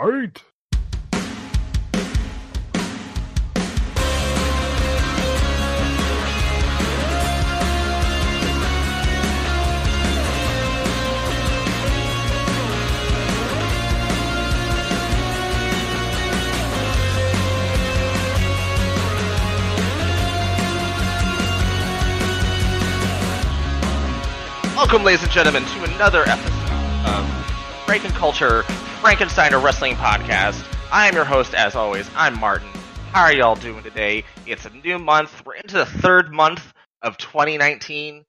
Fight! 0.00 0.42
Welcome, 24.74 25.04
ladies 25.04 25.22
and 25.22 25.30
gentlemen, 25.30 25.64
to 25.64 25.84
another 25.84 26.22
episode 26.22 26.50
of 27.04 27.26
Franken 27.84 28.14
Culture 28.14 28.64
Frankensteiner 29.00 29.62
Wrestling 29.62 29.94
Podcast. 29.94 30.62
I 30.92 31.08
am 31.08 31.14
your 31.14 31.24
host, 31.24 31.54
as 31.54 31.74
always. 31.74 32.06
I'm 32.14 32.38
Martin. 32.38 32.68
How 33.12 33.22
are 33.22 33.32
y'all 33.32 33.54
doing 33.54 33.82
today? 33.82 34.24
It's 34.46 34.66
a 34.66 34.70
new 34.70 34.98
month. 34.98 35.42
We're 35.46 35.54
into 35.54 35.78
the 35.78 35.86
third 35.86 36.30
month 36.30 36.74
of 37.00 37.16
2019. 37.16 38.26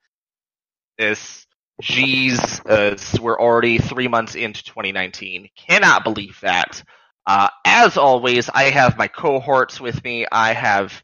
This, 0.98 1.46
geez, 1.82 2.62
uh, 2.62 2.98
we're 3.22 3.38
already 3.38 3.80
three 3.80 4.08
months 4.08 4.36
into 4.36 4.64
2019. 4.64 5.50
Cannot 5.58 6.06
believe 6.06 6.40
that. 6.40 6.82
Uh, 7.28 7.50
as 7.66 7.98
always, 7.98 8.48
I 8.48 8.70
have 8.70 8.98
my 8.98 9.10
cohorts 9.10 9.82
with 9.82 10.02
me. 10.06 10.26
I 10.32 10.54
have 10.54 11.04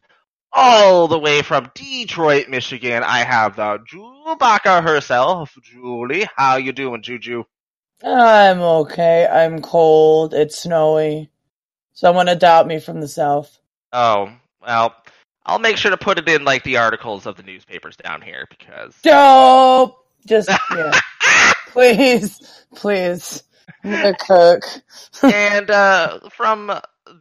all 0.53 1.09
the 1.09 1.19
way 1.19 1.41
from 1.41 1.69
Detroit, 1.75 2.47
Michigan. 2.47 3.03
I 3.03 3.25
have 3.25 3.57
the 3.57 3.79
Jubaka 3.79 4.81
herself, 4.81 5.53
Julie. 5.61 6.25
How 6.37 6.55
you 6.55 6.71
doing, 6.71 7.01
Juju? 7.01 7.43
I'm 8.03 8.61
okay. 8.61 9.25
I'm 9.25 9.61
cold. 9.61 10.33
It's 10.33 10.59
snowy. 10.59 11.29
Someone 11.93 12.27
adopt 12.27 12.67
me 12.67 12.79
from 12.79 13.01
the 13.01 13.07
south. 13.07 13.57
Oh, 13.91 14.31
well, 14.61 14.95
I'll 15.45 15.59
make 15.59 15.77
sure 15.77 15.91
to 15.91 15.97
put 15.97 16.19
it 16.19 16.29
in 16.29 16.43
like 16.43 16.63
the 16.63 16.77
articles 16.77 17.25
of 17.25 17.37
the 17.37 17.43
newspapers 17.43 17.95
down 17.97 18.21
here 18.21 18.45
because 18.49 18.95
Dope. 19.01 20.03
Just 20.27 20.49
yeah. 20.75 20.99
please, 21.69 22.65
please. 22.75 23.43
I'm 23.83 24.13
cook. 24.15 24.63
and 25.23 25.71
uh, 25.71 26.19
from 26.31 26.71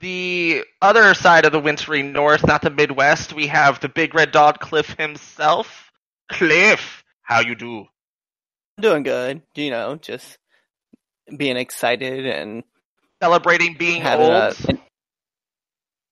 the 0.01 0.65
other 0.83 1.15
side 1.15 1.47
of 1.47 1.53
the 1.53 1.61
wintry 1.61 2.03
north, 2.03 2.47
not 2.47 2.63
the 2.63 2.71
Midwest, 2.71 3.33
we 3.33 3.47
have 3.47 3.81
the 3.81 3.89
big 3.89 4.15
red 4.15 4.33
dog 4.33 4.59
Cliff 4.59 4.95
himself. 4.99 5.93
Cliff, 6.29 7.05
how 7.23 7.41
you 7.41 7.55
do? 7.55 7.87
doing 8.81 9.03
good. 9.03 9.43
You 9.55 9.71
know, 9.71 9.97
just 9.97 10.39
being 11.37 11.57
excited 11.57 12.27
and 12.27 12.63
Celebrating 13.23 13.75
being 13.79 14.03
having 14.03 14.27
a, 14.27 14.47
old. 14.49 14.57
an 14.69 14.79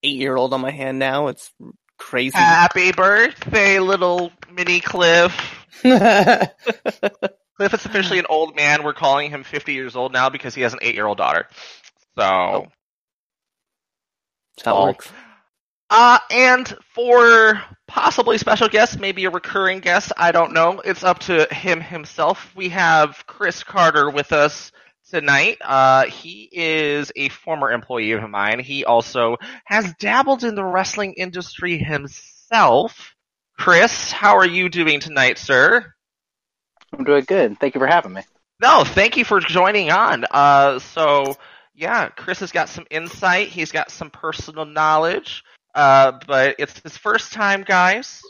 eight-year-old 0.02 0.54
on 0.54 0.60
my 0.62 0.70
hand 0.70 0.98
now. 0.98 1.26
It's 1.28 1.50
crazy. 1.98 2.36
Happy 2.36 2.92
birthday, 2.92 3.78
little 3.78 4.32
mini 4.50 4.80
Cliff. 4.80 5.32
Cliff 5.82 7.74
is 7.74 7.84
officially 7.84 8.18
an 8.18 8.26
old 8.28 8.56
man. 8.56 8.82
We're 8.84 8.94
calling 8.94 9.30
him 9.30 9.44
50 9.44 9.74
years 9.74 9.96
old 9.96 10.12
now 10.12 10.30
because 10.30 10.54
he 10.54 10.62
has 10.62 10.72
an 10.72 10.78
eight-year-old 10.82 11.18
daughter. 11.18 11.46
So, 12.18 12.68
Oh. 14.66 14.80
It 14.82 14.86
works. 14.86 15.08
uh, 15.90 16.18
and 16.30 16.68
for 16.94 17.60
possibly 17.86 18.38
special 18.38 18.68
guests, 18.68 18.96
maybe 18.98 19.24
a 19.26 19.30
recurring 19.30 19.80
guest, 19.80 20.12
I 20.16 20.32
don't 20.32 20.52
know. 20.52 20.80
It's 20.80 21.04
up 21.04 21.18
to 21.20 21.46
him 21.52 21.80
himself. 21.80 22.50
We 22.56 22.68
have 22.70 23.24
Chris 23.26 23.62
Carter 23.64 24.08
with 24.10 24.32
us 24.32 24.70
tonight. 25.14 25.58
Uh, 25.60 26.06
he 26.06 26.48
is 26.50 27.12
a 27.14 27.28
former 27.28 27.70
employee 27.70 28.12
of 28.12 28.28
mine. 28.28 28.58
He 28.58 28.84
also 28.84 29.36
has 29.64 29.94
dabbled 30.00 30.42
in 30.42 30.56
the 30.56 30.64
wrestling 30.64 31.14
industry 31.14 31.78
himself. 31.78 33.14
Chris, 33.56 34.10
how 34.10 34.36
are 34.36 34.46
you 34.46 34.68
doing 34.68 34.98
tonight, 34.98 35.38
sir? 35.38 35.94
I'm 36.92 37.04
doing 37.04 37.24
good. 37.24 37.60
Thank 37.60 37.74
you 37.74 37.78
for 37.78 37.86
having 37.86 38.12
me. 38.12 38.22
No, 38.60 38.82
thank 38.82 39.16
you 39.16 39.24
for 39.24 39.38
joining 39.38 39.92
on. 39.92 40.24
Uh, 40.28 40.80
so 40.80 41.36
yeah, 41.74 42.08
Chris 42.08 42.40
has 42.40 42.50
got 42.50 42.68
some 42.68 42.86
insight. 42.90 43.48
He's 43.48 43.70
got 43.70 43.92
some 43.92 44.10
personal 44.10 44.64
knowledge. 44.64 45.44
Uh, 45.76 46.18
but 46.26 46.56
it's 46.58 46.80
his 46.80 46.96
first 46.96 47.32
time, 47.32 47.62
guys. 47.62 48.20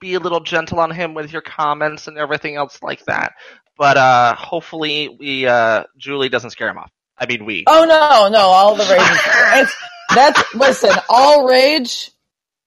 Be 0.00 0.14
a 0.14 0.20
little 0.20 0.40
gentle 0.40 0.78
on 0.78 0.90
him 0.92 1.14
with 1.14 1.32
your 1.32 1.42
comments 1.42 2.06
and 2.06 2.16
everything 2.16 2.54
else 2.54 2.80
like 2.82 3.04
that. 3.06 3.32
But 3.78 3.96
uh, 3.96 4.34
hopefully, 4.34 5.08
we 5.18 5.46
uh, 5.46 5.84
Julie 5.96 6.28
doesn't 6.28 6.50
scare 6.50 6.68
him 6.68 6.78
off. 6.78 6.90
I 7.16 7.26
mean, 7.26 7.44
we. 7.44 7.64
oh 7.66 7.84
no, 7.84 8.28
no, 8.28 8.40
all 8.46 8.74
the 8.74 8.84
rage. 8.84 9.68
That's 10.14 10.54
listen, 10.54 10.90
all 11.08 11.46
rage 11.48 12.10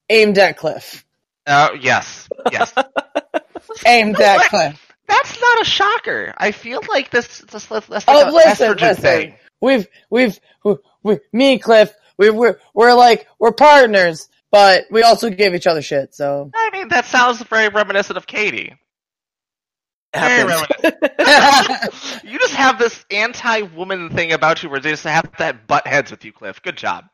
aimed 0.08 0.38
at 0.38 0.56
Cliff. 0.56 1.04
Uh, 1.46 1.70
yes, 1.80 2.28
yes. 2.50 2.72
Aimed 3.86 4.20
at 4.20 4.48
Cliff. 4.48 4.92
That's 5.08 5.40
not 5.40 5.62
a 5.62 5.64
shocker. 5.64 6.34
I 6.36 6.52
feel 6.52 6.80
like 6.88 7.10
this. 7.10 7.38
this 7.38 7.66
that's 7.66 7.90
like 7.90 8.04
Oh, 8.08 8.28
a 8.28 8.32
listen, 8.32 8.76
listen. 8.76 9.02
thing. 9.02 9.34
We've 9.60 9.86
we've 10.10 10.38
we, 10.64 10.76
we, 11.02 11.18
me 11.32 11.52
and 11.54 11.62
Cliff, 11.62 11.92
we 12.18 12.30
we're 12.30 12.58
we're 12.74 12.94
like 12.94 13.26
we're 13.38 13.52
partners, 13.52 14.28
but 14.50 14.84
we 14.90 15.02
also 15.02 15.30
give 15.30 15.54
each 15.54 15.66
other 15.66 15.82
shit, 15.82 16.14
so 16.14 16.50
I 16.54 16.70
mean, 16.72 16.88
that 16.88 17.06
sounds 17.06 17.42
very 17.42 17.68
reminiscent 17.68 18.16
of 18.16 18.26
Katie. 18.26 18.74
Happens. 20.14 20.66
you 22.24 22.38
just 22.38 22.54
have 22.54 22.78
this 22.78 23.04
anti-woman 23.10 24.10
thing 24.10 24.32
about 24.32 24.62
you 24.62 24.70
where 24.70 24.80
they 24.80 24.90
just 24.90 25.04
have 25.04 25.30
that 25.38 25.66
butt 25.66 25.86
heads 25.86 26.10
with 26.10 26.24
you, 26.24 26.32
Cliff. 26.32 26.62
Good 26.62 26.76
job. 26.76 27.04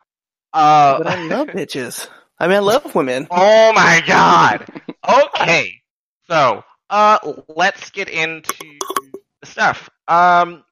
Uh, 0.53 0.99
but 0.99 1.07
I 1.07 1.27
love 1.27 1.49
bitches. 1.49 2.09
I 2.39 2.49
mean, 2.49 2.57
I 2.57 2.61
love 2.61 2.95
women. 2.95 3.27
oh 3.33 3.73
my 3.73 4.03
god. 4.07 4.67
Okay. 5.09 5.75
So, 6.29 6.63
uh, 6.91 7.19
let's 7.49 7.91
get 7.91 8.09
into 8.09 8.55
the 9.41 9.47
stuff. 9.47 9.89
Um, 10.07 10.65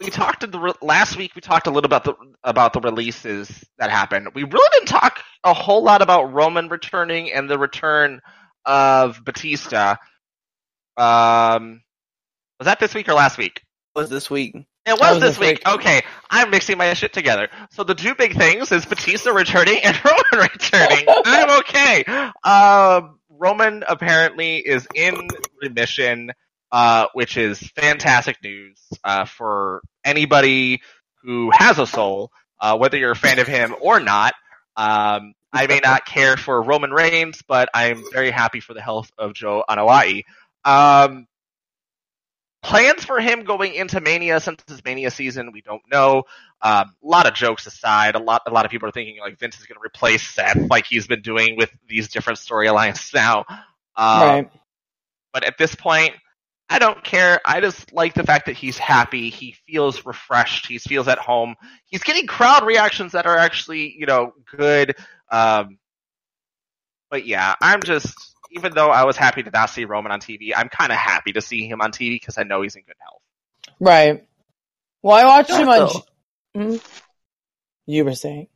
we 0.00 0.10
talked 0.10 0.44
in 0.44 0.50
the 0.50 0.58
re- 0.58 0.72
last 0.82 1.16
week. 1.16 1.32
We 1.34 1.40
talked 1.40 1.66
a 1.66 1.70
little 1.70 1.86
about 1.86 2.04
the 2.04 2.14
about 2.42 2.72
the 2.72 2.80
releases 2.80 3.64
that 3.78 3.90
happened. 3.90 4.28
We 4.34 4.44
really 4.44 4.68
didn't 4.72 4.88
talk 4.88 5.20
a 5.42 5.54
whole 5.54 5.82
lot 5.82 6.02
about 6.02 6.32
Roman 6.32 6.68
returning 6.68 7.32
and 7.32 7.48
the 7.48 7.58
return 7.58 8.20
of 8.64 9.24
Batista. 9.24 9.96
Um, 10.96 11.82
was 12.58 12.66
that 12.66 12.80
this 12.80 12.94
week 12.94 13.08
or 13.08 13.14
last 13.14 13.38
week? 13.38 13.62
It 13.94 13.98
Was 13.98 14.10
this 14.10 14.30
week? 14.30 14.54
It 14.86 14.92
was 14.92 15.14
was 15.14 15.20
this 15.20 15.38
week. 15.38 15.62
week. 15.64 15.68
Okay, 15.74 16.02
I'm 16.30 16.50
mixing 16.50 16.76
my 16.76 16.92
shit 16.94 17.12
together. 17.12 17.48
So 17.70 17.84
the 17.84 17.94
two 17.94 18.14
big 18.14 18.36
things 18.36 18.70
is 18.70 18.84
Batista 18.84 19.30
returning 19.30 19.78
and 19.82 19.98
Roman 20.04 20.48
returning. 20.52 21.06
I'm 21.08 21.58
okay. 21.60 22.04
Um, 22.44 23.18
Roman 23.30 23.82
apparently 23.88 24.58
is 24.58 24.86
in 24.94 25.28
remission, 25.60 26.32
uh, 26.70 27.06
which 27.14 27.36
is 27.36 27.58
fantastic 27.58 28.42
news 28.42 28.78
uh, 29.04 29.24
for 29.24 29.80
anybody 30.04 30.82
who 31.22 31.50
has 31.52 31.78
a 31.78 31.86
soul, 31.86 32.30
uh, 32.60 32.76
whether 32.76 32.98
you're 32.98 33.12
a 33.12 33.16
fan 33.16 33.38
of 33.38 33.46
him 33.46 33.74
or 33.80 34.00
not. 34.00 34.34
Um, 34.76 35.32
I 35.52 35.66
may 35.66 35.80
not 35.82 36.04
care 36.04 36.36
for 36.36 36.60
Roman 36.60 36.90
Reigns, 36.90 37.40
but 37.46 37.68
I'm 37.72 38.02
very 38.12 38.32
happy 38.32 38.60
for 38.60 38.74
the 38.74 38.82
health 38.82 39.10
of 39.16 39.34
Joe 39.34 39.64
Anoa'i. 39.68 40.24
Um, 40.64 41.26
plans 42.62 43.04
for 43.04 43.20
him 43.20 43.44
going 43.44 43.74
into 43.74 44.00
Mania 44.00 44.40
since 44.40 44.62
it's 44.68 44.84
Mania 44.84 45.10
season, 45.10 45.52
we 45.52 45.60
don't 45.60 45.82
know. 45.90 46.24
Um, 46.62 46.94
a 47.02 47.06
lot 47.06 47.26
of 47.26 47.34
jokes 47.34 47.66
aside, 47.66 48.14
a 48.14 48.18
lot 48.18 48.42
a 48.46 48.50
lot 48.50 48.64
of 48.64 48.70
people 48.70 48.88
are 48.88 48.92
thinking 48.92 49.18
like 49.20 49.38
Vince 49.38 49.58
is 49.60 49.66
going 49.66 49.76
to 49.76 49.84
replace 49.84 50.26
Seth, 50.26 50.56
like 50.70 50.86
he's 50.86 51.06
been 51.06 51.22
doing 51.22 51.56
with 51.56 51.70
these 51.86 52.08
different 52.08 52.38
storylines 52.38 53.12
now. 53.14 53.44
Um, 53.96 54.28
right. 54.28 54.50
But 55.32 55.44
at 55.44 55.58
this 55.58 55.74
point, 55.74 56.14
I 56.70 56.78
don't 56.78 57.04
care. 57.04 57.40
I 57.44 57.60
just 57.60 57.92
like 57.92 58.14
the 58.14 58.22
fact 58.22 58.46
that 58.46 58.56
he's 58.56 58.78
happy. 58.78 59.28
He 59.28 59.56
feels 59.66 60.06
refreshed. 60.06 60.66
He 60.66 60.78
feels 60.78 61.08
at 61.08 61.18
home. 61.18 61.56
He's 61.86 62.02
getting 62.02 62.26
crowd 62.26 62.64
reactions 62.64 63.12
that 63.12 63.26
are 63.26 63.36
actually, 63.36 63.94
you 63.98 64.06
know, 64.06 64.32
good. 64.56 64.96
Um, 65.30 65.78
but 67.10 67.26
yeah, 67.26 67.54
I'm 67.60 67.82
just, 67.82 68.33
even 68.50 68.72
though 68.74 68.90
I 68.90 69.04
was 69.04 69.16
happy 69.16 69.42
to 69.42 69.50
not 69.50 69.70
see 69.70 69.84
Roman 69.84 70.12
on 70.12 70.20
TV, 70.20 70.52
I'm 70.56 70.68
kind 70.68 70.92
of 70.92 70.98
happy 70.98 71.32
to 71.32 71.40
see 71.40 71.66
him 71.66 71.80
on 71.80 71.92
TV 71.92 72.16
because 72.16 72.38
I 72.38 72.42
know 72.42 72.62
he's 72.62 72.76
in 72.76 72.82
good 72.82 72.96
health. 73.00 73.22
Right. 73.80 74.24
Well, 75.02 75.16
I 75.16 75.24
watched 75.24 75.50
him 75.50 75.68
on. 75.68 75.80
Also, 75.80 76.04
Hmm? 76.54 76.76
You 77.86 78.04
were 78.04 78.14
saying. 78.14 78.46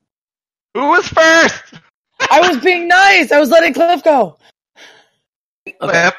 Who 0.74 0.88
was 0.88 1.06
first? 1.08 1.74
I 2.30 2.48
was 2.48 2.62
being 2.62 2.88
nice. 2.88 3.32
I 3.32 3.40
was 3.40 3.50
letting 3.50 3.74
Cliff 3.74 4.02
go. 4.02 4.38
Okay. 5.80 6.10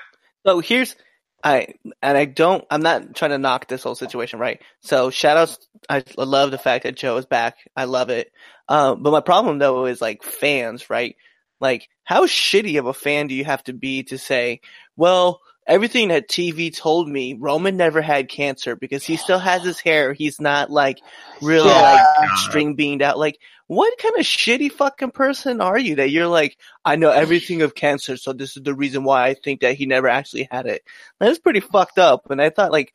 So 0.46 0.60
here's 0.60 0.96
I 1.44 1.74
and 2.02 2.18
I 2.18 2.26
don't 2.26 2.66
I'm 2.70 2.82
not 2.82 3.16
trying 3.16 3.32
to 3.32 3.38
knock 3.38 3.68
this 3.68 3.84
whole 3.84 3.96
situation, 3.96 4.40
right? 4.40 4.62
So 4.82 5.10
shout 5.10 5.38
outs 5.38 5.68
I 5.90 6.04
love 6.18 6.52
the 6.52 6.58
fact 6.58 6.84
that 6.84 6.96
Joe 6.96 7.18
is 7.18 7.26
back. 7.26 7.58
I 7.76 7.86
love 7.86 8.10
it. 8.10 8.32
Um 8.68 9.02
but 9.04 9.12
my 9.12 9.22
problem 9.22 9.58
though 9.58 9.86
is 9.86 10.02
like 10.02 10.24
fans, 10.24 10.90
right? 10.90 11.16
Like 11.60 11.90
how 12.04 12.26
shitty 12.26 12.80
of 12.80 12.86
a 12.86 12.94
fan 12.94 13.28
do 13.28 13.36
you 13.36 13.46
have 13.46 13.64
to 13.66 13.74
be 13.74 14.04
to 14.04 14.18
say, 14.18 14.62
well, 14.96 15.42
everything 15.68 16.08
that 16.08 16.28
TV 16.28 16.76
told 16.76 17.08
me, 17.08 17.36
Roman 17.40 17.78
never 17.78 18.02
had 18.02 18.28
cancer 18.30 18.76
because 18.76 19.04
he 19.04 19.18
still 19.18 19.40
has 19.40 19.64
his 19.64 19.80
hair. 19.80 20.14
He's 20.14 20.42
not 20.42 20.72
like 20.72 21.00
really 21.42 21.70
Yeah. 21.70 22.06
like 22.18 22.30
string 22.38 22.76
beamed 22.76 23.02
out. 23.02 23.20
Like, 23.20 23.40
what 23.68 23.96
kind 24.00 24.16
of 24.18 24.26
shitty 24.26 24.72
fucking 24.72 25.12
person 25.12 25.62
are 25.62 25.78
you 25.78 25.98
that 25.98 26.10
you're 26.10 26.26
like, 26.28 26.58
I 26.84 26.96
know 26.96 27.12
everything 27.12 27.62
of 27.62 27.76
cancer, 27.76 28.18
so 28.18 28.34
this 28.34 28.58
is 28.58 28.64
the 28.64 28.74
reason 28.74 29.04
why 29.04 29.28
I 29.28 29.36
think 29.36 29.62
that 29.62 29.76
he 29.76 29.86
never 29.86 30.08
actually 30.08 30.48
had 30.50 30.66
it. 30.66 30.82
That's 31.20 31.38
pretty 31.38 31.60
fucked 31.60 32.00
up. 32.00 32.32
And 32.32 32.42
I 32.42 32.50
thought 32.50 32.72
like 32.72 32.92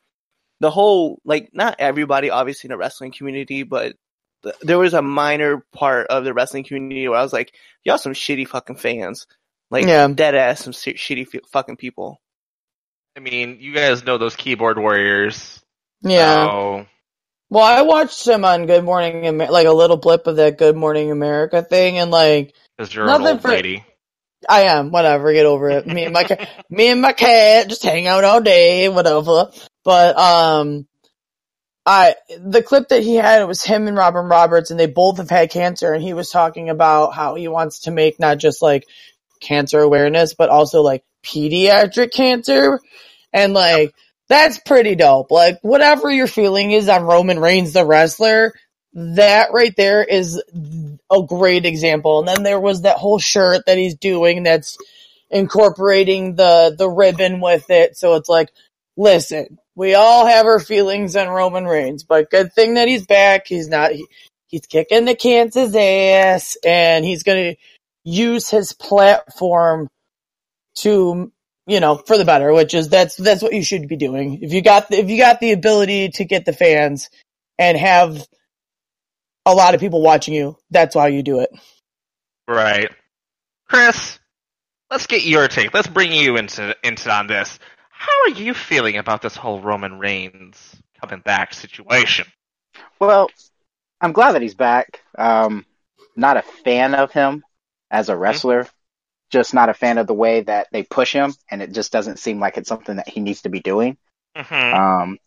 the 0.59 0.69
whole 0.69 1.21
like 1.23 1.51
not 1.53 1.75
everybody 1.79 2.29
obviously 2.29 2.67
in 2.67 2.71
the 2.71 2.77
wrestling 2.77 3.13
community, 3.13 3.63
but 3.63 3.83
th- 3.83 3.95
there 4.61 4.77
was 4.79 4.93
a 4.93 5.01
minor 5.01 5.65
part 5.73 6.07
of 6.07 6.23
the 6.23 6.33
wrestling 6.33 6.63
community 6.63 7.07
where 7.07 7.19
I 7.19 7.23
was 7.23 7.33
like, 7.33 7.53
y'all 7.83 7.97
some 7.97 8.13
shitty 8.13 8.47
fucking 8.47 8.75
fans. 8.77 9.27
Like 9.71 9.85
Yeah. 9.85 10.07
dead 10.07 10.35
ass 10.35 10.63
some 10.63 10.73
si- 10.73 10.93
shitty 10.93 11.27
f- 11.33 11.41
fucking 11.51 11.77
people. 11.77 12.21
I 13.17 13.19
mean, 13.21 13.57
you 13.59 13.73
guys 13.73 14.03
know 14.05 14.17
those 14.17 14.35
keyboard 14.35 14.77
warriors. 14.77 15.61
Yeah. 16.01 16.45
So, 16.45 16.85
Well, 17.49 17.63
I 17.63 17.81
watched 17.83 18.27
him 18.27 18.43
on 18.45 18.65
Good 18.65 18.83
Morning, 18.83 19.25
Amer- 19.25 19.49
like 19.51 19.67
a 19.67 19.71
little 19.73 19.97
blip 19.97 20.27
of 20.27 20.35
that 20.37 20.57
Good 20.57 20.75
Morning 20.75 21.11
America 21.11 21.61
thing, 21.63 21.97
and 21.97 22.11
like 22.11 22.53
because 22.77 22.93
you're 22.93 23.05
Nothing 23.05 23.25
an 23.27 23.31
old 23.33 23.41
for- 23.41 23.47
lady. 23.49 23.85
I 24.47 24.63
am, 24.63 24.91
whatever, 24.91 25.33
get 25.33 25.45
over 25.47 25.69
it. 25.69 25.87
Me 25.87 26.03
and 26.03 26.13
my 26.13 26.23
ca- 26.23 26.45
me 26.69 26.89
and 26.89 27.01
my 27.01 27.13
cat 27.13 27.67
just 27.67 27.83
hang 27.83 28.05
out 28.05 28.23
all 28.23 28.41
day, 28.41 28.89
whatever. 28.89 29.49
But 29.83 30.17
um, 30.17 30.87
I 31.85 32.15
the 32.39 32.63
clip 32.63 32.89
that 32.89 33.03
he 33.03 33.15
had 33.15 33.41
it 33.41 33.47
was 33.47 33.63
him 33.63 33.87
and 33.87 33.95
Robin 33.97 34.25
Roberts, 34.25 34.71
and 34.71 34.79
they 34.79 34.87
both 34.87 35.17
have 35.17 35.29
had 35.29 35.51
cancer, 35.51 35.93
and 35.93 36.01
he 36.01 36.13
was 36.13 36.29
talking 36.29 36.69
about 36.69 37.13
how 37.13 37.35
he 37.35 37.47
wants 37.47 37.81
to 37.81 37.91
make 37.91 38.19
not 38.19 38.39
just 38.39 38.61
like 38.61 38.87
cancer 39.39 39.79
awareness, 39.79 40.33
but 40.33 40.49
also 40.49 40.81
like 40.81 41.03
pediatric 41.23 42.11
cancer, 42.11 42.79
and 43.31 43.53
like 43.53 43.93
that's 44.27 44.57
pretty 44.59 44.95
dope. 44.95 45.29
Like 45.29 45.59
whatever 45.61 46.09
your 46.09 46.27
feeling 46.27 46.71
is 46.71 46.89
on 46.89 47.03
Roman 47.03 47.39
Reigns 47.39 47.73
the 47.73 47.85
wrestler, 47.85 48.53
that 48.93 49.51
right 49.51 49.75
there 49.75 50.03
is 50.03 50.41
a 51.11 51.21
great 51.23 51.65
example. 51.65 52.19
And 52.19 52.27
then 52.27 52.43
there 52.43 52.59
was 52.59 52.81
that 52.81 52.97
whole 52.97 53.19
shirt 53.19 53.65
that 53.67 53.77
he's 53.77 53.95
doing 53.95 54.43
that's 54.43 54.77
incorporating 55.29 56.35
the 56.35 56.73
the 56.75 56.89
ribbon 56.89 57.41
with 57.41 57.69
it. 57.69 57.95
So 57.97 58.15
it's 58.15 58.29
like, 58.29 58.49
listen, 58.97 59.59
we 59.75 59.93
all 59.93 60.25
have 60.25 60.45
our 60.45 60.59
feelings 60.59 61.15
on 61.15 61.27
Roman 61.27 61.65
Reigns, 61.65 62.03
but 62.03 62.29
good 62.29 62.53
thing 62.53 62.75
that 62.75 62.87
he's 62.87 63.05
back. 63.05 63.47
He's 63.47 63.67
not 63.67 63.91
he, 63.91 64.07
he's 64.47 64.65
kicking 64.65 65.05
the 65.05 65.15
cancer's 65.15 65.75
ass 65.75 66.57
and 66.65 67.03
he's 67.03 67.23
going 67.23 67.55
to 67.55 67.61
use 68.03 68.49
his 68.49 68.73
platform 68.73 69.89
to 70.75 71.31
you 71.67 71.79
know, 71.79 71.95
for 71.95 72.17
the 72.17 72.25
better, 72.25 72.53
which 72.53 72.73
is 72.73 72.89
that's 72.89 73.15
that's 73.15 73.41
what 73.41 73.53
you 73.53 73.63
should 73.63 73.87
be 73.87 73.95
doing. 73.95 74.43
If 74.43 74.53
you 74.53 74.61
got 74.61 74.89
the, 74.89 74.97
if 74.97 75.09
you 75.09 75.17
got 75.17 75.39
the 75.39 75.51
ability 75.51 76.09
to 76.09 76.25
get 76.25 76.45
the 76.45 76.53
fans 76.53 77.09
and 77.57 77.77
have 77.77 78.25
a 79.45 79.53
lot 79.53 79.73
of 79.73 79.79
people 79.79 80.01
watching 80.01 80.33
you, 80.33 80.57
that's 80.69 80.95
why 80.95 81.07
you 81.07 81.23
do 81.23 81.39
it. 81.39 81.49
Right. 82.47 82.91
Chris, 83.67 84.19
let's 84.91 85.07
get 85.07 85.25
your 85.25 85.47
take. 85.47 85.73
Let's 85.73 85.87
bring 85.87 86.11
you 86.11 86.37
into 86.37 86.75
into 86.83 87.11
on 87.11 87.27
this. 87.27 87.57
How 87.97 88.11
are 88.25 88.29
you 88.29 88.53
feeling 88.53 88.97
about 88.97 89.21
this 89.23 89.35
whole 89.35 89.59
Roman 89.59 89.97
Reigns 89.97 90.75
coming 91.01 91.21
back 91.21 91.53
situation? 91.53 92.27
Well, 92.99 93.29
I'm 94.01 94.13
glad 94.13 94.33
that 94.33 94.41
he's 94.41 94.55
back. 94.55 95.01
Um, 95.17 95.65
not 96.15 96.37
a 96.37 96.41
fan 96.41 96.95
of 96.95 97.11
him 97.11 97.43
as 97.91 98.09
a 98.09 98.17
wrestler. 98.17 98.67
Just 99.31 99.53
not 99.53 99.69
a 99.69 99.73
fan 99.73 99.97
of 99.97 100.07
the 100.07 100.13
way 100.13 100.41
that 100.41 100.67
they 100.71 100.83
push 100.83 101.13
him, 101.13 101.33
and 101.51 101.61
it 101.61 101.73
just 101.73 101.91
doesn't 101.91 102.19
seem 102.19 102.39
like 102.39 102.57
it's 102.57 102.69
something 102.69 102.97
that 102.97 103.09
he 103.09 103.21
needs 103.21 103.43
to 103.43 103.49
be 103.49 103.59
doing. 103.61 103.97
hmm 104.35 104.75
Um, 104.75 105.19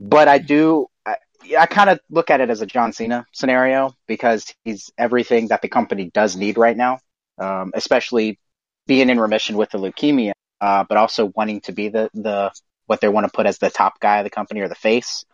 but 0.00 0.28
I 0.28 0.38
do, 0.38 0.88
I, 1.06 1.16
I 1.58 1.66
kind 1.66 1.90
of 1.90 2.00
look 2.10 2.30
at 2.30 2.40
it 2.40 2.50
as 2.50 2.62
a 2.62 2.66
John 2.66 2.92
Cena 2.92 3.26
scenario 3.32 3.94
because 4.08 4.54
he's 4.64 4.90
everything 4.98 5.48
that 5.48 5.62
the 5.62 5.68
company 5.68 6.10
does 6.12 6.36
need 6.36 6.58
right 6.58 6.76
now, 6.76 7.00
um, 7.38 7.72
especially 7.74 8.38
being 8.86 9.10
in 9.10 9.20
remission 9.20 9.56
with 9.56 9.70
the 9.70 9.78
leukemia, 9.78 10.32
uh, 10.62 10.84
but 10.88 10.98
also 10.98 11.26
wanting 11.36 11.60
to 11.62 11.72
be 11.72 11.90
the, 11.90 12.10
the, 12.14 12.52
what 12.86 13.02
they 13.02 13.08
want 13.08 13.26
to 13.26 13.32
put 13.32 13.46
as 13.46 13.58
the 13.58 13.70
top 13.70 14.00
guy 14.00 14.18
of 14.18 14.24
the 14.24 14.30
company 14.30 14.60
or 14.62 14.68
the 14.68 14.76
face 14.76 15.24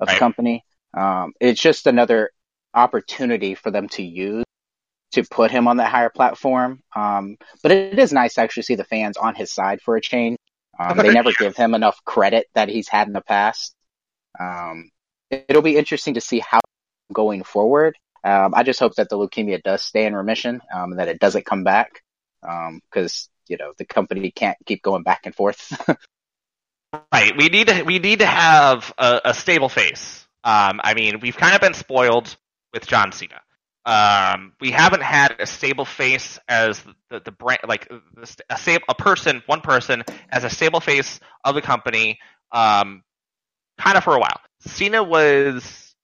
of 0.00 0.08
Right. 0.08 0.14
the 0.14 0.20
company. 0.20 0.64
Um, 0.94 1.34
it's 1.40 1.60
just 1.60 1.88
another 1.88 2.30
opportunity 2.74 3.54
for 3.56 3.72
them 3.72 3.88
to 3.90 4.04
use 4.04 4.44
to 5.12 5.24
put 5.24 5.50
him 5.50 5.68
on 5.68 5.78
that 5.78 5.90
higher 5.90 6.10
platform. 6.10 6.82
Um, 6.94 7.38
but 7.62 7.72
it 7.72 7.98
is 7.98 8.12
nice 8.12 8.34
to 8.34 8.42
actually 8.42 8.64
see 8.64 8.76
the 8.76 8.84
fans 8.84 9.16
on 9.16 9.34
his 9.34 9.52
side 9.52 9.80
for 9.82 9.96
a 9.96 10.00
change. 10.02 10.38
Um, 10.78 10.98
they 10.98 11.12
never 11.14 11.32
give 11.40 11.56
him 11.56 11.74
enough 11.74 12.04
credit 12.04 12.48
that 12.54 12.68
he's 12.68 12.88
had 12.88 13.06
in 13.08 13.14
the 13.14 13.22
past. 13.22 13.74
Um, 14.38 14.90
it'll 15.30 15.62
be 15.62 15.76
interesting 15.76 16.14
to 16.14 16.20
see 16.20 16.40
how 16.40 16.60
going 17.12 17.44
forward. 17.44 17.96
Um, 18.24 18.54
I 18.54 18.64
just 18.64 18.80
hope 18.80 18.96
that 18.96 19.08
the 19.08 19.16
leukemia 19.16 19.62
does 19.62 19.82
stay 19.82 20.06
in 20.06 20.14
remission, 20.14 20.60
um, 20.74 20.92
and 20.92 20.98
that 21.00 21.08
it 21.08 21.20
doesn't 21.20 21.46
come 21.46 21.64
back. 21.64 22.02
Um, 22.46 22.80
cause, 22.92 23.28
you 23.48 23.56
know, 23.56 23.72
the 23.78 23.84
company 23.84 24.30
can't 24.30 24.58
keep 24.66 24.82
going 24.82 25.02
back 25.02 25.22
and 25.24 25.34
forth. 25.34 25.72
Right. 27.12 27.36
We 27.36 27.48
need 27.48 27.66
to 27.68 27.82
we 27.82 27.98
need 27.98 28.20
to 28.20 28.26
have 28.26 28.92
a, 28.96 29.20
a 29.26 29.34
stable 29.34 29.68
face. 29.68 30.26
Um, 30.44 30.80
I 30.82 30.94
mean, 30.94 31.20
we've 31.20 31.36
kind 31.36 31.54
of 31.54 31.60
been 31.60 31.74
spoiled 31.74 32.34
with 32.72 32.86
John 32.86 33.12
Cena. 33.12 33.40
Um, 33.84 34.52
we 34.60 34.70
haven't 34.70 35.02
had 35.02 35.36
a 35.40 35.46
stable 35.46 35.84
face 35.84 36.38
as 36.48 36.82
the 37.10 37.20
the 37.20 37.32
brand, 37.32 37.60
like 37.66 37.90
a 38.48 38.56
stable 38.56 38.84
a 38.88 38.94
person, 38.94 39.42
one 39.46 39.60
person 39.60 40.04
as 40.30 40.44
a 40.44 40.50
stable 40.50 40.80
face 40.80 41.20
of 41.44 41.54
the 41.54 41.62
company. 41.62 42.18
Um, 42.52 43.02
kind 43.78 43.96
of 43.98 44.04
for 44.04 44.14
a 44.16 44.20
while. 44.20 44.40
Cena 44.60 45.02
was 45.02 45.94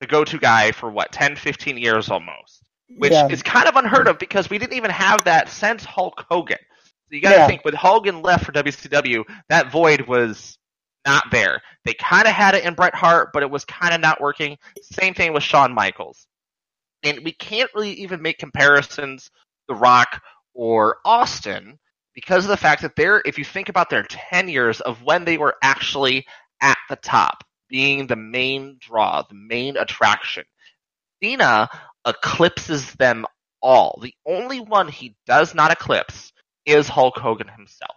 the 0.00 0.06
go-to 0.06 0.38
guy 0.38 0.72
for 0.72 0.90
what 0.90 1.12
10, 1.12 1.36
15 1.36 1.76
years 1.78 2.10
almost, 2.10 2.62
which 2.96 3.12
Yeah. 3.12 3.28
is 3.28 3.42
kind 3.42 3.68
of 3.68 3.76
unheard 3.76 4.08
of 4.08 4.18
because 4.18 4.48
we 4.48 4.58
didn't 4.58 4.76
even 4.76 4.90
have 4.90 5.24
that 5.24 5.48
since 5.48 5.84
Hulk 5.84 6.24
Hogan. 6.30 6.58
You 7.12 7.20
got 7.20 7.30
to 7.30 7.36
Yeah. 7.36 7.46
think 7.46 7.64
when 7.64 7.74
Hogan 7.74 8.22
left 8.22 8.44
for 8.44 8.52
WCW, 8.52 9.24
that 9.48 9.70
void 9.70 10.02
was 10.02 10.58
not 11.06 11.30
there. 11.30 11.62
They 11.84 11.94
kind 11.94 12.26
of 12.26 12.34
had 12.34 12.54
it 12.54 12.64
in 12.64 12.74
Bret 12.74 12.94
Hart, 12.94 13.30
but 13.32 13.42
it 13.42 13.50
was 13.50 13.64
kind 13.64 13.94
of 13.94 14.00
not 14.00 14.20
working. 14.20 14.58
Same 14.82 15.14
thing 15.14 15.32
with 15.32 15.42
Shawn 15.42 15.74
Michaels. 15.74 16.26
And 17.02 17.24
we 17.24 17.32
can't 17.32 17.70
really 17.74 17.92
even 17.94 18.22
make 18.22 18.38
comparisons 18.38 19.30
The 19.68 19.74
Rock 19.74 20.22
or 20.54 20.98
Austin 21.04 21.78
because 22.14 22.44
of 22.44 22.50
the 22.50 22.56
fact 22.56 22.82
that 22.82 22.96
they're, 22.96 23.22
if 23.24 23.38
you 23.38 23.44
think 23.44 23.68
about 23.68 23.90
their 23.90 24.04
tenures 24.04 24.80
of 24.80 25.02
when 25.02 25.24
they 25.24 25.38
were 25.38 25.56
actually 25.62 26.26
at 26.60 26.78
the 26.88 26.96
top, 26.96 27.44
being 27.68 28.06
the 28.06 28.16
main 28.16 28.76
draw, 28.80 29.22
the 29.22 29.34
main 29.34 29.76
attraction, 29.76 30.44
Cena 31.22 31.68
eclipses 32.06 32.92
them 32.94 33.26
all. 33.60 33.98
The 34.02 34.14
only 34.26 34.60
one 34.60 34.88
he 34.88 35.16
does 35.26 35.54
not 35.54 35.72
eclipse 35.72 36.31
is 36.66 36.88
Hulk 36.88 37.18
Hogan 37.18 37.48
himself. 37.48 37.96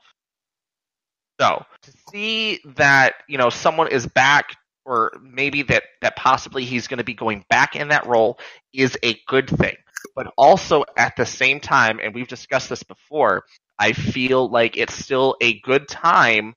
So 1.40 1.66
to 1.82 1.92
see 2.12 2.60
that 2.78 3.16
you 3.28 3.38
know 3.38 3.50
someone 3.50 3.90
is 3.90 4.08
back, 4.08 4.56
or 4.86 5.12
maybe 5.22 5.64
that 5.64 5.84
that 6.02 6.16
possibly 6.16 6.64
he's 6.64 6.88
going 6.88 7.00
to 7.00 7.04
be 7.04 7.14
going 7.14 7.46
back 7.50 7.76
in 7.76 7.90
that 7.90 8.08
role 8.08 8.40
is 8.74 8.98
a 9.04 9.20
good 9.28 9.50
thing. 9.50 9.76
But 10.16 10.32
also 10.38 10.86
at 10.98 11.16
the 11.18 11.26
same 11.26 11.60
time, 11.60 12.00
and 12.02 12.14
we've 12.14 12.28
discussed 12.28 12.70
this 12.70 12.84
before, 12.84 13.44
I 13.78 13.92
feel 13.94 14.50
like 14.50 14.78
it's 14.78 14.94
still 14.94 15.36
a 15.42 15.60
good 15.62 15.88
time 15.88 16.54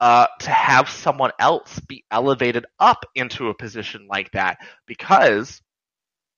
uh, 0.00 0.26
to 0.40 0.50
have 0.50 0.88
someone 0.90 1.32
else 1.40 1.80
be 1.80 2.04
elevated 2.10 2.66
up 2.78 3.06
into 3.14 3.48
a 3.48 3.54
position 3.54 4.06
like 4.08 4.30
that 4.32 4.58
because 4.86 5.60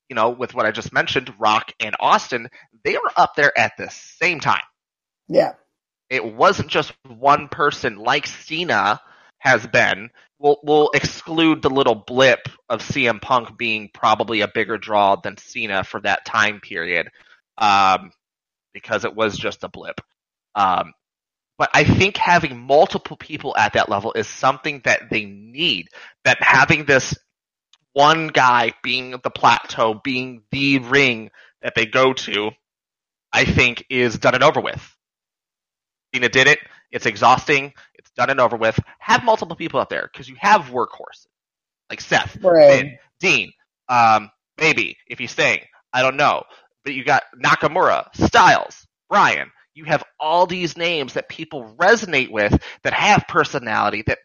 you 0.09 0.15
know 0.15 0.31
with 0.31 0.55
what 0.55 0.65
I 0.65 0.71
just 0.71 0.93
mentioned, 0.93 1.33
Rock 1.39 1.73
and 1.81 1.95
Austin, 2.01 2.49
they 2.83 2.95
were 2.95 3.13
up 3.17 3.35
there 3.37 3.57
at 3.59 3.73
the 3.77 3.91
same 3.91 4.41
time 4.41 4.63
Yeah. 5.29 5.53
it 6.11 6.25
wasn't 6.35 6.69
just 6.69 6.93
one 7.07 7.49
person 7.49 7.97
like 7.99 8.27
Cena 8.27 9.01
has 9.39 9.67
been. 9.67 10.11
We'll, 10.39 10.59
we'll 10.63 10.91
exclude 10.95 11.63
the 11.63 11.71
little 11.71 11.95
blip 11.95 12.49
of 12.69 12.83
CM 12.83 13.21
Punk 13.21 13.59
being 13.59 13.91
probably 13.93 14.41
a 14.41 14.49
bigger 14.49 14.79
draw 14.79 15.17
than 15.17 15.37
Cena 15.37 15.85
for 15.85 16.01
that 16.03 16.25
time 16.25 16.61
period, 16.61 17.09
um, 17.59 18.13
because 18.73 19.05
it 19.05 19.15
was 19.15 19.37
just 19.37 19.65
a 19.65 19.69
blip. 19.69 20.01
Um, 20.55 20.93
but 21.59 21.71
I 21.75 21.85
think 21.85 22.17
having 22.17 22.59
multiple 22.59 23.17
people 23.17 23.57
at 23.57 23.73
that 23.75 23.89
level 23.89 24.13
is 24.13 24.29
something 24.29 24.81
that 24.85 25.11
they 25.11 25.25
need. 25.25 25.89
That 26.25 26.39
having 26.41 26.85
this 26.85 27.17
one 27.93 28.29
guy 28.29 28.75
being 28.83 29.11
the 29.11 29.31
plateau, 29.31 30.01
being 30.03 30.43
the 30.53 30.79
ring 30.79 31.31
that 31.63 31.75
they 31.75 31.87
go 31.87 32.13
to, 32.13 32.51
I 33.33 33.45
think 33.45 33.85
is 33.91 34.19
done 34.19 34.37
and 34.37 34.45
over 34.45 34.61
with. 34.61 34.97
Cena 36.19 36.29
did 36.29 36.49
it. 36.49 36.59
It's 36.91 37.07
exhausting. 37.07 37.73
It's 37.95 38.11
done 38.11 38.31
and 38.31 38.41
over 38.41 38.57
with. 38.57 38.79
Have 38.99 39.25
multiple 39.25 39.57
people 39.57 39.79
out 39.81 39.89
there 39.91 40.09
because 40.13 40.29
you 40.29 40.37
have 40.41 40.63
workhorses 40.67 41.27
like 41.91 42.01
Seth, 42.01 42.37
Right. 42.43 42.81
Finn, 42.81 42.99
Dean, 43.21 43.53
um, 43.89 44.31
maybe 44.61 44.97
if 45.07 45.19
he's 45.19 45.31
staying. 45.31 45.61
I 45.93 46.03
don't 46.03 46.17
know. 46.17 46.43
But 46.85 46.95
you 46.95 47.05
got 47.05 47.23
Nakamura, 47.43 48.07
Styles, 48.15 48.87
Bryan. 49.09 49.51
you 49.75 49.85
have 49.85 50.03
all 50.19 50.47
these 50.47 50.77
names 50.77 51.13
that 51.15 51.29
people 51.29 51.75
resonate 51.79 52.31
with 52.31 52.61
that 52.83 52.93
have 52.93 53.25
personality 53.29 54.03
that 54.07 54.19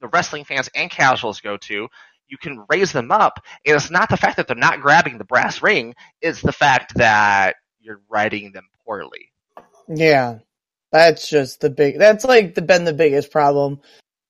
the 0.00 0.08
wrestling 0.08 0.44
fans 0.44 0.70
and 0.74 0.90
casuals 0.90 1.40
go 1.40 1.56
to. 1.56 1.88
You 2.28 2.38
can 2.38 2.64
raise 2.70 2.92
them 2.92 3.10
up. 3.10 3.40
And 3.66 3.74
it's 3.74 3.90
not 3.90 4.08
the 4.08 4.16
fact 4.16 4.36
that 4.36 4.46
they're 4.46 4.56
not 4.56 4.80
grabbing 4.80 5.18
the 5.18 5.24
brass 5.24 5.62
ring, 5.62 5.94
it's 6.22 6.40
the 6.42 6.52
fact 6.52 6.94
that 6.96 7.56
you're 7.80 8.00
writing 8.08 8.52
them 8.52 8.68
poorly. 8.86 9.32
Yeah. 9.88 10.38
That's 10.92 11.28
just 11.28 11.60
the 11.60 11.70
big, 11.70 11.98
that's 11.98 12.24
like 12.24 12.54
the, 12.54 12.62
been 12.62 12.84
the 12.84 12.92
biggest 12.92 13.30
problem, 13.30 13.80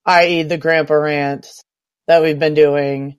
i.e. 0.05 0.43
the 0.43 0.59
grandpa 0.59 0.95
rant 0.95 1.47
that 2.07 2.23
we've 2.23 2.39
been 2.39 2.55
doing. 2.55 3.17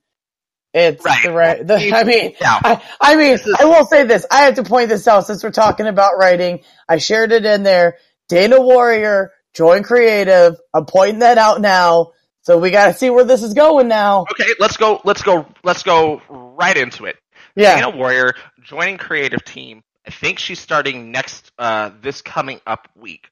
It's 0.74 1.04
Right. 1.04 1.24
the 1.24 1.32
right, 1.32 1.66
the, 1.68 1.76
I 1.96 2.04
mean, 2.04 2.34
Yeah. 2.40 2.60
I, 2.64 2.82
I 3.02 3.16
mean, 3.16 3.32
is- 3.32 3.56
I 3.60 3.66
will 3.66 3.86
say 3.86 4.04
this. 4.06 4.26
I 4.32 4.42
have 4.44 4.56
to 4.56 4.64
point 4.64 4.90
this 4.90 5.08
out 5.08 5.26
since 5.28 5.44
we're 5.44 5.52
talking 5.52 5.88
about 5.88 6.18
writing. 6.18 6.62
I 6.88 6.98
shared 6.98 7.32
it 7.32 7.46
in 7.46 7.64
there. 7.64 7.98
Dana 8.30 8.62
Warrior, 8.62 9.32
join 9.54 9.84
creative. 9.84 10.56
I'm 10.74 10.86
pointing 10.86 11.20
that 11.20 11.38
out 11.38 11.60
now. 11.62 12.12
So 12.44 12.58
we 12.58 12.72
gotta 12.72 12.94
see 12.94 13.10
where 13.10 13.26
this 13.26 13.44
is 13.44 13.54
going 13.54 13.88
now. 13.88 14.22
Okay, 14.32 14.50
let's 14.60 14.78
go. 14.78 15.02
Let's 15.04 15.22
go. 15.22 15.46
Let's 15.64 15.84
go 15.84 16.22
right 16.30 16.76
into 16.78 17.06
it. 17.06 17.18
Yeah. 17.56 17.76
Dana 17.76 17.96
Warrior 17.96 18.34
joining 18.64 18.98
creative 18.98 19.44
team. 19.44 19.84
I 20.12 20.14
think 20.14 20.40
she's 20.40 20.60
starting 20.60 21.12
next 21.14 21.54
uh, 21.58 21.92
this 22.02 22.22
coming 22.22 22.60
up 22.68 22.90
week. 22.98 23.30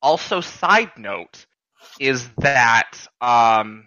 Also, 0.00 0.40
side 0.40 0.92
note 0.96 1.44
is 2.00 2.26
that 2.38 2.92
um, 3.20 3.86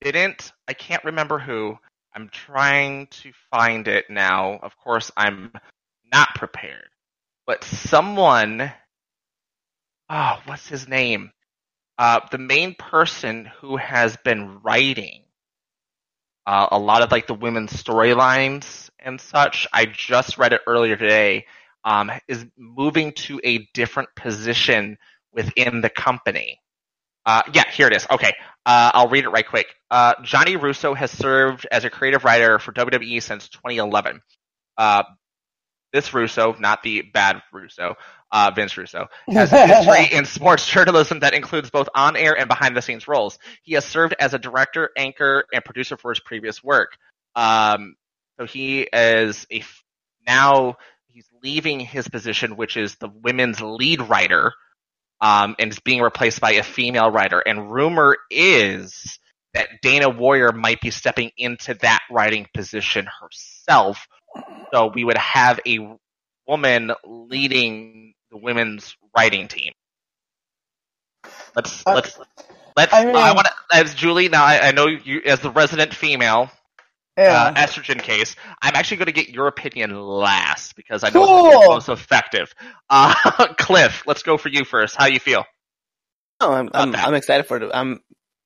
didn't 0.00 0.52
I 0.68 0.74
can't 0.74 1.02
remember 1.02 1.40
who. 1.40 1.76
I'm 2.14 2.28
trying 2.28 3.08
to 3.08 3.32
find 3.50 3.88
it 3.88 4.10
now. 4.10 4.60
Of 4.62 4.76
course, 4.76 5.10
I'm 5.16 5.52
not 6.12 6.36
prepared. 6.36 6.88
But 7.48 7.64
someone, 7.64 8.70
oh, 10.08 10.40
what's 10.44 10.68
his 10.68 10.86
name? 10.86 11.32
Uh, 11.98 12.20
the 12.30 12.38
main 12.38 12.76
person 12.76 13.50
who 13.60 13.76
has 13.76 14.16
been 14.18 14.60
writing 14.62 15.24
uh, 16.46 16.68
a 16.72 16.78
lot 16.78 17.02
of 17.02 17.10
like 17.10 17.26
the 17.26 17.34
women's 17.34 17.72
storylines 17.72 18.90
and 18.98 19.20
such. 19.20 19.66
I 19.72 19.86
just 19.86 20.38
read 20.38 20.52
it 20.52 20.62
earlier 20.66 20.96
today. 20.96 21.46
Um, 21.84 22.10
is 22.28 22.44
moving 22.58 23.12
to 23.12 23.40
a 23.42 23.66
different 23.72 24.10
position 24.14 24.98
within 25.32 25.80
the 25.80 25.88
company. 25.88 26.60
Uh, 27.24 27.42
yeah, 27.54 27.64
here 27.70 27.86
it 27.86 27.96
is. 27.96 28.06
Okay, 28.10 28.32
uh, 28.66 28.90
I'll 28.92 29.08
read 29.08 29.24
it 29.24 29.30
right 29.30 29.46
quick. 29.46 29.66
Uh, 29.90 30.14
Johnny 30.22 30.56
Russo 30.56 30.94
has 30.94 31.10
served 31.10 31.66
as 31.70 31.84
a 31.84 31.90
creative 31.90 32.24
writer 32.24 32.58
for 32.58 32.72
WWE 32.72 33.22
since 33.22 33.48
2011. 33.48 34.20
Uh, 34.76 35.04
this 35.92 36.12
Russo, 36.14 36.54
not 36.58 36.82
the 36.82 37.02
bad 37.02 37.42
Russo, 37.52 37.96
uh, 38.32 38.50
Vince 38.54 38.76
Russo, 38.76 39.06
has 39.28 39.52
a 39.52 39.66
history 39.66 40.16
in 40.16 40.24
sports 40.24 40.66
journalism 40.68 41.20
that 41.20 41.34
includes 41.34 41.70
both 41.70 41.88
on-air 41.94 42.38
and 42.38 42.48
behind-the-scenes 42.48 43.08
roles. 43.08 43.38
He 43.62 43.74
has 43.74 43.84
served 43.84 44.14
as 44.18 44.34
a 44.34 44.38
director, 44.38 44.90
anchor, 44.96 45.44
and 45.52 45.64
producer 45.64 45.96
for 45.96 46.10
his 46.10 46.20
previous 46.20 46.62
work. 46.62 46.92
Um, 47.34 47.96
so 48.38 48.46
he 48.46 48.88
is 48.92 49.46
a 49.50 49.60
f- 49.60 49.84
now 50.26 50.76
he's 51.08 51.28
leaving 51.42 51.80
his 51.80 52.08
position, 52.08 52.56
which 52.56 52.76
is 52.76 52.96
the 52.96 53.10
women's 53.22 53.60
lead 53.60 54.02
writer, 54.02 54.52
um, 55.20 55.56
and 55.58 55.70
is 55.72 55.80
being 55.80 56.00
replaced 56.00 56.40
by 56.40 56.52
a 56.52 56.62
female 56.62 57.10
writer. 57.10 57.40
And 57.40 57.70
rumor 57.70 58.16
is 58.30 59.18
that 59.54 59.68
Dana 59.82 60.08
Warrior 60.08 60.52
might 60.52 60.80
be 60.80 60.90
stepping 60.90 61.30
into 61.36 61.74
that 61.82 62.00
writing 62.10 62.46
position 62.54 63.06
herself. 63.20 64.06
So 64.72 64.90
we 64.94 65.04
would 65.04 65.18
have 65.18 65.60
a 65.66 65.96
woman 66.46 66.92
leading 67.04 68.09
the 68.30 68.38
women's 68.38 68.96
writing 69.16 69.48
team. 69.48 69.72
Let's 71.54 71.82
Uh, 71.86 71.94
let's 71.94 72.18
let's. 72.76 72.92
I 72.92 73.04
I, 73.06 73.32
want 73.32 73.46
to 73.46 73.76
as 73.76 73.94
Julie. 73.94 74.28
Now 74.28 74.44
I, 74.44 74.68
I 74.68 74.72
know 74.72 74.86
you 74.86 75.22
as 75.24 75.40
the 75.40 75.50
resident 75.50 75.94
female 75.94 76.50
uh, 77.16 77.54
estrogen 77.54 78.00
case. 78.00 78.36
I'm 78.62 78.74
actually 78.74 78.98
going 78.98 79.06
to 79.06 79.12
get 79.12 79.28
your 79.28 79.46
opinion 79.46 79.94
last 79.94 80.76
because 80.76 81.04
I 81.04 81.10
know 81.10 81.22
it's 81.24 81.64
the 81.64 81.70
most 81.70 81.88
effective. 81.88 82.54
Uh, 82.88 83.14
Cliff, 83.58 84.04
let's 84.06 84.22
go 84.22 84.36
for 84.36 84.48
you 84.48 84.64
first. 84.64 84.96
How 84.96 85.06
you 85.06 85.20
feel? 85.20 85.44
No, 86.40 86.52
I'm 86.52 86.70
I'm. 86.72 86.94
I'm 86.94 87.14
excited 87.14 87.46
for 87.46 87.58
it. 87.58 87.70
I'm 87.74 88.00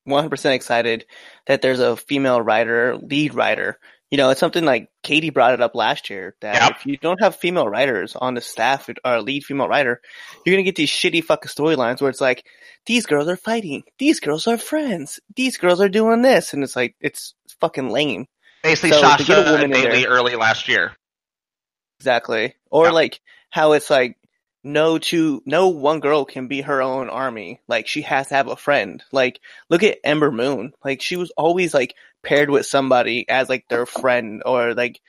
100% 0.08 0.54
excited 0.54 1.06
that 1.46 1.62
there's 1.62 1.80
a 1.80 1.96
female 1.96 2.40
writer, 2.40 2.96
lead 2.96 3.34
writer. 3.34 3.78
You 4.10 4.18
know, 4.18 4.30
it's 4.30 4.38
something 4.38 4.64
like 4.64 4.90
Katie 5.02 5.30
brought 5.30 5.54
it 5.54 5.60
up 5.60 5.74
last 5.74 6.08
year 6.08 6.36
that 6.40 6.70
if 6.72 6.86
you 6.86 6.96
don't 6.96 7.20
have 7.20 7.34
female 7.36 7.68
writers 7.68 8.14
on 8.14 8.34
the 8.34 8.40
staff 8.40 8.88
or 9.04 9.20
lead 9.20 9.44
female 9.44 9.66
writer, 9.66 10.00
you're 10.44 10.54
gonna 10.54 10.62
get 10.62 10.76
these 10.76 10.90
shitty 10.90 11.24
fucking 11.24 11.48
storylines 11.48 12.00
where 12.00 12.10
it's 12.10 12.20
like 12.20 12.44
these 12.86 13.06
girls 13.06 13.26
are 13.28 13.36
fighting, 13.36 13.82
these 13.98 14.20
girls 14.20 14.46
are 14.46 14.58
friends, 14.58 15.18
these 15.34 15.56
girls 15.56 15.80
are 15.80 15.88
doing 15.88 16.22
this, 16.22 16.52
and 16.52 16.62
it's 16.62 16.76
like 16.76 16.94
it's 17.00 17.34
fucking 17.60 17.90
lame. 17.90 18.26
Basically, 18.62 18.90
So, 18.92 19.00
Sasha 19.00 19.58
and 19.62 19.72
Bayley 19.72 20.06
early 20.06 20.36
last 20.36 20.68
year. 20.68 20.92
Exactly. 21.98 22.54
Or 22.70 22.86
Yeah. 22.86 22.90
like 22.92 23.20
how 23.50 23.72
it's 23.72 23.90
like 23.90 24.16
no 24.64 24.98
two 24.98 25.42
no 25.44 25.68
one 25.68 26.00
girl 26.00 26.24
can 26.24 26.48
be 26.48 26.62
her 26.62 26.82
own 26.82 27.10
army. 27.10 27.60
Like 27.68 27.86
she 27.86 28.02
has 28.02 28.28
to 28.28 28.34
have 28.34 28.48
a 28.48 28.56
friend. 28.56 29.02
Like 29.12 29.40
look 29.68 29.82
at 29.82 29.98
Ember 30.02 30.32
Moon. 30.32 30.72
Like 30.84 31.02
she 31.02 31.16
was 31.16 31.30
always 31.36 31.74
like 31.74 31.94
paired 32.22 32.50
with 32.50 32.66
somebody 32.66 33.28
as 33.28 33.48
like 33.48 33.68
their 33.68 33.86
friend 33.86 34.42
or 34.44 34.74
like 34.74 35.00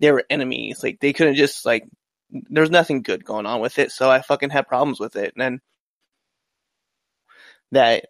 they 0.00 0.10
were 0.12 0.24
enemies. 0.28 0.82
Like 0.82 1.00
they 1.00 1.12
couldn't 1.12 1.36
just 1.36 1.64
like 1.64 1.84
there's 2.30 2.70
nothing 2.70 3.02
good 3.02 3.24
going 3.24 3.46
on 3.46 3.60
with 3.60 3.78
it, 3.78 3.92
so 3.92 4.10
I 4.10 4.20
fucking 4.20 4.50
had 4.50 4.66
problems 4.68 4.98
with 4.98 5.16
it. 5.16 5.34
And 5.38 5.60
that 7.72 8.06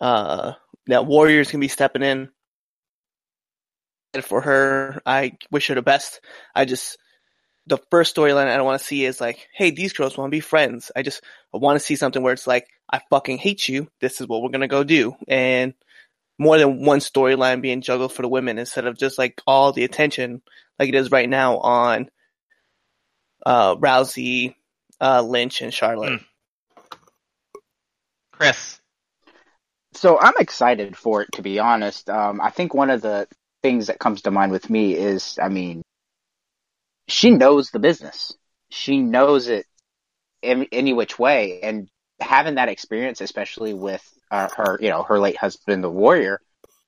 uh 0.00 0.52
that 0.88 1.06
Warriors 1.06 1.50
can 1.50 1.60
be 1.60 1.68
stepping 1.68 2.02
in 2.02 2.30
for 4.22 4.40
her. 4.40 5.00
I 5.06 5.38
wish 5.50 5.68
her 5.68 5.74
the 5.74 5.82
best. 5.82 6.20
I 6.54 6.64
just 6.64 6.98
the 7.66 7.78
first 7.90 8.14
storyline 8.14 8.46
I 8.46 8.56
don't 8.56 8.66
want 8.66 8.80
to 8.80 8.86
see 8.86 9.04
is 9.04 9.20
like, 9.20 9.48
hey, 9.52 9.70
these 9.70 9.92
girls 9.92 10.16
want 10.16 10.30
to 10.30 10.36
be 10.36 10.40
friends. 10.40 10.92
I 10.94 11.02
just 11.02 11.22
I 11.54 11.58
want 11.58 11.78
to 11.78 11.84
see 11.84 11.96
something 11.96 12.22
where 12.22 12.32
it's 12.32 12.46
like, 12.46 12.68
I 12.92 13.00
fucking 13.10 13.38
hate 13.38 13.68
you. 13.68 13.88
This 14.00 14.20
is 14.20 14.28
what 14.28 14.42
we're 14.42 14.50
gonna 14.50 14.68
go 14.68 14.84
do, 14.84 15.16
and 15.28 15.74
more 16.38 16.58
than 16.58 16.84
one 16.84 16.98
storyline 16.98 17.62
being 17.62 17.80
juggled 17.80 18.12
for 18.12 18.22
the 18.22 18.28
women 18.28 18.58
instead 18.58 18.86
of 18.86 18.98
just 18.98 19.18
like 19.18 19.40
all 19.46 19.72
the 19.72 19.84
attention 19.84 20.42
like 20.78 20.88
it 20.88 20.94
is 20.94 21.10
right 21.10 21.28
now 21.28 21.58
on 21.58 22.10
uh 23.46 23.76
Rousey, 23.76 24.54
uh 25.00 25.22
Lynch, 25.22 25.62
and 25.62 25.72
Charlotte. 25.72 26.20
Mm. 26.20 26.24
Chris, 28.32 28.80
So 29.92 30.18
I'm 30.20 30.34
excited 30.40 30.96
for 30.96 31.22
it, 31.22 31.28
to 31.34 31.42
be 31.42 31.60
honest. 31.60 32.10
Um, 32.10 32.40
I 32.40 32.50
think 32.50 32.74
one 32.74 32.90
of 32.90 33.00
the 33.00 33.28
things 33.62 33.86
that 33.86 34.00
comes 34.00 34.22
to 34.22 34.32
mind 34.32 34.50
with 34.50 34.68
me 34.68 34.94
is, 34.94 35.38
I 35.40 35.48
mean, 35.48 35.82
she 37.08 37.30
knows 37.30 37.70
the 37.70 37.78
business. 37.78 38.32
She 38.70 38.98
knows 38.98 39.48
it 39.48 39.66
in 40.42 40.66
any 40.72 40.92
which 40.92 41.18
way, 41.18 41.60
and 41.62 41.88
having 42.20 42.56
that 42.56 42.68
experience, 42.68 43.20
especially 43.20 43.74
with 43.74 44.02
uh, 44.30 44.48
her, 44.56 44.78
you 44.80 44.90
know, 44.90 45.02
her 45.02 45.18
late 45.18 45.36
husband, 45.36 45.82
the 45.82 45.90
Warrior, 45.90 46.40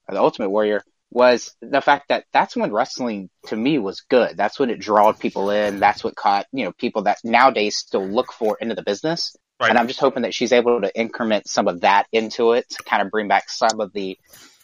or 0.08 0.14
the 0.14 0.20
Ultimate 0.20 0.50
Warrior, 0.50 0.82
was 1.10 1.54
the 1.62 1.80
fact 1.80 2.08
that 2.08 2.24
that's 2.32 2.56
when 2.56 2.72
wrestling 2.72 3.30
to 3.46 3.56
me 3.56 3.78
was 3.78 4.00
good. 4.02 4.36
That's 4.36 4.58
when 4.58 4.70
it 4.70 4.80
drawed 4.80 5.18
people 5.18 5.50
in. 5.50 5.78
That's 5.78 6.02
what 6.02 6.16
caught, 6.16 6.46
you 6.52 6.64
know, 6.64 6.72
people 6.72 7.02
that 7.02 7.18
nowadays 7.24 7.76
still 7.76 8.06
look 8.06 8.32
for 8.32 8.58
into 8.60 8.74
the 8.74 8.82
business. 8.82 9.36
Right. 9.60 9.70
And 9.70 9.78
I'm 9.78 9.88
just 9.88 10.00
hoping 10.00 10.24
that 10.24 10.34
she's 10.34 10.52
able 10.52 10.82
to 10.82 10.98
increment 10.98 11.48
some 11.48 11.68
of 11.68 11.80
that 11.80 12.06
into 12.12 12.52
it 12.52 12.68
to 12.70 12.82
kind 12.82 13.02
of 13.02 13.10
bring 13.10 13.28
back 13.28 13.48
some 13.48 13.80
of 13.80 13.92
the 13.92 14.18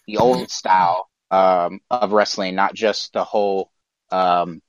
the 0.07 0.19
old 0.19 0.51
style 0.51 1.09
um, 1.31 1.81
of 1.91 2.13
wrestling, 2.13 2.55
not 2.55 2.75
just 2.75 3.13
the 3.13 3.25
whole 3.25 3.71
um, 4.11 4.61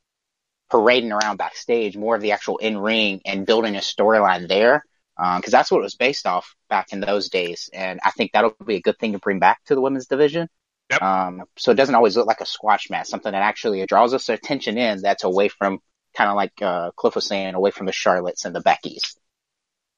parading 0.74 1.12
around 1.12 1.38
backstage, 1.38 1.96
more 1.96 2.16
of 2.16 2.22
the 2.22 2.32
actual 2.32 2.58
in 2.58 2.80
ring 2.80 3.22
and 3.26 3.46
building 3.46 3.76
a 3.76 3.80
storyline 3.80 4.48
there. 4.48 4.84
Because 5.16 5.52
that's 5.52 5.70
what 5.70 5.78
it 5.78 5.84
was 5.84 5.94
based 5.94 6.26
off 6.26 6.56
back 6.70 6.92
in 6.92 7.00
those 7.00 7.30
days, 7.30 7.70
and 7.72 8.00
I 8.04 8.10
think 8.10 8.32
that'll 8.32 8.56
be 8.66 8.78
a 8.78 8.82
good 8.82 8.98
thing 8.98 9.12
to 9.12 9.20
bring 9.20 9.38
back 9.38 9.64
to 9.66 9.76
the 9.76 9.82
women's 9.82 10.08
division. 10.08 10.50
Yep. 10.90 11.02
Um, 11.04 11.44
so 11.56 11.72
it 11.72 11.76
doesn't 11.76 11.94
always 11.94 12.18
look 12.18 12.26
like 12.26 12.42
a 12.42 12.48
squash 12.48 12.90
match, 12.90 13.08
something 13.08 13.32
that 13.32 13.44
actually 13.44 13.86
draws 13.86 14.16
us 14.16 14.28
attention 14.30 14.80
in. 14.80 15.02
That's 15.04 15.24
away 15.24 15.50
from 15.50 15.80
kind 16.18 16.32
of 16.32 16.36
like 16.36 16.60
uh, 16.64 16.90
Cliff 16.96 17.14
was 17.14 17.28
saying, 17.28 17.54
away 17.54 17.70
from 17.70 17.86
the 17.86 17.92
Charlottes 17.92 18.46
and 18.46 18.56
the 18.56 18.62
Beckys. 18.62 19.16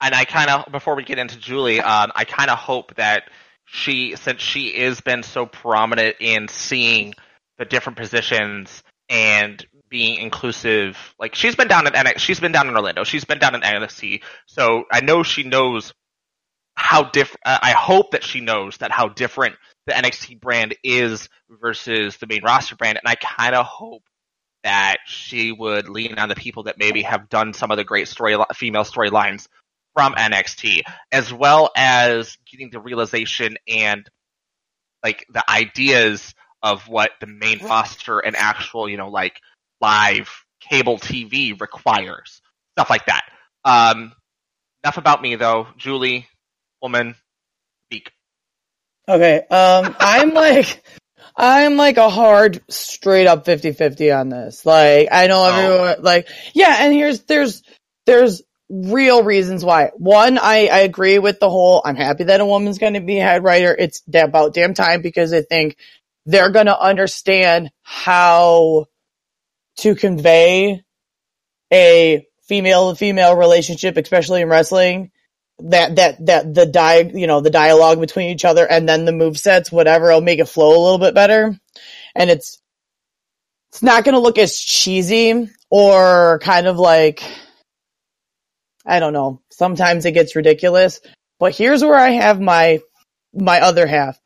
and 0.01 0.13
I 0.13 0.25
kind 0.25 0.49
of 0.49 0.69
before 0.71 0.95
we 0.95 1.03
get 1.03 1.17
into 1.17 1.37
Julie, 1.39 1.79
um, 1.79 2.11
I 2.13 2.25
kind 2.25 2.49
of 2.49 2.57
hope 2.57 2.95
that 2.95 3.23
she, 3.63 4.15
since 4.17 4.41
she 4.41 4.67
is 4.67 4.99
been 5.01 5.23
so 5.23 5.45
prominent 5.45 6.17
in 6.19 6.49
seeing 6.49 7.13
the 7.57 7.65
different 7.65 7.97
positions 7.97 8.83
and 9.09 9.65
being 9.89 10.19
inclusive, 10.19 10.97
like 11.19 11.35
she's 11.35 11.55
been 11.55 11.67
down 11.67 11.87
in 11.87 11.93
NXT, 11.93 12.17
she's 12.19 12.39
been 12.39 12.51
down 12.51 12.67
in 12.67 12.75
Orlando, 12.75 13.03
she's 13.03 13.25
been 13.25 13.39
down 13.39 13.55
in 13.55 13.61
NXT, 13.61 14.23
so 14.45 14.83
I 14.91 15.01
know 15.01 15.23
she 15.23 15.43
knows 15.43 15.93
how 16.75 17.03
different. 17.03 17.41
Uh, 17.45 17.59
I 17.61 17.71
hope 17.71 18.11
that 18.11 18.23
she 18.23 18.41
knows 18.41 18.77
that 18.77 18.91
how 18.91 19.09
different 19.09 19.55
the 19.85 19.93
NXT 19.93 20.41
brand 20.41 20.75
is 20.83 21.29
versus 21.49 22.17
the 22.17 22.27
main 22.27 22.43
roster 22.43 22.75
brand, 22.75 22.97
and 22.97 23.07
I 23.09 23.15
kind 23.15 23.55
of 23.55 23.65
hope 23.65 24.03
that 24.63 24.97
she 25.05 25.51
would 25.51 25.87
lean 25.87 26.17
on 26.17 26.27
the 26.27 26.35
people 26.35 26.63
that 26.63 26.77
maybe 26.79 27.03
have 27.03 27.29
done 27.29 27.53
some 27.53 27.69
of 27.71 27.77
the 27.77 27.83
great 27.83 28.07
story 28.07 28.35
female 28.55 28.83
storylines 28.83 29.47
from 29.93 30.13
NXT, 30.13 30.81
as 31.11 31.31
well 31.31 31.71
as 31.75 32.37
getting 32.51 32.69
the 32.71 32.79
realization 32.79 33.57
and 33.67 34.09
like 35.03 35.25
the 35.29 35.49
ideas 35.49 36.33
of 36.63 36.87
what 36.87 37.11
the 37.21 37.27
main 37.27 37.63
roster 37.63 38.19
and 38.19 38.35
actual, 38.35 38.89
you 38.89 38.97
know, 38.97 39.09
like 39.09 39.39
live 39.81 40.29
cable 40.59 40.97
TV 40.97 41.59
requires. 41.59 42.41
Stuff 42.73 42.89
like 42.89 43.05
that. 43.05 43.25
Um, 43.63 44.13
enough 44.83 44.97
about 44.97 45.21
me 45.21 45.35
though. 45.35 45.67
Julie, 45.77 46.27
woman, 46.81 47.15
speak. 47.87 48.11
Okay. 49.07 49.39
Um, 49.49 49.95
I'm 49.99 50.33
like, 50.33 50.83
I'm 51.35 51.77
like 51.77 51.97
a 51.97 52.09
hard, 52.09 52.61
straight 52.69 53.27
up 53.27 53.45
50-50 53.45 54.17
on 54.17 54.29
this. 54.29 54.65
Like, 54.65 55.09
I 55.11 55.27
know 55.27 55.45
everyone, 55.45 55.95
oh. 55.99 56.01
like, 56.01 56.29
yeah, 56.53 56.77
and 56.79 56.93
here's, 56.93 57.21
there's, 57.21 57.63
there's 58.05 58.41
real 58.69 59.23
reasons 59.23 59.63
why. 59.63 59.91
One, 59.97 60.37
I, 60.37 60.67
I 60.67 60.79
agree 60.79 61.19
with 61.19 61.39
the 61.39 61.49
whole, 61.49 61.81
I'm 61.83 61.95
happy 61.95 62.25
that 62.25 62.41
a 62.41 62.45
woman's 62.45 62.77
gonna 62.77 63.01
be 63.01 63.15
head 63.15 63.43
writer. 63.43 63.75
It's 63.77 64.01
about 64.13 64.53
damn 64.53 64.73
time 64.73 65.01
because 65.01 65.33
I 65.33 65.41
think 65.41 65.77
they're 66.25 66.49
gonna 66.49 66.77
understand 66.79 67.71
how 67.81 68.85
to 69.77 69.95
convey 69.95 70.83
a 71.71 72.27
female 72.47 72.91
to 72.91 72.95
female 72.95 73.35
relationship, 73.35 73.97
especially 73.97 74.41
in 74.41 74.49
wrestling. 74.49 75.11
That, 75.59 75.95
that, 75.95 76.25
that 76.25 76.53
the 76.53 76.65
di, 76.65 77.11
you 77.13 77.27
know, 77.27 77.39
the 77.39 77.49
dialogue 77.49 78.01
between 78.01 78.29
each 78.29 78.43
other 78.43 78.69
and 78.69 78.89
then 78.89 79.05
the 79.05 79.13
move 79.13 79.37
sets, 79.37 79.71
whatever, 79.71 80.09
will 80.09 80.21
make 80.21 80.39
it 80.39 80.49
flow 80.49 80.71
a 80.77 80.83
little 80.83 80.97
bit 80.97 81.13
better. 81.13 81.57
And 82.13 82.29
it's, 82.29 82.61
it's 83.71 83.81
not 83.81 84.03
gonna 84.03 84.19
look 84.19 84.37
as 84.37 84.57
cheesy 84.57 85.49
or 85.69 86.39
kind 86.39 86.67
of 86.67 86.77
like, 86.77 87.23
I 88.85 88.99
don't 88.99 89.13
know. 89.13 89.41
Sometimes 89.49 90.05
it 90.05 90.11
gets 90.11 90.35
ridiculous, 90.35 90.99
but 91.39 91.55
here's 91.55 91.81
where 91.83 91.95
I 91.95 92.09
have 92.11 92.41
my, 92.41 92.81
my 93.33 93.61
other 93.61 93.87
half. 93.87 94.19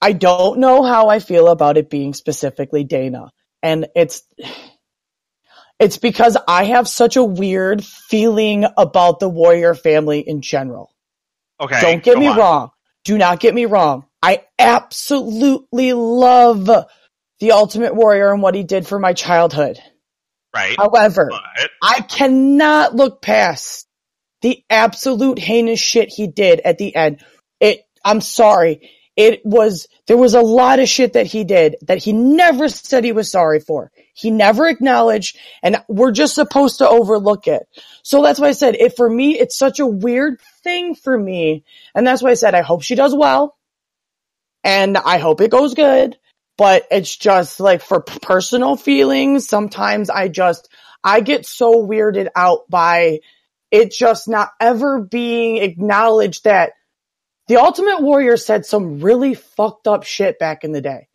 I 0.00 0.12
don't 0.12 0.58
know 0.58 0.82
how 0.82 1.08
I 1.08 1.18
feel 1.18 1.48
about 1.48 1.76
it 1.76 1.88
being 1.88 2.14
specifically 2.14 2.84
Dana. 2.84 3.30
And 3.64 3.88
it's, 3.96 4.22
it's 5.80 5.96
because 5.96 6.36
I 6.46 6.64
have 6.64 6.86
such 6.86 7.16
a 7.16 7.24
weird 7.24 7.82
feeling 7.82 8.66
about 8.76 9.20
the 9.20 9.28
Warrior 9.28 9.74
family 9.74 10.20
in 10.20 10.42
general. 10.42 10.94
Okay. 11.58 11.80
Don't 11.80 12.02
get 12.02 12.18
me 12.18 12.28
on. 12.28 12.36
wrong. 12.36 12.70
Do 13.04 13.16
not 13.16 13.40
get 13.40 13.54
me 13.54 13.64
wrong. 13.64 14.04
I 14.22 14.42
absolutely 14.58 15.94
love 15.94 16.66
the 17.40 17.52
Ultimate 17.52 17.94
Warrior 17.94 18.32
and 18.32 18.42
what 18.42 18.54
he 18.54 18.64
did 18.64 18.86
for 18.86 18.98
my 18.98 19.14
childhood. 19.14 19.78
Right. 20.54 20.76
However, 20.76 21.30
but... 21.30 21.70
I 21.82 22.00
cannot 22.02 22.94
look 22.94 23.20
past 23.20 23.88
the 24.42 24.62
absolute 24.68 25.38
heinous 25.38 25.80
shit 25.80 26.10
he 26.10 26.26
did 26.26 26.60
at 26.60 26.78
the 26.78 26.94
end. 26.94 27.24
It, 27.60 27.80
I'm 28.04 28.20
sorry. 28.20 28.90
It 29.16 29.42
was, 29.44 29.86
there 30.06 30.16
was 30.16 30.34
a 30.34 30.40
lot 30.40 30.80
of 30.80 30.88
shit 30.88 31.12
that 31.12 31.26
he 31.26 31.44
did 31.44 31.76
that 31.82 32.02
he 32.02 32.12
never 32.12 32.68
said 32.68 33.04
he 33.04 33.12
was 33.12 33.30
sorry 33.30 33.60
for. 33.60 33.92
He 34.12 34.30
never 34.30 34.66
acknowledged 34.66 35.38
and 35.62 35.82
we're 35.88 36.12
just 36.12 36.34
supposed 36.34 36.78
to 36.78 36.88
overlook 36.88 37.46
it. 37.46 37.62
So 38.02 38.22
that's 38.22 38.40
why 38.40 38.48
I 38.48 38.52
said 38.52 38.74
it 38.74 38.96
for 38.96 39.08
me, 39.08 39.38
it's 39.38 39.56
such 39.56 39.78
a 39.78 39.86
weird 39.86 40.40
thing 40.62 40.94
for 40.94 41.16
me. 41.16 41.64
And 41.94 42.06
that's 42.06 42.22
why 42.22 42.30
I 42.30 42.34
said 42.34 42.54
I 42.54 42.62
hope 42.62 42.82
she 42.82 42.96
does 42.96 43.14
well. 43.14 43.56
And 44.64 44.96
I 44.96 45.18
hope 45.18 45.40
it 45.40 45.50
goes 45.50 45.74
good 45.74 46.16
but 46.56 46.84
it's 46.90 47.14
just 47.14 47.60
like 47.60 47.82
for 47.82 48.00
personal 48.00 48.76
feelings. 48.76 49.48
Sometimes 49.48 50.10
I 50.10 50.28
just, 50.28 50.68
I 51.02 51.20
get 51.20 51.46
so 51.46 51.86
weirded 51.86 52.28
out 52.36 52.68
by 52.68 53.20
it 53.70 53.92
just 53.92 54.28
not 54.28 54.50
ever 54.60 55.00
being 55.00 55.56
acknowledged 55.56 56.44
that 56.44 56.72
the 57.48 57.56
Ultimate 57.56 58.00
Warrior 58.00 58.36
said 58.36 58.66
some 58.66 59.00
really 59.00 59.34
fucked 59.34 59.86
up 59.86 60.04
shit 60.04 60.38
back 60.38 60.64
in 60.64 60.72
the 60.72 60.80
day. 60.80 61.08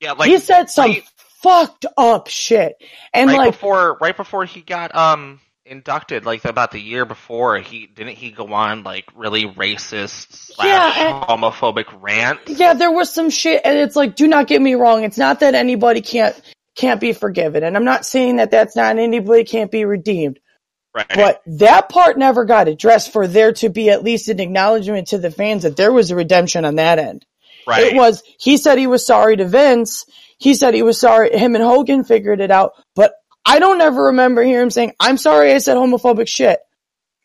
Yeah, 0.00 0.12
like 0.12 0.30
he 0.30 0.38
said 0.38 0.70
some 0.70 0.90
right, 0.90 1.04
fucked 1.42 1.86
up 1.96 2.28
shit, 2.28 2.76
and 3.12 3.28
right 3.28 3.38
like 3.38 3.52
before, 3.52 3.98
right 4.00 4.16
before 4.16 4.44
he 4.44 4.62
got 4.62 4.94
um 4.94 5.40
inducted 5.70 6.26
like 6.26 6.44
about 6.44 6.72
the 6.72 6.80
year 6.80 7.04
before 7.04 7.58
he 7.58 7.86
didn't 7.86 8.16
he 8.16 8.32
go 8.32 8.52
on 8.52 8.82
like 8.82 9.04
really 9.14 9.44
racist 9.44 10.32
slash 10.32 10.66
yeah, 10.66 11.24
homophobic 11.28 11.84
rant 12.00 12.40
yeah 12.46 12.74
there 12.74 12.90
was 12.90 13.12
some 13.12 13.30
shit 13.30 13.60
and 13.64 13.78
it's 13.78 13.94
like 13.94 14.16
do 14.16 14.26
not 14.26 14.48
get 14.48 14.60
me 14.60 14.74
wrong 14.74 15.04
it's 15.04 15.16
not 15.16 15.40
that 15.40 15.54
anybody 15.54 16.00
can't 16.00 16.40
can't 16.74 17.00
be 17.00 17.12
forgiven 17.12 17.62
and 17.62 17.76
i'm 17.76 17.84
not 17.84 18.04
saying 18.04 18.36
that 18.36 18.50
that's 18.50 18.74
not 18.74 18.98
anybody 18.98 19.44
can't 19.44 19.70
be 19.70 19.84
redeemed 19.84 20.40
right 20.94 21.06
but 21.14 21.42
that 21.46 21.88
part 21.88 22.18
never 22.18 22.44
got 22.44 22.68
addressed 22.68 23.12
for 23.12 23.26
there 23.26 23.52
to 23.52 23.68
be 23.68 23.90
at 23.90 24.02
least 24.02 24.28
an 24.28 24.40
acknowledgement 24.40 25.08
to 25.08 25.18
the 25.18 25.30
fans 25.30 25.62
that 25.62 25.76
there 25.76 25.92
was 25.92 26.10
a 26.10 26.16
redemption 26.16 26.64
on 26.64 26.76
that 26.76 26.98
end 26.98 27.24
right 27.66 27.92
it 27.92 27.94
was 27.94 28.22
he 28.38 28.56
said 28.56 28.78
he 28.78 28.86
was 28.86 29.06
sorry 29.06 29.36
to 29.36 29.46
vince 29.46 30.04
he 30.38 30.54
said 30.54 30.74
he 30.74 30.82
was 30.82 30.98
sorry 30.98 31.36
him 31.36 31.54
and 31.54 31.64
hogan 31.64 32.04
figured 32.04 32.40
it 32.40 32.50
out 32.50 32.72
but 32.94 33.14
I 33.44 33.58
don't 33.58 33.80
ever 33.80 34.04
remember 34.04 34.42
hearing 34.42 34.64
him 34.64 34.70
saying, 34.70 34.92
I'm 35.00 35.16
sorry 35.16 35.52
I 35.52 35.58
said 35.58 35.76
homophobic 35.76 36.28
shit. 36.28 36.60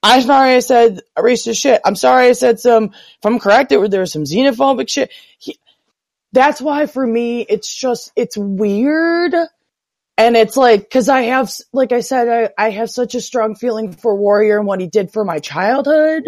I'm 0.02 0.22
sorry 0.22 0.56
I 0.56 0.60
said 0.60 1.02
racist 1.18 1.60
shit. 1.60 1.82
I'm 1.84 1.96
sorry 1.96 2.28
I 2.28 2.32
said 2.34 2.60
some, 2.60 2.86
if 2.86 3.26
I'm 3.26 3.40
correct, 3.40 3.70
there, 3.70 3.88
there 3.88 4.02
was 4.02 4.12
some 4.12 4.24
xenophobic 4.24 4.90
shit. 4.90 5.12
He, 5.38 5.60
that's 6.32 6.62
why 6.62 6.86
for 6.86 7.06
me, 7.06 7.42
it's 7.42 7.74
just, 7.74 8.12
it's 8.16 8.38
weird 8.38 9.34
and 10.18 10.38
it's 10.38 10.56
like, 10.56 10.90
cause 10.90 11.10
I 11.10 11.24
have, 11.24 11.52
like 11.74 11.92
I 11.92 12.00
said, 12.00 12.52
I, 12.58 12.68
I 12.68 12.70
have 12.70 12.90
such 12.90 13.16
a 13.16 13.22
strong 13.22 13.56
feeling 13.56 13.92
for 13.92 14.16
Warrior 14.16 14.58
and 14.58 14.66
what 14.66 14.80
he 14.80 14.88
did 14.88 15.12
for 15.12 15.26
my 15.26 15.40
childhood 15.40 16.24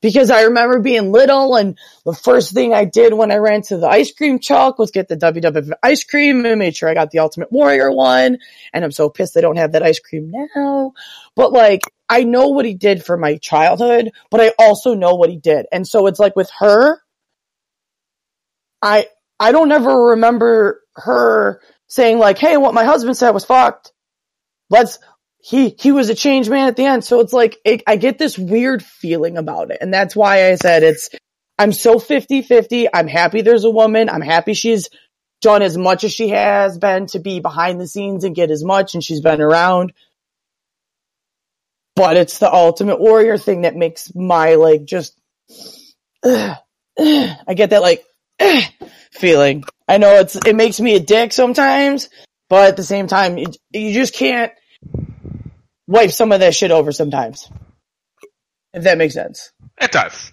because 0.00 0.30
I 0.30 0.42
remember 0.42 0.80
being 0.80 1.12
little 1.12 1.54
and 1.54 1.78
the 2.04 2.14
first 2.14 2.52
thing 2.52 2.74
I 2.74 2.84
did 2.84 3.14
when 3.14 3.30
I 3.30 3.36
ran 3.36 3.62
to 3.62 3.76
the 3.76 3.86
ice 3.86 4.12
cream 4.12 4.40
truck 4.40 4.76
was 4.76 4.90
get 4.90 5.06
the 5.06 5.16
WWF 5.16 5.70
ice 5.84 6.02
cream 6.02 6.44
and 6.44 6.58
made 6.58 6.74
sure 6.74 6.88
I 6.88 6.94
got 6.94 7.12
the 7.12 7.20
Ultimate 7.20 7.52
Warrior 7.52 7.92
one. 7.92 8.38
And 8.72 8.84
I'm 8.84 8.90
so 8.90 9.08
pissed 9.08 9.36
I 9.36 9.40
don't 9.40 9.56
have 9.56 9.72
that 9.72 9.84
ice 9.84 10.00
cream 10.00 10.32
now. 10.32 10.94
But 11.36 11.52
like, 11.52 11.82
I 12.08 12.24
know 12.24 12.48
what 12.48 12.64
he 12.64 12.74
did 12.74 13.04
for 13.04 13.16
my 13.16 13.36
childhood, 13.36 14.10
but 14.32 14.40
I 14.40 14.52
also 14.58 14.94
know 14.94 15.14
what 15.14 15.30
he 15.30 15.36
did. 15.36 15.66
And 15.70 15.86
so 15.86 16.08
it's 16.08 16.18
like 16.18 16.34
with 16.34 16.50
her, 16.58 17.00
I, 18.82 19.06
I 19.38 19.52
don't 19.52 19.70
ever 19.70 20.06
remember 20.06 20.82
her 20.96 21.60
saying 21.88 22.18
like, 22.18 22.38
"Hey, 22.38 22.56
what 22.56 22.74
my 22.74 22.84
husband 22.84 23.16
said 23.16 23.30
was 23.30 23.44
fucked." 23.44 23.92
Let's 24.70 24.98
he 25.40 25.74
he 25.78 25.92
was 25.92 26.08
a 26.10 26.14
changed 26.14 26.50
man 26.50 26.68
at 26.68 26.76
the 26.76 26.84
end, 26.84 27.04
so 27.04 27.20
it's 27.20 27.32
like 27.32 27.58
it, 27.64 27.82
I 27.86 27.96
get 27.96 28.18
this 28.18 28.38
weird 28.38 28.82
feeling 28.82 29.36
about 29.36 29.70
it, 29.70 29.78
and 29.80 29.92
that's 29.92 30.14
why 30.16 30.50
I 30.50 30.54
said 30.56 30.82
it's. 30.82 31.10
I'm 31.60 31.72
so 31.72 31.96
50-50. 31.96 32.86
I'm 32.94 33.08
happy 33.08 33.40
there's 33.40 33.64
a 33.64 33.70
woman. 33.70 34.08
I'm 34.08 34.20
happy 34.20 34.54
she's 34.54 34.90
done 35.40 35.60
as 35.60 35.76
much 35.76 36.04
as 36.04 36.12
she 36.12 36.28
has 36.28 36.78
been 36.78 37.06
to 37.06 37.18
be 37.18 37.40
behind 37.40 37.80
the 37.80 37.88
scenes 37.88 38.22
and 38.22 38.34
get 38.34 38.52
as 38.52 38.62
much, 38.62 38.94
and 38.94 39.02
she's 39.02 39.20
been 39.20 39.40
around. 39.40 39.92
But 41.96 42.16
it's 42.16 42.38
the 42.38 42.52
ultimate 42.52 43.00
warrior 43.00 43.38
thing 43.38 43.62
that 43.62 43.74
makes 43.74 44.14
my 44.14 44.54
like 44.54 44.84
just. 44.84 45.18
Uh, 46.24 46.54
uh, 46.98 47.34
I 47.46 47.54
get 47.54 47.70
that 47.70 47.82
like 47.82 48.04
uh, 48.38 48.60
feeling. 49.12 49.64
I 49.86 49.98
know 49.98 50.16
it's 50.16 50.36
it 50.36 50.56
makes 50.56 50.80
me 50.80 50.94
a 50.94 51.00
dick 51.00 51.32
sometimes, 51.32 52.08
but 52.48 52.68
at 52.68 52.76
the 52.76 52.82
same 52.82 53.06
time, 53.06 53.38
you, 53.38 53.46
you 53.72 53.92
just 53.92 54.14
can't 54.14 54.52
wipe 55.86 56.10
some 56.10 56.32
of 56.32 56.40
that 56.40 56.54
shit 56.54 56.70
over 56.70 56.92
sometimes. 56.92 57.50
If 58.72 58.84
that 58.84 58.98
makes 58.98 59.14
sense. 59.14 59.52
It 59.80 59.92
does. 59.92 60.32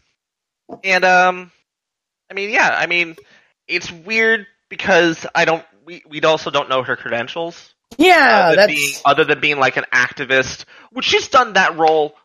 And 0.84 1.06
um, 1.06 1.52
I 2.30 2.34
mean, 2.34 2.50
yeah, 2.50 2.76
I 2.78 2.88
mean, 2.88 3.16
it's 3.68 3.92
weird 3.92 4.48
because 4.70 5.26
I 5.34 5.46
don't. 5.46 5.64
We 5.86 6.04
we 6.08 6.22
also 6.22 6.52
don't 6.52 6.70
know 6.70 6.84
her 6.84 6.96
credentials. 6.96 7.74
Yeah, 7.98 8.48
other 8.48 8.56
that's 8.56 8.74
being, 8.74 8.94
other 9.06 9.24
than 9.24 9.40
being 9.40 9.60
like 9.60 9.78
an 9.78 9.86
activist, 9.94 10.66
which 10.92 11.06
she's 11.06 11.28
done 11.30 11.54
that 11.54 11.78
role 11.78 12.16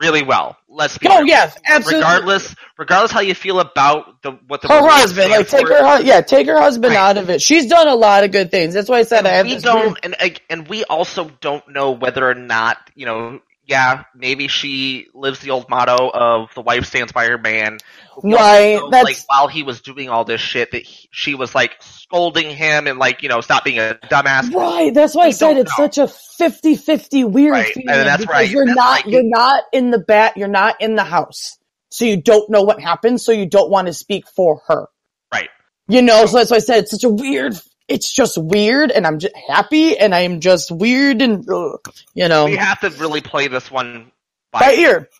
really 0.00 0.22
well. 0.22 0.56
Let's 0.68 0.98
be. 0.98 1.08
Oh 1.08 1.18
real. 1.18 1.26
yes, 1.26 1.56
absolutely. 1.66 2.00
Regardless, 2.00 2.54
regardless 2.78 3.12
how 3.12 3.20
you 3.20 3.34
feel 3.34 3.60
about 3.60 4.22
the 4.22 4.32
what 4.48 4.62
the 4.62 4.68
her 4.68 4.86
husband, 4.86 5.30
like 5.30 5.48
take 5.48 5.66
for. 5.66 5.74
her, 5.74 6.02
yeah, 6.02 6.20
take 6.20 6.46
her 6.46 6.60
husband 6.60 6.94
right. 6.94 7.10
out 7.10 7.16
of 7.16 7.30
it. 7.30 7.40
She's 7.40 7.66
done 7.66 7.88
a 7.88 7.94
lot 7.94 8.24
of 8.24 8.32
good 8.32 8.50
things. 8.50 8.74
That's 8.74 8.88
why 8.88 8.98
I 8.98 9.02
said 9.02 9.18
and 9.18 9.28
I 9.28 9.30
have. 9.32 9.46
We 9.46 9.58
don't, 9.58 9.98
and 10.02 10.40
and 10.50 10.68
we 10.68 10.84
also 10.84 11.30
don't 11.40 11.66
know 11.68 11.92
whether 11.92 12.28
or 12.28 12.34
not 12.34 12.78
you 12.94 13.06
know. 13.06 13.40
Yeah, 13.66 14.04
maybe 14.14 14.48
she 14.48 15.06
lives 15.14 15.38
the 15.38 15.48
old 15.48 15.70
motto 15.70 16.10
of 16.12 16.50
the 16.54 16.60
wife 16.60 16.84
stands 16.84 17.12
by 17.12 17.24
her 17.28 17.38
man. 17.38 17.78
Right. 18.22 18.74
Know, 18.74 18.90
That's 18.90 19.04
like 19.04 19.16
while 19.26 19.48
he 19.48 19.62
was 19.62 19.80
doing 19.80 20.10
all 20.10 20.26
this 20.26 20.42
shit 20.42 20.72
that 20.72 20.82
he, 20.82 21.08
she 21.10 21.34
was 21.34 21.54
like 21.54 21.82
scolding 22.04 22.54
him 22.54 22.86
and 22.86 22.98
like, 22.98 23.22
you 23.22 23.28
know, 23.28 23.40
stop 23.40 23.64
being 23.64 23.78
a 23.78 23.98
dumbass. 24.04 24.52
Right. 24.52 24.92
That's 24.92 25.14
why 25.14 25.24
we 25.24 25.28
I 25.28 25.32
said 25.32 25.56
it's 25.56 25.78
know. 25.78 25.88
such 25.88 25.98
a 25.98 26.06
50-50 26.06 27.30
weird 27.30 27.52
right. 27.52 27.72
feeling. 27.72 27.88
And 27.88 28.06
that's 28.06 28.26
right. 28.26 28.48
You're 28.48 28.66
that's 28.66 28.76
not, 28.76 28.90
like, 28.90 29.06
you're 29.06 29.22
not 29.24 29.64
in 29.72 29.90
the 29.90 29.98
bat, 29.98 30.36
you're 30.36 30.48
not 30.48 30.80
in 30.80 30.94
the 30.94 31.04
house. 31.04 31.58
So 31.90 32.04
you 32.04 32.20
don't 32.20 32.50
know 32.50 32.62
what 32.62 32.80
happened, 32.80 33.20
so 33.20 33.32
you 33.32 33.46
don't 33.46 33.70
want 33.70 33.86
to 33.86 33.92
speak 33.92 34.28
for 34.28 34.60
her. 34.66 34.86
Right. 35.32 35.48
You 35.88 36.02
know, 36.02 36.26
so 36.26 36.38
that's 36.38 36.50
why 36.50 36.56
I 36.56 36.60
said 36.60 36.78
it's 36.80 36.90
such 36.90 37.04
a 37.04 37.08
weird 37.08 37.56
it's 37.88 38.12
just 38.12 38.38
weird 38.38 38.90
and 38.90 39.06
I'm 39.06 39.18
just 39.18 39.34
happy 39.48 39.98
and 39.98 40.14
I'm 40.14 40.40
just 40.40 40.70
weird 40.70 41.20
and, 41.20 41.48
uh, 41.48 41.76
you 42.14 42.28
know, 42.28 42.46
We 42.46 42.56
have 42.56 42.80
to 42.80 42.90
really 42.90 43.20
play 43.20 43.48
this 43.48 43.70
one 43.70 44.10
by, 44.52 44.60
by 44.60 44.72
ear. 44.74 45.10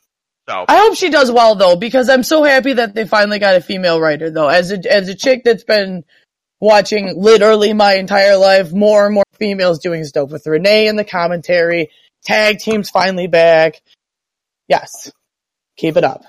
So 0.49 0.65
I 0.69 0.79
hope 0.79 0.97
she 0.97 1.11
does 1.11 1.31
well 1.31 1.57
though, 1.57 1.77
because 1.77 2.09
I'm 2.09 2.23
so 2.23 2.43
happy 2.43 2.75
that 2.75 2.95
they 2.95 3.07
finally 3.07 3.39
got 3.39 3.57
a 3.57 3.61
female 3.61 4.01
writer 4.01 4.31
though. 4.31 4.49
As 4.49 4.71
a, 4.71 4.93
as 4.93 5.09
a 5.09 5.15
chick 5.15 5.43
that's 5.45 5.65
been 5.65 6.05
watching 6.65 7.15
literally 7.17 7.73
my 7.73 7.95
entire 7.95 8.37
life, 8.37 8.73
more 8.73 9.07
and 9.07 9.15
more 9.15 9.25
females 9.35 9.79
doing 9.79 10.05
stuff 10.05 10.31
with 10.31 10.47
Renee 10.47 10.89
in 10.89 10.97
the 10.97 11.05
commentary, 11.05 11.91
tag 12.25 12.59
teams 12.59 12.91
finally 12.91 13.27
back. 13.27 13.81
Yes. 14.69 15.13
Keep 15.77 15.97
it 15.97 16.05
up. 16.05 16.25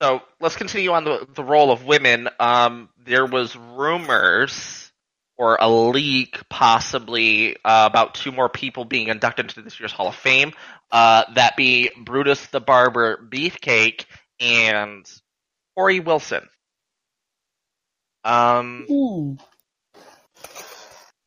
So 0.00 0.22
let's 0.40 0.56
continue 0.56 0.92
on 0.92 1.04
the 1.04 1.26
the 1.34 1.44
role 1.44 1.70
of 1.70 1.84
women. 1.84 2.28
Um, 2.38 2.88
there 3.04 3.26
was 3.26 3.54
rumors 3.54 4.90
or 5.36 5.56
a 5.60 5.68
leak, 5.68 6.38
possibly 6.48 7.56
uh, 7.64 7.88
about 7.90 8.14
two 8.14 8.30
more 8.30 8.48
people 8.48 8.84
being 8.84 9.08
inducted 9.08 9.46
into 9.46 9.62
this 9.62 9.80
year's 9.80 9.92
Hall 9.92 10.08
of 10.08 10.14
Fame. 10.14 10.52
Uh, 10.90 11.24
that 11.34 11.56
be 11.56 11.90
Brutus 11.98 12.46
the 12.48 12.60
Barber 12.60 13.16
Beefcake 13.30 14.04
and 14.38 15.10
Torrie 15.78 16.04
Wilson. 16.04 16.46
Um, 18.22 18.86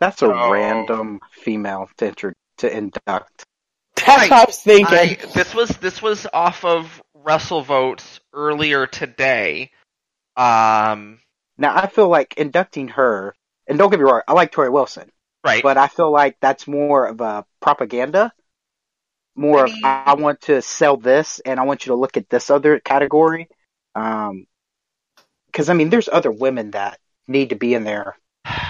That's 0.04 0.22
a 0.22 0.26
Oh. 0.34 0.52
random 0.52 1.22
female 1.32 1.90
to 1.98 2.08
intro- 2.08 2.34
to 2.58 2.78
induct. 2.78 3.46
That's 3.96 4.30
what 4.30 4.32
I 4.34 4.44
was 4.46 4.60
thinking. 4.60 4.98
I, 4.98 5.18
this 5.34 5.56
was 5.56 5.70
this 5.78 6.02
was 6.02 6.28
off 6.34 6.66
of 6.66 7.02
Russell 7.14 7.64
WrestleVotes 7.64 8.20
earlier 8.34 8.86
today. 8.86 9.72
Um, 10.36 11.20
Now 11.58 11.76
I 11.78 11.88
feel 11.88 12.10
like 12.10 12.34
inducting 12.36 12.90
her, 12.90 13.34
and 13.68 13.78
don't 13.78 13.90
get 13.92 14.00
me 14.00 14.04
wrong, 14.06 14.24
I 14.28 14.34
like 14.34 14.52
Torrie 14.52 14.72
Wilson, 14.74 15.10
right. 15.46 15.64
but 15.64 15.78
I 15.78 15.88
feel 15.88 16.12
like 16.12 16.36
that's 16.42 16.68
more 16.68 17.06
of 17.08 17.22
a 17.22 17.46
propaganda. 17.62 18.34
More 19.36 19.60
I 19.68 19.70
of 19.70 19.74
I 19.84 20.14
want 20.16 20.42
to 20.42 20.62
sell 20.62 20.98
this, 20.98 21.40
and 21.40 21.60
I 21.60 21.64
want 21.64 21.86
you 21.86 21.92
to 21.92 21.96
look 21.96 22.18
at 22.18 22.28
this 22.30 22.50
other 22.50 22.80
category. 22.80 23.48
Um, 23.96 24.48
because 25.46 25.70
I 25.70 25.74
mean, 25.76 25.90
there's 25.90 26.10
other 26.12 26.32
women 26.32 26.72
that 26.72 27.00
need 27.28 27.52
to 27.52 27.56
be 27.56 27.74
in 27.74 27.84
there 27.86 28.18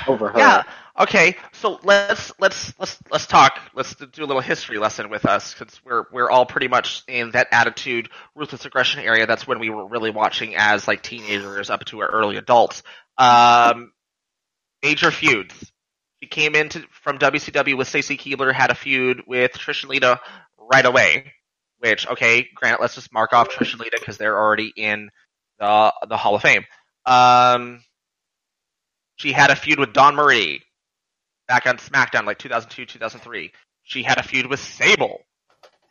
over 0.07 0.29
her. 0.33 0.37
Yeah. 0.37 0.63
Okay. 0.99 1.35
So 1.53 1.79
let's 1.83 2.31
let's 2.39 2.73
let's 2.79 2.99
let's 3.09 3.25
talk. 3.25 3.59
Let's 3.73 3.95
do 3.95 4.23
a 4.23 4.27
little 4.27 4.41
history 4.41 4.77
lesson 4.77 5.09
with 5.09 5.25
us 5.25 5.53
because 5.53 5.79
we're 5.83 6.05
we're 6.11 6.29
all 6.29 6.45
pretty 6.45 6.67
much 6.67 7.03
in 7.07 7.31
that 7.31 7.47
attitude, 7.51 8.09
ruthless 8.35 8.65
aggression 8.65 9.01
area. 9.01 9.25
That's 9.25 9.47
when 9.47 9.59
we 9.59 9.69
were 9.69 9.87
really 9.87 10.11
watching 10.11 10.55
as 10.55 10.87
like 10.87 11.01
teenagers 11.01 11.69
up 11.69 11.83
to 11.85 12.01
our 12.01 12.07
early 12.07 12.37
adults. 12.37 12.83
Um, 13.17 13.91
major 14.83 15.09
feuds. 15.09 15.53
She 16.21 16.29
came 16.29 16.55
into 16.55 16.83
from 16.91 17.17
WCW 17.17 17.75
with 17.77 17.87
Stacy 17.87 18.15
Keibler, 18.15 18.53
had 18.53 18.71
a 18.71 18.75
feud 18.75 19.23
with 19.25 19.51
Trish 19.53 19.81
and 19.81 19.89
Lita 19.89 20.19
right 20.57 20.85
away. 20.85 21.33
Which 21.79 22.07
okay, 22.07 22.47
granted, 22.55 22.81
let's 22.81 22.95
just 22.95 23.11
mark 23.11 23.33
off 23.33 23.49
Trish 23.49 23.71
and 23.71 23.81
Lita 23.81 23.97
because 23.99 24.17
they're 24.17 24.37
already 24.37 24.71
in 24.75 25.09
the 25.59 25.91
the 26.07 26.17
Hall 26.17 26.35
of 26.35 26.43
Fame. 26.43 26.65
Um, 27.05 27.83
she 29.15 29.31
had 29.31 29.49
a 29.49 29.55
feud 29.55 29.79
with 29.79 29.91
Dawn 29.91 30.15
Marie 30.15 30.61
back 31.53 31.67
on 31.67 31.77
SmackDown, 31.77 32.25
like 32.25 32.39
2002, 32.39 32.85
2003. 32.85 33.51
She 33.83 34.01
had 34.01 34.17
a 34.17 34.23
feud 34.23 34.47
with 34.47 34.59
Sable. 34.59 35.21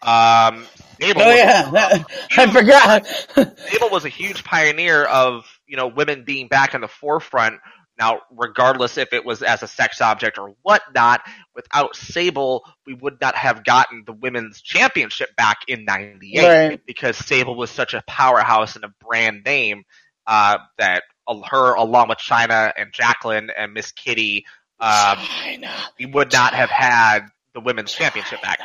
Um, 0.02 0.64
Sable 1.00 1.22
oh 1.22 1.30
yeah, 1.32 1.70
that, 1.70 2.04
I 2.36 2.50
forgot. 2.50 3.06
Sable 3.70 3.90
was 3.90 4.04
a 4.04 4.08
huge 4.08 4.42
pioneer 4.42 5.04
of 5.04 5.44
you 5.68 5.76
know 5.76 5.86
women 5.86 6.24
being 6.24 6.48
back 6.48 6.74
in 6.74 6.80
the 6.80 6.88
forefront. 6.88 7.60
Now, 7.98 8.22
regardless 8.36 8.96
if 8.98 9.12
it 9.12 9.24
was 9.24 9.42
as 9.42 9.62
a 9.62 9.68
sex 9.68 10.00
object 10.00 10.38
or 10.38 10.54
whatnot, 10.62 11.20
without 11.54 11.94
Sable, 11.94 12.64
we 12.86 12.94
would 12.94 13.20
not 13.20 13.36
have 13.36 13.62
gotten 13.64 14.02
the 14.04 14.14
women's 14.14 14.60
championship 14.60 15.36
back 15.36 15.58
in 15.68 15.84
'98 15.84 16.42
Right. 16.42 16.80
because 16.84 17.16
Sable 17.16 17.54
was 17.54 17.70
such 17.70 17.94
a 17.94 18.02
powerhouse 18.08 18.74
and 18.74 18.84
a 18.84 18.92
brand 19.06 19.44
name 19.44 19.84
uh, 20.26 20.58
that 20.78 21.04
her, 21.48 21.74
along 21.74 22.08
with 22.08 22.18
Chyna 22.18 22.72
and 22.76 22.92
Jacqueline 22.92 23.50
and 23.56 23.72
Miss 23.72 23.92
Kitty, 23.92 24.44
um, 24.82 25.18
Chyna. 25.18 25.70
we 25.98 26.06
would 26.06 26.32
not 26.32 26.54
have 26.54 26.70
had 26.70 27.20
the 27.54 27.60
women's 27.60 27.92
championship 27.92 28.42
back. 28.42 28.60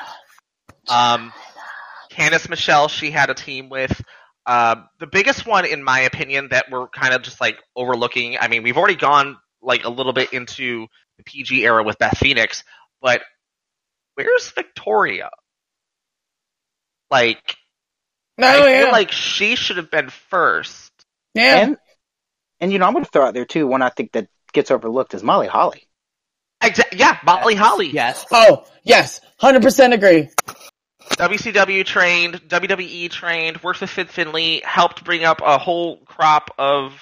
Um, 0.90 1.32
Candice 2.12 2.50
Michelle, 2.50 2.88
she 2.88 3.12
had 3.12 3.30
a 3.30 3.34
team 3.34 3.70
with. 3.70 4.02
Um, 4.46 4.88
the 5.00 5.08
biggest 5.08 5.46
one, 5.46 5.66
in 5.66 5.84
my 5.84 6.02
opinion, 6.02 6.48
that 6.52 6.66
we're 6.72 6.88
kind 6.88 7.14
of 7.14 7.22
just 7.22 7.42
like 7.42 7.58
overlooking. 7.76 8.38
I 8.40 8.48
mean, 8.48 8.64
we've 8.64 8.78
already 8.78 8.96
gone 8.96 9.38
like 9.62 9.84
a 9.84 9.90
little 9.90 10.14
bit 10.14 10.32
into 10.34 10.88
the 11.18 11.24
PG 11.24 11.66
era 11.66 11.84
with 11.84 11.98
Beth 11.98 12.18
Phoenix, 12.18 12.64
but 13.02 13.22
where's 14.16 14.50
Victoria? 14.52 15.30
Like, 17.10 17.56
No, 18.38 18.48
I 18.48 18.70
yeah. 18.70 18.84
feel 18.84 18.92
like 18.92 19.12
she 19.12 19.56
should 19.56 19.78
have 19.78 19.92
been 19.92 20.10
first. 20.30 20.92
yeah. 21.34 21.58
and 21.60 21.78
and 22.60 22.72
you 22.72 22.80
know 22.80 22.86
I'm 22.88 22.94
going 22.94 23.06
to 23.06 23.12
throw 23.12 23.26
out 23.26 23.34
there 23.34 23.46
too 23.46 23.68
one 23.68 23.82
I 23.82 23.90
think 23.90 24.14
that 24.14 24.28
gets 24.54 24.72
overlooked 24.72 25.14
is 25.14 25.24
Molly 25.24 25.48
Holly. 25.48 25.87
Exa- 26.64 26.98
yeah, 26.98 27.18
Molly 27.24 27.56
Holly. 27.56 27.90
Yes. 27.90 28.26
oh, 28.32 28.66
yes. 28.84 29.22
100% 29.42 29.94
agree. 29.94 30.30
WCW 31.12 31.86
trained, 31.86 32.36
WWE 32.50 33.10
trained, 33.10 33.64
worked 33.64 33.82
with 33.82 33.90
Fit 33.90 34.10
Finlay, 34.10 34.62
helped 34.64 35.04
bring 35.04 35.24
up 35.24 35.42
a 35.46 35.58
whole 35.58 35.98
crop 36.06 36.52
of 36.58 36.94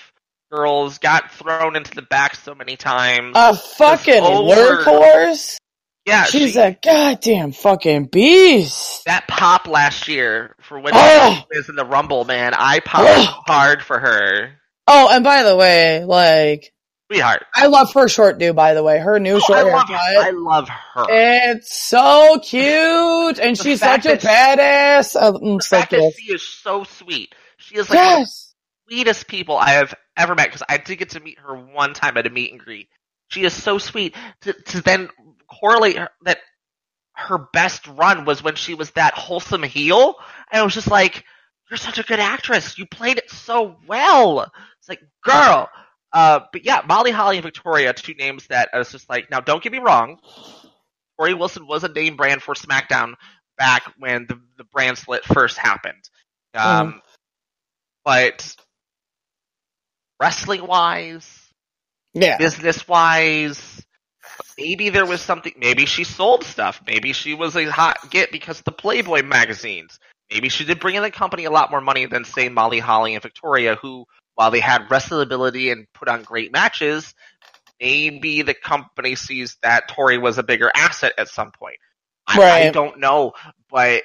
girls, 0.51 0.99
got 0.99 1.31
thrown 1.31 1.75
into 1.75 1.93
the 1.95 2.01
back 2.03 2.35
so 2.35 2.53
many 2.53 2.75
times. 2.75 3.33
A 3.35 3.55
fucking 3.55 4.21
over. 4.23 4.83
workhorse. 4.83 5.57
yeah, 6.05 6.25
She's 6.25 6.53
she- 6.53 6.59
a 6.59 6.77
goddamn 6.83 7.51
fucking 7.51 8.05
beast. 8.05 9.05
that 9.05 9.27
pop 9.27 9.67
last 9.67 10.07
year 10.07 10.55
for 10.61 10.79
when 10.79 10.93
Oh. 10.95 11.43
she 11.51 11.57
was 11.57 11.69
in 11.69 11.75
the 11.75 11.85
Rumble, 11.85 12.25
man. 12.25 12.53
I 12.55 12.79
popped 12.81 13.07
Oh. 13.09 13.41
hard 13.47 13.81
for 13.81 13.97
her. 13.99 14.51
Oh, 14.87 15.09
and 15.11 15.23
by 15.23 15.41
the 15.43 15.55
way, 15.55 16.03
like, 16.05 16.71
Sweetheart. 17.11 17.43
I 17.53 17.67
love 17.67 17.93
her 17.93 18.07
short 18.07 18.39
do, 18.39 18.51
by 18.53 18.73
the 18.73 18.81
way. 18.83 18.97
Her 18.99 19.19
new 19.19 19.35
Oh, 19.35 19.37
I, 19.37 19.39
short 19.39 19.65
love, 19.67 19.87
haircut. 19.87 20.25
I 20.25 20.29
love 20.31 20.69
her. 20.69 21.05
It's 21.09 21.77
so 21.79 22.39
cute, 22.39 23.39
and 23.39 23.55
The 23.55 23.63
she's 23.63 23.79
such 23.79 24.05
a 24.05 24.17
badass. 24.17 25.15
Oh, 25.19 25.37
I'm 25.37 25.57
the 25.57 25.63
so 25.63 25.77
fact 25.77 25.91
that 25.91 26.13
she 26.17 26.33
is 26.33 26.41
so 26.41 26.83
sweet. 26.83 27.35
She 27.57 27.75
is 27.75 27.89
like 27.89 27.99
one 27.99 28.13
of 28.13 28.19
Yes. 28.19 28.53
the 28.87 28.95
sweetest 28.95 29.27
people 29.27 29.55
I 29.57 29.71
have 29.71 29.93
ever 30.17 30.33
met 30.35 30.47
because 30.47 30.63
I 30.67 30.77
did 30.77 30.97
get 30.97 31.09
to 31.11 31.19
meet 31.19 31.37
her 31.39 31.55
one 31.55 31.93
time 31.93 32.17
at 32.17 32.25
a 32.27 32.29
meet 32.29 32.51
and 32.51 32.59
greet. 32.59 32.89
She 33.29 33.43
is 33.43 33.53
so 33.53 33.77
sweet. 33.77 34.15
To, 34.41 34.53
to 34.53 34.81
then 34.81 35.09
correlate 35.47 35.97
her, 35.97 36.09
that 36.23 36.39
her 37.13 37.37
best 37.53 37.87
run 37.87 38.25
was 38.25 38.43
when 38.43 38.55
she 38.55 38.73
was 38.73 38.91
that 38.91 39.13
wholesome 39.13 39.63
heel, 39.63 40.15
and 40.51 40.61
I 40.61 40.63
was 40.63 40.73
just 40.73 40.89
like, 40.89 41.23
"You're 41.69 41.77
such 41.77 41.99
a 41.99 42.03
good 42.03 42.19
actress. 42.19 42.77
You 42.79 42.85
played 42.87 43.17
it 43.19 43.29
so 43.29 43.77
well." 43.87 44.51
It's 44.79 44.89
like, 44.89 45.01
girl. 45.23 45.69
Uh, 46.15 46.39
but 46.54 46.63
yeah, 46.63 46.82
Molly 46.88 47.12
Holly 47.12 47.36
and 47.38 47.43
Victoria, 47.43 47.93
two 47.93 48.13
names 48.13 48.47
that 48.47 48.69
I 48.73 48.78
was 48.78 48.89
just 48.89 49.10
like, 49.10 49.30
now 49.30 49.41
don't 49.41 49.62
get 49.62 49.73
me 49.73 49.80
wrong. 49.80 50.17
Torrie 51.19 51.38
Wilson 51.38 51.67
was 51.67 51.84
a 51.84 51.89
name 51.89 52.15
brand 52.15 52.41
for 52.41 52.56
SmackDown 52.56 53.15
back 53.58 53.84
when 53.99 54.25
the 54.28 54.39
the 54.58 54.63
brand 54.63 54.97
split 54.97 55.25
first 55.25 55.58
happened. 55.58 56.10
Um, 56.54 57.01
but 58.06 58.56
wrestling 60.21 60.65
wise, 60.65 61.28
Yeah. 62.13 62.38
business 62.38 62.88
wise, 62.88 63.86
maybe 64.58 64.89
there 64.89 65.06
was 65.06 65.21
something. 65.21 65.54
Maybe 65.58 65.86
she 65.86 66.06
sold 66.06 66.45
stuff. 66.45 66.82
Maybe 66.88 67.12
she 67.12 67.34
was 67.34 67.58
a 67.58 67.65
hot 67.65 68.10
get 68.10 68.32
because 68.32 68.60
of 68.60 68.65
the 68.65 68.71
Playboy 68.71 69.23
magazines. 69.23 69.99
Maybe 70.32 70.47
she 70.47 70.63
did 70.63 70.80
bring 70.80 70.95
in 70.95 71.04
the 71.04 71.12
company 71.12 71.43
a 71.43 71.51
lot 71.51 71.71
more 71.71 71.82
money 71.82 72.06
than 72.06 72.23
say 72.23 72.47
Molly 72.47 72.80
Holly 72.80 73.15
and 73.15 73.21
Victoria, 73.21 73.75
who, 73.75 74.06
while 74.35 74.51
they 74.51 74.59
had 74.59 74.89
wrestling 74.91 75.21
ability 75.21 75.71
and 75.71 75.87
put 75.93 76.07
on 76.07 76.23
great 76.23 76.51
matches, 76.51 77.13
maybe 77.79 78.41
the 78.41 78.53
company 78.53 79.15
sees 79.15 79.57
that 79.63 79.89
Torrie 79.89 80.21
was 80.21 80.37
a 80.37 80.43
bigger 80.43 80.71
asset 80.75 81.13
at 81.17 81.29
some 81.29 81.51
point. 81.51 81.77
I, 82.27 82.67
I 82.67 82.69
don't 82.71 82.99
know, 82.99 83.33
but 83.69 84.03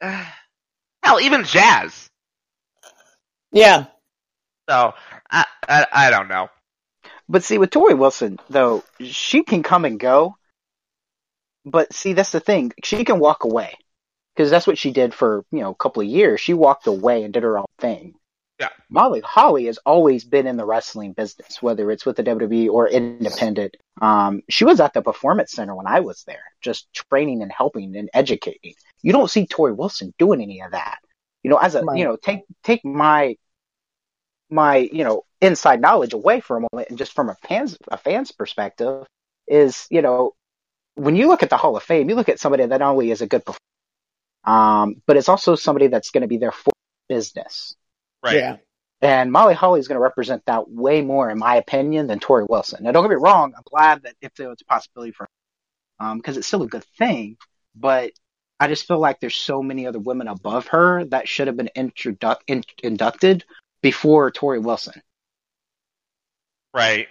uh, 0.00 0.24
hell, 1.02 1.20
even 1.20 1.44
Jazz. 1.44 2.10
Yeah. 3.52 3.86
So 4.68 4.92
I, 5.30 5.46
I 5.66 5.86
I 5.92 6.10
don't 6.10 6.28
know. 6.28 6.48
But 7.28 7.44
see, 7.44 7.58
with 7.58 7.70
Torrie 7.70 7.98
Wilson, 7.98 8.38
though, 8.48 8.84
she 9.00 9.42
can 9.42 9.62
come 9.62 9.84
and 9.84 10.00
go. 10.00 10.36
But 11.64 11.92
see, 11.92 12.14
that's 12.14 12.32
the 12.32 12.40
thing. 12.40 12.72
She 12.82 13.04
can 13.04 13.18
walk 13.18 13.44
away. 13.44 13.74
Because 14.34 14.50
that's 14.50 14.66
what 14.66 14.78
she 14.78 14.92
did 14.92 15.12
for, 15.12 15.44
you 15.50 15.60
know, 15.60 15.70
a 15.70 15.74
couple 15.74 16.00
of 16.00 16.08
years. 16.08 16.40
She 16.40 16.54
walked 16.54 16.86
away 16.86 17.24
and 17.24 17.34
did 17.34 17.42
her 17.42 17.58
own 17.58 17.66
thing. 17.78 18.14
Yeah. 18.58 18.70
Molly 18.90 19.20
Holly 19.20 19.66
has 19.66 19.78
always 19.86 20.24
been 20.24 20.46
in 20.48 20.56
the 20.56 20.64
wrestling 20.64 21.12
business, 21.12 21.62
whether 21.62 21.90
it's 21.92 22.04
with 22.04 22.16
the 22.16 22.24
WWE 22.24 22.68
or 22.70 22.88
independent. 22.88 23.76
Um, 24.00 24.42
she 24.48 24.64
was 24.64 24.80
at 24.80 24.92
the 24.94 25.02
Performance 25.02 25.52
Center 25.52 25.74
when 25.76 25.86
I 25.86 26.00
was 26.00 26.24
there, 26.24 26.42
just 26.60 26.92
training 26.92 27.42
and 27.42 27.52
helping 27.52 27.96
and 27.96 28.10
educating. 28.12 28.74
You 29.02 29.12
don't 29.12 29.30
see 29.30 29.46
Torrie 29.46 29.76
Wilson 29.76 30.12
doing 30.18 30.40
any 30.42 30.60
of 30.62 30.72
that. 30.72 30.98
You 31.44 31.50
know, 31.50 31.56
as 31.56 31.76
a, 31.76 31.84
Right. 31.84 31.98
you 31.98 32.04
know, 32.04 32.16
take, 32.16 32.40
take 32.64 32.84
my, 32.84 33.36
my, 34.50 34.76
you 34.78 35.04
know, 35.04 35.22
inside 35.40 35.80
knowledge 35.80 36.12
away 36.12 36.40
for 36.40 36.56
a 36.56 36.60
moment 36.60 36.88
and 36.88 36.98
just 36.98 37.12
from 37.12 37.28
a 37.28 37.36
fan's, 37.46 37.76
a 37.88 37.96
fan's 37.96 38.32
perspective, 38.32 39.06
is, 39.46 39.86
you 39.88 40.02
know, 40.02 40.32
when 40.94 41.14
you 41.14 41.28
look 41.28 41.44
at 41.44 41.50
the 41.50 41.56
Hall 41.56 41.76
of 41.76 41.82
Fame, 41.84 42.08
you 42.08 42.16
look 42.16 42.28
at 42.28 42.40
somebody 42.40 42.66
that 42.66 42.78
not 42.80 42.90
only 42.90 43.12
is 43.12 43.22
a 43.22 43.28
good 43.28 43.44
performer, 43.44 43.58
um, 44.44 45.02
but 45.06 45.16
it's 45.16 45.28
also 45.28 45.54
somebody 45.54 45.86
that's 45.86 46.10
going 46.10 46.22
to 46.22 46.28
be 46.28 46.38
there 46.38 46.50
for 46.52 46.72
business. 47.08 47.76
Right. 48.28 48.36
Yeah. 48.36 48.56
And 49.00 49.30
Molly 49.30 49.54
Holly 49.54 49.78
is 49.80 49.86
going 49.86 49.96
to 49.96 50.02
represent 50.02 50.44
that 50.46 50.68
way 50.68 51.02
more, 51.02 51.30
in 51.30 51.38
my 51.38 51.56
opinion, 51.56 52.08
than 52.08 52.18
Torrie 52.18 52.48
Wilson. 52.48 52.82
Now, 52.82 52.92
don't 52.92 53.04
get 53.04 53.10
me 53.10 53.16
wrong. 53.22 53.54
I'm 53.56 53.62
glad 53.64 54.02
that 54.02 54.16
if 54.20 54.34
there 54.34 54.48
was 54.48 54.60
a 54.60 54.64
possibility 54.64 55.12
for, 55.12 55.28
um, 56.00 56.18
because 56.18 56.36
it's 56.36 56.46
still 56.48 56.64
a 56.64 56.68
good 56.68 56.84
thing, 56.98 57.36
but 57.76 58.12
I 58.58 58.66
just 58.66 58.88
feel 58.88 58.98
like 58.98 59.20
there's 59.20 59.36
so 59.36 59.62
many 59.62 59.86
other 59.86 60.00
women 60.00 60.26
above 60.26 60.66
her 60.68 61.04
that 61.06 61.28
should 61.28 61.46
have 61.46 61.56
been 61.56 61.70
introdu- 61.76 62.40
in- 62.48 62.64
inducted 62.82 63.44
before 63.82 64.32
Torrie 64.32 64.62
Wilson. 64.62 65.00
Right. 66.74 67.06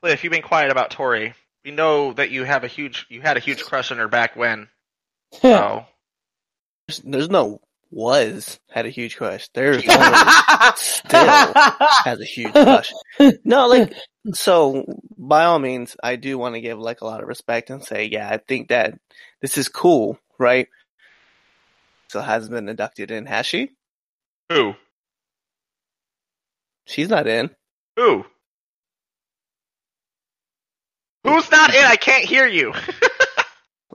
Cliff, 0.00 0.22
you've 0.22 0.32
been 0.32 0.42
quiet 0.42 0.70
about 0.70 0.90
Torrie. 0.90 1.34
We 1.64 1.72
know 1.72 2.12
that 2.12 2.30
you 2.30 2.44
have 2.44 2.62
a 2.62 2.68
huge, 2.68 3.06
you 3.08 3.20
had 3.20 3.36
a 3.36 3.40
huge 3.40 3.64
crush 3.64 3.90
on 3.90 3.98
her 3.98 4.08
back 4.08 4.36
when. 4.36 4.68
So 5.42 5.84
There's, 6.86 7.00
there's 7.00 7.28
no 7.28 7.60
was 7.90 8.60
had 8.70 8.86
a 8.86 8.90
huge 8.90 9.16
crush. 9.16 9.48
There's 9.54 9.82
still 9.82 9.92
has 11.10 12.20
a 12.20 12.24
huge 12.24 12.52
crush. 12.52 12.92
No, 13.44 13.66
like 13.68 13.94
so 14.34 14.84
by 15.16 15.44
all 15.44 15.58
means, 15.58 15.96
I 16.02 16.16
do 16.16 16.38
want 16.38 16.54
to 16.54 16.60
give 16.60 16.78
like 16.78 17.00
a 17.00 17.06
lot 17.06 17.22
of 17.22 17.28
respect 17.28 17.70
and 17.70 17.84
say, 17.84 18.06
yeah, 18.06 18.28
I 18.28 18.38
think 18.38 18.68
that 18.68 18.98
this 19.40 19.56
is 19.58 19.68
cool, 19.68 20.18
right? 20.38 20.68
So 22.08 22.20
has 22.20 22.48
been 22.48 22.68
inducted 22.68 23.10
in, 23.10 23.26
has 23.26 23.46
she? 23.46 23.70
who? 24.50 24.74
She's 26.86 27.08
not 27.08 27.26
in. 27.26 27.50
Who? 27.96 28.24
Who's 31.24 31.50
not 31.50 31.74
in? 31.74 31.84
I 31.84 31.96
can't 31.96 32.24
hear 32.24 32.46
you. 32.46 32.72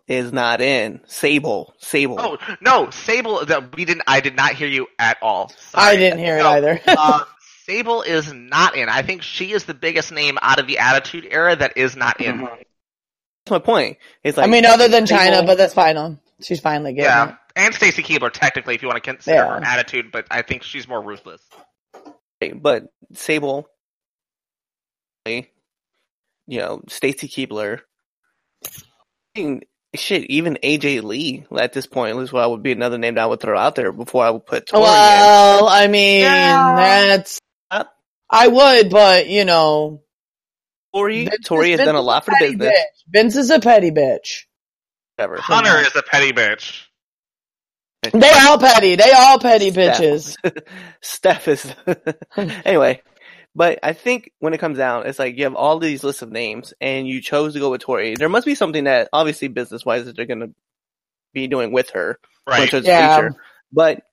Is 0.07 0.33
not 0.33 0.59
in. 0.59 0.99
Sable. 1.07 1.73
Sable. 1.79 2.17
oh 2.19 2.37
no, 2.59 2.89
Sable. 2.89 3.45
that 3.45 3.75
We 3.75 3.85
didn't. 3.85 4.03
I 4.05 4.19
did 4.19 4.35
not 4.35 4.53
hear 4.53 4.67
you 4.67 4.87
at 4.99 5.17
all. 5.21 5.51
I 5.73 5.95
didn't 5.95 6.19
hear 6.19 6.37
it 6.37 6.45
either. 6.45 6.81
um, 6.99 7.21
Sable 7.65 8.01
is 8.01 8.33
not 8.33 8.75
in. 8.75 8.89
I 8.89 9.01
think 9.01 9.21
she 9.21 9.53
is 9.53 9.63
the 9.63 9.73
biggest 9.73 10.11
name 10.11 10.37
out 10.41 10.59
of 10.59 10.67
the 10.67 10.79
Attitude 10.79 11.25
Era 11.31 11.55
that 11.55 11.77
is 11.77 11.95
not 11.95 12.19
in. 12.19 12.41
That's 12.41 13.51
my 13.51 13.59
point. 13.59 13.97
It's 14.23 14.37
like 14.37 14.45
I 14.47 14.49
mean, 14.51 14.65
other 14.65 14.89
than 14.89 15.05
Chyna, 15.05 15.45
but 15.45 15.57
that's 15.57 15.73
fine. 15.73 15.95
um, 15.95 16.19
She's 16.41 16.59
finally 16.59 16.91
getting 16.91 17.05
Yeah, 17.05 17.29
it. 17.29 17.35
and 17.55 17.73
Stacy 17.73 18.03
Keibler 18.03 18.31
technically, 18.31 18.75
if 18.75 18.81
you 18.81 18.89
want 18.89 19.01
to 19.01 19.09
consider 19.09 19.37
Yeah. 19.37 19.59
her 19.59 19.63
attitude, 19.63 20.11
but 20.11 20.25
I 20.29 20.41
think 20.41 20.63
she's 20.63 20.85
more 20.87 21.01
ruthless. 21.01 21.41
but 22.55 22.87
Sable, 23.13 23.69
you 25.25 25.43
know, 26.49 26.81
Stacy 26.89 27.29
Keibler, 27.29 27.79
I 28.65 29.39
mean, 29.39 29.61
shit, 29.95 30.29
even 30.29 30.57
AJ 30.63 31.03
Lee 31.03 31.45
at 31.57 31.73
this 31.73 31.85
point 31.87 32.17
is 32.19 32.31
what 32.33 32.43
I 32.43 32.47
would 32.47 32.63
be 32.63 32.71
another 32.71 32.97
name 32.97 33.15
that 33.15 33.23
I 33.23 33.25
would 33.27 33.39
throw 33.39 33.57
out 33.57 33.75
there 33.75 33.91
before 33.91 34.23
I 34.23 34.29
would 34.31 34.45
put 34.45 34.67
Torrie 34.67 34.77
in. 34.77 34.81
Well, 34.83 35.67
I 35.67 35.87
mean, 35.87 36.21
Yeah. 36.21 36.75
that's. 37.07 37.39
Uh, 37.71 37.83
I 38.29 38.47
would, 38.47 38.89
but 38.89 39.27
you 39.27 39.45
know, 39.45 40.01
Torrie, 40.95 41.29
Vince 41.29 41.47
Torrie 41.47 41.71
is- 41.73 41.79
has 41.79 41.87
done 41.87 41.95
a 41.95 42.01
lot 42.01 42.23
is 42.23 42.25
for 42.25 42.31
petty 42.39 42.55
business. 42.55 42.77
bitch. 42.79 43.11
Vince 43.11 43.35
is 43.35 43.49
a 43.49 43.59
petty 43.59 43.91
bitch. 43.91 44.43
Whatever. 45.15 45.37
Hunter 45.41 45.79
is 45.81 45.95
a 45.95 46.03
petty 46.03 46.33
bitch. 46.33 46.81
They 48.11 48.31
all 48.31 48.57
petty. 48.59 48.95
They 48.95 49.11
all 49.11 49.39
petty 49.39 49.71
bitches. 49.71 50.35
Steph 51.01 51.47
is 51.47 51.73
anyway. 52.65 53.01
But 53.55 53.79
I 53.83 53.93
think 53.93 54.31
when 54.39 54.53
it 54.53 54.59
comes 54.59 54.77
down, 54.79 55.05
it's 55.05 55.19
like 55.19 55.37
you 55.37 55.43
have 55.43 55.55
all 55.55 55.77
these 55.77 56.03
lists 56.03 56.21
of 56.23 56.31
names, 56.31 56.73
and 56.81 57.07
you 57.07 57.21
chose 57.21 57.53
to 57.53 57.59
go 57.59 57.69
with 57.69 57.83
Torrie. 57.83 58.17
There 58.17 58.29
must 58.29 58.45
be 58.47 58.55
something 58.55 58.85
that, 58.85 59.09
obviously, 59.13 59.47
business 59.47 59.85
wise, 59.85 60.05
that 60.05 60.15
they're 60.15 60.25
going 60.25 60.39
to 60.39 60.53
be 61.33 61.47
doing 61.47 61.71
with 61.71 61.91
her 61.91 62.19
Right. 62.47 62.69
towards 62.69 62.87
Yeah. 62.87 63.07
the 63.07 63.13
future. 63.15 63.35
But 63.71 64.03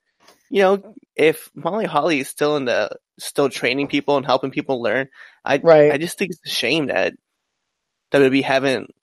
you 0.51 0.63
know, 0.63 0.95
if 1.17 1.49
Molly 1.55 1.87
Holly 1.87 2.21
is 2.21 2.29
still 2.29 2.57
in 2.57 2.65
the 2.65 2.91
still 3.19 3.49
training 3.49 3.87
people 3.89 4.17
and 4.17 4.27
helping 4.27 4.51
people 4.51 4.83
learn, 4.83 5.09
I 5.45 5.59
Right. 5.59 5.93
I 5.93 5.99
just 5.99 6.19
think 6.19 6.33
it's 6.33 6.41
a 6.45 6.55
shame 6.55 6.87
that 6.87 7.15
WWE 8.13 8.43
haven't 8.43 8.95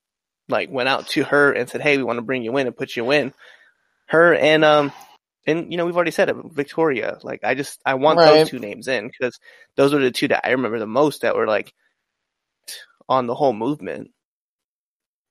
like 0.50 0.70
went 0.70 0.90
out 0.90 1.08
to 1.10 1.24
her 1.24 1.52
and 1.52 1.70
said, 1.70 1.82
"Hey, 1.82 1.98
we 1.98 2.04
want 2.04 2.18
to 2.18 2.24
bring 2.24 2.44
you 2.44 2.56
in 2.58 2.68
and 2.68 2.76
put 2.76 2.96
you 2.96 3.12
in." 3.12 3.34
Her 4.08 4.34
and 4.36 4.64
um 4.66 4.92
and 5.48 5.72
you 5.72 5.78
know 5.78 5.86
we've 5.86 5.96
already 5.96 6.12
said 6.12 6.30
it, 6.30 6.36
Victoria. 6.52 7.18
Like 7.24 7.40
I 7.44 7.56
just 7.56 7.82
I 7.86 7.96
want 7.96 8.20
Right. 8.20 8.40
those 8.40 8.50
two 8.50 8.60
names 8.60 8.88
in 8.88 9.08
because 9.08 9.40
those 9.76 9.94
are 9.94 10.00
the 10.00 10.12
two 10.12 10.28
that 10.28 10.46
I 10.46 10.52
remember 10.52 10.80
the 10.80 10.86
most 10.86 11.22
that 11.22 11.36
were 11.36 11.48
like 11.48 11.74
on 13.10 13.26
the 13.26 13.36
whole 13.36 13.54
movement. 13.54 14.12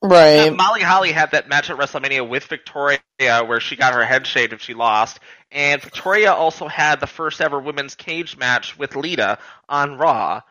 Right. 0.03 0.51
Molly 0.51 0.83
Holly 0.83 1.13
had 1.13 1.33
that 1.33 1.49
match 1.49 1.71
at 1.71 1.79
WrestleMania 1.79 2.29
with 2.29 2.45
Victoria 2.45 3.01
where 3.21 3.61
she 3.61 3.77
got 3.77 3.95
her 3.95 4.05
head 4.05 4.27
shaved 4.27 4.53
if 4.53 4.61
she 4.61 4.75
lost. 4.75 5.21
And 5.51 5.81
Victoria 5.81 6.33
also 6.33 6.69
had 6.69 7.01
the 7.01 7.07
first 7.07 7.41
ever 7.41 7.59
women's 7.61 7.95
cage 7.95 8.37
match 8.37 8.79
with 8.79 8.95
Lita 8.97 9.39
on 9.69 9.97
Raw. 9.97 10.43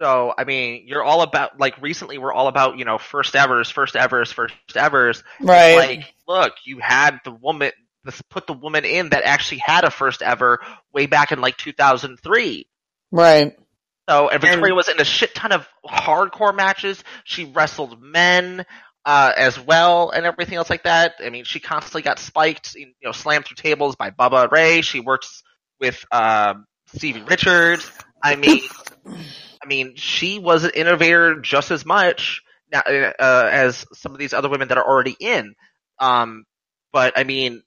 So, 0.00 0.32
I 0.38 0.44
mean, 0.44 0.84
you're 0.86 1.02
all 1.02 1.22
about, 1.22 1.58
like, 1.58 1.80
recently 1.82 2.18
we're 2.18 2.32
all 2.32 2.46
about, 2.46 2.78
you 2.78 2.84
know, 2.84 2.98
first 2.98 3.34
evers, 3.34 3.68
first 3.68 3.96
evers, 3.96 4.30
first 4.30 4.54
evers. 4.76 5.24
Right. 5.40 5.74
Like, 5.76 6.14
look, 6.28 6.52
you 6.64 6.78
had 6.78 7.18
the 7.24 7.32
woman, 7.32 7.72
this 8.04 8.20
put 8.30 8.46
the 8.46 8.52
woman 8.52 8.84
in 8.84 9.10
that 9.10 9.24
actually 9.24 9.62
had 9.64 9.84
a 9.84 9.90
first 9.90 10.22
ever 10.22 10.60
way 10.92 11.06
back 11.06 11.32
in, 11.32 11.40
like, 11.40 11.56
2003. 11.56 12.66
right. 13.12 13.56
So, 14.08 14.30
and 14.30 14.40
Victoria 14.40 14.74
was 14.74 14.88
in 14.88 14.98
a 14.98 15.04
shit 15.04 15.34
ton 15.34 15.52
of 15.52 15.68
hardcore 15.86 16.56
matches. 16.56 17.04
She 17.24 17.44
wrestled 17.44 18.00
men 18.00 18.64
uh, 19.04 19.32
as 19.36 19.60
well, 19.60 20.10
and 20.10 20.24
everything 20.24 20.56
else 20.56 20.70
like 20.70 20.84
that. 20.84 21.16
I 21.22 21.28
mean, 21.28 21.44
she 21.44 21.60
constantly 21.60 22.02
got 22.02 22.18
spiked, 22.18 22.74
you 22.74 22.92
know, 23.02 23.12
slammed 23.12 23.44
through 23.44 23.56
tables 23.56 23.96
by 23.96 24.10
Bubba 24.10 24.50
Ray. 24.50 24.80
She 24.80 25.00
works 25.00 25.42
with 25.78 26.02
um, 26.10 26.64
Stevie 26.94 27.22
Richards. 27.22 27.90
I 28.22 28.36
mean, 28.36 28.62
I 29.62 29.66
mean, 29.66 29.94
she 29.96 30.38
was 30.38 30.64
an 30.64 30.70
innovator 30.74 31.40
just 31.40 31.70
as 31.70 31.84
much 31.84 32.42
now, 32.72 32.80
uh, 32.86 33.48
as 33.50 33.86
some 33.94 34.12
of 34.12 34.18
these 34.18 34.32
other 34.32 34.48
women 34.48 34.68
that 34.68 34.78
are 34.78 34.86
already 34.86 35.16
in. 35.18 35.54
Um, 35.98 36.44
but 36.92 37.18
I 37.18 37.24
mean, 37.24 37.62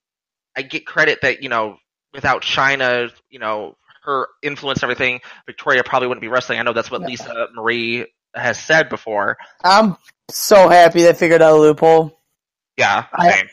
I 0.56 0.62
get 0.64 0.86
credit 0.86 1.20
that 1.22 1.42
you 1.44 1.50
know, 1.50 1.78
without 2.14 2.42
Chyna, 2.44 3.12
you 3.30 3.40
know, 3.40 3.78
her 4.04 4.28
influence 4.42 4.80
and 4.80 4.84
everything, 4.92 5.22
Victoria 5.46 5.84
probably 5.84 6.08
wouldn't 6.08 6.22
be 6.22 6.28
wrestling. 6.28 6.60
I 6.60 6.64
know 6.64 6.74
that's 6.74 6.92
what 6.92 7.02
Lisa 7.02 7.48
Marie 7.54 8.08
has 8.34 8.60
said 8.60 8.90
before. 8.90 9.38
I'm 9.64 9.98
so 10.30 10.70
happy 10.70 11.04
they 11.04 11.14
figured 11.14 11.42
out 11.42 11.54
a 11.54 11.60
loophole. 11.60 12.18
Yeah, 12.78 13.06
I, 13.14 13.44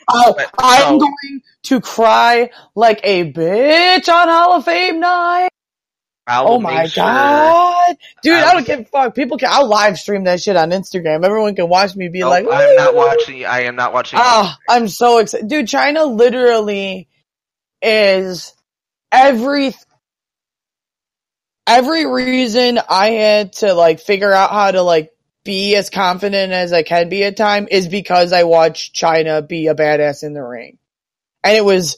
I'm 0.57 0.79
so- 0.79 0.99
going 0.99 1.41
to 1.63 1.81
cry 1.81 2.49
like 2.73 3.01
a 3.03 3.31
bitch 3.31 4.09
on 4.09 4.27
Hall 4.27 4.53
of 4.53 4.65
Fame 4.65 4.99
night. 4.99 5.48
I 6.29 6.43
Oh 6.43 6.59
my 6.59 6.85
sure- 6.85 7.03
god, 7.03 7.97
dude! 8.21 8.33
I, 8.35 8.37
I 8.41 8.45
don't 8.45 8.55
was- 8.57 8.65
give 8.65 8.79
a 8.81 8.85
fuck. 8.85 9.15
People 9.15 9.37
can. 9.37 9.49
I'll 9.51 9.67
live 9.67 9.97
stream 9.97 10.25
that 10.25 10.39
shit 10.41 10.55
on 10.55 10.69
Instagram. 10.69 11.25
Everyone 11.25 11.55
can 11.55 11.67
watch 11.69 11.95
me 11.95 12.07
be 12.09 12.19
Nope, 12.19 12.29
like, 12.29 12.45
I'm 12.51 12.75
not 12.75 12.93
watching. 12.95 13.45
I 13.45 13.61
am 13.63 13.75
not 13.75 13.93
watching. 13.93 14.19
Ah, 14.21 14.57
I'm 14.69 14.87
so 14.87 15.17
excited, 15.17 15.47
dude. 15.47 15.65
Chyna 15.65 16.15
literally 16.15 17.07
is 17.81 18.53
every 19.11 19.73
every 21.67 22.05
reason 22.05 22.79
I 22.89 23.07
had 23.11 23.53
to 23.53 23.73
like 23.73 23.99
figure 23.99 24.31
out 24.31 24.51
how 24.51 24.71
to 24.71 24.81
like 24.81 25.11
be 25.43 25.75
as 25.75 25.89
confident 25.89 26.51
as 26.51 26.73
I 26.73 26.83
can 26.83 27.09
be 27.09 27.23
at 27.23 27.37
time 27.37 27.67
is 27.71 27.87
because 27.87 28.33
I 28.33 28.43
watched 28.43 28.95
Chyna 28.95 29.47
be 29.47 29.67
a 29.67 29.75
badass 29.75 30.23
in 30.23 30.33
the 30.33 30.43
ring, 30.43 30.77
and 31.43 31.55
it 31.55 31.63
was 31.65 31.97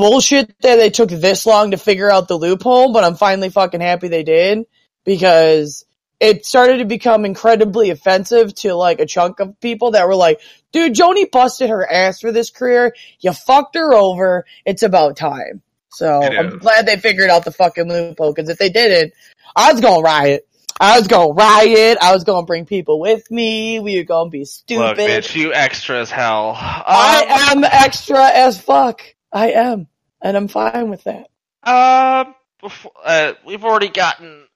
bullshit 0.00 0.58
that 0.62 0.76
they 0.76 0.88
took 0.88 1.10
this 1.10 1.44
long 1.44 1.72
to 1.72 1.76
figure 1.76 2.10
out 2.10 2.26
the 2.26 2.38
loophole. 2.38 2.92
But 2.92 3.04
I'm 3.04 3.16
finally 3.16 3.50
fucking 3.50 3.82
happy 3.82 4.08
they 4.08 4.22
did 4.22 4.64
because 5.04 5.84
it 6.18 6.46
started 6.46 6.78
to 6.78 6.86
become 6.86 7.26
incredibly 7.26 7.90
offensive 7.90 8.54
to 8.54 8.74
like 8.74 9.00
a 9.00 9.06
chunk 9.06 9.40
of 9.40 9.60
people 9.60 9.92
that 9.92 10.08
were 10.08 10.16
like, 10.16 10.40
dude, 10.72 10.94
Joanie 10.94 11.26
busted 11.26 11.68
her 11.68 11.86
ass 11.90 12.20
for 12.20 12.32
this 12.32 12.50
career. 12.50 12.94
You 13.20 13.32
fucked 13.32 13.76
her 13.76 13.92
over. 13.92 14.46
It's 14.64 14.82
about 14.82 15.16
time. 15.16 15.62
So 15.92 16.22
I'm 16.22 16.58
glad 16.58 16.86
they 16.86 16.96
figured 16.96 17.30
out 17.30 17.44
the 17.44 17.52
fucking 17.52 17.88
loophole 17.88 18.32
because 18.32 18.48
if 18.48 18.58
they 18.58 18.70
didn't, 18.70 19.12
I 19.54 19.72
was 19.72 19.82
gonna 19.82 20.02
riot. 20.02 20.46
I 20.80 20.98
was 20.98 21.08
gonna 21.08 21.32
riot. 21.32 21.98
I 22.00 22.14
was 22.14 22.24
gonna 22.24 22.46
bring 22.46 22.64
people 22.64 23.00
with 23.00 23.30
me. 23.30 23.80
We 23.80 23.98
were 23.98 24.04
gonna 24.04 24.30
be 24.30 24.46
stupid. 24.46 24.96
Look, 24.96 24.96
bitch, 24.96 25.34
you 25.34 25.52
extra 25.52 26.00
as 26.00 26.10
hell. 26.10 26.50
Um, 26.50 26.56
I 26.56 27.50
am 27.52 27.64
extra 27.64 28.24
as 28.24 28.58
fuck. 28.58 29.02
I 29.32 29.52
am. 29.52 29.86
And 30.22 30.36
I'm 30.36 30.48
fine 30.48 30.90
with 30.90 31.04
that. 31.04 31.28
Um, 31.62 32.34
before, 32.60 32.92
uh, 33.04 33.32
we've 33.46 33.64
already 33.64 33.88
gotten 33.88 34.46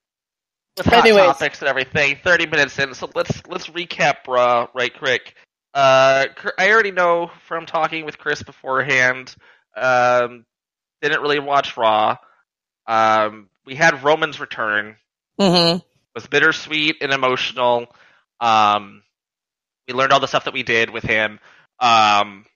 with 0.76 0.86
hot 0.86 1.06
Anyways. 1.06 1.24
topics 1.24 1.60
and 1.60 1.68
everything. 1.68 2.18
Thirty 2.22 2.46
minutes 2.46 2.78
in, 2.78 2.94
so 2.94 3.10
let's 3.14 3.42
let's 3.48 3.68
recap 3.68 4.26
Raw 4.26 4.68
right 4.74 4.92
quick. 4.96 5.34
Uh, 5.72 6.26
I 6.58 6.70
already 6.70 6.90
know 6.92 7.30
from 7.46 7.66
talking 7.66 8.04
with 8.04 8.18
Chris 8.18 8.42
beforehand. 8.42 9.34
Um, 9.76 10.44
didn't 11.02 11.20
really 11.22 11.40
watch 11.40 11.76
Raw. 11.76 12.16
Um, 12.86 13.48
we 13.66 13.74
had 13.74 14.04
Roman's 14.04 14.38
return. 14.40 14.96
Mm-hmm. 15.40 15.78
was 16.14 16.26
bittersweet 16.26 16.96
and 17.00 17.12
emotional. 17.12 17.86
Um, 18.40 19.02
We 19.88 19.94
learned 19.94 20.12
all 20.12 20.20
the 20.20 20.28
stuff 20.28 20.44
that 20.44 20.54
we 20.54 20.62
did 20.62 20.90
with 20.90 21.02
him. 21.02 21.40
Um, 21.80 22.46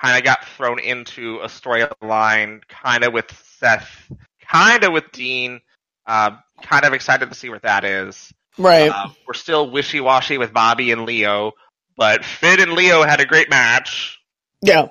kind 0.00 0.16
of 0.18 0.24
got 0.24 0.44
thrown 0.44 0.78
into 0.78 1.38
a 1.38 1.46
storyline, 1.46 2.62
kind 2.68 3.04
of 3.04 3.12
with 3.12 3.30
Seth, 3.58 4.10
kind 4.40 4.84
of 4.84 4.92
with 4.92 5.10
Dean. 5.12 5.60
Uh, 6.06 6.36
kind 6.62 6.84
of 6.84 6.92
excited 6.92 7.28
to 7.28 7.34
see 7.34 7.48
where 7.48 7.60
that 7.60 7.84
is. 7.84 8.32
Right. 8.58 8.90
Uh, 8.90 9.08
we're 9.26 9.34
still 9.34 9.70
wishy 9.70 10.00
washy 10.00 10.38
with 10.38 10.52
Bobby 10.52 10.90
and 10.90 11.04
Lio, 11.04 11.52
but 11.96 12.24
Finn 12.24 12.60
and 12.60 12.72
Lio 12.72 13.02
had 13.02 13.20
a 13.20 13.26
great 13.26 13.50
match, 13.50 14.18
yeah. 14.62 14.88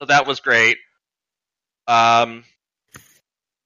so 0.00 0.06
that 0.06 0.26
was 0.26 0.40
great. 0.40 0.78
Um, 1.86 2.44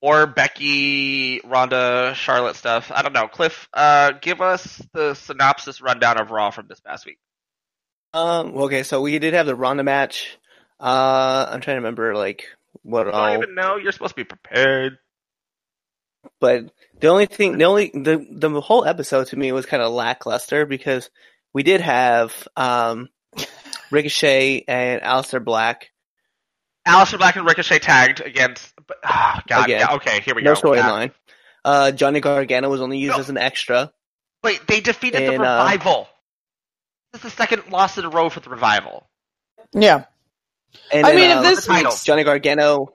or 0.02 0.26
Becky, 0.26 1.40
Ronda, 1.44 2.12
Charlotte 2.14 2.56
stuff. 2.56 2.90
I 2.92 3.02
don't 3.02 3.12
know. 3.12 3.28
Cliff, 3.28 3.68
uh, 3.72 4.12
give 4.20 4.40
us 4.40 4.82
the 4.92 5.14
synopsis 5.14 5.80
rundown 5.80 6.20
of 6.20 6.30
Raw 6.30 6.50
from 6.50 6.66
this 6.68 6.80
past 6.80 7.06
week. 7.06 7.18
Um. 8.12 8.54
Okay, 8.54 8.82
so 8.82 9.00
we 9.00 9.18
did 9.18 9.32
have 9.32 9.46
the 9.46 9.54
Ronda 9.56 9.82
match. 9.82 10.37
Uh, 10.82 11.46
I'm 11.50 11.60
trying 11.60 11.76
to 11.76 11.80
remember 11.80 12.14
like 12.16 12.44
what 12.82 13.06
I 13.06 13.10
all. 13.12 13.32
don't 13.34 13.42
even 13.44 13.54
know. 13.54 13.76
You're 13.76 13.92
supposed 13.92 14.10
to 14.12 14.16
be 14.16 14.24
prepared. 14.24 14.98
But 16.40 16.72
the 17.00 17.08
only 17.08 17.26
thing, 17.26 17.58
the 17.58 17.64
only 17.64 17.90
the 17.94 18.26
the 18.30 18.60
whole 18.60 18.84
episode 18.84 19.28
to 19.28 19.36
me 19.36 19.52
was 19.52 19.66
kind 19.66 19.82
of 19.82 19.92
lackluster 19.92 20.66
because 20.66 21.08
we 21.52 21.62
did 21.62 21.80
have 21.80 22.48
um 22.56 23.08
Ricochet 23.90 24.64
and 24.68 25.02
Aleister 25.02 25.44
Black. 25.44 25.90
Aleister 26.86 27.18
Black 27.18 27.36
and 27.36 27.46
Ricochet 27.46 27.78
tagged 27.78 28.20
against. 28.20 28.72
But, 28.86 28.96
oh, 29.04 29.38
God, 29.46 29.64
Again. 29.66 29.80
yeah, 29.80 29.94
okay, 29.96 30.20
here 30.20 30.34
we 30.34 30.42
No 30.42 30.54
go. 30.56 30.74
Yeah. 30.74 30.82
storyline. 30.82 31.12
Uh, 31.64 31.92
Johnny 31.92 32.18
Gargano 32.20 32.68
was 32.68 32.80
only 32.80 32.98
used 32.98 33.14
No. 33.14 33.20
as 33.20 33.30
an 33.30 33.36
extra. 33.38 33.92
Wait, 34.42 34.66
they 34.66 34.80
defeated 34.80 35.22
the 35.22 35.34
And, 35.34 35.42
uh, 35.44 35.62
revival. 35.64 36.08
this 37.12 37.24
is 37.24 37.30
the 37.30 37.36
second 37.36 37.70
loss 37.70 37.96
in 37.98 38.04
a 38.04 38.08
row 38.10 38.28
for 38.28 38.40
the 38.40 38.50
revival. 38.50 39.08
Yeah. 39.72 40.06
And 40.92 41.06
I 41.06 41.11
then, 41.11 41.16
mean, 41.16 41.30
if 41.30 41.37
uh, 41.38 41.42
this 41.42 41.66
title. 41.66 41.85
makes 41.85 42.04
Johnny 42.04 42.24
Gargano, 42.24 42.94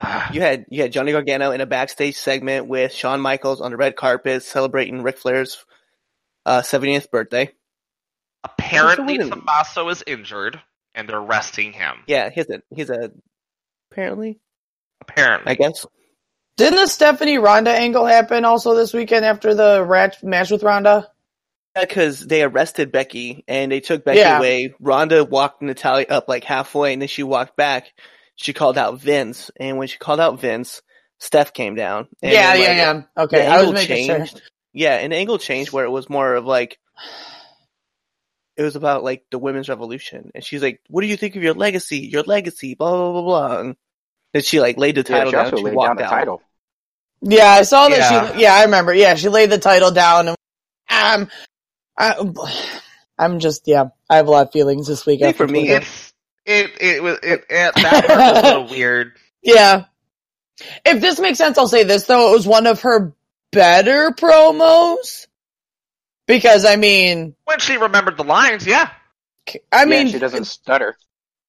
you 0.32 0.40
had 0.40 0.66
you 0.70 0.82
had 0.82 0.92
Johnny 0.92 1.12
Gargano 1.12 1.50
in 1.52 1.60
a 1.60 1.66
backstage 1.66 2.16
segment 2.16 2.66
with 2.68 2.92
Shawn 2.92 3.20
Michaels 3.20 3.60
on 3.60 3.70
the 3.70 3.76
red 3.76 3.96
carpet 3.96 4.42
celebrating 4.42 5.02
Ric 5.02 5.18
Flair's 5.18 5.64
uh, 6.46 6.62
70th 6.62 7.10
birthday. 7.10 7.50
Apparently, 8.44 9.18
winning. 9.18 9.30
Tommaso 9.30 9.88
is 9.88 10.02
injured, 10.06 10.60
and 10.94 11.08
they're 11.08 11.20
resting 11.20 11.72
him. 11.72 11.96
Yeah, 12.06 12.30
he's 12.30 12.48
a 12.50 12.62
he's 12.74 12.90
a 12.90 13.10
apparently 13.90 14.38
Apparently, 15.00 15.52
I 15.52 15.54
guess. 15.54 15.86
didn't 16.56 16.76
the 16.76 16.86
Stephanie 16.86 17.38
Ronda 17.38 17.70
angle 17.70 18.04
happen 18.04 18.44
also 18.44 18.74
this 18.74 18.92
weekend 18.92 19.24
after 19.24 19.54
the 19.54 20.16
match 20.22 20.50
with 20.50 20.62
Ronda? 20.62 21.08
Because 21.86 22.26
they 22.26 22.42
arrested 22.42 22.90
Becky 22.92 23.44
and 23.46 23.70
they 23.70 23.80
took 23.80 24.04
Becky 24.04 24.18
Yeah. 24.20 24.38
away. 24.38 24.74
Ronda 24.80 25.24
walked 25.24 25.62
Natalia 25.62 26.06
up 26.08 26.28
like 26.28 26.44
halfway 26.44 26.92
and 26.92 27.02
then 27.02 27.08
she 27.08 27.22
walked 27.22 27.56
back. 27.56 27.92
She 28.36 28.52
called 28.52 28.78
out 28.78 29.00
Vince 29.00 29.50
and 29.58 29.78
when 29.78 29.88
she 29.88 29.98
called 29.98 30.20
out 30.20 30.40
Vince, 30.40 30.82
Steph 31.18 31.52
came 31.52 31.74
down. 31.74 32.08
And 32.22 32.32
yeah, 32.32 32.52
then, 32.52 32.60
yeah, 32.62 32.68
like, 32.68 32.76
yeah. 33.16 33.22
Okay, 33.24 33.36
the 33.38 33.46
I 33.46 33.56
was 33.56 33.58
angle 33.68 33.72
making 33.74 34.06
changed. 34.08 34.30
sure. 34.32 34.40
Yeah, 34.72 34.94
an 34.96 35.12
angle 35.12 35.38
changed 35.38 35.72
where 35.72 35.84
it 35.84 35.90
was 35.90 36.08
more 36.08 36.34
of 36.34 36.44
like 36.44 36.78
it 38.56 38.62
was 38.62 38.76
about 38.76 39.04
like 39.04 39.24
the 39.30 39.38
women's 39.38 39.68
revolution, 39.68 40.30
and 40.34 40.42
she's 40.44 40.62
like, 40.62 40.80
"What 40.88 41.02
do 41.02 41.06
you 41.06 41.16
think 41.16 41.36
of 41.36 41.42
your 41.42 41.54
legacy? 41.54 41.98
Your 41.98 42.22
legacy, 42.24 42.74
blah 42.74 42.90
blah 42.90 43.12
blah 43.12 43.22
blah." 43.22 43.60
And 43.60 43.76
then 44.32 44.42
she 44.42 44.60
like 44.60 44.76
laid 44.76 44.96
the 44.96 45.00
Yeah, 45.08 45.24
title 45.24 45.30
she 45.30 45.36
down. 45.36 45.44
also 45.44 45.56
and 45.56 45.58
She 45.58 45.64
laid 45.76 45.86
down 45.86 45.96
the 45.96 46.04
out. 46.04 46.10
title. 46.10 46.42
Yeah, 47.22 47.50
I 47.50 47.62
saw 47.62 47.88
that 47.88 47.98
Yeah. 47.98 48.32
she. 48.34 48.40
Yeah, 48.42 48.54
I 48.54 48.64
remember. 48.64 48.92
Yeah, 48.94 49.14
she 49.14 49.28
laid 49.28 49.50
the 49.50 49.58
title 49.58 49.90
down, 49.92 50.28
and 50.28 50.36
um, 51.22 51.30
I, 51.98 52.14
I'm 53.18 53.40
just 53.40 53.66
yeah. 53.66 53.86
I 54.08 54.16
have 54.16 54.28
a 54.28 54.30
lot 54.30 54.46
of 54.46 54.52
feelings 54.52 54.86
this 54.86 55.04
week. 55.04 55.20
After 55.22 55.46
for 55.46 55.52
me, 55.52 55.66
Twitter. 55.66 55.82
it's 55.82 56.14
it 56.46 56.70
it 56.80 57.02
was 57.02 57.18
it, 57.22 57.44
it, 57.48 57.48
that 57.48 57.74
part 57.74 58.08
was 58.08 58.38
a 58.38 58.46
little 58.46 58.68
weird. 58.70 59.12
Yeah. 59.42 59.84
If 60.84 61.00
this 61.00 61.20
makes 61.20 61.38
sense, 61.38 61.58
I'll 61.58 61.68
say 61.68 61.84
this 61.84 62.04
though. 62.04 62.30
It 62.30 62.36
was 62.36 62.46
one 62.46 62.66
of 62.66 62.82
her 62.82 63.12
better 63.52 64.10
promos. 64.10 65.26
Because 66.26 66.64
I 66.64 66.76
mean, 66.76 67.34
When 67.44 67.58
she 67.58 67.76
remembered 67.76 68.16
the 68.16 68.24
lines, 68.24 68.66
yeah. 68.66 68.90
I 69.72 69.80
yeah, 69.80 69.84
mean, 69.84 70.08
she 70.08 70.18
doesn't 70.18 70.44
stutter. 70.44 70.96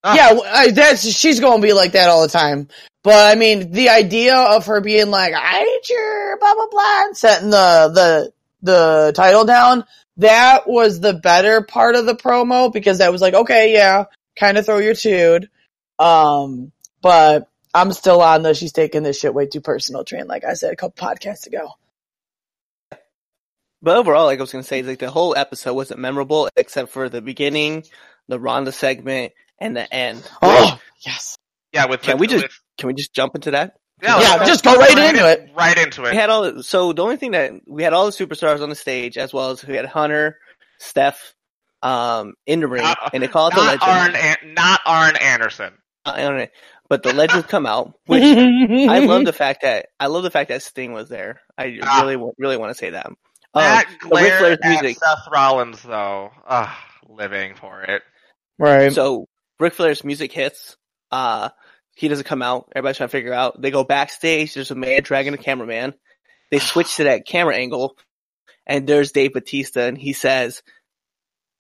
Ah. 0.03 0.15
yeah, 0.15 0.71
that's 0.71 1.05
she's 1.05 1.41
gonna 1.41 1.61
be 1.61 1.73
like 1.73 1.91
that 1.91 2.09
all 2.09 2.21
the 2.21 2.29
time. 2.29 2.69
But 3.03 3.35
I 3.35 3.37
mean, 3.37 3.71
the 3.71 3.89
idea 3.89 4.37
of 4.37 4.67
her 4.67 4.79
being 4.79 5.09
like, 5.11 5.33
"I 5.33 5.59
hate 5.59 5.89
your 5.89 6.37
blah 6.37 6.53
blah 6.53 6.67
blah," 6.71 7.03
and 7.05 7.17
setting 7.17 7.49
the 7.49 7.91
the 7.93 8.33
the 8.61 9.11
title 9.13 9.43
down, 9.43 9.83
that 10.19 10.67
was 10.67 10.99
the 10.99 11.13
better 11.13 11.61
part 11.61 11.95
of 11.95 12.05
the 12.05 12.15
promo 12.15 12.71
because 12.71 12.99
that 12.99 13.11
was 13.11 13.21
like, 13.21 13.33
okay, 13.33 13.73
yeah, 13.73 14.05
kind 14.37 14.57
of 14.57 14.65
throw 14.65 14.77
your 14.77 14.93
tude. 14.93 15.49
Um, 15.97 16.71
but 17.01 17.49
I'm 17.73 17.91
still 17.93 18.21
on 18.21 18.43
the 18.43 18.53
she's 18.53 18.71
taking 18.71 19.03
this 19.03 19.19
shit 19.19 19.33
way 19.33 19.47
too 19.47 19.61
personal 19.61 20.03
train, 20.03 20.27
like 20.27 20.43
I 20.45 20.53
said 20.53 20.71
a 20.73 20.75
couple 20.75 21.07
podcasts 21.07 21.47
ago. 21.47 21.71
But 23.81 23.95
overall, 23.97 24.25
like 24.25 24.39
I 24.39 24.41
was 24.41 24.51
gonna 24.51 24.63
say, 24.63 24.81
like 24.83 24.99
the 24.99 25.09
whole 25.09 25.35
episode 25.35 25.73
wasn't 25.73 26.01
memorable 26.01 26.49
except 26.57 26.91
for 26.91 27.07
the 27.07 27.21
beginning, 27.21 27.85
the 28.27 28.39
Ronda 28.39 28.71
segment, 28.73 29.31
and 29.57 29.75
the 29.75 29.93
end. 29.93 30.29
Oh, 30.41 30.79
yes. 30.99 31.37
Yeah, 31.71 31.85
with 31.85 32.01
Can 32.01 32.17
the, 32.17 32.21
we 32.21 32.27
just- 32.27 32.43
with- 32.43 32.59
Can 32.77 32.87
we 32.87 32.93
just 32.93 33.13
jump 33.13 33.35
into 33.35 33.51
that? 33.51 33.77
Yeah, 34.01 34.19
Yeah, 34.19 34.45
just 34.45 34.63
go 34.63 34.75
right 34.75 34.91
into 34.97 35.19
in- 35.21 35.25
it. 35.25 35.49
Right 35.55 35.77
into 35.77 36.01
it. 36.03 36.11
We 36.11 36.17
it. 36.17 36.19
had 36.19 36.29
all 36.29 36.61
so 36.63 36.93
the 36.93 37.01
only 37.03 37.17
thing 37.17 37.31
that 37.31 37.53
we 37.67 37.83
had 37.83 37.93
all 37.93 38.05
the 38.05 38.11
superstars 38.11 38.61
on 38.61 38.69
the 38.69 38.75
stage 38.75 39.17
as 39.17 39.33
well 39.33 39.51
as 39.51 39.65
we 39.65 39.75
had 39.75 39.85
Hunter, 39.85 40.37
Steph, 40.79 41.33
um, 41.81 42.33
in 42.45 42.59
the 42.61 42.67
ring, 42.67 42.83
Not- 42.83 43.11
and 43.13 43.23
they 43.23 43.27
call 43.27 43.47
it 43.49 43.55
the 43.55 43.61
legend. 43.61 43.81
Arn, 43.83 44.15
An- 44.15 44.53
not 44.53 44.81
Arn 44.85 45.15
Anderson. 45.17 45.73
I 46.05 46.21
don't 46.21 46.37
know, 46.37 46.47
but 46.89 47.03
the 47.03 47.13
legends 47.13 47.45
come 47.47 47.65
out, 47.65 47.93
which 48.05 48.23
I 48.23 48.99
love 48.99 49.25
the 49.25 49.33
fact 49.33 49.61
that 49.63 49.87
I 49.99 50.07
love 50.07 50.23
the 50.23 50.31
fact 50.31 50.49
that 50.49 50.61
Sting 50.63 50.93
was 50.93 51.09
there. 51.09 51.41
I 51.57 51.79
Ah. 51.83 52.01
really 52.03 52.31
really 52.37 52.57
want 52.57 52.71
to 52.71 52.75
say 52.77 52.91
that. 52.91 53.05
Um, 53.07 53.15
That 53.53 53.85
the 54.03 54.09
glare 54.09 54.37
Flair's 54.39 54.57
at 54.63 54.69
music. 54.69 54.97
Seth 55.03 55.27
Rollins, 55.31 55.81
though. 55.83 56.31
Ugh, 56.47 56.69
living 57.07 57.55
for 57.55 57.81
it. 57.81 58.01
right. 58.57 58.91
So 58.91 59.27
Ric 59.59 59.73
Flair's 59.73 60.03
music 60.03 60.31
hits. 60.31 60.77
Uh, 61.11 61.49
he 61.99 62.07
doesn't 62.07 62.25
come 62.25 62.41
out. 62.41 62.71
Everybody's 62.73 62.95
trying 62.95 63.09
to 63.09 63.11
figure 63.11 63.33
out. 63.33 63.61
They 63.61 63.71
go 63.71 63.83
backstage. 63.83 64.53
There's 64.53 64.71
a 64.71 64.75
man 64.75 65.03
dragging 65.03 65.33
a 65.33 65.37
cameraman. 65.37 65.93
They 66.49 66.59
switch 66.59 66.95
to 66.95 67.03
that 67.03 67.25
camera 67.25 67.57
angle, 67.57 67.97
and 68.65 68.87
there's 68.87 69.11
Dave 69.11 69.33
Batista, 69.33 69.81
and 69.81 69.97
he 69.97 70.13
says, 70.13 70.63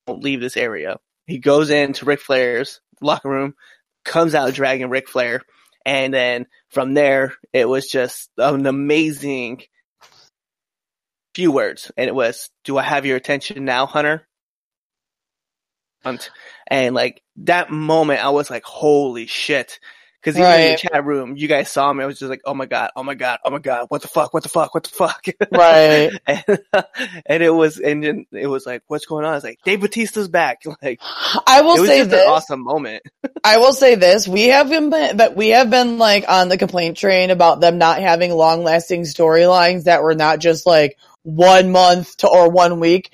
"Don't 0.07 0.23
leave 0.23 0.39
this 0.39 0.55
area." 0.55 0.97
He 1.27 1.39
goes 1.39 1.69
into 1.69 2.05
Ric 2.05 2.21
Flair's 2.21 2.79
locker 3.01 3.29
room, 3.29 3.53
comes 4.05 4.33
out 4.33 4.53
dragging 4.53 4.89
Ric 4.89 5.09
Flair, 5.09 5.41
and 5.85 6.13
then 6.13 6.47
from 6.69 6.93
there 6.93 7.33
it 7.51 7.67
was 7.67 7.87
just 7.87 8.29
an 8.37 8.65
amazing 8.65 9.63
few 11.35 11.51
words, 11.51 11.91
and 11.97 12.07
it 12.07 12.15
was, 12.15 12.49
"Do 12.63 12.77
I 12.77 12.83
have 12.83 13.05
your 13.05 13.17
attention 13.17 13.65
now, 13.65 13.87
Hunter?" 13.87 14.25
And, 16.05 16.29
and 16.65 16.95
like 16.95 17.23
that 17.35 17.71
moment, 17.71 18.23
I 18.23 18.29
was 18.29 18.49
like, 18.49 18.63
"Holy 18.63 19.25
shit!" 19.25 19.81
Because 20.21 20.37
even 20.37 20.51
in 20.51 20.71
the 20.71 20.77
chat 20.77 21.05
room, 21.05 21.37
you 21.37 21.47
guys 21.47 21.71
saw 21.71 21.93
me. 21.93 22.03
I 22.03 22.07
was 22.07 22.19
just 22.19 22.29
like, 22.29 22.41
"Oh 22.43 22.53
my 22.53 22.65
god! 22.65 22.91
Oh 22.93 23.03
my 23.03 23.15
god! 23.15 23.39
Oh 23.45 23.51
my 23.51 23.59
god! 23.59 23.85
What 23.87 24.01
the 24.01 24.09
fuck? 24.09 24.33
What 24.33 24.43
the 24.43 24.49
fuck? 24.49 24.73
What 24.73 24.83
the 24.83 24.89
fuck?" 24.89 25.25
Right. 25.49 26.11
and, 26.27 26.59
and 27.25 27.43
it 27.43 27.51
was, 27.51 27.79
and 27.79 28.03
then 28.03 28.25
it 28.33 28.47
was 28.47 28.65
like, 28.65 28.83
"What's 28.87 29.05
going 29.05 29.25
on?" 29.25 29.35
It's 29.35 29.45
like 29.45 29.59
Dave 29.63 29.79
Batista's 29.79 30.27
back. 30.27 30.63
Like 30.81 31.01
I 31.47 31.61
will 31.61 31.75
it 31.75 31.79
was 31.81 31.89
say 31.89 32.03
this. 32.03 32.23
an 32.23 32.29
awesome 32.29 32.63
moment. 32.63 33.03
I 33.43 33.57
will 33.57 33.73
say 33.73 33.95
this: 33.95 34.27
we 34.27 34.47
have 34.47 34.69
been, 34.69 34.89
but 34.89 35.35
we 35.35 35.49
have 35.49 35.69
been 35.69 35.97
like 35.97 36.25
on 36.27 36.49
the 36.49 36.57
complaint 36.57 36.97
train 36.97 37.31
about 37.31 37.59
them 37.59 37.77
not 37.77 37.99
having 37.99 38.31
long-lasting 38.31 39.03
storylines 39.03 39.85
that 39.85 40.03
were 40.03 40.15
not 40.15 40.39
just 40.39 40.65
like 40.65 40.97
one 41.23 41.71
month 41.71 42.17
to 42.17 42.29
or 42.29 42.49
one 42.49 42.79
week. 42.79 43.11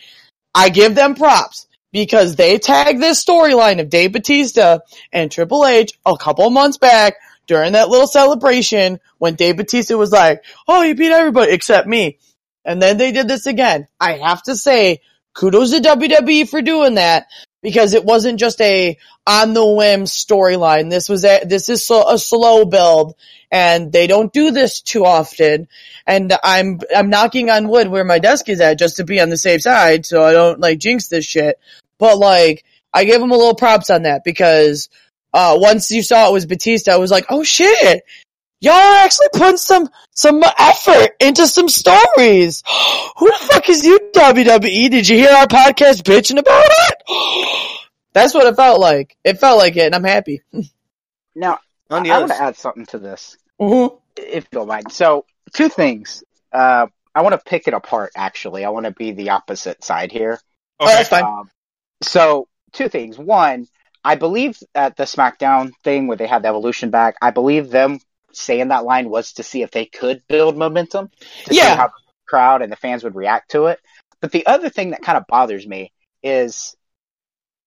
I 0.54 0.70
give 0.70 0.96
them 0.96 1.16
props 1.16 1.68
because 1.96 2.36
they 2.36 2.60
tagged 2.60 3.02
this 3.02 3.24
storyline 3.24 3.80
of 3.80 3.90
Dave 3.90 4.12
Batista 4.12 4.80
and 5.14 5.32
Triple 5.32 5.66
H 5.66 5.98
a 6.06 6.18
couple 6.18 6.50
months 6.50 6.78
back 6.78 7.16
during 7.48 7.72
that 7.72 7.88
little 7.88 8.06
celebration 8.06 9.00
when 9.18 9.36
Dave 9.36 9.56
Batista 9.56 9.96
was 9.96 10.12
like, 10.12 10.44
"Oh, 10.68 10.82
you 10.82 10.94
beat 10.94 11.14
everybody 11.14 11.54
except 11.54 11.88
me," 11.88 12.20
and 12.66 12.82
then 12.82 12.98
they 12.98 13.14
did 13.14 13.30
this 13.30 13.46
again. 13.46 13.88
I 13.98 14.18
have 14.18 14.44
to 14.44 14.58
say, 14.58 15.00
kudos 15.34 15.72
to 15.72 15.80
WWE 15.80 16.50
for 16.50 16.62
doing 16.62 16.96
that 16.96 17.28
because 17.62 17.94
it 17.94 18.04
wasn't 18.04 18.42
just 18.42 18.60
a 18.60 18.98
on 19.26 19.54
the 19.54 19.66
whim 19.66 20.04
storyline. 20.04 20.90
This 20.90 21.08
was 21.08 21.24
a, 21.24 21.46
this 21.46 21.70
is 21.70 21.90
a 21.90 22.18
slow 22.18 22.66
build 22.66 23.16
and 23.50 23.92
they 23.92 24.06
don't 24.06 24.34
do 24.34 24.52
this 24.52 24.82
too 24.82 25.06
often. 25.06 25.68
And 26.06 26.34
I'm, 26.44 26.80
I'm 26.96 27.10
knocking 27.10 27.50
on 27.50 27.70
wood 27.70 27.88
where 27.88 28.04
my 28.04 28.20
desk 28.20 28.50
is 28.50 28.60
at 28.60 28.78
just 28.78 28.98
to 28.98 29.04
be 29.04 29.22
on 29.22 29.30
the 29.30 29.38
safe 29.38 29.62
side 29.62 30.06
so 30.06 30.24
I 30.24 30.34
don't 30.34 30.60
like 30.60 30.78
jinx 30.78 31.08
this 31.08 31.26
shit. 31.26 31.58
But 32.00 32.18
like, 32.18 32.64
I 32.94 33.06
give 33.06 33.22
him 33.22 33.32
a 33.32 33.36
little 33.38 33.56
props 33.56 33.90
on 33.90 34.04
that 34.04 34.24
because, 34.24 34.90
uh, 35.34 35.56
once 35.60 35.92
you 35.92 36.02
saw 36.02 36.30
it 36.30 36.34
was 36.34 36.46
Batista, 36.46 36.94
I 36.94 36.98
was 36.98 37.12
like, 37.12 37.26
oh 37.30 37.44
shit. 37.44 38.04
y'all 38.62 38.74
are 38.74 39.04
actually 39.06 39.28
putting 39.34 39.58
some 39.58 39.90
some 40.12 40.42
effort 40.58 41.12
into 41.20 41.46
some 41.48 41.68
stories. 41.70 42.64
Who 43.18 43.28
the 43.28 43.48
fuck 43.52 43.70
is 43.70 43.86
you, 43.86 44.00
WWE? 44.14 44.90
Did 44.90 45.08
you 45.08 45.18
hear 45.18 45.32
our 45.32 45.46
podcast 45.48 46.04
bitching 46.04 46.40
about 46.40 46.66
it? 46.68 47.72
That's 48.14 48.34
what 48.34 48.48
it 48.48 48.56
felt 48.56 48.80
like. 48.80 49.18
It 49.26 49.40
felt 49.40 49.58
like 49.58 49.76
it, 49.76 49.82
and 49.88 49.96
I'm 49.96 50.04
happy. 50.04 50.42
Now, 51.36 51.60
On 51.90 52.02
the 52.04 52.12
I, 52.12 52.16
I 52.16 52.20
want 52.20 52.32
to 52.32 52.42
add 52.42 52.56
something 52.56 52.86
to 52.88 52.98
this, 53.00 53.36
Mm-hmm. 53.60 53.96
if 54.16 54.46
you 54.46 54.60
don't 54.60 54.68
mind. 54.70 54.90
So, 54.92 55.26
two 55.54 55.68
things. 55.68 56.24
Uh, 56.52 56.88
I 57.14 57.22
want 57.24 57.34
to 57.34 57.40
pick 57.50 57.68
it 57.68 57.74
apart. 57.74 58.12
Actually, 58.16 58.64
I 58.64 58.70
want 58.70 58.86
to 58.86 58.92
be 58.92 59.12
the 59.12 59.32
opposite 59.32 59.84
side 59.84 60.14
here. 60.14 60.40
Oh, 60.80 60.86
that's 60.88 61.10
fine. 61.10 61.26
Um, 61.26 61.50
so, 62.02 62.48
two 62.74 62.90
things. 62.90 63.18
One, 63.18 63.68
I 64.04 64.16
believe 64.16 64.58
at 64.74 64.98
the 64.98 65.04
SmackDown 65.04 65.72
thing 65.84 66.08
where 66.08 66.18
they 66.18 66.28
had 66.28 66.44
the 66.44 66.50
evolution 66.50 66.90
back, 66.92 67.16
I 67.22 67.32
believe 67.32 67.70
them 67.70 68.00
saying 68.34 68.68
that 68.68 68.84
line 68.86 69.10
was 69.10 69.34
to 69.34 69.44
see 69.44 69.62
if 69.64 69.72
they 69.72 69.86
could 69.86 70.22
build 70.28 70.58
momentum 70.58 71.10
to 71.46 71.54
see 71.54 71.60
Yeah. 71.60 71.76
how 71.76 71.88
the 71.88 71.94
crowd 72.28 72.62
and 72.62 72.72
the 72.72 72.76
fans 72.76 73.04
would 73.04 73.16
react 73.16 73.52
to 73.52 73.68
it. 73.68 73.80
But 74.20 74.32
the 74.32 74.46
other 74.46 74.70
thing 74.70 74.92
that 74.92 75.02
kind 75.02 75.18
of 75.18 75.26
bothers 75.28 75.66
me 75.66 75.92
is 76.22 76.76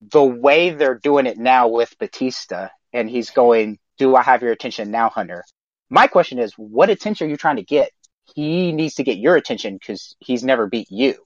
the 0.01 0.23
way 0.23 0.71
they're 0.71 0.95
doing 0.99 1.27
it 1.27 1.39
now 1.39 1.69
with 1.69 1.99
Batista, 1.99 2.69
and 2.93 3.09
he's 3.11 3.31
going, 3.31 3.79
"Do 3.97 4.15
I 4.15 4.23
have 4.23 4.43
your 4.43 4.53
attention 4.53 4.91
now, 4.91 5.09
Hunter?" 5.09 5.45
My 5.91 6.07
question 6.07 6.39
is, 6.39 6.53
what 6.55 6.91
attention 6.91 7.27
are 7.27 7.31
you 7.31 7.37
trying 7.37 7.57
to 7.57 7.63
get? 7.65 7.91
He 8.35 8.73
needs 8.73 8.95
to 8.97 9.05
get 9.05 9.17
your 9.19 9.37
attention 9.37 9.75
because 9.75 10.15
he's 10.21 10.45
never 10.45 10.67
beat 10.67 10.89
you 10.91 11.17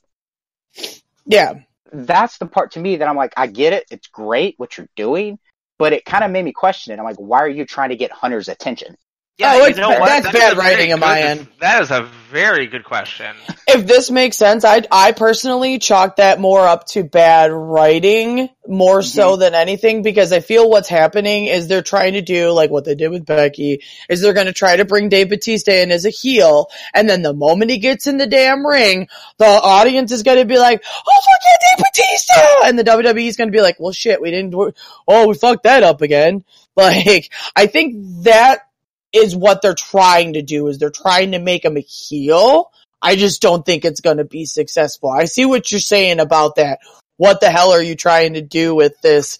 Yeah. 1.27 1.55
That's 1.93 2.38
the 2.38 2.47
part 2.47 2.72
to 2.72 2.80
me 2.80 2.97
that 2.97 3.09
I'm 3.09 3.16
like, 3.16 3.34
I 3.36 3.47
get 3.47 3.72
it. 3.72 3.84
It's 3.90 4.09
great 4.09 4.55
what 4.59 4.76
you're 4.78 4.88
doing, 4.97 5.38
but 5.78 5.93
it 5.93 6.05
kind 6.05 6.24
of 6.24 6.30
made 6.30 6.45
me 6.45 6.53
question 6.53 6.93
it. 6.93 6.99
I'm 6.99 7.05
like, 7.05 7.16
why 7.16 7.40
are 7.40 7.49
you 7.49 7.66
trying 7.66 7.90
to 7.90 7.97
get 7.97 8.11
Hunter's 8.11 8.49
attention? 8.49 8.97
Yeah, 9.39 9.55
Oh, 9.55 9.66
you 9.66 9.74
know 9.74 9.89
what? 9.89 10.07
that's 10.09 10.26
That 10.26 10.35
bad 10.35 10.57
writing 10.57 10.93
on 10.93 11.01
my 11.01 11.20
good- 11.20 11.26
end. 11.26 11.47
That 11.61 11.83
is 11.83 11.91
a 11.91 12.09
very 12.30 12.66
good 12.66 12.85
question. 12.85 13.35
If 13.74 13.87
this 13.87 14.11
makes 14.11 14.37
sense, 14.37 14.66
I 14.66 14.83
I 14.93 15.12
personally 15.12 15.78
chalk 15.78 16.16
that 16.16 16.39
more 16.39 16.66
up 16.66 16.85
to 16.89 17.05
bad 17.05 17.51
writing 17.53 18.51
more 18.68 18.99
mm-hmm. 18.99 19.07
so 19.09 19.37
than 19.37 19.55
anything 19.55 20.03
because 20.03 20.30
I 20.30 20.41
feel 20.41 20.68
what's 20.68 20.91
happening 20.91 21.47
is 21.47 21.68
they're 21.68 21.80
trying 21.80 22.12
to 22.14 22.20
do 22.20 22.51
like 22.51 22.70
what 22.70 22.85
they 22.85 22.95
did 22.95 23.09
with 23.09 23.24
Becky 23.24 23.83
is 24.11 24.20
they're 24.20 24.35
going 24.35 24.49
to 24.49 24.53
try 24.53 24.76
to 24.76 24.85
bring 24.85 25.09
Dave 25.09 25.30
Batista 25.30 25.72
in 25.72 25.91
as 25.91 26.05
a 26.05 26.11
heel 26.11 26.66
and 26.93 27.09
then 27.09 27.22
the 27.22 27.33
moment 27.33 27.70
he 27.70 27.78
gets 27.78 28.07
in 28.07 28.18
the 28.18 28.26
damn 28.26 28.66
ring, 28.66 29.09
the 29.39 29.47
audience 29.47 30.12
is 30.12 30.22
going 30.22 30.39
to 30.39 30.45
be 30.45 30.59
like, 30.59 30.85
"Oh 30.85 31.20
fuck 31.24 31.41
yeah, 31.47 31.76
Dave 31.76 31.85
Batista!" 31.95 32.66
and 32.68 32.78
the 32.78 32.85
WWE 32.85 33.26
is 33.28 33.37
going 33.39 33.49
to 33.49 33.57
be 33.57 33.62
like, 33.62 33.80
"Well 33.80 33.93
shit, 33.93 34.20
we 34.20 34.30
didn't 34.30 34.51
do 34.51 34.72
Oh, 35.09 35.28
we 35.28 35.35
fucked 35.35 35.62
that 35.62 35.83
up 35.83 36.03
again." 36.03 36.45
Like 36.74 37.30
I 37.55 37.66
think 37.66 38.24
that 38.24 38.66
is 39.13 39.37
what 39.37 39.63
they're 39.63 39.75
trying 39.75 40.35
to 40.35 40.43
do 40.43 40.69
is 40.69 40.79
they're 40.79 40.91
trying 40.91 41.33
to 41.33 41.39
make 41.39 41.65
him 41.65 41.77
a 41.77 41.81
heel. 41.81 42.71
I 43.01 43.17
just 43.17 43.43
don't 43.43 43.65
think 43.65 43.85
it's 43.85 44.01
going 44.01 44.19
to 44.19 44.25
be 44.25 44.45
successful. 44.45 45.11
I 45.11 45.25
see 45.27 45.45
what 45.45 45.71
you're 45.71 45.81
saying 45.81 46.21
about 46.21 46.57
that. 46.57 46.79
What 47.17 47.41
the 47.41 47.51
hell 47.51 47.73
are 47.73 47.83
you 47.83 47.95
trying 47.95 48.35
to 48.35 48.43
do 48.43 48.75
with 48.75 49.01
this? 49.01 49.39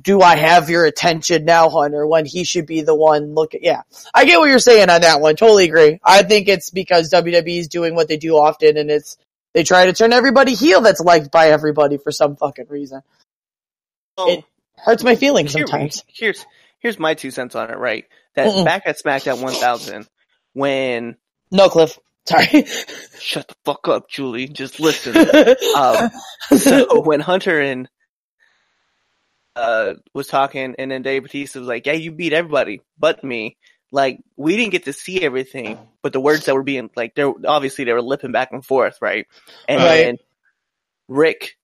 Do 0.00 0.22
I 0.22 0.36
have 0.36 0.70
your 0.70 0.86
attention 0.86 1.44
now, 1.44 1.68
Hunter, 1.68 2.06
when 2.06 2.24
he 2.24 2.44
should 2.44 2.66
be 2.66 2.80
the 2.80 2.94
one 2.94 3.34
look 3.34 3.54
at, 3.54 3.62
yeah. 3.62 3.82
I 4.14 4.24
get 4.24 4.38
what 4.38 4.48
you're 4.48 4.58
saying 4.58 4.88
on 4.88 5.02
that 5.02 5.20
one. 5.20 5.36
Totally 5.36 5.66
agree. 5.66 6.00
I 6.02 6.22
think 6.22 6.48
it's 6.48 6.70
because 6.70 7.12
WWE 7.12 7.58
is 7.58 7.68
doing 7.68 7.94
what 7.94 8.08
they 8.08 8.16
do 8.16 8.38
often 8.38 8.78
and 8.78 8.90
it's, 8.90 9.18
they 9.52 9.62
try 9.64 9.86
to 9.86 9.92
turn 9.92 10.12
everybody 10.12 10.54
heel 10.54 10.80
that's 10.80 11.00
liked 11.00 11.30
by 11.30 11.48
everybody 11.50 11.98
for 11.98 12.12
some 12.12 12.36
fucking 12.36 12.66
reason. 12.68 13.02
It 14.18 14.44
hurts 14.76 15.02
my 15.04 15.16
feelings 15.16 15.52
Here- 15.52 15.66
sometimes. 15.66 16.04
here's 16.06 16.46
here's 16.80 16.98
my 16.98 17.14
two 17.14 17.30
cents 17.30 17.54
on 17.54 17.70
it. 17.70 17.78
Right, 17.78 18.04
that 18.36 18.48
Mm-mm. 18.48 18.64
back 18.64 18.82
at 18.86 18.98
SmackDown 18.98 19.40
1000, 19.40 20.06
when 20.52 21.16
No, 21.50 21.68
Cliff. 21.68 21.98
Sorry. 22.26 22.46
shut 23.18 23.48
the 23.48 23.54
fuck 23.64 23.88
up, 23.88 24.08
Julie, 24.10 24.48
just 24.48 24.78
listen. 24.80 25.16
um, 25.76 26.10
so 26.56 27.00
when 27.00 27.20
Hunter 27.20 27.60
and 27.60 27.88
uh 29.56 29.94
was 30.14 30.28
talking, 30.28 30.74
and 30.78 30.90
then 30.90 31.02
Dave 31.02 31.22
Batista 31.22 31.58
was 31.58 31.68
like, 31.68 31.86
"Yeah, 31.86 31.94
you 31.94 32.12
beat 32.12 32.32
everybody 32.32 32.82
but 32.98 33.24
me." 33.24 33.56
Like 33.92 34.20
we 34.36 34.56
didn't 34.56 34.70
get 34.72 34.84
to 34.84 34.92
see 34.92 35.20
everything, 35.22 35.88
but 36.02 36.12
the 36.12 36.20
words 36.20 36.44
that 36.44 36.54
were 36.54 36.62
being 36.62 36.90
like, 36.94 37.14
they're 37.16 37.32
obviously 37.46 37.84
they 37.84 37.92
were 37.92 38.02
lipping 38.02 38.30
back 38.30 38.52
and 38.52 38.64
forth, 38.64 38.98
right? 39.02 39.26
And 39.66 39.82
Right. 39.82 40.04
then 40.04 40.18
Rick 41.08 41.56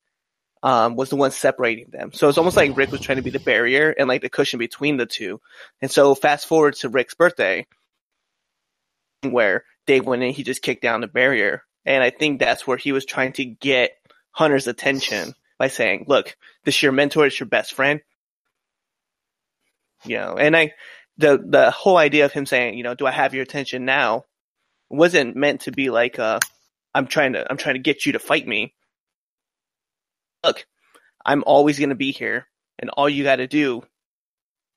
um 0.66 0.96
was 0.96 1.10
the 1.10 1.16
one 1.16 1.30
separating 1.30 1.90
them, 1.90 2.12
so 2.12 2.28
it's 2.28 2.38
almost 2.38 2.56
like 2.56 2.76
Rick 2.76 2.90
was 2.90 3.00
trying 3.00 3.16
to 3.16 3.22
be 3.22 3.30
the 3.30 3.38
barrier 3.38 3.90
and 3.96 4.08
like 4.08 4.20
the 4.20 4.28
cushion 4.28 4.58
between 4.58 4.96
the 4.96 5.06
two. 5.06 5.40
And 5.80 5.90
so 5.90 6.14
fast 6.16 6.46
forward 6.46 6.74
to 6.76 6.88
Rick's 6.88 7.14
birthday, 7.14 7.66
where 9.22 9.64
Dave 9.86 10.04
went 10.04 10.24
in, 10.24 10.32
he 10.32 10.42
just 10.42 10.62
kicked 10.62 10.82
down 10.82 11.00
the 11.00 11.06
barrier, 11.06 11.62
and 11.84 12.02
I 12.02 12.10
think 12.10 12.40
that's 12.40 12.66
where 12.66 12.76
he 12.76 12.90
was 12.90 13.06
trying 13.06 13.32
to 13.34 13.44
get 13.44 13.92
Hunter's 14.32 14.66
attention 14.66 15.34
by 15.56 15.68
saying, 15.68 16.06
"Look, 16.08 16.36
this 16.64 16.82
your 16.82 16.92
mentor, 16.92 17.26
it's 17.26 17.38
your 17.38 17.48
best 17.48 17.72
friend." 17.72 18.00
You 20.04 20.18
know, 20.18 20.36
and 20.36 20.56
I, 20.56 20.72
the 21.16 21.38
the 21.38 21.70
whole 21.70 21.96
idea 21.96 22.24
of 22.24 22.32
him 22.32 22.44
saying, 22.44 22.74
you 22.76 22.82
know, 22.82 22.94
do 22.94 23.06
I 23.06 23.12
have 23.12 23.34
your 23.34 23.44
attention 23.44 23.84
now, 23.84 24.24
wasn't 24.90 25.36
meant 25.36 25.62
to 25.62 25.72
be 25.72 25.90
like, 25.90 26.18
uh, 26.18 26.40
I'm 26.94 27.06
trying 27.06 27.34
to, 27.34 27.46
I'm 27.48 27.56
trying 27.56 27.76
to 27.76 27.80
get 27.80 28.04
you 28.06 28.12
to 28.12 28.18
fight 28.18 28.46
me. 28.46 28.74
Look, 30.44 30.66
I'm 31.24 31.44
always 31.46 31.78
going 31.78 31.90
to 31.90 31.94
be 31.94 32.12
here, 32.12 32.46
and 32.78 32.90
all 32.90 33.08
you 33.08 33.24
got 33.24 33.36
to 33.36 33.46
do 33.46 33.82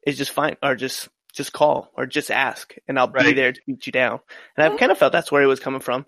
is 0.06 0.18
just 0.18 0.32
find, 0.32 0.58
or 0.64 0.76
just 0.76 1.10
just 1.34 1.54
call, 1.54 1.92
or 1.96 2.06
just 2.06 2.32
ask, 2.32 2.76
and 2.88 2.98
I'll 2.98 3.08
be 3.08 3.34
there 3.34 3.54
to 3.54 3.62
beat 3.68 3.86
you 3.86 3.92
down. 3.92 4.20
And 4.58 4.66
I've 4.66 4.80
kind 4.80 4.92
of 4.92 4.98
felt 4.98 5.14
that's 5.14 5.32
where 5.32 5.44
it 5.44 5.48
was 5.48 5.60
coming 5.60 5.82
from. 5.82 6.06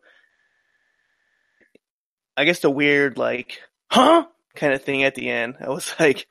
I 2.36 2.46
guess 2.46 2.60
the 2.60 2.70
weird 2.70 3.18
like, 3.18 3.60
huh, 3.90 4.26
kind 4.56 4.74
of 4.74 4.84
thing 4.84 5.04
at 5.04 5.16
the 5.16 5.30
end. 5.30 5.58
I 5.62 5.70
was 5.70 5.94
like, 6.00 6.28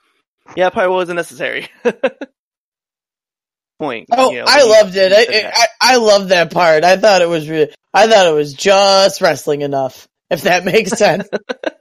yeah, 0.57 0.67
it 0.67 0.73
probably 0.73 0.95
wasn't 0.95 1.17
necessary. 1.17 1.69
Point. 3.79 4.09
Oh, 4.13 4.31
you 4.31 4.39
know, 4.39 4.45
I 4.47 4.63
loved 4.65 4.95
it. 4.97 5.13
I, 5.13 5.25
said. 5.25 5.53
I 5.55 5.67
I 5.81 5.97
loved 5.97 6.29
that 6.29 6.53
part. 6.53 6.85
I 6.85 6.99
thought 6.99 7.23
it 7.23 7.29
was 7.29 7.49
re- 7.49 7.73
I 7.95 8.07
thought 8.09 8.27
it 8.27 8.35
was 8.35 8.53
just 8.53 9.23
wrestling 9.23 9.63
enough. 9.63 10.07
If 10.29 10.43
that 10.43 10.65
makes 10.67 10.91
sense, 10.99 11.27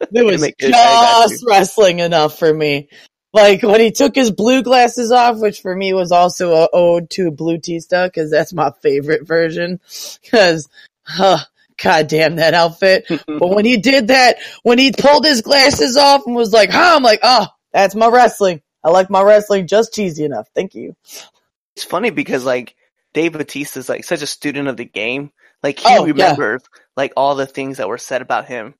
it 0.13 0.25
was 0.25 0.41
just 1.31 1.45
wrestling 1.47 1.99
enough 1.99 2.37
for 2.39 2.53
me. 2.53 2.89
Like 3.31 3.61
when 3.61 3.79
he 3.79 3.91
took 3.91 4.15
his 4.15 4.31
blue 4.31 4.63
glasses 4.63 5.11
off, 5.11 5.37
which 5.39 5.61
for 5.61 5.75
me 5.75 5.93
was 5.93 6.11
also 6.11 6.53
a 6.53 6.69
ode 6.73 7.09
to 7.11 7.29
Blue 7.31 7.59
Tista, 7.59 8.09
because 8.11 8.31
that's 8.31 8.53
my 8.53 8.71
favorite 8.81 9.27
version. 9.27 9.79
Because, 10.23 10.67
huh, 11.03 11.37
god 11.81 12.07
damn 12.07 12.37
that 12.37 12.55
outfit. 12.55 13.05
but 13.27 13.47
when 13.49 13.65
he 13.65 13.77
did 13.77 14.07
that, 14.07 14.37
when 14.63 14.79
he 14.79 14.91
pulled 14.91 15.25
his 15.25 15.41
glasses 15.41 15.95
off 15.95 16.25
and 16.25 16.35
was 16.35 16.51
like, 16.53 16.71
huh, 16.71 16.95
I'm 16.97 17.03
like, 17.03 17.19
oh, 17.21 17.45
that's 17.71 17.93
my 17.93 18.07
wrestling. 18.07 18.61
I 18.83 18.89
like 18.89 19.09
my 19.11 19.21
wrestling 19.21 19.67
just 19.67 19.93
cheesy 19.93 20.23
enough. 20.23 20.47
Thank 20.55 20.73
you. 20.73 20.95
it's 21.75 21.83
funny 21.85 22.09
because 22.09 22.45
like 22.45 22.75
Dave 23.13 23.33
Batista 23.33 23.79
is 23.79 23.89
like 23.89 24.05
such 24.05 24.23
a 24.23 24.27
student 24.27 24.69
of 24.69 24.77
the 24.77 24.85
game. 24.85 25.31
Like 25.61 25.77
he 25.79 25.85
Oh, 25.87 26.05
yeah. 26.05 26.13
remembers 26.13 26.63
like 26.97 27.13
all 27.15 27.35
the 27.35 27.45
things 27.45 27.77
that 27.77 27.89
were 27.89 27.97
said 27.99 28.21
about 28.23 28.45
him, 28.45 28.73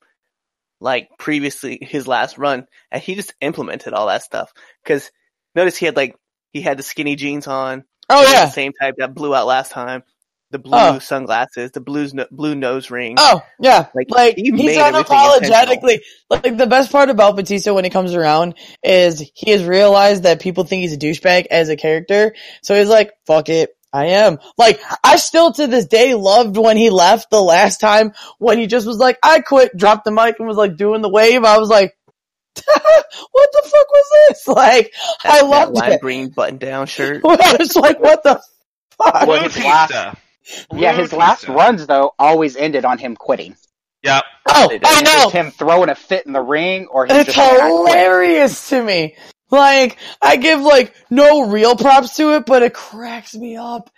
like 0.80 1.10
previously 1.18 1.78
his 1.82 2.08
last 2.08 2.38
run, 2.38 2.66
and 2.92 3.02
he 3.02 3.16
just 3.16 3.34
implemented 3.42 3.94
all 3.94 4.08
that 4.08 4.24
stuff. 4.24 4.52
Because 4.84 5.12
notice 5.56 5.78
he 5.78 5.86
had 5.86 5.96
like 5.96 6.16
he 6.54 6.62
had 6.62 6.78
the 6.78 6.84
skinny 6.84 7.16
jeans 7.16 7.48
on, 7.48 7.84
Oh 8.10 8.22
yeah. 8.32 8.46
the 8.46 8.52
same 8.52 8.74
type 8.74 8.96
that 8.98 9.14
blew 9.14 9.36
out 9.36 9.46
last 9.46 9.72
time, 9.72 10.04
the 10.52 10.58
blue 10.60 10.78
Oh. 10.78 11.00
sunglasses, 11.00 11.72
the 11.72 11.82
blues 11.82 12.14
no- 12.14 12.26
blue 12.32 12.56
nose 12.56 12.90
ring. 12.90 13.16
Oh 13.20 13.42
yeah, 13.60 13.88
Like, 13.94 14.08
like, 14.10 14.36
he 14.36 14.52
he's 14.52 14.78
unapologetically. 14.78 16.00
Like 16.30 16.58
the 16.58 16.68
best 16.68 16.92
part 16.92 17.10
about 17.10 17.36
Batista 17.36 17.74
when 17.74 17.84
he 17.84 17.90
comes 17.90 18.14
around 18.16 18.56
is 18.84 19.24
he 19.36 19.52
has 19.52 19.64
realized 19.64 20.24
that 20.24 20.42
people 20.42 20.64
think 20.64 20.82
he's 20.82 20.94
a 20.94 20.98
douchebag 20.98 21.48
as 21.52 21.70
a 21.70 21.76
character. 21.76 22.34
So 22.64 22.76
he's 22.76 22.90
like, 22.90 23.12
"Fuck 23.28 23.50
it, 23.50 23.72
I 23.94 24.06
am." 24.08 24.40
Like 24.58 24.82
I 25.04 25.16
still 25.18 25.52
to 25.54 25.68
this 25.68 25.86
day 25.88 26.14
loved 26.14 26.58
when 26.58 26.78
he 26.78 26.90
left 26.90 27.30
the 27.30 27.42
last 27.42 27.80
time 27.80 28.14
when 28.38 28.58
he 28.58 28.68
just 28.68 28.86
was 28.88 28.98
like, 28.98 29.18
"I 29.24 29.42
quit," 29.42 29.76
dropped 29.78 30.06
the 30.06 30.12
mic 30.12 30.36
and 30.40 30.48
was 30.48 30.58
like 30.58 30.78
doing 30.78 31.02
the 31.02 31.10
wave. 31.10 31.44
I 31.44 31.58
was 31.58 31.70
like, 31.70 31.96
"What 32.66 33.50
the 33.54 33.62
fuck 33.64 33.90
was 33.90 34.06
this?" 34.30 34.48
Like 34.48 34.94
that, 35.24 35.34
I 35.34 35.38
that 35.42 35.46
loved 35.48 35.76
lime 35.76 35.92
it. 35.94 36.02
green 36.02 36.30
button 36.30 36.58
down 36.58 36.88
shirt. 36.88 37.22
I 37.26 37.56
was 37.60 37.76
like, 37.76 38.00
"What 38.00 38.24
the 38.24 38.42
fuck?" 38.98 39.14
Well, 39.14 39.26
Blue 39.26 39.50
his 39.50 39.58
last- 39.64 39.90
Tista. 39.92 40.18
Yeah, 40.74 40.94
Blue 40.94 41.02
his 41.04 41.14
last 41.14 41.48
runs 41.48 41.86
though 41.86 42.14
always 42.18 42.56
ended 42.56 42.84
on 42.86 42.98
him 42.98 43.16
quitting. 43.16 43.56
Yep. 44.02 44.24
Oh, 44.48 44.70
I 44.84 45.02
know. 45.02 45.12
Just 45.12 45.32
him 45.34 45.52
throwing 45.52 45.90
a 45.90 45.96
fit 45.96 46.26
in 46.26 46.32
the 46.34 46.42
ring, 46.42 46.88
or 46.88 47.06
him 47.06 47.12
It's 47.18 47.34
just 47.34 47.38
saying, 47.38 47.66
hilarious 47.68 48.70
to 48.70 48.82
me. 48.84 49.16
Like, 49.52 49.98
I 50.22 50.36
give 50.38 50.62
like 50.62 50.94
no 51.10 51.50
real 51.50 51.76
props 51.76 52.16
to 52.18 52.36
it, 52.36 52.46
but 52.46 52.64
it 52.64 52.74
cracks 52.74 53.34
me 53.36 53.58
up 53.58 53.90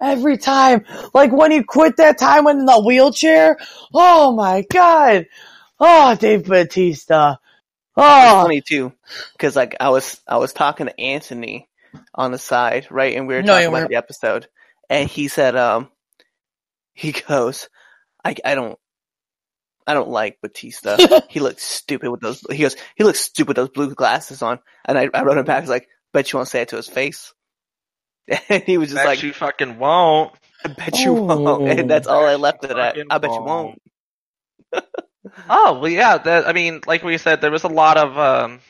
every 0.00 0.38
time. 0.38 0.84
Like 1.14 1.32
when 1.32 1.50
he 1.50 1.62
quit 1.62 1.96
that 1.96 2.18
time 2.18 2.44
when 2.44 2.60
in 2.60 2.66
the 2.66 2.80
wheelchair. 2.80 3.58
Oh 3.92 4.32
my 4.32 4.64
god. 4.70 5.26
Oh, 5.78 6.14
Dave 6.14 6.44
Batista. 6.44 7.36
Oh, 7.96 8.42
funny 8.42 8.60
too, 8.60 8.92
because 9.32 9.56
like 9.56 9.76
I 9.80 9.90
was 9.90 10.20
I 10.26 10.36
was 10.36 10.52
talking 10.52 10.86
to 10.86 11.00
Anthony 11.00 11.68
on 12.14 12.32
the 12.32 12.38
side, 12.38 12.86
right, 12.90 13.16
and 13.16 13.26
we 13.26 13.34
were 13.34 13.42
No, 13.42 13.54
talking 13.54 13.68
about 13.68 13.88
the 13.88 13.96
episode, 13.96 14.46
and 14.88 15.08
he 15.08 15.28
said, 15.28 15.56
um, 15.56 15.88
he 16.94 17.12
goes, 17.12 17.68
I, 18.24 18.36
I 18.44 18.54
don't, 18.54 18.78
I 19.90 19.94
don't 19.94 20.08
like 20.08 20.40
Batista. 20.40 20.96
he 21.28 21.40
looks 21.40 21.64
stupid 21.64 22.10
with 22.10 22.20
those. 22.20 22.44
He 22.48 22.62
goes, 22.62 22.76
he 22.94 23.02
looks 23.02 23.20
stupid 23.20 23.48
with 23.48 23.56
those 23.56 23.68
blue 23.70 23.94
glasses 23.94 24.40
on. 24.40 24.60
And 24.84 24.96
I, 24.96 25.08
I 25.12 25.22
wrote 25.22 25.36
him 25.36 25.44
back, 25.44 25.58
I 25.58 25.60
was 25.62 25.70
like, 25.70 25.88
bet 26.12 26.32
you 26.32 26.38
won't 26.38 26.48
say 26.48 26.62
it 26.62 26.68
to 26.68 26.76
his 26.76 26.88
face. 26.88 27.34
And 28.48 28.62
he 28.62 28.78
was 28.78 28.90
just 28.90 28.98
Bet 28.98 29.06
like, 29.06 29.22
you 29.24 29.32
fucking 29.32 29.80
won't. 29.80 30.32
I 30.64 30.68
bet 30.68 31.00
you 31.00 31.14
won't. 31.14 31.68
And 31.68 31.90
that's 31.90 32.06
all 32.06 32.24
I 32.24 32.36
left 32.36 32.64
it 32.64 32.70
at. 32.70 32.96
I 33.10 33.18
bet 33.18 33.32
you 33.32 33.42
won't. 33.42 33.82
Oh 35.48 35.80
well, 35.80 35.90
yeah. 35.90 36.18
That, 36.18 36.46
I 36.46 36.52
mean, 36.52 36.80
like 36.86 37.02
we 37.02 37.18
said, 37.18 37.40
there 37.40 37.50
was 37.50 37.64
a 37.64 37.68
lot 37.68 37.96
of 37.96 38.16
um, 38.16 38.60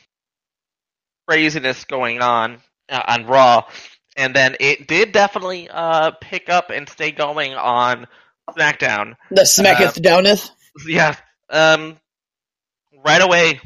craziness 1.27 1.85
going 1.85 2.21
on 2.21 2.57
uh, 2.89 3.03
on 3.07 3.27
Raw, 3.27 3.67
and 4.17 4.35
then 4.35 4.57
it 4.59 4.87
did 4.87 5.11
definitely 5.11 5.69
uh, 5.69 6.11
pick 6.19 6.49
up 6.49 6.71
and 6.71 6.89
stay 6.89 7.11
going 7.11 7.53
on 7.53 8.07
SmackDown. 8.49 9.15
The 9.29 9.43
smacketh 9.43 10.01
downeth. 10.01 10.49
Yeah. 10.87 11.15
Um, 11.49 11.97
right 13.05 13.21
away, 13.21 13.59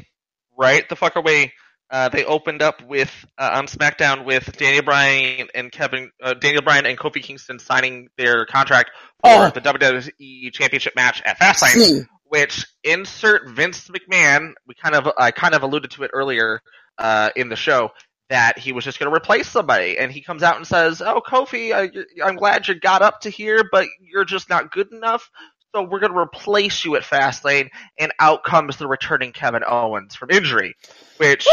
right 0.56 0.88
the 0.88 0.96
fuck 0.96 1.16
away. 1.16 1.52
Uh, 1.88 2.08
they 2.08 2.24
opened 2.24 2.62
up 2.62 2.82
with 2.82 3.12
uh, 3.38 3.50
on 3.54 3.66
SmackDown 3.68 4.24
with 4.24 4.56
Daniel 4.56 4.82
Bryan 4.82 5.46
and 5.54 5.70
Kevin, 5.70 6.10
uh, 6.20 6.34
Daniel 6.34 6.62
Bryan 6.62 6.84
and 6.84 6.98
Kofi 6.98 7.22
Kingston 7.22 7.60
signing 7.60 8.08
their 8.18 8.44
contract 8.44 8.90
for 9.22 9.30
Oh. 9.30 9.50
the 9.50 9.60
WWE 9.60 10.52
Championship 10.52 10.96
match 10.96 11.22
at 11.24 11.38
Fastlane 11.38 11.68
See, 11.68 12.02
which 12.24 12.66
insert 12.82 13.48
Vince 13.50 13.88
McMahon. 13.88 14.54
We 14.66 14.74
kind 14.74 14.96
of 14.96 15.08
I 15.16 15.30
kind 15.30 15.54
of 15.54 15.62
alluded 15.62 15.92
to 15.92 16.02
it 16.02 16.10
earlier 16.12 16.60
uh, 16.98 17.30
in 17.36 17.48
the 17.50 17.56
show 17.56 17.90
that 18.30 18.58
he 18.58 18.72
was 18.72 18.82
just 18.82 18.98
going 18.98 19.08
to 19.08 19.16
replace 19.16 19.48
somebody, 19.48 19.96
and 19.98 20.10
he 20.10 20.20
comes 20.22 20.42
out 20.42 20.56
and 20.56 20.66
says, 20.66 21.00
"Oh, 21.00 21.20
Kofi, 21.24 21.72
I, 21.72 21.88
I'm 22.24 22.34
glad 22.34 22.66
you 22.66 22.74
got 22.74 23.00
up 23.00 23.20
to 23.20 23.30
here, 23.30 23.62
but 23.70 23.86
you're 24.00 24.24
just 24.24 24.48
not 24.50 24.72
good 24.72 24.92
enough." 24.92 25.30
So 25.76 25.82
we're 25.82 26.00
going 26.00 26.12
to 26.12 26.18
replace 26.18 26.86
you 26.86 26.96
at 26.96 27.02
Fastlane, 27.02 27.68
and 27.98 28.10
out 28.18 28.44
comes 28.44 28.78
the 28.78 28.86
returning 28.86 29.32
Kevin 29.32 29.62
Owens 29.62 30.14
from 30.14 30.30
injury, 30.30 30.74
which 31.18 31.46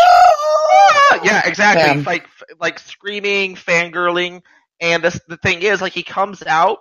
yeah, 1.26 1.46
exactly, 1.46 1.84
Damn. 1.84 2.04
like 2.06 2.26
like 2.58 2.80
screaming, 2.80 3.56
fangirling, 3.56 4.42
and 4.80 5.04
this 5.04 5.20
the 5.28 5.36
thing 5.36 5.62
is, 5.62 5.82
like 5.82 5.92
he 5.92 6.04
comes 6.04 6.42
out 6.42 6.78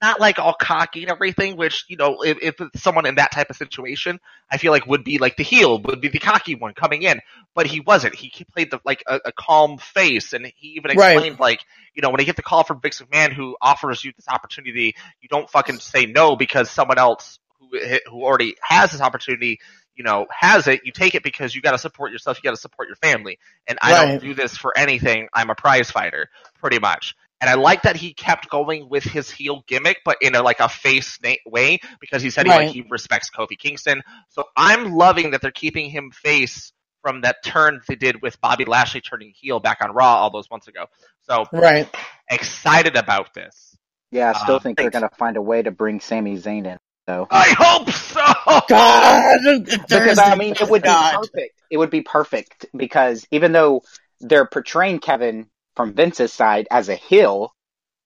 not 0.00 0.20
like 0.20 0.38
all 0.38 0.54
cocky 0.54 1.02
and 1.02 1.10
everything, 1.10 1.56
which 1.56 1.84
you 1.88 1.96
know, 1.96 2.22
if, 2.22 2.38
if 2.40 2.80
someone 2.80 3.06
in 3.06 3.16
that 3.16 3.32
type 3.32 3.50
of 3.50 3.56
situation, 3.56 4.20
I 4.50 4.58
feel 4.58 4.72
like 4.72 4.86
would 4.86 5.04
be 5.04 5.18
like 5.18 5.36
the 5.36 5.42
heel, 5.42 5.80
would 5.80 6.00
be 6.00 6.08
the 6.08 6.18
cocky 6.18 6.54
one 6.54 6.74
coming 6.74 7.02
in, 7.02 7.20
but 7.54 7.66
he 7.66 7.80
wasn't. 7.80 8.14
He, 8.14 8.32
played 8.54 8.70
the 8.70 8.80
like 8.84 9.02
a, 9.06 9.20
a 9.26 9.32
calm 9.32 9.78
face, 9.78 10.32
and 10.32 10.46
he 10.56 10.68
even 10.76 10.96
Right. 10.96 11.16
explained 11.16 11.40
like, 11.40 11.60
you 11.94 12.02
know, 12.02 12.10
when 12.10 12.20
you 12.20 12.26
get 12.26 12.36
the 12.36 12.42
call 12.42 12.64
from 12.64 12.80
Vince 12.80 13.02
McMahon 13.02 13.32
who 13.32 13.56
offers 13.60 14.04
you 14.04 14.12
this 14.16 14.28
opportunity, 14.28 14.94
you 15.20 15.28
don't 15.28 15.50
fucking 15.50 15.80
say 15.80 16.06
no 16.06 16.36
because 16.36 16.70
someone 16.70 16.98
else 16.98 17.38
who 17.58 17.78
eh, 17.78 17.98
who 18.08 18.24
already 18.24 18.56
has 18.62 18.92
this 18.92 19.00
opportunity. 19.00 19.60
You 19.96 20.04
know, 20.04 20.28
has 20.30 20.68
it. 20.68 20.82
You 20.84 20.92
take 20.92 21.16
it 21.16 21.24
because 21.24 21.56
you 21.56 21.60
got 21.60 21.72
to 21.72 21.78
support 21.78 22.12
yourself. 22.12 22.38
You 22.38 22.44
got 22.44 22.54
to 22.54 22.60
support 22.60 22.86
your 22.86 22.94
family. 22.94 23.40
And 23.66 23.80
I 23.82 24.06
don't 24.06 24.20
do 24.20 24.32
this 24.32 24.56
for 24.56 24.72
anything. 24.78 25.26
I'm 25.34 25.50
a 25.50 25.56
prize 25.56 25.90
fighter, 25.90 26.30
pretty 26.60 26.78
much. 26.78 27.16
And 27.40 27.48
I 27.48 27.54
like 27.54 27.82
that 27.82 27.96
he 27.96 28.12
kept 28.14 28.50
going 28.50 28.88
with 28.88 29.04
his 29.04 29.30
heel 29.30 29.62
gimmick, 29.68 29.98
but 30.04 30.18
in 30.20 30.34
a 30.34 30.42
like 30.42 30.60
a 30.60 30.68
face 30.68 31.18
na- 31.22 31.34
way 31.46 31.78
because 32.00 32.22
he 32.22 32.30
said 32.30 32.46
he 32.46 32.52
like 32.52 32.68
he 32.68 32.84
respects 32.90 33.30
Kofi 33.30 33.58
Kingston. 33.58 34.02
So 34.28 34.44
I'm 34.56 34.92
loving 34.92 35.30
that 35.32 35.40
they're 35.42 35.50
keeping 35.52 35.88
him 35.90 36.10
face 36.10 36.72
from 37.02 37.20
that 37.22 37.36
turn 37.44 37.80
they 37.86 37.94
did 37.94 38.22
with 38.22 38.40
Bobby 38.40 38.64
Lashley 38.64 39.00
turning 39.00 39.32
heel 39.34 39.60
back 39.60 39.78
on 39.82 39.92
Raw 39.92 40.16
all 40.16 40.30
those 40.30 40.50
months 40.50 40.66
ago. 40.68 40.86
So 41.22 41.46
right. 41.52 41.88
excited 42.30 42.96
about 42.96 43.34
this. 43.34 43.76
Yeah, 44.10 44.30
I 44.30 44.32
still 44.32 44.56
Um, 44.56 44.60
think 44.60 44.78
they're 44.78 44.90
gonna 44.90 45.10
find 45.18 45.36
a 45.36 45.42
way 45.42 45.62
to 45.62 45.70
bring 45.70 46.00
Sami 46.00 46.36
Zayn 46.36 46.66
in. 46.66 46.78
So 47.08 47.28
I 47.30 47.54
hope 47.58 47.90
so. 47.90 48.20
God, 48.68 49.40
because 49.88 50.18
I 50.18 50.34
mean, 50.34 50.54
it 50.60 50.68
would 50.68 50.82
be 50.82 50.88
perfect. 50.88 51.62
It 51.70 51.76
would 51.78 51.90
be 51.90 52.02
perfect 52.02 52.66
because 52.76 53.26
even 53.30 53.52
though 53.52 53.82
they're 54.20 54.46
portraying 54.46 54.98
Kevin 54.98 55.46
from 55.78 55.94
Vince's 55.94 56.32
side 56.32 56.66
as 56.72 56.88
a 56.88 56.96
heel 56.96 57.54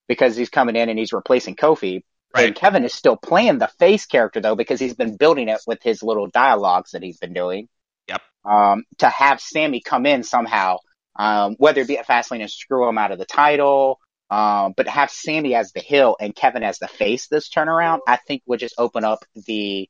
because 0.06 0.36
he's 0.36 0.50
coming 0.50 0.76
in 0.76 0.90
and 0.90 0.98
he's 0.98 1.14
replacing 1.14 1.56
Kofi, 1.56 2.02
Right. 2.34 2.48
and 2.48 2.54
Kevin 2.54 2.84
is 2.84 2.92
still 2.92 3.16
playing 3.16 3.56
the 3.56 3.70
face 3.78 4.04
character 4.04 4.40
though 4.40 4.56
because 4.56 4.78
he's 4.78 4.92
been 4.94 5.16
building 5.16 5.48
it 5.48 5.62
with 5.66 5.82
his 5.82 6.02
little 6.02 6.26
dialogues 6.26 6.90
that 6.90 7.02
he's 7.02 7.16
been 7.16 7.32
doing. 7.32 7.68
Yep. 8.08 8.20
Um, 8.44 8.84
to 8.98 9.08
have 9.08 9.40
Sami 9.40 9.80
come 9.80 10.04
in 10.04 10.22
somehow, 10.22 10.80
um, 11.16 11.54
whether 11.56 11.80
it 11.80 11.88
be 11.88 11.96
at 11.96 12.06
Fastlane 12.06 12.42
and 12.42 12.50
screw 12.50 12.86
him 12.86 12.98
out 12.98 13.10
of 13.10 13.18
the 13.18 13.24
title, 13.24 13.98
um, 14.28 14.74
but 14.76 14.86
have 14.86 15.10
Sami 15.10 15.54
as 15.54 15.72
the 15.72 15.80
heel 15.80 16.14
and 16.20 16.36
Kevin 16.36 16.62
as 16.62 16.78
the 16.78 16.88
face 16.88 17.28
this 17.28 17.48
turnaround, 17.48 18.00
I 18.06 18.16
think 18.16 18.42
would 18.44 18.60
just 18.60 18.74
open 18.76 19.02
up 19.02 19.24
the 19.46 19.88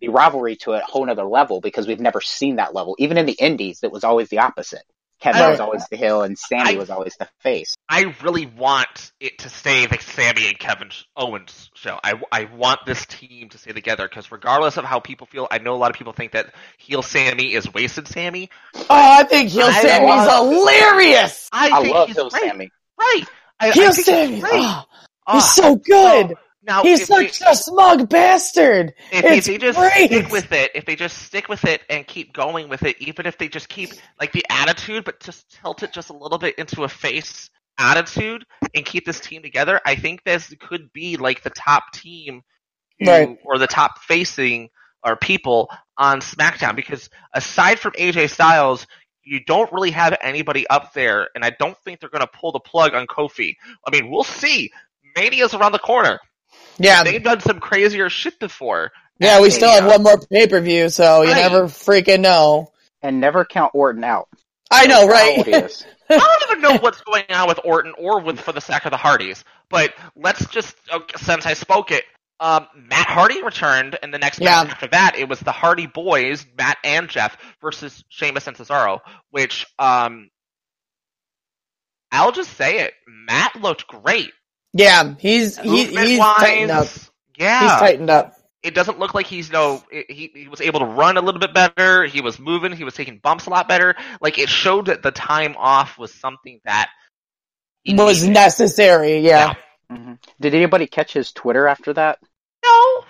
the 0.00 0.08
rivalry 0.08 0.56
to 0.56 0.72
a 0.72 0.80
whole 0.80 1.06
nother 1.06 1.24
level 1.24 1.60
because 1.60 1.86
we've 1.86 2.00
never 2.00 2.20
seen 2.20 2.56
that 2.56 2.74
level. 2.74 2.96
Even 2.98 3.18
in 3.18 3.26
the 3.26 3.38
indies, 3.38 3.84
it 3.84 3.92
was 3.92 4.02
always 4.02 4.28
the 4.30 4.38
opposite. 4.40 4.82
Kevin 5.20 5.42
I- 5.42 5.50
was 5.50 5.60
always 5.60 5.86
the 5.90 5.96
heel 5.96 6.22
and 6.22 6.36
Sami 6.38 6.74
I- 6.74 6.78
was 6.78 6.90
always 6.90 7.14
the 7.18 7.28
face. 7.40 7.74
I 7.88 8.14
really 8.22 8.46
want 8.46 9.12
it 9.20 9.38
to 9.38 9.48
stay 9.48 9.86
the 9.86 9.98
Sami 9.98 10.48
and 10.48 10.58
Kevin 10.58 10.90
Owens 11.16 11.70
show. 11.74 11.98
I, 12.02 12.14
I 12.32 12.44
want 12.44 12.80
this 12.86 13.06
team 13.06 13.48
to 13.50 13.58
stay 13.58 13.72
together 13.72 14.06
because 14.08 14.30
regardless 14.32 14.76
of 14.76 14.84
how 14.84 15.00
people 15.00 15.26
feel, 15.26 15.46
I 15.50 15.58
know 15.58 15.74
a 15.74 15.76
lot 15.76 15.90
of 15.90 15.96
people 15.96 16.12
think 16.12 16.32
that 16.32 16.54
heel 16.78 17.02
Sami 17.02 17.54
is 17.54 17.72
wasted 17.72 18.08
Sami. 18.08 18.50
Oh, 18.74 18.86
I 18.90 19.22
think 19.24 19.50
heel 19.50 19.66
I 19.66 19.80
Sami's 19.82 20.08
love- 20.08 20.52
hilarious. 20.52 21.48
I, 21.52 21.70
I, 21.70 21.82
think 21.82 21.94
love 21.94 22.06
he's 22.08 22.16
Hill. 22.16 22.30
Sami. 22.30 22.70
Right. 22.98 23.22
I, 23.60 23.68
I 23.68 23.70
Heel 23.72 23.92
think 23.92 24.06
Sami. 24.06 24.26
he's 24.34 24.40
great. 24.42 24.52
Oh, 24.54 24.84
Ah, 25.26 25.34
he's 25.36 25.52
so 25.54 25.76
good. 25.76 26.28
so 26.28 26.34
now, 26.66 26.82
he's 26.82 27.06
such 27.06 27.40
a 27.46 27.54
smug 27.54 28.08
bastard. 28.08 28.94
if, 29.12 29.24
if 29.24 29.44
they 29.44 29.58
just 29.58 29.78
great. 29.78 30.10
stick 30.10 30.30
with 30.30 30.50
it, 30.52 30.70
if 30.74 30.84
they 30.86 30.96
just 30.96 31.18
stick 31.22 31.48
with 31.48 31.64
it 31.64 31.82
and 31.90 32.06
keep 32.06 32.32
going 32.32 32.68
with 32.68 32.82
it, 32.82 32.96
even 33.00 33.26
if 33.26 33.36
they 33.38 33.48
just 33.48 33.68
keep 33.68 33.90
like 34.20 34.32
the 34.32 34.44
attitude, 34.50 35.04
but 35.04 35.20
just 35.20 35.50
tilt 35.50 35.82
it 35.82 35.92
just 35.92 36.10
a 36.10 36.14
little 36.14 36.38
bit 36.38 36.58
into 36.58 36.84
a 36.84 36.88
face 36.88 37.50
attitude 37.78 38.44
and 38.74 38.84
keep 38.84 39.04
this 39.04 39.20
team 39.20 39.42
together, 39.42 39.80
I 39.84 39.94
think 39.96 40.24
this 40.24 40.54
could 40.60 40.92
be 40.92 41.16
like 41.16 41.42
the 41.42 41.50
top 41.50 41.92
team 41.92 42.42
who- 43.00 43.10
Right. 43.10 43.36
or 43.44 43.58
the 43.58 43.66
top 43.66 43.98
facing 44.02 44.70
or 45.02 45.16
people 45.16 45.68
on 45.98 46.20
SmackDown 46.20 46.76
because 46.76 47.10
aside 47.34 47.78
from 47.78 47.92
AJ 47.98 48.30
Styles, 48.30 48.86
you 49.22 49.40
don't 49.44 49.72
really 49.72 49.90
have 49.90 50.16
anybody 50.22 50.66
up 50.68 50.92
there, 50.94 51.28
and 51.34 51.44
I 51.44 51.50
don't 51.50 51.76
think 51.78 51.98
they're 52.00 52.10
going 52.10 52.20
to 52.20 52.26
pull 52.26 52.52
the 52.52 52.60
plug 52.60 52.94
on 52.94 53.06
Kofi. 53.06 53.56
I 53.86 53.90
mean, 53.90 54.10
we'll 54.10 54.22
see. 54.24 54.70
Mania's 55.16 55.54
around 55.54 55.72
the 55.72 55.78
corner. 55.78 56.20
Yeah, 56.78 57.04
They've 57.04 57.22
done 57.22 57.40
some 57.40 57.60
crazier 57.60 58.10
shit 58.10 58.38
before. 58.40 58.92
yeah. 59.20 59.40
We 59.40 59.50
And, 59.50 59.52
still 59.52 59.70
have 59.72 59.84
uh, 59.84 59.86
one 59.86 60.02
more 60.02 60.18
pay 60.18 60.46
per 60.48 60.60
view, 60.60 60.88
so 60.90 61.22
you 61.22 61.28
Right. 61.32 61.36
never 61.36 61.64
freaking 61.64 62.20
know. 62.20 62.72
And 63.02 63.20
never 63.20 63.44
count 63.44 63.72
Orton 63.74 64.04
out. 64.04 64.28
I 64.70 64.86
know, 64.86 65.06
How 65.08 65.32
old 65.36 65.46
he 65.46 65.54
right? 65.54 65.86
I 66.16 66.18
don't 66.18 66.50
even 66.50 66.62
know 66.62 66.78
what's 66.78 67.00
going 67.02 67.24
on 67.30 67.48
with 67.48 67.60
Orton 67.64 67.94
or 67.98 68.20
with 68.20 68.40
for 68.40 68.52
the 68.52 68.60
sack 68.60 68.84
of 68.86 68.92
the 68.92 68.96
Hardys. 68.96 69.44
But 69.70 69.94
let's 70.16 70.46
just 70.48 70.76
okay, 70.92 71.14
since 71.18 71.46
I 71.46 71.54
spoke 71.54 71.92
it, 71.92 72.04
um, 72.40 72.66
Matt 72.76 73.08
Hardy 73.08 73.42
returned, 73.42 73.98
and 74.02 74.12
the 74.14 74.18
next 74.18 74.40
Yeah. 74.40 74.64
match 74.64 74.70
after 74.70 74.88
that, 74.88 75.16
it 75.18 75.28
was 75.28 75.40
the 75.40 75.52
Hardy 75.52 75.86
Boys, 75.86 76.46
Matt 76.58 76.78
and 76.84 77.08
Jeff, 77.08 77.36
versus 77.60 78.04
Sheamus 78.08 78.46
and 78.48 78.56
Cesaro. 78.56 79.00
Which, 79.30 79.66
um, 79.78 80.30
I'll 82.12 82.32
just 82.32 82.56
say 82.56 82.80
it, 82.80 82.94
Matt 83.06 83.56
looked 83.56 83.86
great. 83.88 84.32
Yeah, 84.74 85.14
he's 85.18 85.56
he, 85.58 85.86
he's 85.86 86.18
tightened 86.18 86.70
up. 86.70 86.88
Yeah, 87.38 87.60
He's 87.62 87.70
tightened 87.80 88.10
up. 88.10 88.34
it 88.62 88.74
doesn't 88.74 88.98
look 88.98 89.14
like 89.14 89.26
he's 89.26 89.50
no 89.50 89.82
he 89.90 90.30
he 90.34 90.48
was 90.48 90.60
able 90.60 90.80
to 90.80 90.86
run 90.86 91.16
a 91.16 91.20
little 91.20 91.40
bit 91.40 91.52
better 91.54 92.04
he 92.04 92.20
was 92.20 92.38
moving 92.38 92.72
he 92.72 92.84
was 92.84 92.94
taking 92.94 93.18
bumps 93.18 93.46
a 93.46 93.50
lot 93.50 93.68
better 93.68 93.94
like 94.20 94.38
it 94.38 94.48
showed 94.48 94.86
that 94.86 95.02
the 95.02 95.10
time 95.10 95.54
off 95.58 95.98
was 95.98 96.12
something 96.14 96.60
that 96.64 96.90
Was 97.86 98.22
needed. 98.22 98.34
necessary. 98.34 99.18
Yeah. 99.20 99.54
hmm 99.90 100.14
Did 100.40 100.54
anybody 100.54 100.86
catch 100.86 101.12
his 101.12 101.32
Twitter 101.32 101.66
after 101.68 101.92
that? 101.94 102.18
no 102.64 103.04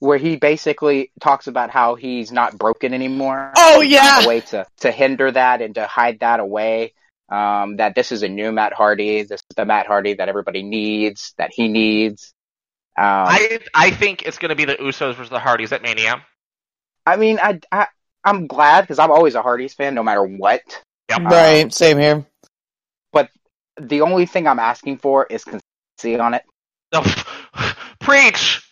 Where 0.00 0.18
he 0.18 0.36
basically 0.36 1.10
talks 1.20 1.46
about 1.46 1.70
how 1.70 1.94
he's 1.94 2.30
not 2.30 2.58
broken 2.58 2.92
anymore. 2.94 3.52
Oh 3.56 3.80
a 3.80 3.84
yeah. 3.84 4.26
way 4.26 4.40
to, 4.40 4.66
to 4.80 4.90
hinder 4.92 5.30
that 5.32 5.62
and 5.62 5.74
to 5.76 5.86
hide 5.86 6.20
that 6.20 6.40
away. 6.40 6.92
Um, 7.28 7.76
that 7.76 7.94
this 7.94 8.12
is 8.12 8.22
a 8.22 8.28
new 8.28 8.52
Matt 8.52 8.72
Hardy. 8.72 9.22
This 9.22 9.40
is 9.40 9.56
the 9.56 9.64
Matt 9.64 9.86
Hardy 9.86 10.14
that 10.14 10.28
everybody 10.28 10.62
needs, 10.62 11.34
that 11.38 11.50
he 11.52 11.68
needs. 11.68 12.32
Um, 12.98 13.04
I, 13.04 13.60
i 13.74 13.88
i 13.88 13.90
think 13.90 14.22
it's 14.22 14.38
going 14.38 14.48
to 14.48 14.54
be 14.54 14.64
the 14.64 14.76
usos 14.76 15.16
versus 15.16 15.28
the 15.28 15.38
hardys 15.38 15.70
at 15.72 15.82
mania 15.82 16.24
I 17.06 17.16
mean, 17.16 17.38
I, 17.40 17.60
I, 17.70 17.86
I'm 18.24 18.48
glad 18.48 18.82
because 18.82 18.98
I'm 18.98 19.12
always 19.12 19.36
a 19.36 19.42
Hardys 19.42 19.74
fan 19.74 19.94
no 19.94 20.02
matter 20.02 20.24
what. 20.24 20.60
yep. 21.08 21.20
Right. 21.22 21.72
Same 21.72 21.98
here. 21.98 22.26
But 23.12 23.30
the 23.80 24.00
only 24.00 24.26
thing 24.26 24.48
I'm 24.48 24.58
asking 24.58 24.98
for 24.98 25.24
is 25.30 25.44
consistency 25.44 26.18
on 26.18 26.34
it 26.34 26.42
preach 28.00 28.62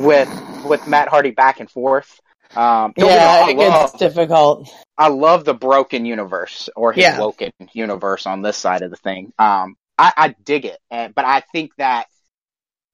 with, 0.00 0.28
with 0.64 0.86
Matt 0.88 1.08
Hardy 1.08 1.30
back 1.30 1.60
and 1.60 1.70
forth. 1.70 2.20
Um, 2.56 2.92
don't 2.96 3.08
get 3.08 3.16
Yeah, 3.16 3.48
it 3.50 3.56
love, 3.56 3.92
gets 3.92 3.98
difficult. 3.98 4.70
I 4.96 5.08
love 5.08 5.44
the 5.44 5.54
broken 5.54 6.06
universe 6.06 6.68
or 6.74 6.92
his 6.92 7.02
Yeah. 7.02 7.18
woken 7.20 7.52
universe 7.72 8.26
on 8.26 8.42
this 8.42 8.56
side 8.56 8.82
of 8.82 8.90
the 8.90 8.96
thing. 8.96 9.32
Um, 9.38 9.76
I, 9.98 10.12
I 10.16 10.28
dig 10.44 10.64
it, 10.64 10.78
and, 10.90 11.14
but 11.14 11.24
I 11.24 11.40
think 11.52 11.72
that 11.76 12.06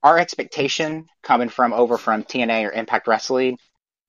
our 0.03 0.19
expectation 0.19 1.07
coming 1.23 1.49
from 1.49 1.73
over 1.73 1.97
from 1.97 2.25
TNA 2.25 2.69
or 2.69 2.73
Impact 2.73 3.07
Wrestling 3.07 3.59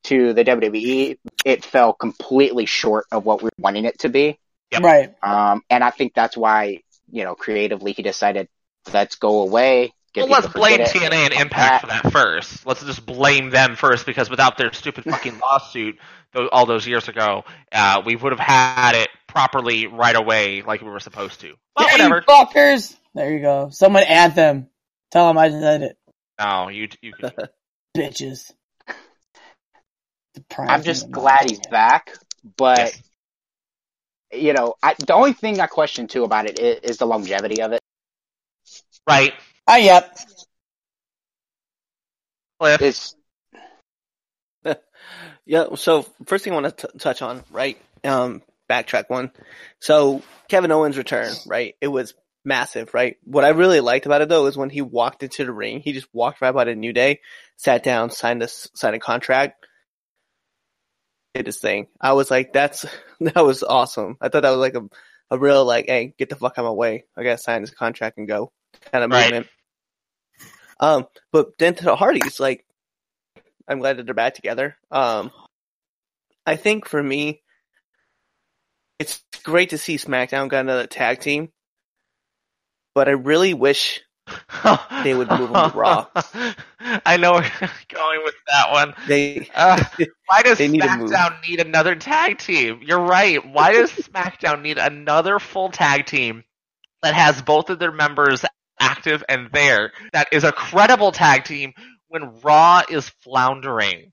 to 0.05 0.33
the 0.33 0.43
WWE, 0.43 1.17
it 1.45 1.63
fell 1.63 1.93
completely 1.93 2.65
short 2.65 3.05
of 3.11 3.25
what 3.25 3.41
we 3.41 3.45
were 3.45 3.51
wanting 3.59 3.85
it 3.85 3.99
to 3.99 4.09
be. 4.09 4.37
Yep. 4.71 4.83
Right. 4.83 5.13
Um, 5.23 5.61
and 5.69 5.83
I 5.83 5.91
think 5.91 6.13
that's 6.13 6.35
why, 6.35 6.81
you 7.11 7.23
know, 7.23 7.35
creatively 7.35 7.93
he 7.93 8.01
decided, 8.01 8.47
let's 8.91 9.15
go 9.15 9.41
away. 9.43 9.93
Get 10.13 10.29
Well, 10.29 10.41
let's 10.41 10.53
blame. 10.53 10.79
TNA 10.81 11.13
and 11.25 11.33
Impact 11.33 11.81
for 11.81 11.87
that 11.87 12.11
first. 12.11 12.65
Let's 12.65 12.83
just 12.83 13.05
blame 13.05 13.49
them 13.49 13.75
first 13.75 14.05
because 14.05 14.29
without 14.29 14.57
their 14.57 14.71
stupid 14.73 15.03
fucking 15.05 15.39
lawsuit 15.39 15.97
tho- 16.33 16.49
all 16.51 16.65
those 16.65 16.87
years 16.87 17.07
ago, 17.07 17.43
uh, 17.71 18.01
we 18.05 18.15
would 18.15 18.31
have 18.31 18.39
had 18.39 18.95
it 18.95 19.09
properly 19.27 19.87
right 19.87 20.15
away 20.15 20.61
like 20.61 20.81
we 20.81 20.89
were 20.89 20.99
supposed 20.99 21.41
to. 21.41 21.53
Well, 21.77 21.87
Yeah, 21.87 22.05
you 22.05 22.09
whatever. 22.09 22.21
fuckers. 22.21 22.95
There 23.15 23.31
you 23.31 23.39
go. 23.41 23.69
Someone 23.71 24.03
anthem. 24.03 24.67
Tell 25.11 25.27
them 25.27 25.37
I 25.37 25.49
said 25.49 25.81
it. 25.83 25.97
No, 26.39 26.69
you 26.69 26.87
you 27.01 27.13
could. 27.13 27.33
Bitches. 27.97 28.51
I'm 30.57 30.81
just 30.83 31.11
glad 31.11 31.47
he's 31.49 31.59
back, 31.69 32.15
but 32.57 32.79
Yes. 32.79 33.03
you 34.33 34.53
know, 34.53 34.73
I, 34.81 34.95
the 34.95 35.13
only 35.13 35.33
thing 35.33 35.59
I 35.59 35.67
question 35.67 36.07
too 36.07 36.23
about 36.23 36.47
it 36.47 36.59
is, 36.59 36.79
is 36.91 36.97
the 36.97 37.05
longevity 37.05 37.61
of 37.61 37.71
it. 37.71 37.81
right. 39.07 39.33
Ah, 39.67 39.77
yep. 39.77 40.17
Cliff. 42.59 42.81
It's 42.81 43.15
Yeah. 45.45 45.75
So 45.75 46.05
first 46.25 46.43
thing 46.43 46.53
I 46.53 46.59
want 46.59 46.77
to 46.77 46.87
t- 46.87 46.99
touch 46.99 47.21
on, 47.21 47.43
right? 47.51 47.77
Um, 48.03 48.41
backtrack 48.69 49.09
one. 49.09 49.31
So 49.79 50.21
Kevin 50.49 50.71
Owens' 50.71 50.97
return, 50.97 51.33
right? 51.47 51.75
It 51.81 51.87
was 51.87 52.13
massive, 52.45 52.93
right? 52.93 53.17
What 53.23 53.45
I 53.45 53.49
really 53.49 53.79
liked 53.79 54.05
about 54.05 54.21
it 54.21 54.29
though 54.29 54.45
is 54.47 54.57
when 54.57 54.69
he 54.69 54.81
walked 54.81 55.23
into 55.23 55.45
the 55.45 55.51
ring, 55.53 55.79
he 55.81 55.93
just 55.93 56.07
walked 56.13 56.41
right 56.41 56.53
by 56.53 56.65
the 56.65 56.75
New 56.75 56.93
Day, 56.93 57.19
sat 57.57 57.83
down, 57.83 58.09
signed 58.09 58.41
a 58.41 58.45
s- 58.45 58.69
signed 58.75 58.95
a 58.95 58.99
contract, 58.99 59.65
did 61.33 61.45
his 61.47 61.59
thing. 61.59 61.87
I 61.99 62.13
was 62.13 62.29
like, 62.31 62.53
that's 62.53 62.85
that 63.21 63.43
was 63.43 63.63
awesome. 63.63 64.17
I 64.21 64.29
thought 64.29 64.43
that 64.43 64.51
was 64.51 64.59
like 64.59 64.75
a 64.75 64.87
a 65.31 65.37
real 65.39 65.65
like, 65.65 65.87
hey, 65.87 66.13
get 66.17 66.29
the 66.29 66.35
fuck 66.35 66.53
out 66.53 66.59
of 66.59 66.65
my 66.65 66.71
way. 66.71 67.05
I 67.17 67.23
gotta 67.23 67.37
sign 67.37 67.61
this 67.61 67.71
contract 67.71 68.17
and 68.17 68.27
go 68.27 68.51
kind 68.91 69.03
of 69.03 69.11
Right. 69.11 69.25
movement. 69.25 69.47
Um, 70.79 71.07
but 71.31 71.57
then 71.59 71.75
to 71.75 71.83
the 71.85 71.95
Hardys, 71.95 72.39
like, 72.39 72.65
I'm 73.67 73.79
glad 73.79 73.97
that 73.97 74.05
they're 74.05 74.13
back 74.15 74.35
together. 74.35 74.77
Um, 74.91 75.31
I 76.45 76.55
think 76.57 76.87
for 76.87 77.01
me, 77.01 77.41
it's 78.99 79.23
great 79.43 79.71
to 79.71 79.77
see 79.77 79.97
SmackDown 79.97 80.49
got 80.49 80.61
another 80.61 80.87
tag 80.87 81.19
team, 81.19 81.51
but 82.95 83.07
I 83.07 83.11
really 83.13 83.53
wish 83.53 84.01
They 85.03 85.13
would 85.13 85.29
move 85.29 85.49
him 85.51 85.53
to 85.71 85.77
Raw. 85.77 86.07
I 86.79 87.17
know 87.17 87.33
where 87.33 87.51
you're 87.61 87.69
going 87.89 88.21
with 88.23 88.35
that 88.47 88.71
one. 88.71 88.93
they. 89.07 89.49
Uh, 89.55 89.83
why 90.27 90.41
does 90.43 90.59
need. 90.67 90.81
SmackDown 90.81 91.41
need 91.47 91.59
another 91.59 91.95
tag 91.95 92.37
team? 92.39 92.81
You're 92.83 92.99
right. 93.01 93.45
Why 93.45 93.73
does 93.73 93.91
SmackDown 93.91 94.61
need 94.61 94.77
another 94.77 95.39
full 95.39 95.69
tag 95.69 96.05
team 96.05 96.43
that 97.01 97.13
has 97.13 97.41
both 97.41 97.69
of 97.69 97.79
their 97.79 97.91
members 97.91 98.45
active 98.83 99.23
and 99.29 99.49
there? 99.51 99.91
That 100.13 100.27
is 100.31 100.43
a 100.43 100.51
credible 100.51 101.11
tag 101.11 101.45
team 101.45 101.73
when 102.07 102.39
Raw 102.41 102.81
is 102.89 103.09
floundering. 103.23 104.11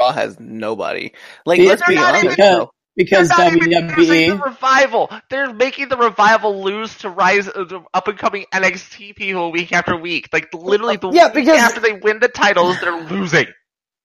Raw 0.00 0.12
has 0.12 0.38
nobody. 0.40 1.12
Like, 1.46 1.60
let's 1.60 1.82
be 1.86 1.96
honest, 1.96 2.38
even- 2.38 2.66
Because 2.96 3.28
They're 3.28 3.50
not 3.50 3.56
even 3.56 3.70
WWE. 3.88 4.28
the 4.38 4.44
revival. 4.44 5.10
They're 5.28 5.52
making 5.52 5.88
the 5.88 5.96
revival 5.96 6.62
lose 6.62 6.96
to 6.98 7.10
rise 7.10 7.48
uh, 7.48 7.80
up 7.92 8.06
and 8.08 8.16
coming 8.18 8.44
NXT 8.52 9.16
people 9.16 9.50
week 9.50 9.72
after 9.72 9.96
week. 9.96 10.28
Like 10.32 10.52
literally 10.54 10.96
the 10.96 11.10
Yeah, 11.10 11.26
week 11.26 11.34
because- 11.46 11.58
after 11.58 11.80
they 11.80 11.92
win 11.94 12.20
the 12.20 12.28
titles, 12.28 12.80
they're 12.80 13.00
losing. 13.10 13.46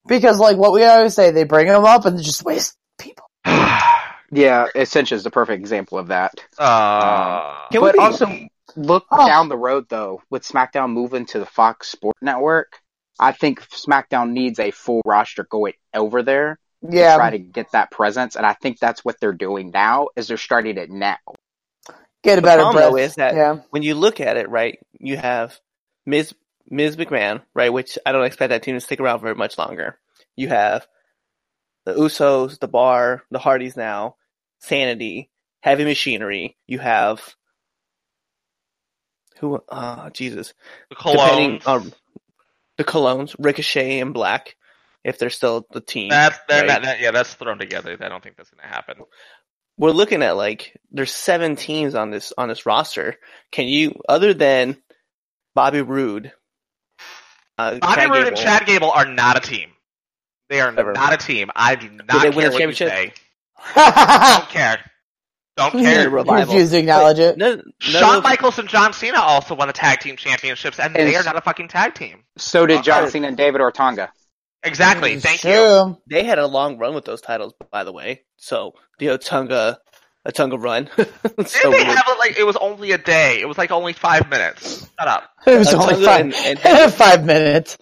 Because 0.07 0.39
like 0.39 0.57
what 0.57 0.71
we 0.73 0.83
always 0.85 1.13
say, 1.13 1.29
they 1.31 1.43
bring 1.43 1.67
them 1.67 1.85
up 1.85 2.05
and 2.05 2.17
they 2.17 2.23
just 2.23 2.43
waste 2.43 2.75
people. 2.97 3.29
yeah, 3.45 4.65
Ascension 4.73 5.17
is 5.17 5.23
the 5.23 5.29
perfect 5.31 5.59
example 5.59 5.97
of 5.99 6.07
that. 6.07 6.33
uh, 6.57 7.67
Can 7.71 7.81
we 7.81 7.87
but 7.89 7.93
be- 7.93 7.99
also 7.99 8.25
look 8.75 9.05
Oh. 9.11 9.27
down 9.27 9.49
the 9.49 9.57
road 9.57 9.85
though, 9.89 10.21
with 10.29 10.43
SmackDown 10.43 10.91
moving 10.91 11.25
to 11.27 11.39
the 11.39 11.45
Fox 11.45 11.89
Sport 11.89 12.17
Network, 12.21 12.79
I 13.19 13.31
think 13.31 13.61
SmackDown 13.69 14.31
needs 14.31 14.59
a 14.59 14.71
full 14.71 15.01
roster 15.05 15.43
going 15.43 15.73
over 15.93 16.23
there 16.23 16.59
to 16.89 16.95
Yeah. 16.95 17.15
try 17.17 17.31
to 17.31 17.39
get 17.39 17.71
that 17.71 17.91
presence, 17.91 18.35
and 18.35 18.45
I 18.45 18.53
think 18.53 18.79
that's 18.79 19.03
what 19.03 19.19
they're 19.19 19.33
doing 19.33 19.71
now. 19.71 20.07
Is 20.15 20.27
they're 20.27 20.37
starting 20.37 20.77
it 20.77 20.89
now. 20.89 21.17
Get 22.23 22.37
a 22.37 22.41
The 22.41 22.41
better 22.41 22.61
problem, 22.63 22.83
though, 22.83 22.97
is 22.97 23.15
that- 23.15 23.35
yeah. 23.35 23.57
when 23.69 23.81
you 23.83 23.95
look 23.95 24.19
at 24.19 24.37
it, 24.37 24.49
right, 24.49 24.79
you 24.93 25.17
have 25.17 25.57
Ms. 26.05 26.33
Ms. 26.71 26.97
McMahon, 26.97 27.41
right, 27.55 27.73
which 27.73 27.97
I 28.05 28.11
don't 28.11 28.25
expect 28.25 28.49
that 28.49 28.61
team 28.63 28.75
to 28.75 28.81
stick 28.81 28.99
around 28.99 29.21
very 29.21 29.35
much 29.35 29.57
longer. 29.57 29.99
You 30.35 30.49
have 30.49 30.87
the 31.85 31.93
Usos, 31.95 32.59
the 32.59 32.67
Bar, 32.67 33.23
the 33.31 33.39
Hardys 33.39 33.75
now, 33.75 34.15
Sanity, 34.59 35.29
Heavy 35.61 35.83
Machinery. 35.85 36.57
You 36.67 36.79
have 36.79 37.35
who? 39.39 39.61
Uh, 39.69 40.09
Jesus, 40.11 40.53
the 40.89 40.95
Colons. 40.95 41.65
on 41.65 41.93
the 42.77 42.83
Colons, 42.83 43.35
Ricochet, 43.39 43.99
and 43.99 44.13
Black, 44.13 44.55
if 45.03 45.17
they're 45.19 45.29
still 45.29 45.65
the 45.71 45.81
team. 45.81 46.09
That's 46.09 46.37
that, 46.49 46.59
right? 46.61 46.67
that, 46.67 46.81
that- 46.83 46.99
yeah, 46.99 47.11
that's 47.11 47.33
thrown 47.33 47.57
together. 47.59 47.97
I 47.99 48.09
don't 48.09 48.23
think 48.23 48.37
that's 48.37 48.49
gonna 48.51 48.67
happen. 48.67 48.97
we're 49.77 49.91
looking 49.91 50.23
at 50.23 50.35
like 50.37 50.77
there's 50.91 51.11
seven 51.11 51.55
teams 51.55 51.95
on 51.95 52.11
this 52.11 52.31
on 52.37 52.47
this 52.49 52.65
roster. 52.65 53.15
Can 53.51 53.67
you, 53.67 53.99
other 54.07 54.33
than 54.33 54.77
Bobby 55.55 55.81
Roode, 55.81 56.31
uh, 57.57 57.77
Bobby 57.79 57.95
Chad 58.01 58.09
Roode 58.11 58.27
and 58.27 58.37
Chad 58.37 58.65
Gable 58.65 58.91
are 58.91 59.05
not 59.05 59.37
a 59.37 59.41
team. 59.41 59.71
They 60.49 60.61
are 60.61 60.73
Ever. 60.75 60.93
not 60.93 61.13
a 61.13 61.17
team. 61.17 61.51
I 61.55 61.75
do 61.75 61.89
not 61.89 62.07
they 62.23 62.29
care 62.29 62.31
win 62.31 62.45
a 62.47 62.51
what 62.51 62.59
you 62.61 62.71
championship? 62.73 62.89
say. 62.89 63.13
Don't 63.75 64.49
care. 64.49 64.79
Don't 65.57 65.71
care. 65.73 66.09
revival. 66.09 66.53
Refuse 66.53 66.71
to 66.71 66.77
acknowledge 66.79 67.19
it. 67.19 67.37
None, 67.37 67.57
none 67.57 67.63
Shawn 67.79 68.15
of- 68.17 68.23
Michaels 68.23 68.59
and 68.59 68.69
John 68.69 68.93
Cena 68.93 69.19
also 69.19 69.55
won 69.55 69.67
the 69.67 69.73
tag 69.73 69.99
team 69.99 70.15
championships, 70.15 70.79
and 70.79 70.95
they 70.95 71.15
are 71.15 71.23
not 71.23 71.35
a 71.35 71.41
fucking 71.41 71.67
tag 71.67 71.95
team. 71.95 72.23
So 72.37 72.65
did 72.65 72.83
John 72.83 73.03
Okay. 73.03 73.11
Cena 73.11 73.27
and 73.27 73.37
David 73.37 73.59
Otunga. 73.61 74.09
Exactly. 74.63 75.13
It's 75.13 75.23
Thank 75.25 75.43
you. 75.43 75.97
they 76.09 76.23
had 76.23 76.39
a 76.39 76.47
long 76.47 76.77
run 76.77 76.93
with 76.93 77.05
those 77.05 77.21
titles, 77.21 77.53
by 77.71 77.83
the 77.83 77.91
way. 77.93 78.23
So 78.37 78.73
the 78.99 79.07
Otunga, 79.07 79.77
Otunga 80.27 80.61
run. 80.61 80.89
so 80.97 81.03
Didn't 81.05 81.45
they 81.45 81.69
we're- 81.69 81.83
have 81.85 82.05
it 82.07 82.19
like 82.19 82.37
it 82.39 82.43
was 82.45 82.55
only 82.57 82.91
a 82.91 82.97
day? 82.97 83.39
It 83.41 83.47
was 83.47 83.57
like 83.57 83.71
only 83.71 83.93
five 83.93 84.29
minutes. 84.29 84.87
Shut 84.99 85.07
up. 85.07 85.29
It 85.47 85.57
was 85.57 85.67
Otunga 85.73 85.91
only 85.93 86.05
five, 86.05 86.21
and- 86.21 86.59
and- 86.65 86.93
five 86.93 87.25
minutes. 87.25 87.77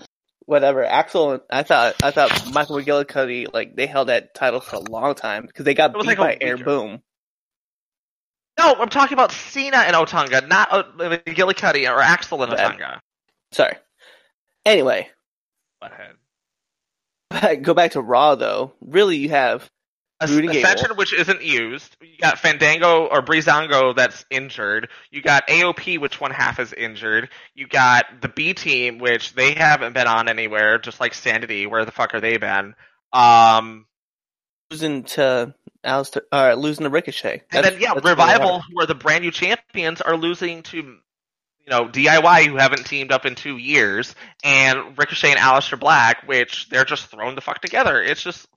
whatever. 0.45 0.83
Axel, 0.83 1.39
I 1.49 1.63
thought, 1.63 1.95
I 2.01 2.11
thought 2.11 2.51
Michael 2.53 2.77
McGillicutty, 2.77 3.53
like 3.53 3.75
they 3.75 3.85
held 3.87 4.07
that 4.09 4.33
title 4.33 4.59
for 4.61 4.77
a 4.77 4.79
long 4.79 5.13
time 5.15 5.45
because 5.45 5.65
they 5.65 5.73
got 5.73 5.93
beat 5.93 6.05
like 6.05 6.17
by 6.17 6.37
Air. 6.41 6.57
Boom. 6.57 7.01
No, 8.57 8.73
I'm 8.75 8.89
talking 8.89 9.13
about 9.13 9.31
Cena 9.31 9.77
and 9.77 9.95
Otunga, 9.95 10.47
not 10.47 10.71
uh, 10.71 10.83
McGillicutty 10.97 11.89
or 11.91 12.01
Axel 12.01 12.43
and 12.43 12.51
Bad. 12.51 12.77
Otunga. 12.77 12.99
Sorry. 13.51 13.75
Anyway, 14.65 15.09
Butthead. 15.81 16.15
go 17.61 17.73
back 17.73 17.91
to 17.91 18.01
Raw 18.01 18.35
though. 18.35 18.73
Really, 18.81 19.17
you 19.17 19.29
have 19.29 19.69
Rudy 20.27 20.47
Gable. 20.47 20.95
Which 20.95 21.13
isn't 21.13 21.43
used. 21.43 21.95
You 22.01 22.17
got 22.19 22.39
Fandango 22.39 23.05
or 23.05 23.21
Breezango 23.21 23.95
that's 23.95 24.25
injured. 24.31 24.89
You 25.11 25.21
got 25.21 25.47
AOP, 25.47 25.99
which 25.99 26.19
one 26.19 26.31
half 26.31 26.59
is 26.59 26.73
injured. 26.73 27.29
You 27.53 27.67
got 27.67 28.05
the 28.21 28.29
B 28.29 28.53
team, 28.53 28.97
which 28.97 29.33
they 29.33 29.53
haven't 29.53 29.93
been 29.93 30.07
on 30.07 30.27
anywhere, 30.27 30.79
just 30.79 30.99
like 30.99 31.13
Sanity. 31.13 31.67
Where 31.67 31.85
the 31.85 31.91
fuck 31.91 32.15
are 32.15 32.19
they 32.19 32.37
been? 32.37 32.73
Um, 33.13 33.85
to 34.71 35.53
Aleister, 35.87 36.21
uh, 36.31 36.53
losing 36.53 36.83
to 36.83 36.89
Ricochet. 36.89 37.43
and 37.51 37.65
then 37.65 37.79
yeah, 37.79 37.93
that's 37.93 38.03
where 38.03 38.13
Revival, 38.13 38.61
who 38.61 38.81
are 38.81 38.85
the 38.85 38.95
brand 38.95 39.23
new 39.23 39.31
champions, 39.31 40.01
are 40.01 40.17
losing 40.17 40.63
to 40.63 40.77
you 40.77 40.95
know 41.67 41.87
DIY, 41.87 42.47
who 42.47 42.57
haven't 42.57 42.85
teamed 42.85 43.11
up 43.11 43.25
in 43.25 43.35
two 43.35 43.57
years, 43.57 44.15
and 44.43 44.97
Ricochet 44.97 45.31
and 45.31 45.39
Aleister 45.39 45.79
Black, 45.79 46.27
which 46.27 46.69
they're 46.69 46.85
just 46.85 47.07
thrown 47.07 47.35
the 47.35 47.41
fuck 47.41 47.61
together. 47.61 48.01
It's 48.01 48.21
just 48.21 48.47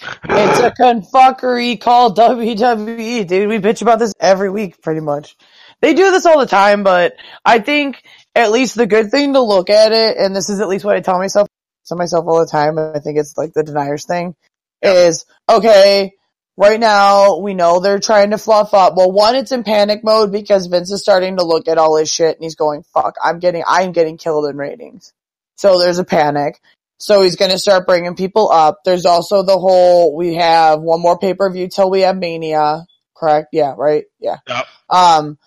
It's 0.24 0.60
a 0.60 0.70
confuckery 0.70 1.80
called 1.80 2.16
WWE, 2.16 3.26
dude. 3.26 3.48
We 3.48 3.58
bitch 3.58 3.82
about 3.82 3.98
this 3.98 4.12
every 4.20 4.50
week, 4.50 4.80
pretty 4.82 5.00
much. 5.00 5.36
They 5.80 5.94
do 5.94 6.10
this 6.10 6.26
all 6.26 6.38
the 6.38 6.46
time, 6.46 6.82
but 6.82 7.14
I 7.44 7.60
think 7.60 8.02
at 8.34 8.50
least 8.50 8.74
the 8.74 8.86
good 8.86 9.10
thing 9.10 9.34
to 9.34 9.40
look 9.40 9.70
at 9.70 9.92
it, 9.92 10.16
and 10.16 10.34
this 10.34 10.50
is 10.50 10.60
at 10.60 10.68
least 10.68 10.84
what 10.84 10.96
I 10.96 11.00
tell 11.00 11.18
myself, 11.18 11.48
tell 11.86 11.98
myself 11.98 12.26
all 12.26 12.40
the 12.40 12.50
time, 12.50 12.78
and 12.78 12.96
I 12.96 13.00
think 13.00 13.18
it's 13.18 13.36
like 13.36 13.52
the 13.52 13.62
deniers 13.62 14.04
thing, 14.04 14.34
is, 14.82 15.24
okay, 15.48 16.12
right 16.58 16.78
now 16.78 17.38
we 17.38 17.54
know 17.54 17.80
they're 17.80 18.00
trying 18.00 18.30
to 18.30 18.38
fluff 18.38 18.74
up. 18.74 18.94
Well, 18.96 19.10
one, 19.10 19.36
it's 19.36 19.52
in 19.52 19.64
panic 19.64 20.04
mode 20.04 20.32
because 20.32 20.66
Vince 20.66 20.92
is 20.92 21.00
starting 21.00 21.38
to 21.38 21.44
look 21.44 21.68
at 21.68 21.78
all 21.78 21.96
his 21.96 22.12
shit 22.12 22.36
and 22.36 22.44
he's 22.44 22.56
going, 22.56 22.82
fuck, 22.92 23.14
I'm 23.22 23.38
getting, 23.38 23.62
I'm 23.66 23.92
getting 23.92 24.18
killed 24.18 24.50
in 24.50 24.56
ratings. 24.56 25.12
So 25.56 25.78
there's 25.78 25.98
a 25.98 26.04
panic. 26.04 26.60
So 26.98 27.22
he's 27.22 27.36
going 27.36 27.52
to 27.52 27.58
start 27.58 27.86
bringing 27.86 28.16
people 28.16 28.50
up. 28.50 28.80
There's 28.84 29.06
also 29.06 29.44
the 29.44 29.56
whole, 29.56 30.16
we 30.16 30.34
have 30.34 30.80
one 30.80 31.00
more 31.00 31.18
pay-per-view 31.18 31.68
till 31.68 31.90
we 31.90 32.00
have 32.00 32.16
Mania. 32.16 32.84
Correct? 33.16 33.48
Yeah, 33.52 33.74
right? 33.78 34.04
Yeah. 34.18 34.38
Yep. 34.48 34.66
Um, 34.90 35.38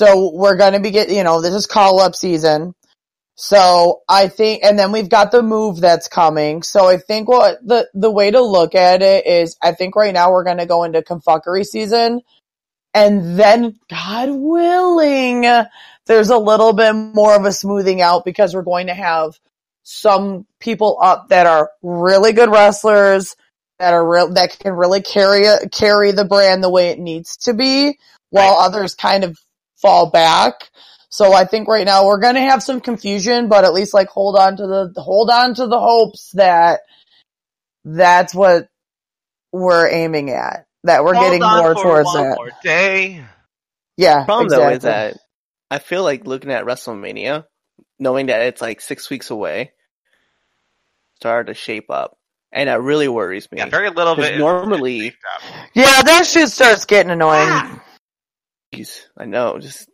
So 0.00 0.30
we're 0.32 0.56
going 0.56 0.72
to 0.72 0.80
be 0.80 0.92
get, 0.92 1.10
you 1.10 1.24
know, 1.24 1.42
this 1.42 1.52
is 1.52 1.66
call 1.66 2.00
up 2.00 2.14
season. 2.14 2.74
So 3.42 4.02
I 4.06 4.28
think, 4.28 4.62
and 4.62 4.78
then 4.78 4.92
we've 4.92 5.08
got 5.08 5.32
the 5.32 5.42
move 5.42 5.80
that's 5.80 6.08
coming. 6.08 6.62
So 6.62 6.88
I 6.88 6.98
think 6.98 7.26
what 7.26 7.56
the, 7.66 7.88
the 7.94 8.10
way 8.10 8.30
to 8.30 8.42
look 8.42 8.74
at 8.74 9.00
it 9.00 9.26
is 9.26 9.56
I 9.62 9.72
think 9.72 9.96
right 9.96 10.12
now 10.12 10.30
we're 10.30 10.44
going 10.44 10.58
to 10.58 10.66
go 10.66 10.84
into 10.84 11.00
confuckery 11.00 11.64
season 11.64 12.20
and 12.92 13.40
then 13.40 13.78
God 13.88 14.28
willing, 14.30 15.46
there's 16.04 16.28
a 16.28 16.36
little 16.36 16.74
bit 16.74 16.92
more 16.92 17.34
of 17.34 17.46
a 17.46 17.52
smoothing 17.52 18.02
out 18.02 18.26
because 18.26 18.54
we're 18.54 18.60
going 18.60 18.88
to 18.88 18.94
have 18.94 19.38
some 19.84 20.46
people 20.60 20.98
up 21.02 21.30
that 21.30 21.46
are 21.46 21.70
really 21.80 22.34
good 22.34 22.50
wrestlers 22.50 23.36
that 23.78 23.94
are 23.94 24.06
real, 24.06 24.34
that 24.34 24.58
can 24.58 24.74
really 24.74 25.00
carry, 25.00 25.46
carry 25.72 26.12
the 26.12 26.26
brand 26.26 26.62
the 26.62 26.68
way 26.68 26.90
it 26.90 26.98
needs 26.98 27.38
to 27.38 27.54
be 27.54 27.98
while 28.28 28.56
others 28.56 28.94
kind 28.94 29.24
of 29.24 29.38
fall 29.80 30.10
back. 30.10 30.68
So 31.10 31.32
I 31.32 31.44
think 31.44 31.66
right 31.68 31.84
now 31.84 32.06
we're 32.06 32.18
going 32.20 32.36
to 32.36 32.40
have 32.40 32.62
some 32.62 32.80
confusion, 32.80 33.48
but 33.48 33.64
at 33.64 33.72
least 33.72 33.92
like 33.92 34.08
hold 34.08 34.36
on 34.36 34.56
to 34.56 34.66
the, 34.66 34.92
hold 35.02 35.28
on 35.28 35.54
to 35.54 35.66
the 35.66 35.78
hopes 35.80 36.30
that 36.34 36.80
that's 37.84 38.34
what 38.34 38.68
we're 39.52 39.88
aiming 39.88 40.30
at, 40.30 40.66
that 40.84 41.02
we're 41.04 41.14
Hold 41.14 41.26
getting 41.26 41.42
on 41.42 41.58
more 41.62 41.74
for 41.74 41.82
towards 41.82 42.12
that. 42.12 42.36
more 42.36 42.50
day. 42.62 43.24
Yeah. 43.96 44.20
The 44.20 44.24
problem 44.26 44.46
exactly. 44.46 44.66
though 44.68 44.74
is 44.76 44.82
that 44.82 45.16
I 45.70 45.78
feel 45.80 46.04
like 46.04 46.26
looking 46.26 46.52
at 46.52 46.64
WrestleMania, 46.64 47.44
knowing 47.98 48.26
that 48.26 48.42
it's 48.42 48.60
like 48.62 48.80
six 48.80 49.10
weeks 49.10 49.30
away, 49.30 49.72
started 51.16 51.48
to 51.48 51.54
shape 51.54 51.90
up, 51.90 52.16
and 52.52 52.68
that 52.68 52.80
really 52.80 53.08
worries 53.08 53.50
me. 53.50 53.58
Yeah, 53.58 53.66
very 53.66 53.90
little 53.90 54.12
of 54.12 54.18
'Cause 54.18 54.26
it. 54.28 54.34
is- 54.34 54.38
normally- 54.38 54.98
is 54.98 55.02
shaped 55.06 55.24
up. 55.34 55.42
Yeah, 55.74 56.02
that 56.02 56.24
shit 56.26 56.48
starts 56.50 56.84
getting 56.84 57.10
annoying. 57.10 57.48
Ah. 57.50 57.82
Jeez, 58.72 59.00
I 59.18 59.24
know, 59.24 59.58
just 59.58 59.89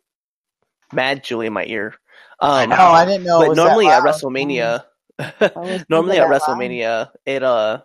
mad 0.92 1.24
Julie 1.24 1.46
in 1.46 1.52
my 1.52 1.64
ear. 1.66 1.94
I 2.40 2.64
Um, 2.64 2.70
know. 2.70 2.76
Oh, 2.78 2.92
I 2.92 3.04
didn't 3.04 3.24
know. 3.24 3.42
it 3.42 3.46
but 3.46 3.50
was 3.50 3.60
that 3.62 3.80
normally 3.80 3.90
at 3.90 4.02
loud. 4.02 4.04
WrestleMania, 4.04 4.84
was 5.56 5.84
normally 5.88 6.18
at 6.18 6.28
that 6.28 6.38
loud. 6.38 6.68
WrestleMania, 6.68 7.10
it 7.26 7.42
uh, 7.42 7.82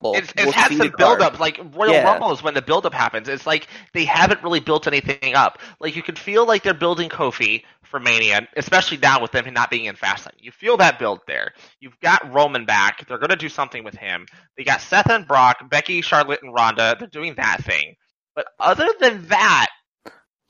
well, 0.00 0.16
It's, 0.16 0.32
we'll 0.36 0.52
had 0.52 0.72
some 0.72 0.78
the 0.78 0.90
build 0.90 1.20
up, 1.20 1.40
like 1.40 1.60
Royal 1.74 1.98
Yeah. 1.98 2.02
Rumble 2.02 2.32
is 2.32 2.42
when 2.42 2.54
the 2.54 2.62
build 2.62 2.86
up 2.86 2.94
happens. 2.94 3.28
It's 3.28 3.46
like 3.46 3.66
they 3.94 4.04
haven't 4.04 4.42
really 4.42 4.60
built 4.60 4.86
anything 4.86 5.34
up. 5.34 5.58
Like 5.80 5.96
you 5.96 6.02
can 6.02 6.14
feel 6.16 6.46
like 6.46 6.62
they're 6.62 6.72
building 6.74 7.08
Kofi 7.10 7.64
for 7.82 7.98
Mania, 8.00 8.46
especially 8.56 8.98
now 8.98 9.20
with 9.20 9.32
them 9.32 9.52
not 9.52 9.70
being 9.70 9.86
in 9.86 9.96
Fastlane. 9.96 10.32
You 10.38 10.52
feel 10.52 10.76
that 10.78 10.98
build 10.98 11.20
there. 11.26 11.52
You've 11.80 11.98
got 12.00 12.32
Roman 12.32 12.64
back. 12.64 13.06
They're 13.08 13.18
going 13.18 13.30
to 13.30 13.36
do 13.36 13.48
something 13.48 13.84
with 13.84 13.96
him. 13.96 14.26
They 14.56 14.64
got 14.64 14.80
Seth 14.80 15.10
and 15.10 15.26
Brock, 15.26 15.68
Becky, 15.68 16.00
Charlotte, 16.00 16.40
and 16.42 16.54
Ronda. 16.54 16.96
They're 16.98 17.08
doing 17.08 17.34
that 17.36 17.64
thing. 17.64 17.94
But 18.36 18.46
other 18.60 18.88
than 19.00 19.26
that, 19.28 19.68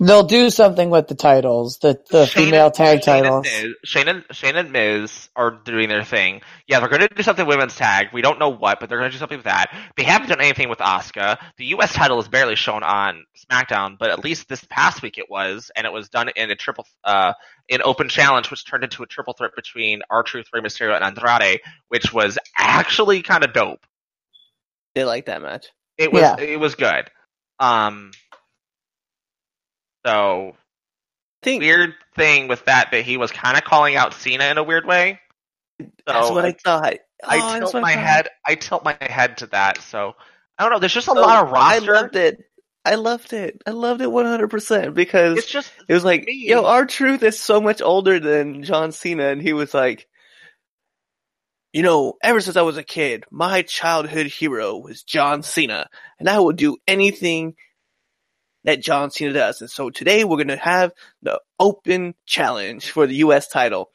They'll 0.00 0.22
do 0.22 0.48
something 0.50 0.90
with 0.90 1.08
the 1.08 1.16
titles, 1.16 1.78
the 1.78 2.00
the 2.08 2.26
Shane 2.26 2.44
female 2.46 2.66
and- 2.66 2.74
tag 2.74 3.02
Shane 3.02 3.24
titles. 3.24 3.46
And 3.52 3.64
Miz, 3.68 3.74
Shane 3.84 4.06
and 4.08 4.24
Shane 4.30 4.54
and 4.56 4.70
Miz 4.70 5.28
are 5.34 5.50
doing 5.50 5.88
their 5.88 6.04
thing. 6.04 6.42
Yeah, 6.68 6.78
they're 6.78 6.88
going 6.88 7.00
to 7.02 7.08
do 7.08 7.22
something 7.24 7.44
women's 7.44 7.74
tag. 7.74 8.08
We 8.12 8.22
don't 8.22 8.38
know 8.38 8.50
what, 8.50 8.78
but 8.78 8.88
they're 8.88 8.98
going 8.98 9.10
to 9.10 9.14
do 9.16 9.18
something 9.18 9.38
with 9.38 9.46
that. 9.46 9.74
They 9.96 10.04
haven't 10.04 10.28
done 10.28 10.40
anything 10.40 10.68
with 10.68 10.78
Asuka. 10.78 11.38
The 11.56 11.64
U.S. 11.66 11.92
title 11.92 12.20
is 12.20 12.28
barely 12.28 12.54
shown 12.54 12.84
on 12.84 13.24
SmackDown, 13.50 13.98
but 13.98 14.10
at 14.10 14.22
least 14.22 14.48
this 14.48 14.64
past 14.70 15.02
week 15.02 15.18
it 15.18 15.26
was, 15.28 15.72
and 15.74 15.84
it 15.84 15.92
was 15.92 16.08
done 16.10 16.28
in 16.36 16.48
a 16.52 16.54
triple, 16.54 16.86
uh, 17.02 17.32
in 17.68 17.82
open 17.82 18.08
challenge, 18.08 18.52
which 18.52 18.64
turned 18.64 18.84
into 18.84 19.02
a 19.02 19.06
triple 19.06 19.32
threat 19.34 19.50
between 19.56 20.02
R 20.08 20.22
Truth, 20.22 20.46
Rey 20.52 20.60
Mysterio, 20.60 20.94
and 20.94 21.04
Andrade, 21.04 21.60
which 21.88 22.12
was 22.12 22.38
actually 22.56 23.22
kind 23.22 23.42
of 23.44 23.52
dope. 23.52 23.80
They 24.94 25.04
like 25.04 25.26
that 25.26 25.42
match. 25.42 25.66
It 25.96 26.12
was 26.12 26.22
Yeah. 26.22 26.36
it 26.38 26.60
was 26.60 26.76
good. 26.76 27.10
Um, 27.58 28.12
so 30.06 30.52
I 31.42 31.44
think 31.44 31.62
weird 31.62 31.94
thing 32.16 32.48
with 32.48 32.64
that 32.66 32.90
that 32.92 33.04
he 33.04 33.16
was 33.16 33.30
kind 33.30 33.56
of 33.56 33.64
calling 33.64 33.96
out 33.96 34.14
Cena 34.14 34.44
in 34.44 34.58
a 34.58 34.62
weird 34.62 34.86
way. 34.86 35.20
So 35.80 35.86
that's 36.06 36.30
what 36.30 36.44
I 36.44 36.52
thought. 36.52 36.94
I 37.24 37.38
Oh, 37.38 37.58
tilt 37.60 37.74
my 37.74 37.94
thought. 37.94 38.04
head. 38.04 38.28
I 38.46 38.54
tilt 38.56 38.84
my 38.84 38.96
head 39.00 39.38
to 39.38 39.46
that. 39.48 39.78
So 39.82 40.14
I 40.58 40.64
don't 40.64 40.72
know. 40.72 40.78
There's 40.78 40.94
just 40.94 41.08
a 41.08 41.12
So, 41.12 41.20
lot 41.20 41.44
of 41.44 41.52
roster. 41.52 41.94
I 41.94 42.00
loved 42.00 42.16
it. 42.16 42.38
I 42.84 42.94
loved 42.94 43.32
it. 43.32 43.62
I 43.66 43.70
loved 43.72 44.00
it 44.00 44.08
100% 44.08 44.94
because 44.94 45.38
It's 45.38 45.46
just 45.50 45.70
it 45.88 45.92
was 45.92 46.04
like, 46.04 46.24
me. 46.24 46.46
yo, 46.48 46.64
R 46.64 46.86
Truth 46.86 47.22
is 47.22 47.38
so 47.38 47.60
much 47.60 47.82
older 47.82 48.18
than 48.18 48.62
John 48.62 48.92
Cena. 48.92 49.28
And 49.28 49.42
he 49.42 49.52
was 49.52 49.74
like, 49.74 50.08
you 51.72 51.82
know, 51.82 52.14
ever 52.22 52.40
since 52.40 52.56
I 52.56 52.62
was 52.62 52.76
a 52.78 52.82
kid, 52.82 53.24
my 53.30 53.62
childhood 53.62 54.26
hero 54.26 54.78
was 54.78 55.02
John 55.02 55.42
Cena. 55.42 55.88
And 56.18 56.28
I 56.28 56.38
will 56.40 56.52
do 56.52 56.78
anything 56.86 57.54
that 58.68 58.82
John 58.82 59.10
Cena 59.10 59.32
does. 59.32 59.62
And 59.62 59.70
so 59.70 59.88
today 59.88 60.24
we're 60.24 60.36
going 60.36 60.48
to 60.48 60.58
have 60.58 60.92
the 61.22 61.40
open 61.58 62.14
challenge 62.26 62.90
for 62.90 63.06
the 63.06 63.14
U.S. 63.16 63.48
title. 63.48 63.90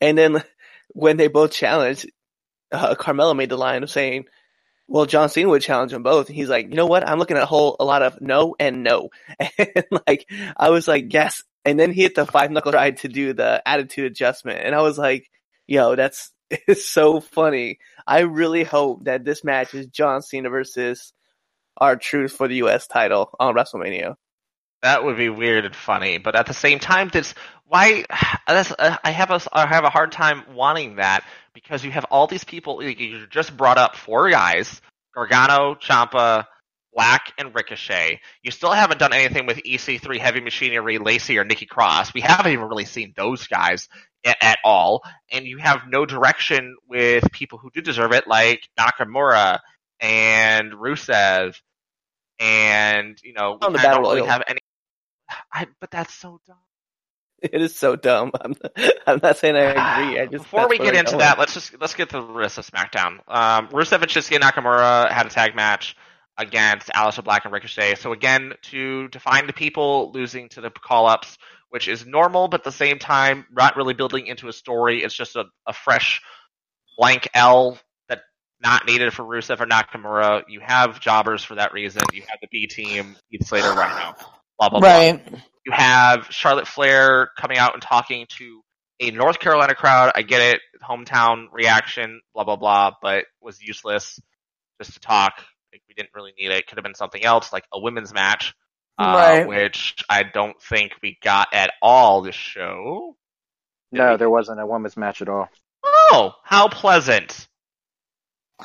And 0.00 0.16
then 0.16 0.44
when 0.90 1.16
they 1.16 1.26
both 1.26 1.50
challenged, 1.50 2.08
uh, 2.70 2.94
Carmella 2.94 3.36
made 3.36 3.48
the 3.48 3.56
line 3.56 3.82
of 3.82 3.90
saying, 3.90 4.26
well, 4.86 5.06
John 5.06 5.28
Cena 5.28 5.48
would 5.48 5.62
challenge 5.62 5.90
them 5.90 6.04
both. 6.04 6.28
And 6.28 6.36
he's 6.36 6.48
like, 6.48 6.68
you 6.68 6.76
know 6.76 6.86
what? 6.86 7.08
I'm 7.08 7.18
looking 7.18 7.36
at 7.36 7.42
a 7.42 7.46
whole, 7.46 7.74
a 7.80 7.84
lot 7.84 8.02
of 8.02 8.20
no 8.20 8.54
and 8.60 8.84
no. 8.84 9.08
And 9.58 9.84
like, 10.06 10.30
I 10.56 10.70
was 10.70 10.86
like, 10.86 11.12
yes. 11.12 11.42
And 11.64 11.78
then 11.78 11.90
he 11.90 12.02
hit 12.02 12.14
the 12.14 12.26
five 12.26 12.52
knuckle 12.52 12.70
ride 12.70 12.98
to 12.98 13.08
do 13.08 13.32
the 13.32 13.60
attitude 13.66 14.04
adjustment. 14.04 14.60
And 14.62 14.72
I 14.72 14.82
was 14.82 14.98
like, 14.98 15.28
yo, 15.66 15.96
that's, 15.96 16.30
it's 16.50 16.86
so 16.86 17.20
funny. 17.20 17.80
I 18.06 18.20
really 18.20 18.62
hope 18.62 19.06
that 19.06 19.24
this 19.24 19.42
match 19.42 19.74
is 19.74 19.86
John 19.88 20.22
Cena 20.22 20.48
versus 20.48 21.12
R 21.80 21.96
Truth 21.96 22.32
for 22.32 22.48
the 22.48 22.56
U.S. 22.56 22.86
title 22.86 23.30
on 23.40 23.54
WrestleMania. 23.54 24.16
that 24.82 25.04
would 25.04 25.16
be 25.16 25.28
weird 25.28 25.64
and 25.64 25.74
funny, 25.76 26.18
but 26.18 26.36
at 26.36 26.46
the 26.46 26.54
same 26.54 26.78
time, 26.78 27.08
this 27.08 27.34
why 27.66 28.04
uh, 28.46 28.96
I 29.04 29.10
have 29.10 29.30
a 29.30 29.40
I 29.52 29.66
have 29.66 29.84
a 29.84 29.90
hard 29.90 30.12
time 30.12 30.42
wanting 30.54 30.96
that 30.96 31.24
because 31.54 31.84
you 31.84 31.90
have 31.90 32.04
all 32.06 32.26
these 32.26 32.44
people. 32.44 32.82
You 32.82 33.26
just 33.28 33.56
brought 33.56 33.78
up 33.78 33.96
four 33.96 34.30
guys: 34.30 34.80
Gargano, 35.14 35.74
Ciampa, 35.76 36.44
Black, 36.92 37.32
and 37.38 37.54
Ricochet. 37.54 38.20
You 38.42 38.50
still 38.50 38.72
haven't 38.72 38.98
done 38.98 39.12
anything 39.12 39.46
with 39.46 39.58
EC3, 39.58 40.18
Heavy 40.18 40.40
Machinery, 40.40 40.98
Lacey, 40.98 41.38
or 41.38 41.44
Nikki 41.44 41.66
Cross. 41.66 42.12
We 42.12 42.20
haven't 42.20 42.52
even 42.52 42.68
really 42.68 42.84
seen 42.84 43.14
those 43.16 43.46
guys 43.46 43.88
at, 44.24 44.36
at 44.42 44.58
all, 44.64 45.02
and 45.30 45.46
you 45.46 45.58
have 45.58 45.82
no 45.88 46.04
direction 46.06 46.76
with 46.88 47.30
people 47.32 47.58
who 47.58 47.70
do 47.70 47.80
deserve 47.80 48.12
it, 48.12 48.26
like 48.26 48.68
Nakamura 48.78 49.60
and 50.00 50.72
Rusev. 50.72 51.54
And 52.40 53.18
you 53.22 53.34
know, 53.34 53.58
On 53.60 53.72
the 53.72 53.78
I 53.78 53.82
don't 53.82 54.02
really 54.02 54.26
have 54.26 54.42
any. 54.48 54.60
I, 55.52 55.66
but 55.80 55.90
that's 55.90 56.14
so 56.14 56.40
dumb. 56.46 56.56
It 57.42 57.62
is 57.62 57.74
so 57.74 57.96
dumb. 57.96 58.32
I'm, 58.40 58.54
I'm 59.06 59.20
not 59.22 59.38
saying 59.38 59.56
I 59.56 59.60
agree. 59.60 60.20
I 60.20 60.26
just 60.30 60.44
Before 60.44 60.68
we 60.68 60.78
get 60.78 60.94
into 60.94 61.12
going. 61.12 61.18
that, 61.18 61.38
let's 61.38 61.54
just 61.54 61.80
let's 61.80 61.94
get 61.94 62.10
to 62.10 62.20
the 62.20 62.26
rest 62.26 62.58
of 62.58 62.66
SmackDown. 62.66 63.18
Um, 63.28 63.68
Rusev 63.68 64.02
and 64.02 64.10
Shinsuke 64.10 64.40
Nakamura 64.40 65.10
had 65.10 65.26
a 65.26 65.30
tag 65.30 65.54
match 65.54 65.96
against 66.36 66.88
Aleister 66.88 67.22
Black 67.22 67.44
and 67.44 67.52
Ricochet. 67.52 67.96
So 67.96 68.12
again, 68.12 68.54
to 68.70 69.08
define 69.08 69.46
the 69.46 69.52
people 69.52 70.10
losing 70.12 70.48
to 70.50 70.62
the 70.62 70.70
call-ups, 70.70 71.36
which 71.68 71.86
is 71.86 72.06
normal, 72.06 72.48
but 72.48 72.60
at 72.60 72.64
the 72.64 72.72
same 72.72 72.98
time, 72.98 73.46
not 73.50 73.76
really 73.76 73.94
building 73.94 74.26
into 74.26 74.48
a 74.48 74.52
story. 74.52 75.02
It's 75.02 75.14
just 75.14 75.36
a, 75.36 75.44
a 75.66 75.72
fresh 75.72 76.22
blank 76.96 77.28
L 77.34 77.78
not 78.62 78.86
needed 78.86 79.12
for 79.12 79.24
Rusev 79.24 79.60
or 79.60 79.66
Nakamura. 79.66 80.42
You 80.48 80.60
have 80.60 81.00
jobbers 81.00 81.42
for 81.42 81.54
that 81.56 81.72
reason. 81.72 82.02
You 82.12 82.22
have 82.22 82.38
the 82.40 82.48
B 82.50 82.66
team, 82.66 83.16
Heath 83.28 83.46
Slater, 83.46 83.72
Rhino, 83.72 84.14
blah 84.58 84.68
blah 84.68 84.80
blah 84.80 84.88
Right. 84.88 85.22
you 85.64 85.72
have 85.72 86.26
Charlotte 86.30 86.68
Flair 86.68 87.30
coming 87.38 87.58
out 87.58 87.74
and 87.74 87.82
talking 87.82 88.26
to 88.38 88.62
a 89.00 89.10
North 89.12 89.38
Carolina 89.38 89.74
crowd. 89.74 90.12
I 90.14 90.22
get 90.22 90.42
it, 90.42 90.60
hometown 90.86 91.46
reaction, 91.52 92.20
blah 92.34 92.44
blah 92.44 92.56
blah, 92.56 92.92
but 93.00 93.24
was 93.40 93.62
useless 93.62 94.20
just 94.80 94.94
to 94.94 95.00
talk. 95.00 95.32
Like, 95.72 95.82
we 95.88 95.94
didn't 95.94 96.10
really 96.14 96.32
need 96.38 96.50
it. 96.50 96.66
Could 96.66 96.78
have 96.78 96.84
been 96.84 96.94
something 96.94 97.22
else, 97.24 97.52
like 97.52 97.64
a 97.72 97.78
women's 97.80 98.12
match, 98.12 98.54
uh, 98.98 99.04
Right. 99.14 99.46
which 99.46 100.04
I 100.10 100.24
don't 100.24 100.60
think 100.60 100.92
we 101.02 101.16
got 101.22 101.48
at 101.54 101.70
all 101.80 102.22
this 102.22 102.34
show. 102.34 103.16
No, 103.92 104.16
there 104.16 104.28
wasn't 104.30 104.60
a 104.60 104.66
women's 104.66 104.96
match 104.96 105.22
at 105.22 105.28
all. 105.28 105.48
Oh, 105.84 106.32
how 106.44 106.68
pleasant! 106.68 107.46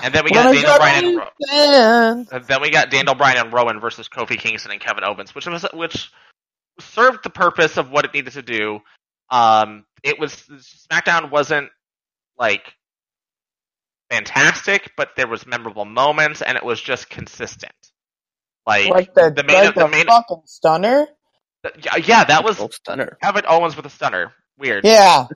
And 0.05 0.13
then 0.13 0.23
we 0.23 0.31
got 0.31 0.45
What 0.45 0.55
is 0.55 0.61
Daniel 0.61 0.77
Bryan. 0.77 1.05
And, 1.05 1.17
Ro- 1.17 2.39
then 2.47 2.61
we 2.61 2.69
got 2.69 2.91
Daniel 2.91 3.15
Bryan 3.15 3.37
and 3.45 3.53
Rowan 3.53 3.79
versus 3.79 4.07
Kofi 4.07 4.37
Kingston 4.37 4.71
and 4.71 4.79
Kevin 4.79 5.03
Owens, 5.03 5.33
which 5.33 5.47
was 5.47 5.65
which 5.73 6.11
served 6.79 7.23
the 7.23 7.31
purpose 7.31 7.77
of 7.77 7.89
what 7.89 8.05
it 8.05 8.13
needed 8.13 8.33
to 8.33 8.43
do. 8.43 8.79
Um, 9.31 9.85
it 10.03 10.19
was 10.19 10.33
SmackDown 10.91 11.31
wasn't 11.31 11.69
like 12.37 12.75
fantastic, 14.11 14.91
but 14.95 15.09
there 15.17 15.27
was 15.27 15.47
memorable 15.47 15.85
moments, 15.85 16.43
and 16.43 16.55
it 16.57 16.63
was 16.63 16.79
just 16.79 17.09
consistent. 17.09 17.73
Like, 18.67 18.89
Like 18.89 19.13
the, 19.15 19.33
the 19.35 19.43
main, 19.43 19.65
like 19.65 19.75
the 19.75 19.81
the 19.81 19.87
main, 19.87 20.05
fucking 20.05 20.41
stunner? 20.45 21.07
yeah, 21.83 21.95
yeah, 21.97 22.23
that 22.25 22.43
was 22.43 22.57
stunner. 22.75 23.17
Kevin 23.23 23.45
Owens 23.47 23.75
with 23.75 23.87
a 23.87 23.89
stunner. 23.89 24.33
Weird. 24.59 24.85
Yeah. 24.85 25.27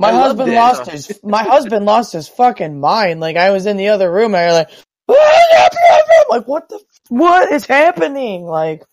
My 0.00 0.10
I 0.10 0.14
husband 0.14 0.52
lost 0.54 0.90
his 0.90 1.20
my 1.24 1.44
husband 1.44 1.86
lost 1.86 2.14
his 2.14 2.28
fucking 2.28 2.80
mind. 2.80 3.20
Like 3.20 3.36
I 3.36 3.52
was 3.52 3.66
in 3.66 3.78
the 3.78 3.90
other 3.90 4.12
room 4.12 4.34
and 4.34 4.38
I 4.38 4.46
was 4.46 4.54
like, 4.54 4.70
"What 5.06 5.18
is 5.18 5.58
happening?" 5.58 6.24
like 6.30 6.48
what 6.48 6.68
the 6.70 6.80
what 7.10 7.52
is 7.52 7.66
happening? 7.66 8.44
Like 8.46 8.84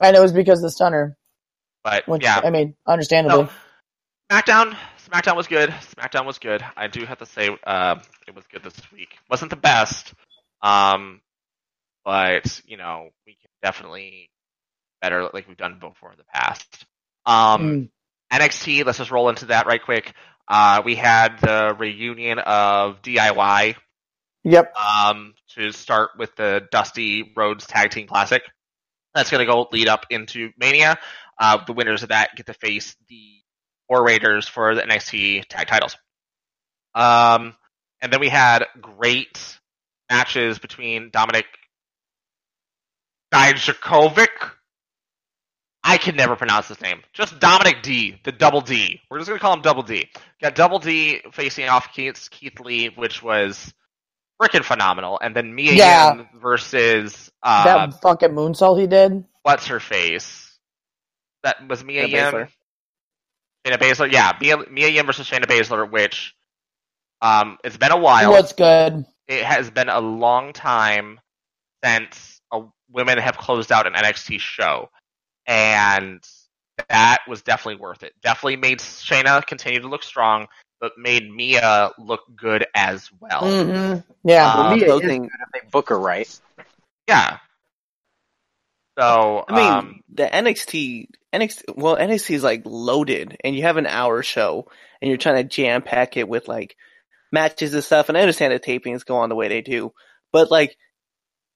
And 0.00 0.16
it 0.16 0.20
was 0.20 0.32
because 0.32 0.60
of 0.60 0.64
the 0.64 0.70
stunner. 0.70 1.16
But 1.84 2.08
Which, 2.08 2.24
yeah, 2.24 2.40
I 2.44 2.50
mean, 2.50 2.76
understandably. 2.86 3.44
No. 3.44 3.50
SmackDown, 4.30 4.76
SmackDown 5.10 5.36
was 5.36 5.48
good. 5.48 5.70
SmackDown 5.96 6.26
was 6.26 6.38
good. 6.38 6.64
I 6.76 6.88
do 6.88 7.04
have 7.06 7.18
to 7.18 7.26
say, 7.26 7.50
uh, 7.66 7.96
it 8.28 8.34
was 8.36 8.44
good 8.52 8.62
this 8.62 8.76
week. 8.92 9.10
wasn't 9.30 9.50
the 9.50 9.56
best, 9.56 10.14
um, 10.62 11.20
but 12.04 12.60
you 12.66 12.76
know, 12.76 13.08
we 13.26 13.34
can 13.34 13.50
definitely 13.62 14.30
better 15.02 15.28
like 15.32 15.48
we've 15.48 15.56
done 15.56 15.78
before 15.80 16.12
in 16.12 16.18
the 16.18 16.24
past. 16.32 16.86
Um, 17.26 17.62
Mm. 17.62 17.90
NXT. 18.32 18.84
Let's 18.84 18.98
just 18.98 19.10
roll 19.10 19.28
into 19.28 19.46
that 19.46 19.66
right 19.66 19.82
quick. 19.82 20.14
Uh, 20.48 20.82
we 20.84 20.96
had 20.96 21.38
the 21.40 21.74
reunion 21.78 22.38
of 22.38 23.02
DIY 23.02 23.76
Yep. 24.44 24.74
um, 24.76 25.34
to 25.54 25.70
start 25.72 26.10
with 26.18 26.34
the 26.36 26.62
Dusty 26.72 27.32
Rhodes 27.36 27.66
Tag 27.66 27.90
Team 27.90 28.06
Classic. 28.06 28.42
That's 29.14 29.30
going 29.30 29.44
to 29.46 29.52
go 29.52 29.68
lead 29.72 29.88
up 29.88 30.06
into 30.10 30.50
Mania. 30.58 30.98
Uh, 31.38 31.64
the 31.64 31.72
winners 31.72 32.02
of 32.02 32.10
that 32.10 32.30
get 32.36 32.46
to 32.46 32.54
face 32.54 32.96
the 33.08 33.24
Raiders 33.90 34.46
for 34.46 34.74
the 34.74 34.82
NXT 34.82 35.46
Tag 35.48 35.66
Titles. 35.66 35.96
Um, 36.94 37.54
and 38.00 38.12
then 38.12 38.20
we 38.20 38.28
had 38.28 38.64
great 38.80 39.58
matches 40.10 40.58
between 40.58 41.10
Dominik 41.10 41.44
Dijakovic. 43.32 44.28
I 45.82 45.96
can 45.98 46.14
never 46.16 46.36
pronounce 46.36 46.68
his 46.68 46.80
name. 46.80 47.02
Just 47.12 47.38
Dominic 47.40 47.82
D, 47.82 48.16
the 48.24 48.32
double 48.32 48.60
D. 48.60 49.00
We're 49.10 49.18
just 49.18 49.28
going 49.28 49.38
to 49.38 49.42
call 49.42 49.54
him 49.54 49.62
Double 49.62 49.82
D. 49.82 50.08
Got 50.42 50.54
Double 50.54 50.78
D 50.78 51.20
facing 51.32 51.68
off 51.68 51.92
Keith, 51.94 52.28
Keith 52.30 52.60
Lee, 52.60 52.88
which 52.88 53.22
was 53.22 53.72
freaking 54.40 54.64
phenomenal. 54.64 55.18
And 55.22 55.34
then 55.34 55.54
Mia 55.54 55.72
Yeah. 55.72 56.14
Yim 56.14 56.28
versus 56.40 57.30
uh, 57.42 57.64
that 57.64 58.00
fucking 58.02 58.30
moonsault 58.30 58.78
he 58.80 58.86
did. 58.86 59.24
what's 59.42 59.66
her 59.68 59.80
face? 59.80 60.58
That 61.42 61.66
was 61.68 61.82
Mia 61.82 62.06
Shayna 62.06 62.10
Yim. 62.10 62.34
Baszler. 62.34 62.48
Shayna 63.66 63.78
Baszler, 63.78 64.12
yeah, 64.12 64.32
Mia, 64.40 64.56
Mia 64.70 64.88
Yim 64.88 65.06
versus 65.06 65.28
Shayna 65.28 65.44
Baszler, 65.46 65.90
which 65.90 66.34
um, 67.22 67.58
it's 67.64 67.76
been 67.78 67.92
a 67.92 67.98
while. 67.98 68.30
What's 68.32 68.52
good? 68.52 69.04
It 69.28 69.44
has 69.44 69.70
been 69.70 69.88
a 69.88 70.00
long 70.00 70.52
time 70.52 71.20
since 71.84 72.40
a, 72.52 72.62
women 72.90 73.18
have 73.18 73.38
closed 73.38 73.72
out 73.72 73.86
an 73.86 73.94
NXT 73.94 74.40
show, 74.40 74.90
and 75.50 76.22
that 76.88 77.18
was 77.28 77.42
definitely 77.42 77.80
worth 77.82 78.04
it. 78.04 78.14
Definitely 78.22 78.56
made 78.56 78.78
Shayna 78.78 79.44
continue 79.44 79.80
to 79.80 79.88
look 79.88 80.04
strong, 80.04 80.46
but 80.80 80.92
made 80.96 81.28
Mia 81.28 81.90
look 81.98 82.20
good 82.36 82.66
as 82.74 83.10
well. 83.20 83.40
hmm 83.40 83.98
Yeah. 84.22 84.54
Um, 84.54 84.78
Mia 84.78 84.94
is 84.94 85.00
things- 85.02 85.28
good 85.28 85.40
if 85.54 85.62
they 85.62 85.68
book 85.68 85.88
her 85.88 85.98
right. 85.98 86.40
Yeah. 87.08 87.38
So 88.98 89.44
I 89.48 89.56
mean, 89.56 89.72
um, 89.72 90.00
the 90.12 90.26
NXT, 90.26 91.08
NXT, 91.32 91.74
well, 91.76 91.96
NXT 91.96 92.34
is 92.34 92.42
like 92.44 92.62
loaded, 92.64 93.36
and 93.42 93.56
you 93.56 93.62
have 93.62 93.76
an 93.76 93.86
hour 93.86 94.22
show, 94.22 94.68
and 95.00 95.08
you're 95.08 95.18
trying 95.18 95.36
to 95.36 95.44
jam 95.44 95.82
pack 95.82 96.16
it 96.16 96.28
with 96.28 96.48
like 96.48 96.76
matches 97.32 97.74
and 97.74 97.82
stuff. 97.82 98.08
And 98.08 98.16
I 98.18 98.20
understand 98.20 98.52
the 98.52 98.60
tapings 98.60 99.04
go 99.06 99.16
on 99.16 99.28
the 99.30 99.36
way 99.36 99.48
they 99.48 99.62
do, 99.62 99.92
but 100.32 100.50
like 100.50 100.76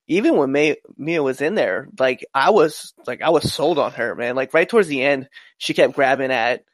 even 0.06 0.36
when 0.36 0.52
May, 0.52 0.76
Mia 0.96 1.22
was 1.22 1.40
in 1.40 1.54
there, 1.54 1.88
like 1.98 2.24
I 2.34 2.50
was 2.50 2.92
like 3.06 3.22
I 3.22 3.30
was 3.30 3.52
sold 3.52 3.78
on 3.78 3.92
her, 3.92 4.14
man. 4.14 4.36
Like 4.36 4.52
right 4.52 4.68
towards 4.68 4.88
the 4.88 5.02
end, 5.02 5.28
she 5.58 5.74
kept 5.74 5.94
grabbing 5.94 6.30
at, 6.30 6.64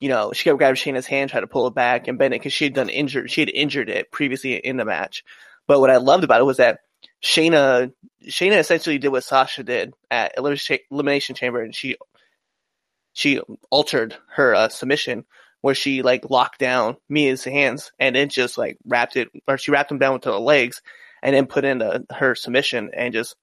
you 0.00 0.08
know, 0.08 0.32
she 0.32 0.44
kept 0.44 0.58
grabbing 0.58 0.76
Shayna's 0.76 1.06
hand, 1.06 1.30
trying 1.30 1.44
to 1.44 1.48
pull 1.48 1.66
it 1.66 1.74
back, 1.74 2.08
and 2.08 2.18
bend 2.18 2.34
it 2.34 2.40
because 2.40 2.52
she 2.52 2.64
had 2.64 2.74
done 2.74 2.88
injured, 2.88 3.30
she 3.30 3.40
had 3.40 3.50
injured 3.50 3.88
it 3.88 4.10
previously 4.10 4.54
in 4.54 4.76
the 4.76 4.84
match. 4.84 5.24
But 5.66 5.80
what 5.80 5.90
I 5.90 5.96
loved 5.96 6.24
about 6.24 6.40
it 6.40 6.44
was 6.44 6.58
that 6.58 6.80
Shayna, 7.22 7.92
Shayna 8.26 8.58
essentially 8.58 8.98
did 8.98 9.08
what 9.08 9.24
Sasha 9.24 9.62
did 9.62 9.94
at 10.10 10.34
Elimination 10.36 11.34
Chamber, 11.34 11.62
and 11.62 11.74
she 11.74 11.96
she 13.14 13.40
altered 13.70 14.16
her 14.34 14.54
uh, 14.54 14.68
submission 14.68 15.24
where 15.60 15.74
she 15.74 16.02
like 16.02 16.28
locked 16.28 16.58
down 16.58 16.96
Mia's 17.08 17.44
hands 17.44 17.92
and 17.98 18.16
then 18.16 18.28
just 18.28 18.58
like 18.58 18.78
wrapped 18.84 19.16
it, 19.16 19.28
or 19.48 19.56
she 19.56 19.70
wrapped 19.70 19.88
them 19.88 19.98
down 19.98 20.14
with 20.14 20.24
her 20.24 20.32
legs, 20.32 20.82
and 21.22 21.34
then 21.34 21.46
put 21.46 21.64
in 21.64 21.78
the, 21.78 22.04
her 22.10 22.34
submission 22.34 22.90
and 22.94 23.12
just 23.14 23.36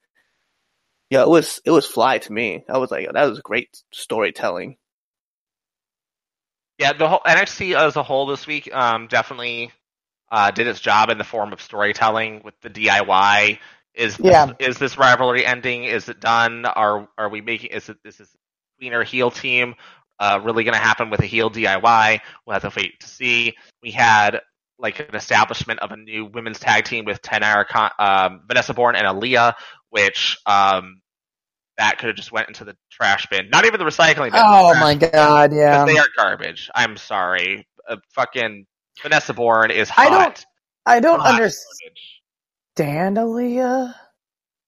yeah, 1.09 1.23
it 1.23 1.29
was 1.29 1.59
it 1.65 1.71
was 1.71 1.85
fly 1.87 2.19
to 2.19 2.31
me. 2.31 2.63
I 2.69 2.77
was 2.77 2.91
like, 2.91 3.11
that 3.11 3.25
was 3.29 3.39
great 3.39 3.81
storytelling. 3.91 4.77
Yeah, 6.77 6.93
the 6.93 7.09
whole 7.09 7.21
NXT 7.25 7.75
as 7.75 7.95
a 7.95 8.03
whole 8.03 8.27
this 8.27 8.47
week 8.47 8.73
um, 8.73 9.07
definitely 9.07 9.71
uh, 10.31 10.51
did 10.51 10.67
its 10.67 10.79
job 10.79 11.09
in 11.09 11.17
the 11.17 11.23
form 11.23 11.51
of 11.51 11.61
storytelling 11.61 12.41
with 12.43 12.53
the 12.61 12.69
DIY. 12.69 13.59
Is 13.95 14.15
this, 14.17 14.25
Yeah. 14.31 14.53
is 14.59 14.77
this 14.77 14.97
rivalry 14.97 15.45
ending? 15.45 15.83
Is 15.83 16.07
it 16.09 16.19
done? 16.21 16.65
Are 16.65 17.09
are 17.17 17.29
we 17.29 17.41
making? 17.41 17.71
Is 17.71 17.89
it 17.89 17.97
this 18.03 18.19
is 18.19 18.29
tweener 18.81 19.03
heel 19.03 19.31
team 19.31 19.75
uh, 20.19 20.39
really 20.43 20.63
going 20.63 20.75
to 20.75 20.79
happen 20.79 21.09
with 21.09 21.19
a 21.21 21.25
heel 21.25 21.49
DIY? 21.49 22.19
We'll 22.45 22.53
have 22.53 22.71
to 22.71 22.79
wait 22.79 22.99
to 23.01 23.07
see. 23.07 23.57
We 23.81 23.91
had 23.91 24.39
like 24.79 24.99
an 24.99 25.15
establishment 25.15 25.79
of 25.81 25.91
a 25.91 25.97
new 25.97 26.25
women's 26.25 26.59
tag 26.59 26.85
team 26.85 27.05
with 27.05 27.21
Taynara, 27.21 27.67
Con- 27.67 27.91
um, 27.99 28.41
Vanessa 28.47 28.73
Borne, 28.73 28.95
and 28.95 29.05
Aliyah, 29.05 29.53
which 29.89 30.37
um, 30.45 31.01
that 31.77 31.97
could 31.97 32.07
have 32.07 32.15
just 32.15 32.31
went 32.31 32.47
into 32.47 32.65
the 32.65 32.75
trash 32.91 33.27
bin. 33.29 33.49
Not 33.49 33.65
even 33.65 33.79
the 33.79 33.85
recycling 33.85 34.31
bin. 34.31 34.41
Oh 34.43 34.73
my 34.79 34.95
bin. 34.95 35.09
god, 35.11 35.53
yeah. 35.53 35.85
They 35.85 35.97
are 35.97 36.07
garbage. 36.17 36.69
I'm 36.73 36.97
sorry. 36.97 37.67
Uh, 37.87 37.97
fucking 38.15 38.65
Vanessa 39.01 39.33
Borne 39.33 39.71
is 39.71 39.89
I 39.89 40.07
hot. 40.07 40.09
don't- 40.35 40.45
I 40.85 40.99
don't 41.01 41.19
Hot 41.19 41.33
understand 41.35 43.15
garbage. 43.15 43.17
Aliyah. 43.55 43.93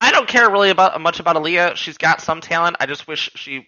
I 0.01 0.11
don't 0.11 0.27
care 0.27 0.49
really 0.51 0.69
about 0.71 0.99
much 0.99 1.19
about 1.19 1.35
Aliyah. 1.35 1.75
She's 1.75 1.97
got 1.97 2.21
some 2.21 2.41
talent. 2.41 2.75
I 2.79 2.85
just 2.85 3.07
wish 3.07 3.29
she. 3.35 3.67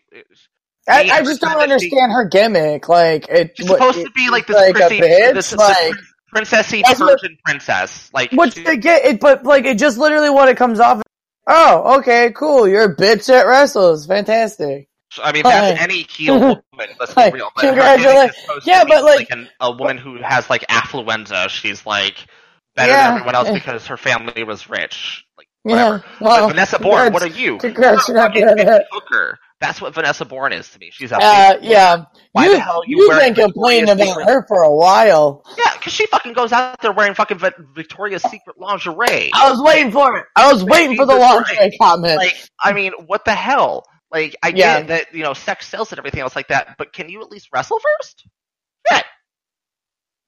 I, 0.88 1.10
I 1.10 1.24
just 1.24 1.40
don't 1.42 1.52
that 1.52 1.58
she- 1.58 1.64
understand 1.64 2.12
her 2.12 2.26
gimmick. 2.28 2.90
Like 2.90 3.28
it, 3.30 3.54
She's 3.56 3.70
what- 3.70 3.78
supposed 3.80 4.06
to 4.06 4.12
be 4.12 4.30
like 4.30 4.46
this 4.48 4.56
like 4.58 4.70
a 4.76 4.80
prissy, 4.80 5.00
bitch, 5.00 5.34
this, 5.36 5.50
this 5.52 5.58
like- 5.60 5.94
princessy 6.34 6.82
That's 6.86 7.00
what- 7.00 7.20
Persian 7.20 7.38
princess. 7.46 8.10
Like 8.14 8.32
Which 8.32 8.54
she- 8.56 8.64
they 8.64 8.78
get 8.78 9.06
it, 9.06 9.20
but 9.20 9.44
like 9.44 9.66
it 9.66 9.78
just 9.78 9.98
literally 9.98 10.30
what 10.30 10.50
it 10.50 10.58
comes 10.58 10.80
off. 10.80 11.02
Oh, 11.48 11.98
okay, 12.00 12.32
cool. 12.36 12.68
You're 12.68 12.92
a 12.92 12.96
bitch 12.96 13.30
at 13.34 13.46
wrestles. 13.46 14.06
Fantastic. 14.06 14.88
I 15.22 15.32
mean, 15.32 15.44
that's 15.44 15.74
Like- 15.80 15.82
any 15.82 16.04
heel 16.04 16.40
woman. 16.40 16.62
Let's 17.00 17.14
be 17.14 17.22
Like, 17.22 17.34
real. 17.34 17.50
But 17.56 17.62
congratulations. 17.66 18.14
gimmick 18.16 18.32
is 18.32 18.42
supposed 18.42 18.66
to 18.66 18.72
Yeah, 18.72 18.84
but, 18.86 19.04
like- 19.04 19.28
an, 19.30 19.50
a 19.60 19.72
woman 19.72 19.98
who 19.98 20.18
has 20.24 20.50
like 20.50 20.66
affluenza. 20.68 21.50
She's 21.50 21.86
like 21.86 22.16
better 22.76 22.92
Yeah. 22.92 23.04
than 23.10 23.14
everyone 23.20 23.36
else 23.36 23.50
because 23.54 23.86
her 23.88 23.98
family 23.98 24.44
was 24.44 24.70
rich. 24.70 25.24
Like 25.38 25.48
Yeah. 25.66 25.74
whatever. 25.76 26.06
Well, 26.22 26.48
but 26.48 26.54
Vanessa 26.54 26.80
Borne, 26.80 27.14
what 27.14 27.22
are 27.22 27.28
you? 27.28 27.58
congrats, 27.60 28.08
You're 28.08 28.18
not 28.18 28.30
fucking 28.30 28.48
good 28.48 28.60
at 28.62 28.68
bitch 28.68 28.86
hooker. 28.92 29.38
That's 29.64 29.80
what 29.80 29.94
Vanessa 29.94 30.26
Borne 30.26 30.52
is 30.52 30.68
to 30.72 30.80
me. 30.80 30.90
She's 30.92 31.14
a 31.14 31.16
Uh, 31.16 31.58
yeah. 31.62 32.04
Why 32.34 32.48
you, 32.48 32.52
the 32.52 32.60
hell 32.60 32.84
you 32.86 32.98
you've 32.98 33.18
been 33.18 33.34
complaining 33.34 33.90
about 33.90 34.06
Secret? 34.08 34.26
her 34.28 34.46
for 34.46 34.62
a 34.64 34.76
while. 34.76 35.46
Yeah, 35.58 35.72
because 35.78 35.94
she 35.94 36.06
fucking 36.08 36.34
goes 36.34 36.52
out 36.52 36.82
there 36.82 36.92
wearing 36.92 37.14
fucking 37.14 37.40
Victoria's 37.74 38.24
Secret 38.24 38.58
lingerie. 38.60 39.32
I 39.34 39.50
was 39.50 39.62
waiting 39.62 39.94
for 39.94 40.18
it. 40.18 40.26
I 40.36 40.52
was 40.52 40.66
waiting 40.66 40.98
for 40.98 41.06
the 41.06 41.16
lingerie 41.16 41.56
Christ. 41.56 41.78
comment. 41.82 42.18
Like, 42.18 42.36
I 42.62 42.74
mean, 42.74 42.92
what 43.06 43.24
the 43.24 43.32
hell? 43.34 43.86
Like, 44.12 44.36
I 44.44 44.50
Yeah. 44.50 44.82
get 44.82 44.88
that 44.90 45.16
you 45.16 45.24
know 45.24 45.34
sex 45.34 45.66
sells 45.68 45.94
and 45.94 45.98
everything 46.00 46.20
else 46.20 46.36
like 46.36 46.50
that, 46.50 46.76
but 46.78 46.92
can 46.92 47.08
you 47.08 47.22
at 47.22 47.30
least 47.32 47.48
wrestle 47.54 47.80
first? 47.80 48.28
Shit. 48.92 49.06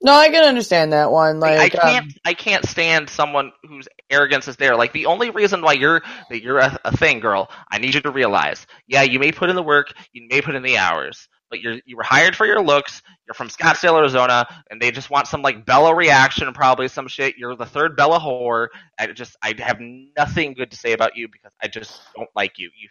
No, 0.06 0.14
I 0.14 0.30
can 0.30 0.46
understand 0.46 0.94
that 0.94 1.12
one. 1.12 1.40
Like, 1.40 1.60
I 1.60 1.70
can't, 1.70 2.06
um, 2.06 2.12
I 2.24 2.36
can't 2.36 2.64
stand 2.66 3.10
someone 3.10 3.52
whose 3.68 3.88
arrogance 4.12 4.48
is 4.48 4.56
there. 4.56 4.76
Like 4.76 4.94
the 4.94 5.08
only 5.08 5.32
reason 5.32 5.64
why 5.64 5.74
you're 5.74 6.04
that 6.30 6.44
you're 6.44 6.60
a, 6.60 6.80
a 6.86 6.96
thing, 6.96 7.20
girl. 7.20 7.50
I 7.72 7.80
need 7.80 7.96
you 7.96 8.02
to 8.02 8.12
realize. 8.12 8.68
Yeah, 8.88 9.02
you 9.02 9.18
may 9.20 9.32
put 9.32 9.50
in 9.50 9.56
the 9.56 9.64
work, 9.64 9.92
you 10.14 10.28
may 10.30 10.42
put 10.42 10.54
in 10.54 10.62
the 10.62 10.78
hours, 10.78 11.28
but 11.50 11.60
you're 11.60 11.80
you 11.88 11.98
were 11.98 12.04
hired 12.04 12.36
for 12.36 12.46
your 12.46 12.62
looks. 12.62 13.02
You're 13.26 13.34
from 13.34 13.50
Scottsdale, 13.50 13.98
Arizona, 13.98 14.46
and 14.70 14.80
they 14.80 14.92
just 14.92 15.10
want 15.10 15.26
some 15.26 15.42
like 15.42 15.66
Bella 15.66 15.96
reaction, 15.96 16.54
probably 16.54 16.88
some 16.88 17.08
shit. 17.08 17.36
You're 17.40 17.56
the 17.56 17.66
third 17.66 17.96
Bella 17.96 18.20
whore. 18.20 18.68
I 19.00 19.08
just, 19.08 19.36
I 19.42 19.56
have 19.58 19.80
nothing 19.80 20.54
good 20.54 20.70
to 20.70 20.78
say 20.78 20.94
about 20.94 21.18
you 21.18 21.28
because 21.28 21.52
I 21.60 21.68
just 21.68 22.00
don't 22.16 22.30
like 22.36 22.60
you. 22.60 22.70
You, 22.78 22.90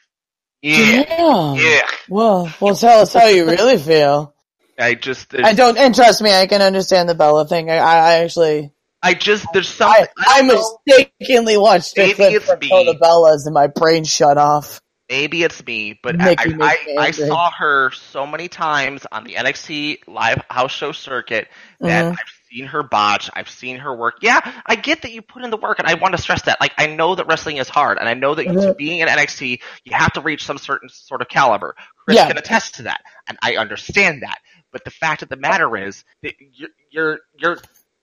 yeah, 0.62 1.04
yeah. 1.08 1.54
yeah. 1.54 1.82
Well, 2.08 2.52
well, 2.58 2.74
tell 2.74 3.02
us 3.02 3.12
how 3.12 3.26
you 3.26 3.46
really 3.46 3.78
feel. 3.78 4.33
I 4.78 4.94
just, 4.94 5.34
I 5.34 5.52
don't, 5.54 5.78
and 5.78 5.94
trust 5.94 6.20
me, 6.22 6.32
I 6.32 6.46
can 6.46 6.62
understand 6.62 7.08
the 7.08 7.14
Bella 7.14 7.46
thing. 7.46 7.70
I, 7.70 7.76
I 7.76 8.12
actually, 8.24 8.72
I 9.02 9.14
just, 9.14 9.46
there's 9.52 9.68
something. 9.68 10.06
I, 10.18 10.38
I 10.38 10.42
know. 10.42 10.78
mistakenly 10.86 11.56
watched 11.56 11.96
a 11.96 12.00
Maybe 12.00 12.14
clip 12.14 12.32
it's 12.34 12.44
from 12.46 12.58
me. 12.58 12.68
Total 12.70 12.94
Bellas 12.94 13.44
and 13.46 13.54
my 13.54 13.68
brain 13.68 14.04
shut 14.04 14.38
off. 14.38 14.80
Maybe 15.10 15.42
it's 15.42 15.64
me, 15.66 16.00
but 16.02 16.18
I, 16.18 16.30
I, 16.30 16.36
I, 16.60 16.78
I 16.98 17.10
saw 17.10 17.50
her 17.50 17.90
so 17.92 18.26
many 18.26 18.48
times 18.48 19.06
on 19.12 19.24
the 19.24 19.34
NXT 19.34 19.98
live 20.08 20.42
house 20.48 20.72
show 20.72 20.92
circuit 20.92 21.46
that 21.80 22.06
Mhm. 22.06 22.12
I've 22.12 22.32
seen 22.50 22.66
her 22.68 22.82
botch. 22.82 23.30
I've 23.34 23.50
seen 23.50 23.76
her 23.76 23.94
work. 23.94 24.14
Yeah, 24.22 24.40
I 24.64 24.76
get 24.76 25.02
that 25.02 25.12
you 25.12 25.20
put 25.20 25.44
in 25.44 25.50
the 25.50 25.58
work, 25.58 25.78
and 25.78 25.86
I 25.86 25.94
want 25.94 26.16
to 26.16 26.22
stress 26.22 26.40
that. 26.42 26.58
Like, 26.58 26.72
I 26.78 26.86
know 26.86 27.14
that 27.16 27.26
wrestling 27.26 27.58
is 27.58 27.68
hard, 27.68 27.98
and 27.98 28.08
I 28.08 28.14
know 28.14 28.34
that 28.34 28.46
Mhm. 28.46 28.76
being 28.78 29.00
in 29.00 29.08
NXT, 29.08 29.60
you 29.84 29.92
have 29.94 30.14
to 30.14 30.22
reach 30.22 30.46
some 30.46 30.56
certain 30.56 30.88
sort 30.88 31.20
of 31.20 31.28
caliber. 31.28 31.76
Chris 32.06 32.16
Yeah. 32.16 32.26
can 32.28 32.38
attest 32.38 32.76
to 32.76 32.84
that, 32.84 33.02
and 33.28 33.36
I 33.42 33.56
understand 33.56 34.22
that. 34.22 34.38
But 34.74 34.84
the 34.84 34.90
fact 34.90 35.22
of 35.22 35.30
the 35.30 35.36
matter 35.38 35.76
is 35.78 36.04
that 36.24 36.34
you're 36.52 36.70
you're 36.90 37.20
you're, 37.38 37.58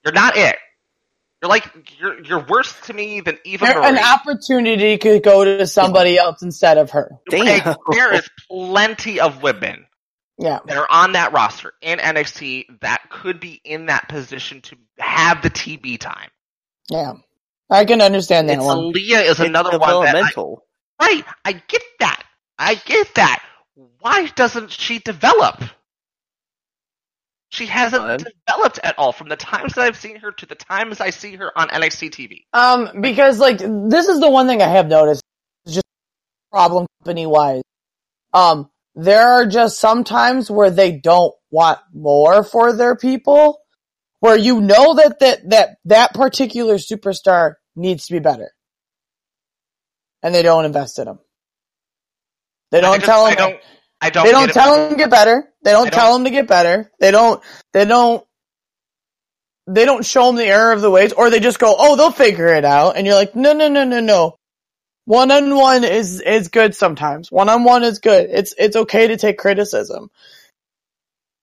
you're 0.05 0.13
not 0.15 0.38
it. 0.38 0.57
You're 1.43 1.49
like 1.49 1.99
you're 1.99 2.24
you're 2.24 2.45
worse 2.47 2.74
to 2.88 2.93
me 2.93 3.22
than 3.22 3.38
Eva 3.45 3.65
There- 3.65 3.76
Marie. 3.82 3.88
an 3.89 3.97
opportunity 3.99 4.97
could 4.97 5.22
go 5.24 5.43
to 5.43 5.49
You're 5.51 5.57
you're 5.57 5.57
worse 5.57 5.57
to 5.57 5.57
me 5.57 5.57
than 5.57 5.57
Eva 5.57 5.57
there, 5.57 5.57
Marie. 5.57 5.57
an 5.57 5.57
opportunity 5.57 5.57
could 5.57 5.57
go 5.57 5.57
to 5.59 5.67
somebody 5.67 6.17
else 6.17 6.41
instead 6.43 6.78
of 6.80 6.91
her. 6.91 7.11
Damn. 7.30 7.76
there 7.91 8.13
is 8.13 8.30
plenty 8.49 9.19
of 9.19 9.43
women 9.43 9.86
Yeah. 10.39 10.59
that 10.65 10.78
are 10.78 10.88
on 10.89 11.13
that 11.13 11.34
roster 11.34 11.74
in 11.82 11.99
NXT 11.99 12.80
that 12.82 13.09
could 13.09 13.39
be 13.41 13.61
in 13.65 13.88
that 13.88 14.07
position 14.09 14.61
to 14.61 14.78
have 14.99 15.41
the 15.41 15.49
TB 15.49 15.99
time. 15.99 16.30
Yeah. 16.89 17.13
I 17.69 17.86
can 17.86 18.01
understand 18.01 18.49
that 18.49 18.57
It's 18.57 18.65
one. 18.65 18.93
Aliyah 18.93 19.24
is 19.26 19.32
It's 19.32 19.39
another 19.41 19.78
one 19.78 20.05
that 20.05 20.15
I, 20.15 20.32
right. 21.01 21.26
I 21.45 21.53
get 21.53 21.84
that. 21.99 22.24
I 22.59 22.76
get 22.76 23.15
that. 23.15 23.43
Why 23.99 24.28
doesn't 24.28 24.72
she 24.72 24.99
develop? 24.99 25.63
She 27.51 27.65
hasn't 27.65 28.01
Fun. 28.01 28.25
developed 28.47 28.79
at 28.81 28.97
all 28.97 29.11
from 29.11 29.27
the 29.27 29.35
times 29.35 29.73
that 29.73 29.81
I've 29.81 29.97
seen 29.97 30.15
her 30.17 30.31
to 30.31 30.45
the 30.45 30.55
times 30.55 31.01
I 31.01 31.09
see 31.09 31.35
her 31.35 31.51
on 31.57 31.67
NXT 31.67 32.09
TV. 32.11 32.45
Um, 32.53 33.01
because 33.01 33.39
like 33.39 33.57
this 33.57 34.07
is 34.07 34.21
the 34.21 34.29
one 34.29 34.47
thing 34.47 34.61
I 34.61 34.67
have 34.67 34.87
noticed, 34.87 35.21
just 35.67 35.83
problem 36.49 36.87
company 36.99 37.25
wise. 37.25 37.61
Um, 38.33 38.69
there 38.95 39.27
are 39.27 39.45
just 39.45 39.79
some 39.79 40.05
times 40.05 40.49
where 40.49 40.71
they 40.71 40.93
don't 40.93 41.33
want 41.49 41.79
more 41.93 42.45
for 42.45 42.71
their 42.71 42.95
people, 42.95 43.59
where 44.21 44.37
you 44.37 44.61
know 44.61 44.95
that 44.95 45.19
that 45.19 45.49
that 45.49 45.69
that 45.85 46.13
particular 46.13 46.75
superstar 46.75 47.55
needs 47.75 48.05
to 48.07 48.13
be 48.13 48.19
better, 48.19 48.53
and 50.23 50.33
they 50.33 50.41
don't 50.41 50.63
invest 50.63 50.99
in 50.99 51.05
them. 51.05 51.19
They 52.71 52.79
don't 52.79 52.95
just- 53.01 53.05
tell 53.07 53.25
I 53.25 53.35
them. 53.35 53.57
Don't. 54.09 54.27
I 54.27 54.31
don't. 54.31 54.47
They 54.47 54.47
don't 54.47 54.53
tell 54.53 54.75
them 54.75 54.89
to 54.91 54.95
get 54.97 55.09
better. 55.09 55.53
They 55.63 55.71
don't, 55.71 55.87
I 55.87 55.89
tell 55.89 56.13
them 56.13 56.23
to 56.23 56.29
get 56.31 56.47
better. 56.47 56.91
They 56.99 57.11
don't. 57.11 57.41
They 57.73 57.85
don't. 57.85 58.25
They 59.67 59.85
don't 59.85 60.05
show 60.05 60.27
them 60.27 60.35
the 60.37 60.45
error 60.45 60.71
of 60.71 60.81
the 60.81 60.91
ways, 60.91 61.13
or 61.13 61.29
they 61.29 61.39
just 61.39 61.59
go, 61.59 61.75
"Oh, 61.77 61.95
they'll 61.95 62.11
figure 62.11 62.47
it 62.47 62.65
out," 62.65 62.97
and 62.97 63.05
you're 63.05 63.15
like, 63.15 63.35
"No, 63.35 63.53
no, 63.53 63.67
no, 63.67 63.83
no, 63.83 63.99
no." 63.99 64.35
One 65.05 65.31
on 65.31 65.55
one 65.55 65.83
is 65.83 66.21
is 66.21 66.47
good 66.49 66.75
sometimes. 66.75 67.31
One 67.31 67.49
on 67.49 67.63
one 67.63 67.83
is 67.83 67.99
good. 67.99 68.29
It's 68.31 68.53
it's 68.57 68.75
okay 68.75 69.07
to 69.07 69.17
take 69.17 69.37
criticism. 69.37 70.09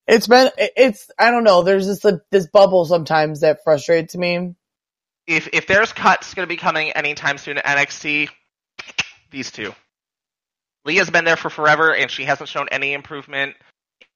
It's 0.07 0.27
been 0.27 0.51
it's 0.57 1.11
I 1.19 1.31
don't 1.31 1.43
know. 1.43 1.63
There's 1.63 1.87
this 1.87 2.05
this 2.31 2.47
bubble 2.47 2.85
sometimes 2.85 3.41
that 3.41 3.63
frustrates 3.63 4.15
me. 4.15 4.55
if 5.27 5.49
if 5.53 5.67
there's 5.67 5.93
cuts 5.93 6.33
going 6.33 6.45
to 6.47 6.49
be 6.49 6.57
coming 6.57 6.91
anytime 6.91 7.37
soon 7.37 7.57
at 7.59 7.65
NXT, 7.65 8.29
these 9.31 9.51
two. 9.51 9.73
Leah's 10.85 11.09
been 11.09 11.25
there 11.25 11.35
for 11.35 11.49
forever, 11.49 11.93
and 11.93 12.09
she 12.09 12.23
hasn't 12.25 12.49
shown 12.49 12.67
any 12.71 12.93
improvement. 12.93 13.55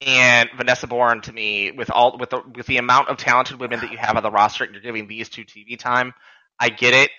And 0.01 0.49
Vanessa 0.57 0.88
Borne, 0.88 1.22
to 1.22 1.32
me, 1.34 1.72
with 1.72 1.89
all 1.89 2.18
with 2.18 2.30
the 2.30 2.41
with 2.55 2.66
the 2.68 2.78
amount 2.78 3.09
of 3.09 3.18
talented 3.18 3.59
women 3.59 3.80
that 3.82 3.91
you 3.91 3.97
have 3.97 4.16
on 4.18 4.24
the 4.24 4.32
roster, 4.32 4.64
and 4.64 4.74
you're 4.74 4.82
giving 4.82 5.07
these 5.07 5.30
two 5.30 5.43
TV 5.43 5.78
time. 5.78 6.14
I 6.59 6.70
get 6.70 6.93
it. 6.93 7.11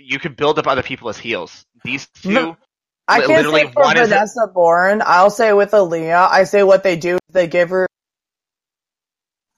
You 0.00 0.18
could 0.18 0.36
build 0.36 0.58
up 0.58 0.66
other 0.66 0.82
people 0.82 1.08
as 1.08 1.18
heels. 1.18 1.64
These 1.84 2.08
two, 2.22 2.30
No. 2.30 2.56
I 3.06 3.20
can't 3.20 3.46
say 3.46 3.70
for 3.70 3.84
Vanessa 3.84 4.46
Borne. 4.52 5.02
I'll 5.04 5.30
say 5.30 5.52
with 5.52 5.72
Aliyah, 5.72 6.28
I 6.30 6.44
say 6.44 6.62
what 6.62 6.82
they 6.82 6.96
do. 6.96 7.14
is 7.14 7.20
They 7.30 7.46
give 7.46 7.70
her 7.70 7.86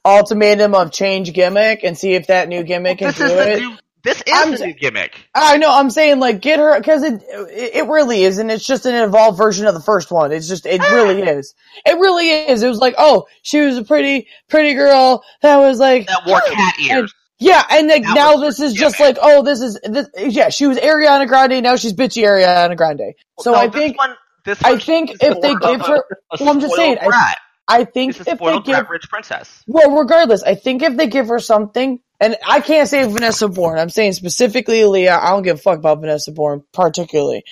ultimatum 0.04 0.74
of 0.74 0.92
change 0.92 1.32
gimmick 1.32 1.84
and 1.84 1.96
see 1.96 2.14
if 2.14 2.28
that 2.28 2.48
new 2.48 2.62
gimmick 2.62 2.98
can 2.98 3.08
this 3.08 3.18
do 3.18 3.24
is 3.24 3.32
it. 3.32 3.60
new. 3.60 3.76
This 4.06 4.18
is 4.18 4.32
I'm 4.32 4.52
the 4.52 4.66
new 4.66 4.72
gimmick. 4.72 5.28
I 5.34 5.56
know. 5.56 5.76
I'm 5.76 5.90
saying 5.90 6.20
like 6.20 6.40
get 6.40 6.60
her 6.60 6.78
because 6.78 7.02
it 7.02 7.24
it 7.28 7.88
really 7.88 8.22
is, 8.22 8.38
and 8.38 8.52
it's 8.52 8.64
just 8.64 8.86
an 8.86 8.94
evolved 8.94 9.36
version 9.36 9.66
of 9.66 9.74
the 9.74 9.80
first 9.80 10.12
one. 10.12 10.30
It's 10.30 10.46
just 10.46 10.64
it 10.64 10.80
really 10.80 11.24
ah. 11.24 11.32
is. 11.32 11.56
It 11.84 11.98
really 11.98 12.28
is. 12.30 12.62
It 12.62 12.68
was 12.68 12.78
like 12.78 12.94
oh, 12.98 13.26
she 13.42 13.60
was 13.62 13.78
a 13.78 13.82
pretty 13.82 14.28
pretty 14.48 14.74
girl 14.74 15.24
that 15.42 15.56
was 15.56 15.80
like 15.80 16.06
That 16.06 16.22
wore 16.24 16.40
cat 16.40 16.74
ears. 16.80 17.12
yeah, 17.40 17.64
and 17.68 17.88
like 17.88 18.04
now 18.04 18.36
this 18.36 18.60
is 18.60 18.74
her 18.76 18.80
just 18.80 19.00
like 19.00 19.18
oh, 19.20 19.42
this 19.42 19.60
is 19.60 19.76
this 19.82 20.08
yeah. 20.16 20.50
She 20.50 20.68
was 20.68 20.78
Ariana 20.78 21.26
Grande, 21.26 21.60
now 21.60 21.74
she's 21.74 21.92
bitchy 21.92 22.22
Ariana 22.22 22.76
Grande. 22.76 23.12
So 23.40 23.50
No, 23.50 23.58
I 23.58 23.66
this 23.66 23.74
think 23.74 23.98
one, 23.98 24.14
this 24.44 24.62
I 24.62 24.78
think 24.78 25.16
if 25.20 25.40
they 25.40 25.56
give 25.56 25.80
her, 25.84 25.96
a, 25.96 25.98
a 25.98 26.38
well, 26.38 26.50
I'm 26.50 26.60
just 26.60 26.76
saying, 26.76 26.98
I- 27.02 27.34
I 27.68 27.84
think 27.84 28.16
It's 28.20 28.28
a 28.28 28.32
if 28.32 28.38
they 28.38 28.60
give 28.60 28.88
rich 28.88 29.08
princess. 29.08 29.64
Well, 29.66 29.96
regardless, 29.96 30.44
I 30.44 30.54
think 30.54 30.82
if 30.82 30.96
they 30.96 31.08
give 31.08 31.26
her 31.26 31.40
something, 31.40 31.98
and 32.20 32.36
I 32.46 32.60
can't 32.60 32.88
say 32.88 33.04
Vanessa 33.06 33.48
Borne, 33.48 33.78
I'm 33.78 33.90
saying 33.90 34.12
specifically 34.12 34.80
Aliyah, 34.80 35.20
I 35.20 35.30
don't 35.30 35.42
give 35.42 35.56
a 35.56 35.60
fuck 35.62 35.78
about 35.78 36.00
Vanessa 36.00 36.32
Borne 36.32 36.62
particularly. 36.72 37.44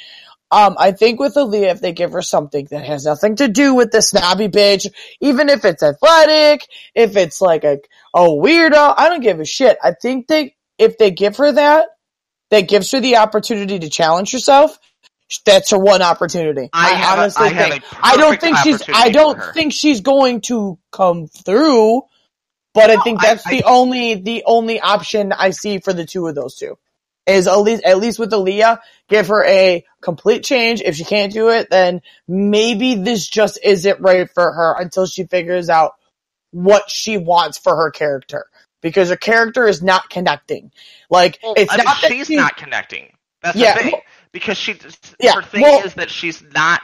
Um, 0.51 0.77
I 0.79 0.93
think 0.93 1.19
with 1.19 1.35
Aliyah, 1.35 1.73
if 1.73 1.81
they 1.81 1.93
give 1.93 2.13
her 2.13 2.23
something 2.23 2.69
that 2.71 2.85
has 2.85 3.05
nothing 3.07 3.37
to 3.37 3.49
do 3.49 3.75
with 3.75 3.91
the 3.91 4.01
snobby 4.01 4.49
bitch, 4.49 4.87
even 5.21 5.49
if 5.49 5.65
it's 5.65 5.83
athletic, 5.83 6.67
if 6.95 7.17
it's 7.17 7.41
like 7.41 7.65
a, 7.65 7.79
a 8.15 8.21
weirdo, 8.21 8.95
I 8.97 9.09
don't 9.09 9.21
give 9.23 9.41
a 9.41 9.45
shit. 9.45 9.79
I 9.83 9.95
think 10.01 10.29
they, 10.29 10.55
if 10.79 10.97
they 10.97 11.11
give 11.11 11.39
her 11.39 11.51
that, 11.53 11.87
that 12.51 12.69
gives 12.69 12.93
her 12.93 13.01
the 13.01 13.17
opportunity 13.17 13.81
to 13.81 13.91
challenge 13.91 14.31
herself, 14.33 14.79
that's 15.45 15.71
her 15.71 15.79
one 15.79 16.03
opportunity. 16.03 16.69
I 16.73 16.91
have 16.91 17.19
a- 17.19 17.23
honestly 17.23 17.47
I 17.47 17.49
have 17.49 17.71
think. 17.71 17.85
a 17.85 17.97
I 18.03 18.17
don't 18.17 18.41
think 18.41 18.57
she's, 18.59 18.83
I 18.95 19.11
don't 19.11 19.43
think 19.55 19.73
she's 19.73 20.01
going 20.03 20.41
to 20.43 20.79
come 20.93 21.27
through, 21.27 22.03
but 22.75 22.91
I 22.91 22.97
think 23.03 23.21
that's 23.23 23.47
I- 23.47 23.51
the 23.51 23.65
only, 23.65 24.15
the 24.17 24.43
only 24.47 24.81
option 24.81 25.33
I 25.33 25.51
see 25.51 25.79
for 25.79 25.93
the 25.93 26.05
two 26.05 26.27
of 26.27 26.35
those 26.35 26.57
two. 26.57 26.77
Is 27.27 27.47
at 27.47 27.55
least, 27.61 27.85
at 27.85 27.97
least 27.99 28.19
with 28.19 28.33
Aliyah, 28.33 28.81
give 29.09 29.29
her 29.29 29.43
a 29.47 29.83
complete 30.03 30.45
change. 30.45 30.83
If 30.83 30.97
she 30.97 31.05
can't 31.05 31.33
do 31.33 31.49
it, 31.49 31.71
then 31.71 32.03
maybe 32.29 32.97
this 32.97 33.27
just 33.27 33.59
isn't 33.65 34.01
right 34.01 34.29
for 34.31 34.53
her 34.53 34.75
until 34.79 35.07
she 35.07 35.25
figures 35.25 35.71
out 35.71 35.95
what 36.51 36.91
she 36.91 37.17
wants 37.17 37.57
for 37.57 37.75
her 37.77 37.91
character. 37.91 38.45
Because 38.83 39.09
her 39.09 39.17
character 39.17 39.67
is 39.67 39.83
not 39.83 40.11
connecting. 40.11 40.71
Like, 41.09 41.39
Well, 41.43 41.55
it's 41.57 41.73
I 41.73 41.79
mean, 41.79 41.85
not 41.87 42.03
that 42.03 42.11
she's 42.11 42.27
she- 42.27 42.37
not 42.37 42.59
connecting. 42.59 43.11
That's 43.43 43.57
Yeah, 43.57 43.75
the 43.79 43.83
thing. 43.85 43.93
well- 43.93 44.03
because 44.33 44.59
she, 44.59 44.77
Yeah, 45.19 45.37
her 45.37 45.43
thing 45.43 45.63
well- 45.63 45.83
is 45.87 45.95
that 45.95 46.11
she's 46.11 46.43
not 46.43 46.83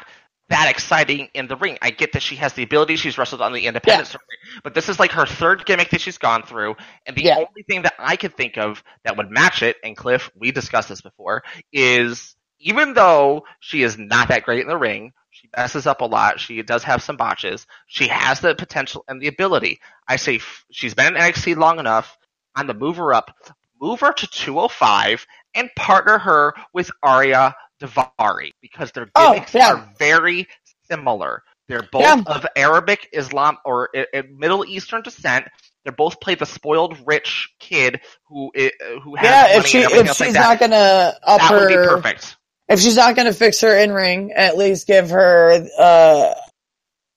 that 0.51 0.71
exciting 0.71 1.31
in 1.35 1.49
the 1.49 1.57
ring. 1.57 1.79
I 1.83 1.91
get 1.91 2.13
that 2.15 2.23
she 2.23 2.37
has 2.37 2.55
the 2.55 2.65
ability. 2.65 2.97
She's 2.97 3.19
wrestled 3.19 3.43
on 3.43 3.55
the 3.55 3.67
independent 3.67 4.09
circuit, 4.09 4.39
but 4.65 4.75
this 4.75 4.89
is 4.91 5.01
like 5.01 5.13
her 5.13 5.27
third 5.27 5.67
gimmick 5.67 5.91
that 5.91 6.03
she's 6.03 6.19
gone 6.19 6.45
through, 6.45 6.77
and 7.07 7.17
the 7.17 7.25
Yeah. 7.25 7.37
only 7.37 7.65
thing 7.69 7.83
that 7.83 7.95
I 7.99 8.17
could 8.17 8.37
think 8.37 8.59
of 8.59 8.85
that 9.05 9.17
would 9.19 9.31
match 9.31 9.63
it, 9.65 9.79
and 9.85 9.97
Cliff, 9.97 10.31
we 10.37 10.53
discussed 10.53 10.91
this 10.91 11.03
before, 11.03 11.45
is 11.73 12.37
even 12.61 12.95
though 12.95 13.45
she 13.61 13.83
is 13.85 13.99
not 13.99 14.29
that 14.29 14.45
great 14.45 14.63
in 14.63 14.69
the 14.69 14.79
ring, 14.79 15.13
she 15.31 15.49
messes 15.57 15.87
up 15.87 16.03
a 16.03 16.07
lot. 16.07 16.41
She 16.41 16.63
does 16.63 16.85
have 16.85 17.03
some 17.03 17.17
botches. 17.17 17.67
She 17.87 18.09
has 18.09 18.41
the 18.41 18.55
potential 18.55 19.05
and 19.09 19.23
the 19.23 19.29
ability. 19.29 19.81
I 20.09 20.17
say 20.17 20.37
f- 20.37 20.65
she's 20.73 20.95
been 20.95 21.17
in 21.17 21.23
NXT 21.23 21.57
long 21.57 21.79
enough. 21.81 22.19
I'm 22.57 22.67
the 22.67 22.75
move 22.75 22.97
her 22.99 23.15
up, 23.15 23.35
move 23.81 24.01
her 24.01 24.13
to 24.13 24.27
205, 24.29 25.27
and 25.55 25.71
partner 25.77 26.19
her 26.19 26.55
with 26.75 26.91
Ariya 27.05 27.55
Daivari 27.81 28.53
because 28.63 28.93
their 28.93 29.11
Oh, 29.17 29.33
gimmicks 29.33 29.55
yeah. 29.55 29.73
are 29.75 29.95
very 29.99 30.49
similar. 30.91 31.43
They're 31.69 31.89
both 31.93 32.03
Yeah. 32.05 32.23
of 32.27 32.47
Arabic, 32.57 33.09
Islam, 33.13 33.59
or 33.65 33.91
uh, 33.97 34.23
Middle 34.31 34.65
Eastern 34.67 35.03
descent. 35.03 35.47
They're 35.85 35.93
both 35.95 36.21
play 36.21 36.35
the 36.37 36.47
spoiled 36.47 36.99
rich 37.07 37.51
kid 37.61 38.01
who 38.29 38.53
uh, 38.59 38.71
who 39.03 39.17
has 39.17 39.25
yeah, 39.25 39.43
money 39.49 39.59
if 39.59 39.67
she, 39.67 39.79
if 39.81 40.13
she's 40.17 40.21
like 40.21 40.35
that. 40.35 40.41
not 40.43 40.61
gonna 40.61 41.15
up 41.23 41.41
that 41.41 41.55
would 41.55 41.69
be 41.69 41.77
her, 41.77 41.85
perfect. 41.97 42.37
if 42.69 42.81
she's 42.81 42.97
not 42.97 43.17
gonna 43.17 43.33
fix 43.35 43.61
her 43.63 43.77
in 43.77 43.93
ring, 43.93 44.33
at 44.33 44.57
least 44.59 44.87
give 44.87 45.11
her, 45.11 45.67
uh, 45.79 46.35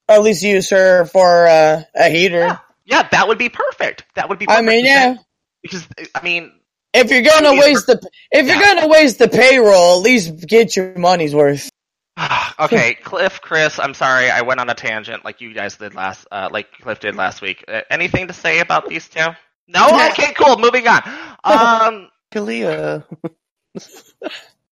at 0.10 0.24
least 0.24 0.44
use 0.44 0.70
her 0.72 1.06
for, 1.06 1.48
uh, 1.48 1.84
a 1.96 2.10
heater. 2.10 2.48
Yeah. 2.48 2.58
Yeah, 2.86 3.08
that 3.12 3.28
would 3.28 3.38
be 3.38 3.50
perfect. 3.50 4.06
That 4.16 4.30
would 4.30 4.40
be. 4.40 4.48
Perfect. 4.48 4.60
I 4.60 4.62
mean, 4.72 4.86
yeah. 4.86 5.16
Because 5.62 5.88
I 6.16 6.22
mean, 6.24 6.52
If 6.94 7.10
you're 7.12 7.22
gonna 7.24 7.54
Yeah. 7.54 7.60
waste 7.62 7.88
the, 7.88 8.00
if 8.32 8.46
you're 8.48 8.56
Yeah. 8.56 8.76
gonna 8.76 8.88
waste 8.88 9.20
the 9.20 9.28
payroll, 9.28 9.98
at 9.98 10.04
least 10.04 10.46
get 10.48 10.76
your 10.76 10.98
money's 10.98 11.34
worth. 11.34 11.70
okay, 12.60 12.94
Cliff, 12.96 13.42
Chris, 13.42 13.80
I'm 13.80 13.94
sorry, 13.96 14.30
I 14.30 14.42
went 14.42 14.60
on 14.60 14.70
a 14.70 14.76
tangent 14.76 15.26
like 15.26 15.42
you 15.42 15.54
guys 15.54 15.78
did 15.78 15.96
last, 15.96 16.28
uh, 16.32 16.50
like 16.52 16.72
Cliff 16.82 17.00
did 17.00 17.16
last 17.16 17.42
week. 17.42 17.64
Uh, 17.68 17.82
anything 17.90 18.28
to 18.28 18.34
say 18.34 18.60
about 18.60 18.88
these 18.88 19.08
two? 19.10 19.26
No. 19.68 19.88
Okay, 20.12 20.34
cool. 20.34 20.58
Moving 20.60 20.88
on. 20.88 21.02
Um, 21.46 22.10
Kalia. 22.34 23.04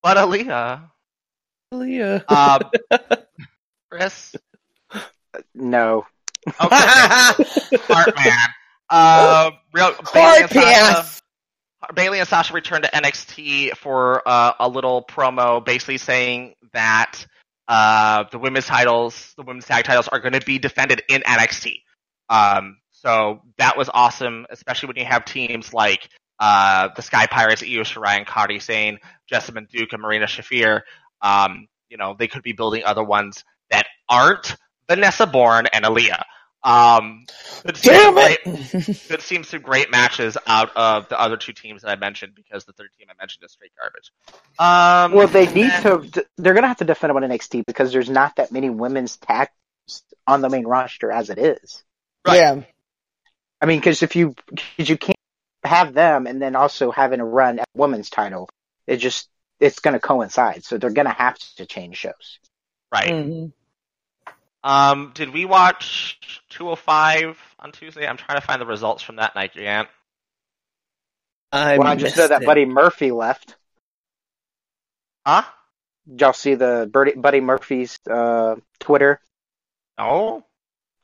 but 0.01 0.17
Aliyah, 0.17 0.89
Kalia. 1.73 2.23
um, 2.31 2.71
Chris, 3.91 4.35
No. 5.53 6.05
okay, 6.47 7.43
Smart 7.85 8.15
man. 8.15 8.37
Uh, 8.89 9.51
real 9.73 9.93
Bayley 10.13 10.41
and, 10.43 10.49
Sasha, 10.49 10.93
Carpet. 10.93 11.20
Bayley 11.95 12.19
and 12.19 12.27
Sasha 12.27 12.53
returned 12.53 12.83
to 12.83 12.91
NXT 12.91 13.75
for 13.77 14.27
uh, 14.27 14.53
a 14.59 14.69
little 14.69 15.03
promo, 15.03 15.63
basically 15.63 15.97
saying 15.97 16.55
that 16.73 17.25
uh, 17.67 18.25
the 18.31 18.37
women's 18.37 18.65
titles, 18.65 19.33
the 19.37 19.43
women's 19.43 19.65
tag 19.65 19.85
titles, 19.85 20.07
are 20.07 20.19
going 20.19 20.33
to 20.33 20.41
be 20.41 20.59
defended 20.59 21.03
in 21.09 21.21
NXT. 21.21 21.81
Um, 22.29 22.77
so 22.91 23.41
that 23.57 23.77
was 23.77 23.89
awesome, 23.93 24.45
especially 24.49 24.87
when 24.87 24.97
you 24.97 25.05
have 25.05 25.25
teams 25.25 25.73
like 25.73 26.09
uh, 26.39 26.89
the 26.95 27.01
Sky 27.01 27.27
Pirates, 27.27 27.63
Io 27.63 27.83
Shirai 27.83 28.17
and 28.17 28.27
Kairi 28.27 28.61
Sane, 28.61 28.99
Jessamyn 29.31 29.67
Duke, 29.69 29.93
and 29.93 30.01
Marina 30.01 30.25
Shafir. 30.25 30.81
Um, 31.21 31.67
you 31.89 31.97
know, 31.97 32.15
they 32.17 32.27
could 32.27 32.43
be 32.43 32.53
building 32.53 32.83
other 32.83 33.03
ones 33.03 33.43
that 33.69 33.85
aren't 34.07 34.55
Vanessa 34.87 35.25
Borne 35.25 35.67
and 35.67 35.85
Aliyah. 35.85 36.23
Um, 36.63 37.25
could 37.63 37.75
see 37.77 37.89
Damn 37.89 38.13
some 38.15 38.17
it! 38.17 39.07
could 39.09 39.21
see 39.21 39.41
some 39.43 39.61
great 39.61 39.89
matches 39.89 40.37
out 40.45 40.75
of 40.75 41.09
the 41.09 41.19
other 41.19 41.35
two 41.37 41.53
teams 41.53 41.81
that 41.81 41.89
I 41.89 41.95
mentioned 41.95 42.33
because 42.35 42.65
the 42.65 42.73
third 42.73 42.89
team 42.97 43.07
I 43.09 43.13
mentioned 43.19 43.43
is 43.43 43.51
straight 43.51 43.71
garbage. 43.79 44.11
Um, 44.59 45.17
Well, 45.17 45.27
they 45.27 45.51
need 45.51 45.71
and- 45.71 46.13
to. 46.13 46.25
They're 46.37 46.53
gonna 46.53 46.67
have 46.67 46.77
to 46.77 46.85
defend 46.85 47.09
them 47.09 47.17
on 47.17 47.23
NXT 47.29 47.63
because 47.65 47.91
there's 47.91 48.09
not 48.09 48.35
that 48.35 48.51
many 48.51 48.69
women's 48.69 49.17
tag 49.17 49.49
teams 49.87 50.03
on 50.27 50.41
the 50.41 50.49
main 50.49 50.67
roster 50.67 51.11
as 51.11 51.29
it 51.31 51.39
is. 51.39 51.83
Right. 52.27 52.35
Yeah. 52.37 52.61
I 53.59 53.65
mean, 53.65 53.79
because 53.79 54.03
if 54.03 54.15
you 54.15 54.35
cause 54.77 54.89
you 54.89 54.97
can't 54.97 55.17
have 55.63 55.93
them 55.93 56.27
and 56.27 56.41
then 56.41 56.55
also 56.55 56.91
having 56.91 57.19
a 57.21 57.25
run 57.25 57.59
at 57.59 57.65
women's 57.75 58.09
title, 58.11 58.49
it 58.85 58.97
just 58.97 59.29
it's 59.59 59.79
gonna 59.79 59.99
coincide. 59.99 60.63
So 60.63 60.77
they're 60.77 60.89
gonna 60.91 61.09
have 61.13 61.37
to 61.57 61.65
change 61.65 61.97
shows. 61.97 62.39
Right. 62.91 63.09
Mhm. 63.11 63.53
Um, 64.63 65.11
did 65.15 65.33
we 65.33 65.45
watch 65.45 66.19
205 66.49 67.37
on 67.59 67.71
Tuesday? 67.71 68.07
I'm 68.07 68.17
trying 68.17 68.39
to 68.39 68.45
find 68.45 68.61
the 68.61 68.65
results 68.65 69.01
from 69.01 69.15
that 69.17 69.35
night, 69.35 69.53
Grant. 69.53 69.87
I 71.51 71.77
well, 71.77 71.87
I 71.87 71.95
just 71.95 72.15
know 72.15 72.27
that 72.27 72.43
it. 72.43 72.45
Buddy 72.45 72.65
Murphy 72.65 73.11
left. 73.11 73.55
Huh? 75.25 75.43
Did 76.07 76.21
y'all 76.21 76.33
see 76.33 76.55
the 76.55 76.89
Buddy, 76.91 77.13
Buddy 77.13 77.41
Murphy's 77.41 77.99
uh, 78.09 78.55
Twitter? 78.79 79.19
No. 79.97 80.45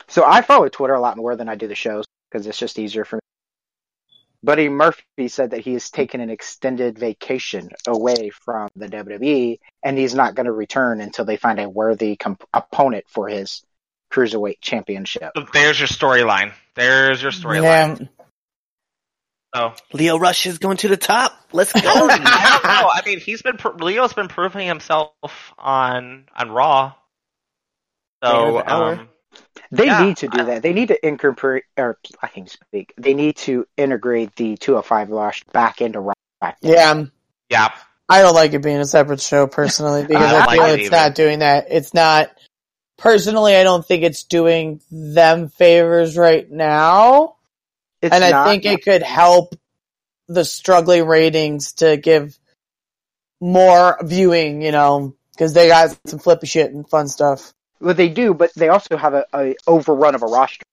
So 0.07 0.23
I 0.25 0.41
follow 0.41 0.69
Twitter 0.69 0.93
a 0.93 1.01
lot 1.01 1.17
more 1.17 1.35
than 1.35 1.49
I 1.49 1.55
do 1.55 1.67
the 1.67 1.75
shows 1.75 2.05
because 2.29 2.47
it's 2.47 2.57
just 2.57 2.79
easier 2.79 3.05
for 3.05 3.17
me. 3.17 3.21
Buddy 4.47 4.69
Murphy 4.69 5.27
said 5.27 5.51
that 5.51 5.59
he 5.59 5.73
has 5.73 5.89
taken 5.89 6.21
an 6.21 6.29
extended 6.29 6.97
vacation 6.97 7.67
away 7.85 8.29
from 8.29 8.69
the 8.77 8.87
WWE 8.87 9.59
and 9.83 9.97
he's 9.97 10.15
not 10.15 10.35
going 10.35 10.45
to 10.45 10.53
return 10.53 11.01
until 11.01 11.25
they 11.25 11.35
find 11.35 11.59
a 11.59 11.67
worthy 11.67 12.15
comp- 12.15 12.47
opponent 12.53 13.03
for 13.09 13.27
his 13.27 13.61
cruiserweight 14.09 14.61
championship. 14.61 15.33
There's 15.51 15.77
your 15.77 15.89
storyline. 15.89 16.53
There's 16.75 17.21
your 17.21 17.33
storyline. 17.33 18.07
Yeah. 19.53 19.73
So 19.73 19.73
Lio 19.91 20.17
Rush 20.17 20.45
is 20.45 20.59
going 20.59 20.77
to 20.77 20.87
the 20.87 20.95
top. 20.95 21.37
Let's 21.51 21.73
go. 21.81 21.81
I 21.81 21.99
don't 21.99 22.09
know. 22.23 22.89
I 22.93 23.01
mean, 23.05 23.19
he's 23.19 23.41
been 23.41 23.57
pro- 23.57 23.75
Lio's 23.75 24.13
been 24.13 24.29
proving 24.29 24.65
himself 24.65 25.11
on 25.57 26.23
on 26.33 26.51
Raw. 26.51 26.93
So 28.23 28.31
Man 28.31 28.47
of 28.47 28.53
the 28.53 28.71
hour. 28.71 28.93
um, 28.93 29.09
They 29.71 29.85
Yeah, 29.87 30.05
need 30.05 30.17
to 30.17 30.27
do 30.27 30.43
that. 30.45 30.61
They 30.63 30.73
need 30.73 30.87
to 30.89 31.07
incorporate, 31.07 31.63
or 31.77 31.97
I 32.21 32.27
can 32.27 32.47
speak. 32.47 32.93
They 32.97 33.13
need 33.13 33.35
to 33.37 33.65
integrate 33.77 34.35
the 34.35 34.55
205 34.57 35.09
Lost 35.09 35.51
back 35.51 35.81
into 35.81 35.99
Raw. 35.99 36.13
Back 36.39 36.57
Yeah. 36.61 37.05
yeah, 37.49 37.69
I 38.07 38.21
don't 38.21 38.35
like 38.35 38.53
it 38.53 38.61
being 38.61 38.77
a 38.79 38.85
separate 38.85 39.19
show 39.21 39.47
personally 39.47 40.03
because 40.07 40.31
I 40.31 40.45
I, 40.45 40.51
feel 40.53 40.63
like 40.63 40.79
it's 40.79 40.87
either. 40.87 40.95
not 40.95 41.15
doing 41.15 41.39
that. 41.39 41.65
It's 41.69 41.93
not 41.93 42.29
personally. 42.97 43.55
I 43.55 43.63
don't 43.63 43.85
think 43.85 44.03
it's 44.03 44.23
doing 44.23 44.81
them 44.91 45.49
favors 45.49 46.17
right 46.17 46.49
now, 46.49 47.35
It's 48.01 48.13
and 48.13 48.23
I 48.23 48.29
not- 48.31 48.47
think 48.47 48.65
it 48.65 48.83
could 48.83 49.01
help 49.03 49.55
the 50.27 50.45
struggling 50.45 51.05
ratings 51.07 51.73
to 51.73 51.97
give 51.97 52.37
more 53.41 53.97
viewing. 54.03 54.61
You 54.61 54.71
know, 54.71 55.15
because 55.31 55.53
they 55.53 55.67
got 55.67 55.97
some 56.05 56.19
flippy 56.19 56.47
shit 56.47 56.71
and 56.71 56.87
fun 56.87 57.07
stuff. 57.07 57.53
Well, 57.79 57.93
they 57.93 58.09
do, 58.09 58.33
but 58.33 58.51
they 58.55 58.69
also 58.69 58.97
have 58.97 59.13
a, 59.13 59.25
a 59.33 59.55
overrun 59.67 60.15
of 60.15 60.23
a 60.23 60.25
roster. 60.27 60.63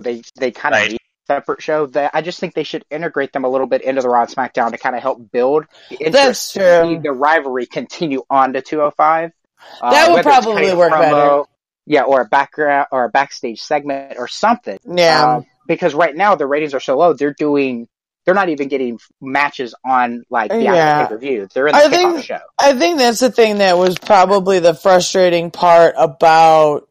They 0.00 0.22
they 0.38 0.50
kind 0.50 0.74
of 0.74 0.80
Right. 0.80 0.90
need 0.92 1.00
a 1.28 1.32
separate 1.34 1.62
show. 1.62 1.86
That 1.86 2.10
I 2.14 2.22
just 2.22 2.40
think 2.40 2.54
they 2.54 2.62
should 2.64 2.84
integrate 2.90 3.32
them 3.32 3.44
a 3.44 3.48
little 3.48 3.66
bit 3.66 3.82
into 3.82 4.02
the 4.02 4.08
Raw 4.08 4.22
and 4.22 4.30
SmackDown 4.30 4.70
to 4.72 4.78
kind 4.78 4.96
of 4.96 5.02
help 5.02 5.30
build 5.32 5.64
the 5.90 5.96
interest, 5.96 6.54
That's 6.54 6.82
true. 6.84 7.00
the 7.02 7.12
rivalry 7.12 7.66
continue 7.66 8.22
on 8.30 8.52
to 8.54 8.62
205. 8.62 9.30
Uh, 9.80 9.90
That 9.90 10.10
would 10.12 10.22
probably 10.22 10.74
work 10.74 10.90
better. 10.92 11.42
Yeah, 11.84 12.02
or 12.02 12.20
a 12.20 12.24
background 12.26 12.86
or 12.92 13.04
a 13.04 13.08
backstage 13.08 13.60
segment 13.60 14.14
or 14.18 14.28
something. 14.28 14.78
Yeah. 14.86 15.36
Um, 15.38 15.46
because 15.66 15.94
right 15.94 16.14
now 16.14 16.34
the 16.36 16.46
ratings 16.46 16.74
are 16.74 16.80
so 16.80 16.96
low, 16.96 17.12
they're 17.12 17.34
doing. 17.34 17.88
They're 18.24 18.34
not 18.34 18.48
even 18.50 18.68
getting 18.68 18.98
matches 19.20 19.74
on 19.84 20.22
like 20.30 20.50
the 20.50 20.62
Yeah. 20.62 21.04
pay 21.06 21.08
per 21.14 21.18
view. 21.18 21.48
They're 21.52 21.66
in 21.66 21.72
the 21.74 21.78
I 21.78 21.88
think- 21.88 22.24
show. 22.24 22.38
I 22.60 22.72
think 22.74 22.98
that's 22.98 23.20
the 23.20 23.30
thing 23.30 23.58
that 23.58 23.76
was 23.78 23.98
probably 23.98 24.60
the 24.60 24.74
frustrating 24.74 25.50
part 25.50 25.94
about 25.98 26.88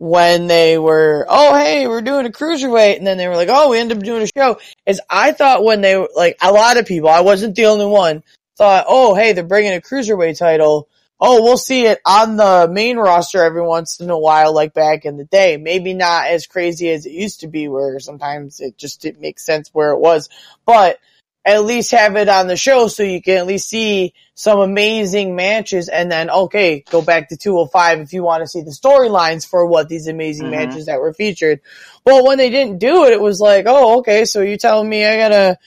when 0.00 0.46
they 0.46 0.78
were, 0.78 1.26
oh 1.28 1.56
hey, 1.58 1.88
we're 1.88 2.00
doing 2.02 2.24
a 2.26 2.30
cruiserweight, 2.30 2.98
and 2.98 3.06
then 3.06 3.18
they 3.18 3.26
were 3.26 3.34
like, 3.34 3.48
oh, 3.50 3.70
we 3.70 3.78
end 3.78 3.90
up 3.90 3.98
doing 3.98 4.22
a 4.22 4.28
show. 4.38 4.58
Is 4.86 5.00
I 5.10 5.32
thought 5.32 5.64
when 5.64 5.80
they 5.80 5.96
were 5.96 6.08
like 6.14 6.36
a 6.40 6.52
lot 6.52 6.76
of 6.76 6.86
people, 6.86 7.08
I 7.08 7.20
wasn't 7.20 7.56
the 7.56 7.66
only 7.66 7.86
one, 7.86 8.22
thought, 8.56 8.84
oh 8.88 9.14
hey, 9.16 9.32
they're 9.32 9.42
bringing 9.42 9.74
a 9.74 9.80
cruiserweight 9.80 10.38
title. 10.38 10.88
Oh, 11.20 11.42
we'll 11.42 11.56
see 11.56 11.86
it 11.86 12.00
on 12.06 12.36
the 12.36 12.68
main 12.70 12.96
roster 12.96 13.42
every 13.42 13.62
once 13.62 13.98
in 13.98 14.08
a 14.08 14.18
while, 14.18 14.54
like 14.54 14.72
back 14.72 15.04
in 15.04 15.16
the 15.16 15.24
day. 15.24 15.56
Maybe 15.56 15.92
not 15.92 16.28
as 16.28 16.46
crazy 16.46 16.90
as 16.90 17.06
it 17.06 17.12
used 17.12 17.40
to 17.40 17.48
be, 17.48 17.66
where 17.66 17.98
sometimes 17.98 18.60
it 18.60 18.78
just 18.78 19.00
didn't 19.00 19.20
make 19.20 19.40
sense 19.40 19.68
where 19.72 19.90
it 19.90 19.98
was, 19.98 20.28
but 20.64 20.98
at 21.44 21.64
least 21.64 21.92
have 21.92 22.14
it 22.16 22.28
on 22.28 22.46
the 22.46 22.56
show 22.56 22.88
so 22.88 23.02
you 23.02 23.22
can 23.22 23.38
at 23.38 23.46
least 23.46 23.68
see 23.68 24.12
some 24.34 24.58
amazing 24.58 25.34
matches 25.34 25.88
and 25.88 26.12
then 26.12 26.28
okay 26.28 26.84
go 26.90 27.00
back 27.00 27.28
to 27.30 27.36
205 27.38 28.00
if 28.00 28.12
you 28.12 28.22
want 28.22 28.42
to 28.42 28.46
see 28.46 28.60
the 28.60 28.70
storylines 28.70 29.48
for 29.48 29.64
what 29.64 29.88
these 29.88 30.08
amazing 30.08 30.48
Mhm. 30.48 30.50
matches 30.50 30.86
that 30.86 31.00
were 31.00 31.14
featured 31.14 31.60
well 32.04 32.26
when 32.26 32.36
they 32.36 32.50
didn't 32.50 32.78
do 32.78 33.04
it 33.04 33.12
it 33.12 33.20
was 33.20 33.40
like 33.40 33.64
oh 33.66 34.00
okay 34.00 34.26
so 34.26 34.42
you're 34.42 34.58
telling 34.58 34.88
me 34.88 35.06
i 35.06 35.16
gotta 35.16 35.58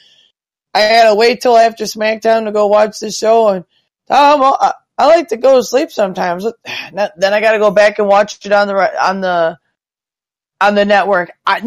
i 0.76 0.88
gotta 0.88 1.16
wait 1.16 1.42
till 1.42 1.58
after 1.58 1.86
smackdown 1.86 2.46
to 2.46 2.52
go 2.52 2.68
watch 2.68 3.00
this 3.00 3.18
show 3.18 3.48
and 3.48 3.66
um, 4.10 4.54
I, 5.02 5.08
like 5.08 5.30
to 5.30 5.38
go 5.38 5.58
to 5.58 5.64
sleep 5.64 5.92
sometimes 5.92 6.46
then 6.94 7.34
i 7.34 7.42
gotta 7.42 7.60
go 7.60 7.72
back 7.72 8.00
and 8.00 8.08
watch 8.08 8.46
it 8.46 8.52
on 8.52 8.68
the 8.68 9.06
on 9.06 9.22
the 9.22 9.60
on 10.60 10.76
the 10.76 10.86
network 10.86 11.32
I 11.46 11.62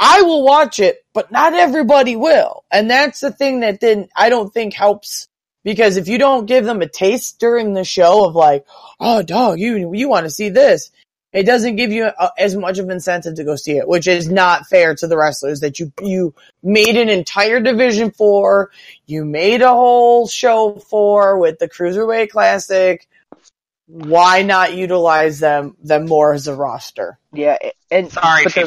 I 0.00 0.22
will 0.22 0.44
watch 0.44 0.78
it, 0.78 1.04
but 1.12 1.32
not 1.32 1.54
everybody 1.54 2.14
will. 2.14 2.64
And 2.70 2.88
that's 2.88 3.20
the 3.20 3.32
thing 3.32 3.60
that 3.60 3.80
didn't, 3.80 4.10
I 4.14 4.28
don't 4.28 4.52
think 4.52 4.74
helps 4.74 5.28
because 5.64 5.96
if 5.96 6.06
you 6.08 6.18
don't 6.18 6.46
give 6.46 6.64
them 6.64 6.82
a 6.82 6.88
taste 6.88 7.40
during 7.40 7.74
the 7.74 7.84
show 7.84 8.24
of 8.24 8.36
like, 8.36 8.64
oh 9.00 9.22
dog, 9.22 9.58
you, 9.58 9.92
you 9.92 10.08
want 10.08 10.24
to 10.24 10.30
see 10.30 10.50
this. 10.50 10.90
It 11.32 11.44
doesn't 11.44 11.76
give 11.76 11.92
you 11.92 12.06
a, 12.06 12.30
as 12.38 12.56
much 12.56 12.78
of 12.78 12.88
incentive 12.88 13.34
to 13.34 13.44
go 13.44 13.54
see 13.56 13.76
it, 13.76 13.86
which 13.86 14.06
is 14.06 14.30
not 14.30 14.66
fair 14.66 14.94
to 14.94 15.06
the 15.06 15.16
wrestlers 15.16 15.60
that 15.60 15.78
you, 15.78 15.92
you 16.00 16.34
made 16.62 16.96
an 16.96 17.10
entire 17.10 17.60
division 17.60 18.10
for, 18.10 18.70
you 19.06 19.24
made 19.26 19.60
a 19.60 19.68
whole 19.68 20.26
show 20.26 20.76
for 20.76 21.38
with 21.38 21.58
the 21.58 21.68
Cruiserweight 21.68 22.30
Classic. 22.30 23.06
Why 23.86 24.42
not 24.42 24.74
utilize 24.74 25.38
them, 25.38 25.76
them 25.82 26.06
more 26.06 26.32
as 26.32 26.46
a 26.48 26.54
roster? 26.54 27.18
Yeah, 27.32 27.58
and 27.90 28.10
sorry, 28.10 28.44
but 28.44 28.54
the- 28.54 28.60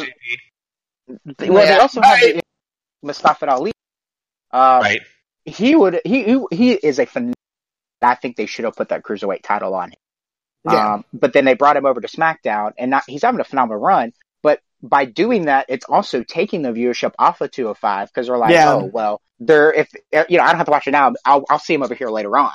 TJP. 1.38 1.50
Well, 1.50 1.68
they 1.68 1.78
also 1.78 2.02
have 2.02 2.22
right. 2.22 2.36
the, 2.36 2.42
Mustafa 3.04 3.50
Ali. 3.50 3.72
Uh, 4.52 4.80
Right. 4.82 5.02
He 5.44 5.76
would. 5.76 6.02
He 6.06 6.24
he, 6.24 6.46
he 6.52 6.72
is 6.74 7.00
a 7.00 7.06
phen- 7.08 7.34
I 8.02 8.16
think 8.16 8.36
they 8.36 8.46
should 8.46 8.66
have 8.66 8.76
put 8.76 8.90
that 8.90 9.02
cruiserweight 9.04 9.42
title 9.42 9.74
on 9.74 9.90
him. 9.90 9.98
Yeah. 10.66 10.96
Um, 10.96 11.06
but 11.14 11.34
then 11.34 11.46
they 11.46 11.56
brought 11.56 11.78
him 11.78 11.86
over 11.86 12.02
to 12.02 12.08
SmackDown, 12.08 12.74
and 12.78 12.92
not, 12.92 13.04
he's 13.08 13.24
having 13.24 13.40
a 13.40 13.44
phenomenal 13.44 13.82
run. 13.82 14.14
But 14.44 14.60
by 14.82 15.06
doing 15.06 15.46
that, 15.46 15.66
it's 15.70 15.86
also 15.86 16.24
taking 16.24 16.62
the 16.62 16.70
viewership 16.70 17.14
off 17.18 17.42
of 17.42 17.52
205 17.52 18.10
because 18.10 18.28
they're 18.28 18.38
like, 18.38 18.54
Yeah. 18.54 18.74
oh 18.74 18.86
well, 18.86 19.22
they're 19.40 19.74
if 19.74 19.90
you 20.30 20.38
know 20.38 20.44
I 20.44 20.48
don't 20.50 20.58
have 20.58 20.66
to 20.66 20.72
watch 20.72 20.88
it 20.88 20.92
now. 20.92 21.14
I'll 21.26 21.46
I'll 21.50 21.60
see 21.60 21.74
him 21.74 21.84
over 21.84 21.96
here 21.96 22.10
later 22.10 22.36
on. 22.38 22.52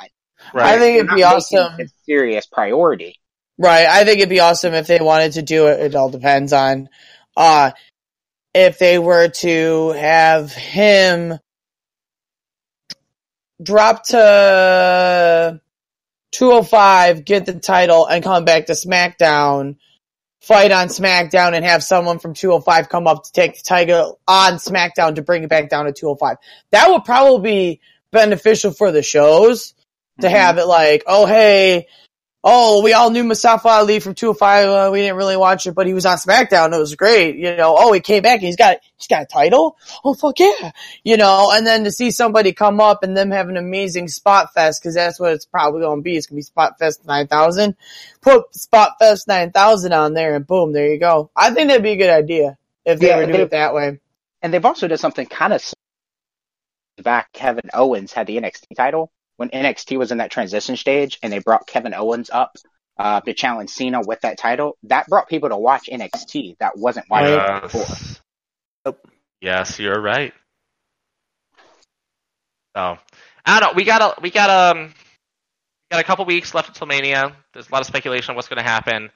Right. 0.54 0.66
I 0.74 0.78
think 0.78 0.98
it'd 0.98 1.14
be 1.14 1.22
awesome. 1.24 1.80
a 1.80 1.86
serious 2.04 2.46
priority. 2.46 3.18
Right. 3.58 3.86
I 3.86 4.04
think 4.04 4.18
it'd 4.18 4.28
be 4.28 4.40
awesome 4.40 4.74
if 4.74 4.86
they 4.86 5.00
wanted 5.00 5.32
to 5.32 5.42
do 5.42 5.66
it. 5.68 5.80
It 5.80 5.94
all 5.94 6.10
depends 6.10 6.52
on, 6.52 6.88
uh, 7.36 7.70
if 8.54 8.78
they 8.78 8.98
were 8.98 9.28
to 9.28 9.90
have 9.90 10.52
him 10.52 11.38
drop 13.62 14.04
to 14.04 15.60
205, 16.32 17.24
get 17.24 17.46
the 17.46 17.54
title, 17.58 18.06
and 18.06 18.22
come 18.22 18.44
back 18.44 18.66
to 18.66 18.72
SmackDown, 18.72 19.76
fight 20.42 20.72
on 20.72 20.88
SmackDown, 20.88 21.54
and 21.54 21.64
have 21.64 21.82
someone 21.82 22.18
from 22.18 22.34
205 22.34 22.88
come 22.88 23.06
up 23.06 23.24
to 23.24 23.32
take 23.32 23.54
the 23.56 23.62
title 23.62 24.20
on 24.28 24.54
SmackDown 24.54 25.14
to 25.16 25.22
bring 25.22 25.44
it 25.44 25.50
back 25.50 25.68
down 25.68 25.86
to 25.86 25.92
205. 25.92 26.36
That 26.72 26.90
would 26.90 27.04
probably 27.04 27.42
be 27.50 27.80
beneficial 28.10 28.72
for 28.72 28.92
the 28.92 29.02
shows 29.02 29.74
to 30.20 30.28
Mhm. 30.28 30.30
have 30.30 30.58
it 30.58 30.66
like, 30.66 31.04
oh 31.06 31.26
hey, 31.26 31.86
oh 32.46 32.82
we 32.82 32.94
all 32.94 33.10
knew 33.10 33.24
Mustafa 33.24 33.68
Ali 33.68 34.00
from 34.00 34.14
205. 34.14 34.68
Uh, 34.68 34.90
we 34.92 35.00
didn't 35.00 35.16
really 35.16 35.36
watch 35.36 35.66
it, 35.66 35.72
but 35.72 35.86
he 35.86 35.94
was 35.94 36.06
on 36.06 36.16
SmackDown. 36.16 36.72
It 36.74 36.78
was 36.78 36.94
great. 36.94 37.36
You 37.36 37.56
know, 37.56 37.76
oh 37.78 37.92
he 37.92 38.00
came 38.00 38.22
back 38.22 38.36
and 38.36 38.44
he's 38.44 38.56
got 38.56 38.78
he's 38.96 39.08
got 39.08 39.22
a 39.22 39.26
title. 39.26 39.76
Oh 40.04 40.14
fuck 40.14 40.38
yeah, 40.40 40.70
you 41.04 41.16
know. 41.18 41.50
And 41.52 41.66
then 41.66 41.84
to 41.84 41.90
see 41.90 42.10
somebody 42.12 42.52
come 42.54 42.80
up 42.80 43.02
and 43.02 43.16
them 43.16 43.32
have 43.32 43.48
an 43.48 43.56
amazing 43.58 44.08
spot 44.08 44.54
fest 44.54 44.80
because 44.80 44.94
that's 44.94 45.20
what 45.20 45.32
it's 45.32 45.44
probably 45.44 45.80
going 45.82 45.98
to 45.98 46.02
be. 46.02 46.16
It's 46.16 46.26
going 46.26 46.36
to 46.36 46.38
be 46.38 46.42
Spot 46.42 46.78
Fest 46.78 47.04
9000. 47.06 47.76
Put 48.22 48.54
Spot 48.54 48.92
Fest 48.98 49.28
9000 49.28 49.92
on 49.92 50.14
there 50.14 50.34
and 50.36 50.46
boom, 50.46 50.72
there 50.72 50.92
you 50.92 50.98
go. 51.00 51.30
I 51.36 51.52
think 51.52 51.68
that'd 51.68 51.82
be 51.82 51.92
a 51.92 51.96
good 51.96 52.10
idea 52.10 52.56
if 52.84 53.00
they 53.00 53.08
Yeah, 53.08 53.16
were 53.16 53.26
doing 53.26 53.40
it 53.40 53.50
that 53.50 53.74
way. 53.74 54.00
And 54.42 54.54
they've 54.54 54.64
also 54.64 54.88
done 54.88 54.98
something 54.98 55.26
kind 55.26 55.52
of 55.52 55.62
back. 57.02 57.32
Kevin 57.32 57.70
Owens 57.74 58.12
had 58.12 58.26
the 58.26 58.36
NXT 58.36 58.76
title 58.76 59.10
when 59.36 59.50
NXT 59.50 59.98
was 59.98 60.12
in 60.12 60.18
that 60.18 60.30
transition 60.30 60.76
stage, 60.76 61.18
and 61.22 61.32
they 61.32 61.38
brought 61.40 61.66
Kevin 61.66 61.94
Owens 61.94 62.30
up 62.30 62.56
uh, 62.98 63.20
to 63.20 63.34
challenge 63.34 63.70
Cena 63.70 64.00
with 64.02 64.20
that 64.22 64.38
title, 64.38 64.76
that 64.84 65.08
brought 65.08 65.28
people 65.28 65.48
to 65.50 65.56
watch 65.56 65.88
NXT. 65.92 66.58
That 66.58 66.76
wasn't 66.78 67.06
watching 67.10 67.42
it 67.42 67.50
Yes. 67.50 67.62
before. 67.72 68.00
Nope. 68.84 68.98
Yes, 69.40 69.78
you're 69.78 70.00
right. 70.00 70.32
So 72.76 72.98
I 73.44 73.60
don't 73.60 73.72
know. 73.72 73.76
We 73.76 73.84
got 73.84 74.02
a 74.02 74.20
we 74.20 74.30
got 74.30 74.50
um 74.50 74.88
we 74.88 75.94
got 75.94 76.00
a 76.00 76.04
couple 76.04 76.24
weeks 76.24 76.54
left 76.54 76.68
until 76.68 76.86
Mania. 76.86 77.36
There's 77.52 77.68
a 77.68 77.72
lot 77.72 77.80
of 77.80 77.86
speculation 77.86 78.32
on 78.32 78.36
what's 78.36 78.48
going 78.48 78.62
to 78.62 78.68
happen. 78.68 79.10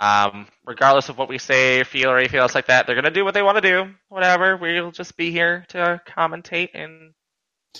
Um, 0.00 0.46
regardless 0.66 1.08
of 1.08 1.18
what 1.18 1.28
we 1.28 1.38
say, 1.38 1.84
feel, 1.84 2.10
or 2.10 2.18
anything 2.18 2.40
else 2.40 2.54
like 2.54 2.66
that, 2.66 2.86
they're 2.86 2.96
going 2.96 3.04
to 3.04 3.10
do 3.10 3.24
what 3.24 3.34
they 3.34 3.42
want 3.42 3.56
to 3.56 3.60
do. 3.60 3.94
Whatever. 4.08 4.56
We'll 4.56 4.90
just 4.90 5.16
be 5.16 5.30
here 5.30 5.64
to 5.68 6.00
commentate 6.08 6.70
and 6.74 7.12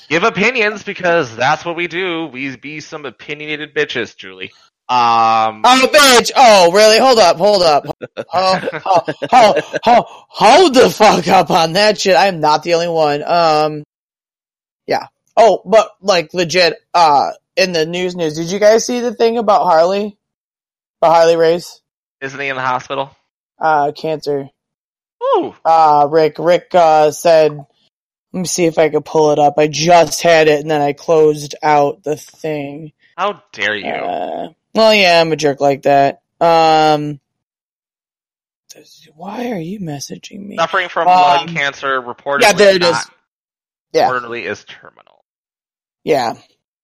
give 0.08 0.24
opinions 0.24 0.82
because 0.82 1.34
that's 1.36 1.64
what 1.64 1.76
we 1.76 1.86
do. 1.86 2.26
We 2.26 2.56
be 2.56 2.80
some 2.80 3.04
opinionated 3.04 3.74
bitches, 3.74 4.16
Julie. 4.16 4.52
Um, 4.88 5.62
Oh, 5.64 5.88
bitch! 5.92 6.32
Oh, 6.36 6.72
really? 6.72 6.98
Hold 6.98 7.18
up, 7.18 7.36
hold 7.36 7.62
up. 7.62 7.86
Oh, 8.34 8.68
oh, 8.84 9.04
oh, 9.32 9.78
oh, 9.86 10.24
hold 10.28 10.74
the 10.74 10.90
fuck 10.90 11.26
up 11.28 11.50
on 11.50 11.74
that 11.74 12.00
shit. 12.00 12.16
I'm 12.16 12.40
not 12.40 12.62
the 12.62 12.74
only 12.74 12.88
one. 12.88 13.22
Um, 13.22 13.84
yeah. 14.86 15.06
Oh, 15.36 15.62
but 15.64 15.90
like 16.00 16.34
legit, 16.34 16.74
uh, 16.94 17.30
in 17.56 17.72
the 17.72 17.86
news 17.86 18.14
news, 18.16 18.36
did 18.36 18.50
you 18.50 18.58
guys 18.58 18.86
see 18.86 19.00
the 19.00 19.14
thing 19.14 19.38
about 19.38 19.64
Harley? 19.64 20.16
About 21.00 21.14
Harley 21.14 21.36
Race? 21.36 21.80
isn't 22.20 22.38
he 22.38 22.48
in 22.48 22.56
the 22.56 22.62
hospital? 22.62 23.10
Uh, 23.58 23.92
cancer. 23.92 24.48
Ooh. 25.22 25.54
Uh, 25.64 26.08
Rick, 26.10 26.36
Rick, 26.38 26.68
uh, 26.74 27.10
said, 27.10 27.64
let 28.32 28.40
me 28.40 28.46
see 28.46 28.64
if 28.66 28.78
I 28.78 28.88
could 28.88 29.04
pull 29.04 29.32
it 29.32 29.38
up. 29.38 29.54
I 29.58 29.66
just 29.68 30.22
had 30.22 30.48
it 30.48 30.60
and 30.60 30.70
then 30.70 30.80
I 30.80 30.92
closed 30.92 31.54
out 31.62 32.02
the 32.02 32.16
thing. 32.16 32.92
How 33.16 33.42
dare 33.52 33.76
you? 33.76 33.86
Uh, 33.86 34.48
well, 34.74 34.94
yeah, 34.94 35.20
I'm 35.20 35.32
a 35.32 35.36
jerk 35.36 35.60
like 35.60 35.82
that. 35.82 36.22
Um, 36.40 37.20
why 39.14 39.50
are 39.50 39.58
you 39.60 39.80
messaging 39.80 40.46
me? 40.46 40.56
Suffering 40.56 40.88
from 40.88 41.08
Um, 41.08 41.14
lung 41.14 41.48
cancer, 41.48 42.00
reportedly 42.00 42.42
yeah, 42.42 42.52
there 42.52 42.76
it 42.76 42.82
is. 42.82 42.96
Yeah. 43.92 44.08
reportedly 44.10 44.44
is 44.50 44.64
terminal. 44.64 45.24
Yeah. 46.04 46.34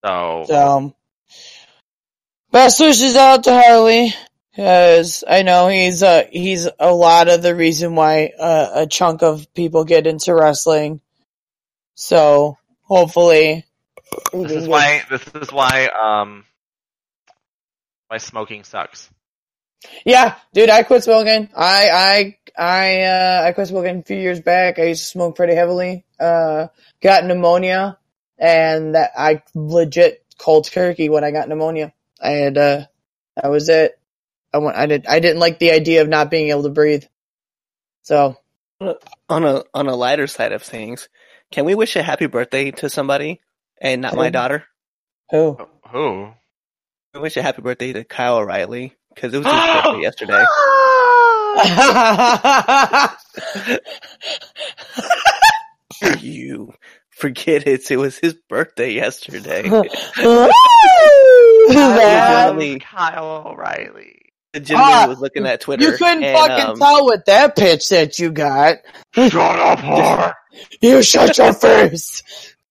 So, 0.05 0.45
So, 0.47 0.95
best 2.51 2.79
wishes 2.79 3.15
out 3.15 3.45
to 3.45 3.59
Harley, 3.59 4.13
because 4.51 5.23
I 5.27 5.41
know 5.41 5.67
he's 5.67 6.03
uh 6.03 6.25
he's 6.31 6.69
a 6.79 6.93
lot 6.93 7.27
of 7.27 7.41
the 7.41 7.55
reason 7.55 7.95
why 7.95 8.31
uh, 8.39 8.69
a 8.75 8.87
chunk 8.87 9.23
of 9.23 9.51
people 9.55 9.83
get 9.83 10.05
into 10.07 10.33
wrestling. 10.35 11.01
So 11.99 12.57
hopefully, 12.83 13.65
this 14.31 14.53
is 14.53 14.69
why 14.69 15.03
this 15.09 15.21
is 15.35 15.51
why 15.51 15.87
um 15.87 16.45
why 18.07 18.19
smoking 18.19 18.63
sucks. 18.63 19.09
Yeah, 20.05 20.35
dude, 20.53 20.69
I 20.69 20.83
quit 20.83 21.03
smoking. 21.03 21.49
I 21.53 21.89
I 21.89 22.37
I 22.57 23.01
uh 23.01 23.43
I 23.47 23.51
quit 23.51 23.67
smoking 23.67 23.97
a 23.99 24.03
few 24.03 24.15
years 24.15 24.39
back. 24.39 24.79
I 24.79 24.85
used 24.85 25.01
to 25.01 25.07
smoke 25.07 25.35
pretty 25.35 25.55
heavily. 25.55 26.05
Uh, 26.17 26.67
got 27.01 27.25
pneumonia, 27.25 27.97
and 28.37 28.95
that 28.95 29.11
I 29.17 29.43
legit 29.53 30.23
cold 30.37 30.71
turkey 30.71 31.09
when 31.09 31.25
I 31.25 31.31
got 31.31 31.49
pneumonia. 31.49 31.91
I 32.21 32.29
had 32.29 32.57
uh 32.57 32.85
that 33.35 33.49
was 33.49 33.67
it. 33.67 33.99
I 34.53 34.59
went. 34.59 34.77
I 34.77 34.85
did. 34.85 35.05
I 35.05 35.19
didn't 35.19 35.39
like 35.39 35.59
the 35.59 35.71
idea 35.71 36.01
of 36.01 36.07
not 36.07 36.31
being 36.31 36.47
able 36.47 36.63
to 36.63 36.69
breathe. 36.69 37.03
So 38.03 38.37
On 38.79 39.43
a 39.43 39.63
on 39.73 39.87
a 39.87 39.95
lighter 39.95 40.27
side 40.27 40.53
of 40.53 40.63
things, 40.63 41.09
can 41.51 41.65
we 41.65 41.75
wish 41.75 41.95
a 41.95 42.03
happy 42.03 42.27
birthday 42.27 42.71
to 42.71 42.89
somebody 42.89 43.41
and 43.81 44.01
not 44.01 44.15
my 44.15 44.29
daughter? 44.29 44.65
who? 45.31 45.57
Uh, 45.59 45.65
who? 45.89 46.29
I 47.13 47.19
wish 47.19 47.37
a 47.37 47.41
happy 47.41 47.61
birthday 47.61 47.93
to 47.93 48.03
Kyle 48.03 48.37
O'Reilly 48.37 48.95
because 49.13 49.33
it 49.33 49.37
was 49.37 49.47
his 49.47 49.55
ah! 49.55 49.81
birthday 49.83 50.01
yesterday. 50.01 50.45
you 56.21 56.73
forget 57.09 57.67
it. 57.67 57.89
It 57.89 57.97
was 57.97 58.17
his 58.17 58.33
birthday 58.33 58.93
yesterday. 58.93 59.63
That- 61.69 62.55
Legitimately- 62.55 62.79
Kyle 62.79 63.43
O'Reilly. 63.45 64.18
Legitimately 64.53 64.93
Ah, 64.93 65.05
was 65.07 65.19
looking 65.19 65.45
at 65.45 65.61
Twitter. 65.61 65.83
you 65.83 65.91
couldn't 65.97 66.23
and, 66.23 66.37
fucking 66.37 66.65
um, 66.71 66.79
tell 66.79 67.05
with 67.05 67.23
that 67.25 67.55
pitch 67.55 67.89
that 67.89 68.17
you 68.17 68.31
got. 68.31 68.77
Shut 69.13 69.35
up, 69.35 69.79
whore. 69.79 70.33
You 70.81 71.01
shut 71.03 71.37
your 71.37 71.53
face. 71.53 72.23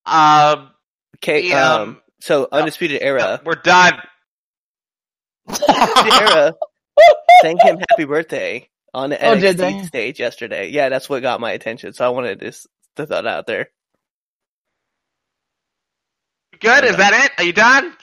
Um, 0.04 0.70
Okay, 1.16 1.48
Yeah. 1.48 1.74
um, 1.74 2.02
so 2.20 2.48
Undisputed 2.52 3.00
Era, 3.02 3.40
we're 3.46 3.54
done. 3.54 3.94
Undisputed 5.48 6.12
Era 6.20 6.54
sang 7.42 7.58
him 7.58 7.78
happy 7.90 8.04
birthday 8.04 8.68
on 8.92 9.10
the 9.10 9.24
Oh, 9.24 9.36
NXT 9.36 9.56
they? 9.56 9.82
stage 9.84 10.20
yesterday. 10.20 10.68
Yeah, 10.70 10.88
that's 10.90 11.08
what 11.08 11.22
got 11.22 11.40
my 11.40 11.52
attention. 11.52 11.92
So 11.92 12.04
I 12.04 12.08
wanted 12.10 12.40
to 12.40 12.46
just 12.46 12.66
to 12.96 13.06
throw 13.06 13.16
that 13.22 13.26
out 13.26 13.46
there. 13.46 13.70
Good? 16.60 16.84
Is 16.84 16.96
that 16.96 17.12
it? 17.24 17.32
Are 17.38 17.44
you 17.44 17.52
done? 17.52 17.94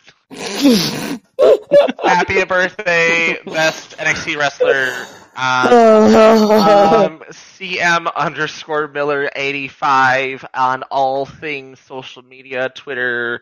Happy 2.03 2.43
birthday, 2.45 3.38
best 3.45 3.97
NXT 3.97 4.38
wrestler. 4.38 4.91
Um, 5.38 5.73
um, 6.15 7.23
CM 7.31 8.07
underscore 8.15 8.88
Miller 8.88 9.30
eighty 9.35 9.68
five 9.68 10.45
on 10.53 10.84
all 10.84 11.26
things 11.26 11.80
social 11.81 12.23
media, 12.23 12.69
Twitter, 12.69 13.41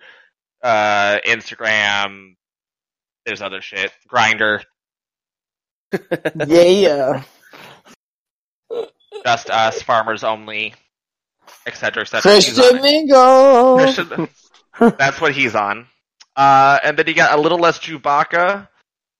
uh, 0.62 1.20
Instagram. 1.26 2.36
There's 3.26 3.42
other 3.42 3.62
shit. 3.62 3.92
Grindr. 4.12 4.64
yeah. 6.48 7.24
Just 9.24 9.50
us, 9.50 9.82
farmers 9.84 10.24
only, 10.24 10.74
etc. 11.66 12.02
etc. 12.02 12.22
Christian 12.22 12.82
Mingo. 12.82 13.78
Christian, 13.78 14.28
that's 14.98 15.22
what 15.22 15.34
he's 15.34 15.56
on. 15.56 15.88
Uh, 16.36 16.80
and 16.84 16.98
then 16.98 17.08
you 17.08 17.14
got 17.14 17.38
a 17.38 17.42
little 17.42 17.60
less 17.60 17.80
Chewbacca 17.80 18.68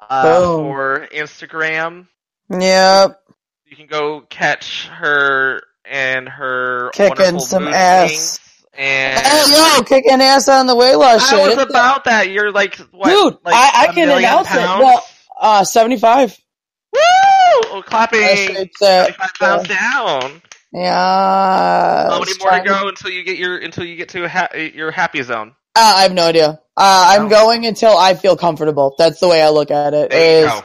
uh, 0.10 0.24
Boom. 0.24 0.64
for 0.66 1.08
Instagram. 1.14 2.08
Yep. 2.50 3.20
You 3.66 3.76
can 3.76 3.88
go 3.88 4.22
catch 4.22 4.88
her 4.88 5.64
and 5.86 6.28
her 6.30 6.90
Kicking 6.94 7.40
some 7.40 7.68
ass. 7.68 8.40
And 8.76 9.20
Hey, 9.20 9.44
yo, 9.78 9.84
kicking 9.84 10.22
ass 10.22 10.48
on 10.50 10.66
the 10.66 10.76
weight 10.76 10.96
loss 10.96 11.32
I 11.32 11.38
was 11.48 11.54
shit. 11.56 11.70
about 11.70 12.06
that. 12.06 12.30
You're 12.32 12.52
like 12.52 12.76
what? 12.92 13.08
Dude, 13.10 13.38
like 13.46 13.54
I- 13.54 13.88
I 13.90 13.94
can 13.94 14.10
announce 14.10 14.50
it. 14.52 14.58
Well, 14.58 15.06
Uh, 15.40 15.64
75. 15.64 16.32
Woo! 16.94 17.00
Oh, 17.00 17.84
clapping. 17.86 18.68
25 18.78 19.16
pounds 19.40 19.68
down. 19.68 20.42
Yeah. 20.72 22.10
How 22.10 22.20
many 22.20 22.32
more 22.40 22.52
to 22.52 22.62
go 22.62 22.88
until 22.88 23.12
you 23.12 23.24
get 23.24 23.38
your 23.38 23.58
until 23.58 23.84
you 23.86 23.96
get 23.96 24.10
to 24.10 24.28
ha- 24.28 24.50
your 24.56 24.92
happy 24.92 25.22
zone? 25.22 25.54
Uh, 25.76 25.94
I 25.98 26.02
have 26.04 26.14
no 26.14 26.28
idea. 26.28 26.60
Uh, 26.76 27.16
I'm 27.18 27.30
going 27.30 27.66
until 27.66 27.96
I 27.98 28.14
feel 28.16 28.36
comfortable. 28.36 28.96
That's 28.98 29.20
the 29.20 29.28
way 29.28 29.42
I 29.42 29.50
look 29.50 29.72
at 29.72 29.94
it. 29.94 30.12
There 30.12 30.42
you 30.42 30.48
go. 30.48 30.62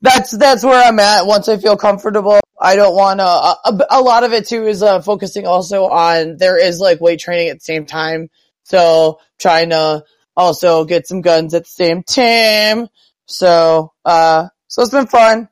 that's 0.00 0.30
that's 0.36 0.64
where 0.64 0.82
I'm 0.82 0.98
at. 0.98 1.26
Once 1.26 1.48
I 1.48 1.56
feel 1.58 1.76
comfortable, 1.76 2.40
I 2.60 2.76
don't 2.76 2.94
want 2.94 3.20
to. 3.20 3.24
Uh, 3.24 3.54
a, 3.64 3.98
a 3.98 4.00
lot 4.00 4.24
of 4.24 4.32
it 4.32 4.46
too 4.46 4.66
is 4.66 4.82
uh, 4.82 5.00
focusing 5.00 5.46
also 5.46 5.86
on 5.86 6.36
there 6.38 6.58
is 6.58 6.80
like 6.80 7.00
weight 7.00 7.20
training 7.20 7.48
at 7.48 7.58
the 7.58 7.64
same 7.64 7.86
time, 7.86 8.28
so 8.64 9.20
trying 9.38 9.70
to 9.70 10.04
also 10.36 10.84
get 10.84 11.06
some 11.06 11.22
guns 11.22 11.54
at 11.54 11.64
the 11.64 11.70
same 11.70 12.02
time. 12.02 12.88
So, 13.26 13.92
uh, 14.04 14.48
so 14.68 14.82
it's 14.82 14.90
been 14.92 15.06
fun. 15.06 15.48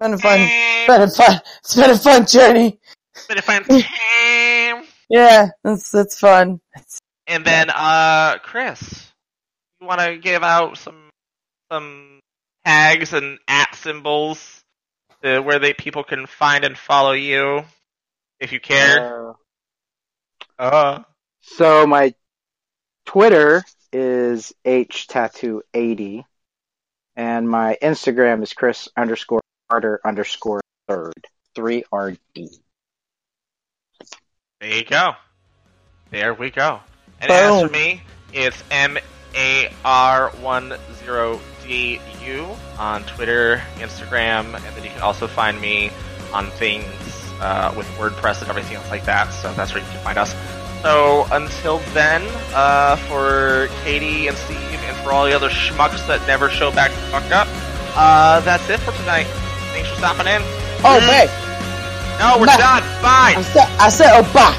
Been 0.00 0.14
a 0.14 0.18
fun. 0.18 0.38
Been 0.86 1.02
a 1.02 1.10
fun. 1.10 1.40
It's 1.58 1.74
been 1.76 1.90
a 1.90 1.96
fun 1.96 2.26
journey. 2.26 2.80
Been 3.28 3.38
a 3.38 3.42
fun 3.42 3.62
time. 3.68 4.84
Yeah, 5.08 5.48
it's 5.64 5.94
it's 5.94 6.18
fun. 6.18 6.60
And 7.26 7.44
then, 7.44 7.70
uh, 7.70 8.38
Chris, 8.42 9.12
you 9.80 9.86
want 9.86 10.00
to 10.00 10.18
give 10.18 10.42
out 10.42 10.78
some 10.78 11.10
some 11.70 12.20
tags 12.64 13.12
and 13.12 13.38
at 13.48 13.74
symbols 13.74 14.62
to 15.22 15.40
where 15.40 15.58
they 15.58 15.72
people 15.72 16.04
can 16.04 16.26
find 16.26 16.64
and 16.64 16.76
follow 16.76 17.12
you, 17.12 17.64
if 18.40 18.52
you 18.52 18.60
care. 18.60 19.30
Uh, 19.30 19.32
Uh, 20.58 21.02
so 21.40 21.86
my 21.86 22.14
Twitter 23.04 23.64
is 23.92 24.52
h 24.64 25.06
tattoo 25.08 25.62
80 25.74 26.24
and 27.16 27.48
my 27.48 27.76
Instagram 27.82 28.42
is 28.42 28.52
Chris 28.52 28.88
underscore 28.96 29.40
Carter 29.68 30.00
underscore 30.04 30.60
third 30.88 31.12
three 31.54 31.84
RD. 31.92 32.18
there 34.60 34.74
you 34.76 34.84
go. 34.84 35.14
There 36.10 36.34
we 36.34 36.50
go. 36.50 36.80
And 37.22 37.30
as 37.30 37.62
for 37.62 37.68
me, 37.68 38.02
it's 38.32 38.62
M 38.70 38.98
A 39.34 39.72
R 39.84 40.30
one 40.40 40.74
zero 41.04 41.40
D 41.64 42.00
U 42.24 42.46
on 42.78 43.04
Twitter, 43.04 43.62
Instagram, 43.76 44.54
and 44.54 44.76
then 44.76 44.84
you 44.84 44.90
can 44.90 45.00
also 45.02 45.26
find 45.26 45.60
me 45.60 45.90
on 46.32 46.50
things 46.52 46.84
uh, 47.40 47.72
with 47.76 47.86
WordPress 47.98 48.40
and 48.40 48.50
everything 48.50 48.76
else 48.76 48.90
like 48.90 49.04
that. 49.04 49.30
So 49.32 49.52
that's 49.54 49.72
where 49.74 49.82
you 49.82 49.88
can 49.90 50.02
find 50.02 50.18
us. 50.18 50.34
So 50.82 51.26
until 51.30 51.78
then, 51.94 52.22
uh, 52.54 52.96
for 53.08 53.68
Katie 53.84 54.26
and 54.26 54.36
Steve, 54.36 54.58
and 54.58 54.96
for 55.04 55.12
all 55.12 55.24
the 55.24 55.32
other 55.32 55.48
schmucks 55.48 56.04
that 56.08 56.26
never 56.26 56.48
show 56.50 56.72
back 56.72 56.90
the 56.90 56.96
fuck 57.12 57.30
up, 57.30 57.46
uh, 57.94 58.40
that's 58.40 58.68
it 58.68 58.80
for 58.80 58.90
tonight. 58.98 59.26
Thanks 59.72 59.88
for 59.90 59.96
stopping 59.96 60.26
in. 60.26 60.42
Oh, 60.84 60.98
hey, 60.98 61.26
No, 62.18 62.36
we're 62.40 62.46
Bye. 62.46 62.56
done. 62.56 62.82
Bye. 63.00 63.34
I 63.36 63.42
said, 63.42 63.68
I 63.78 63.88
said, 63.88 64.10
oh, 64.14 64.32
bye. 64.34 64.58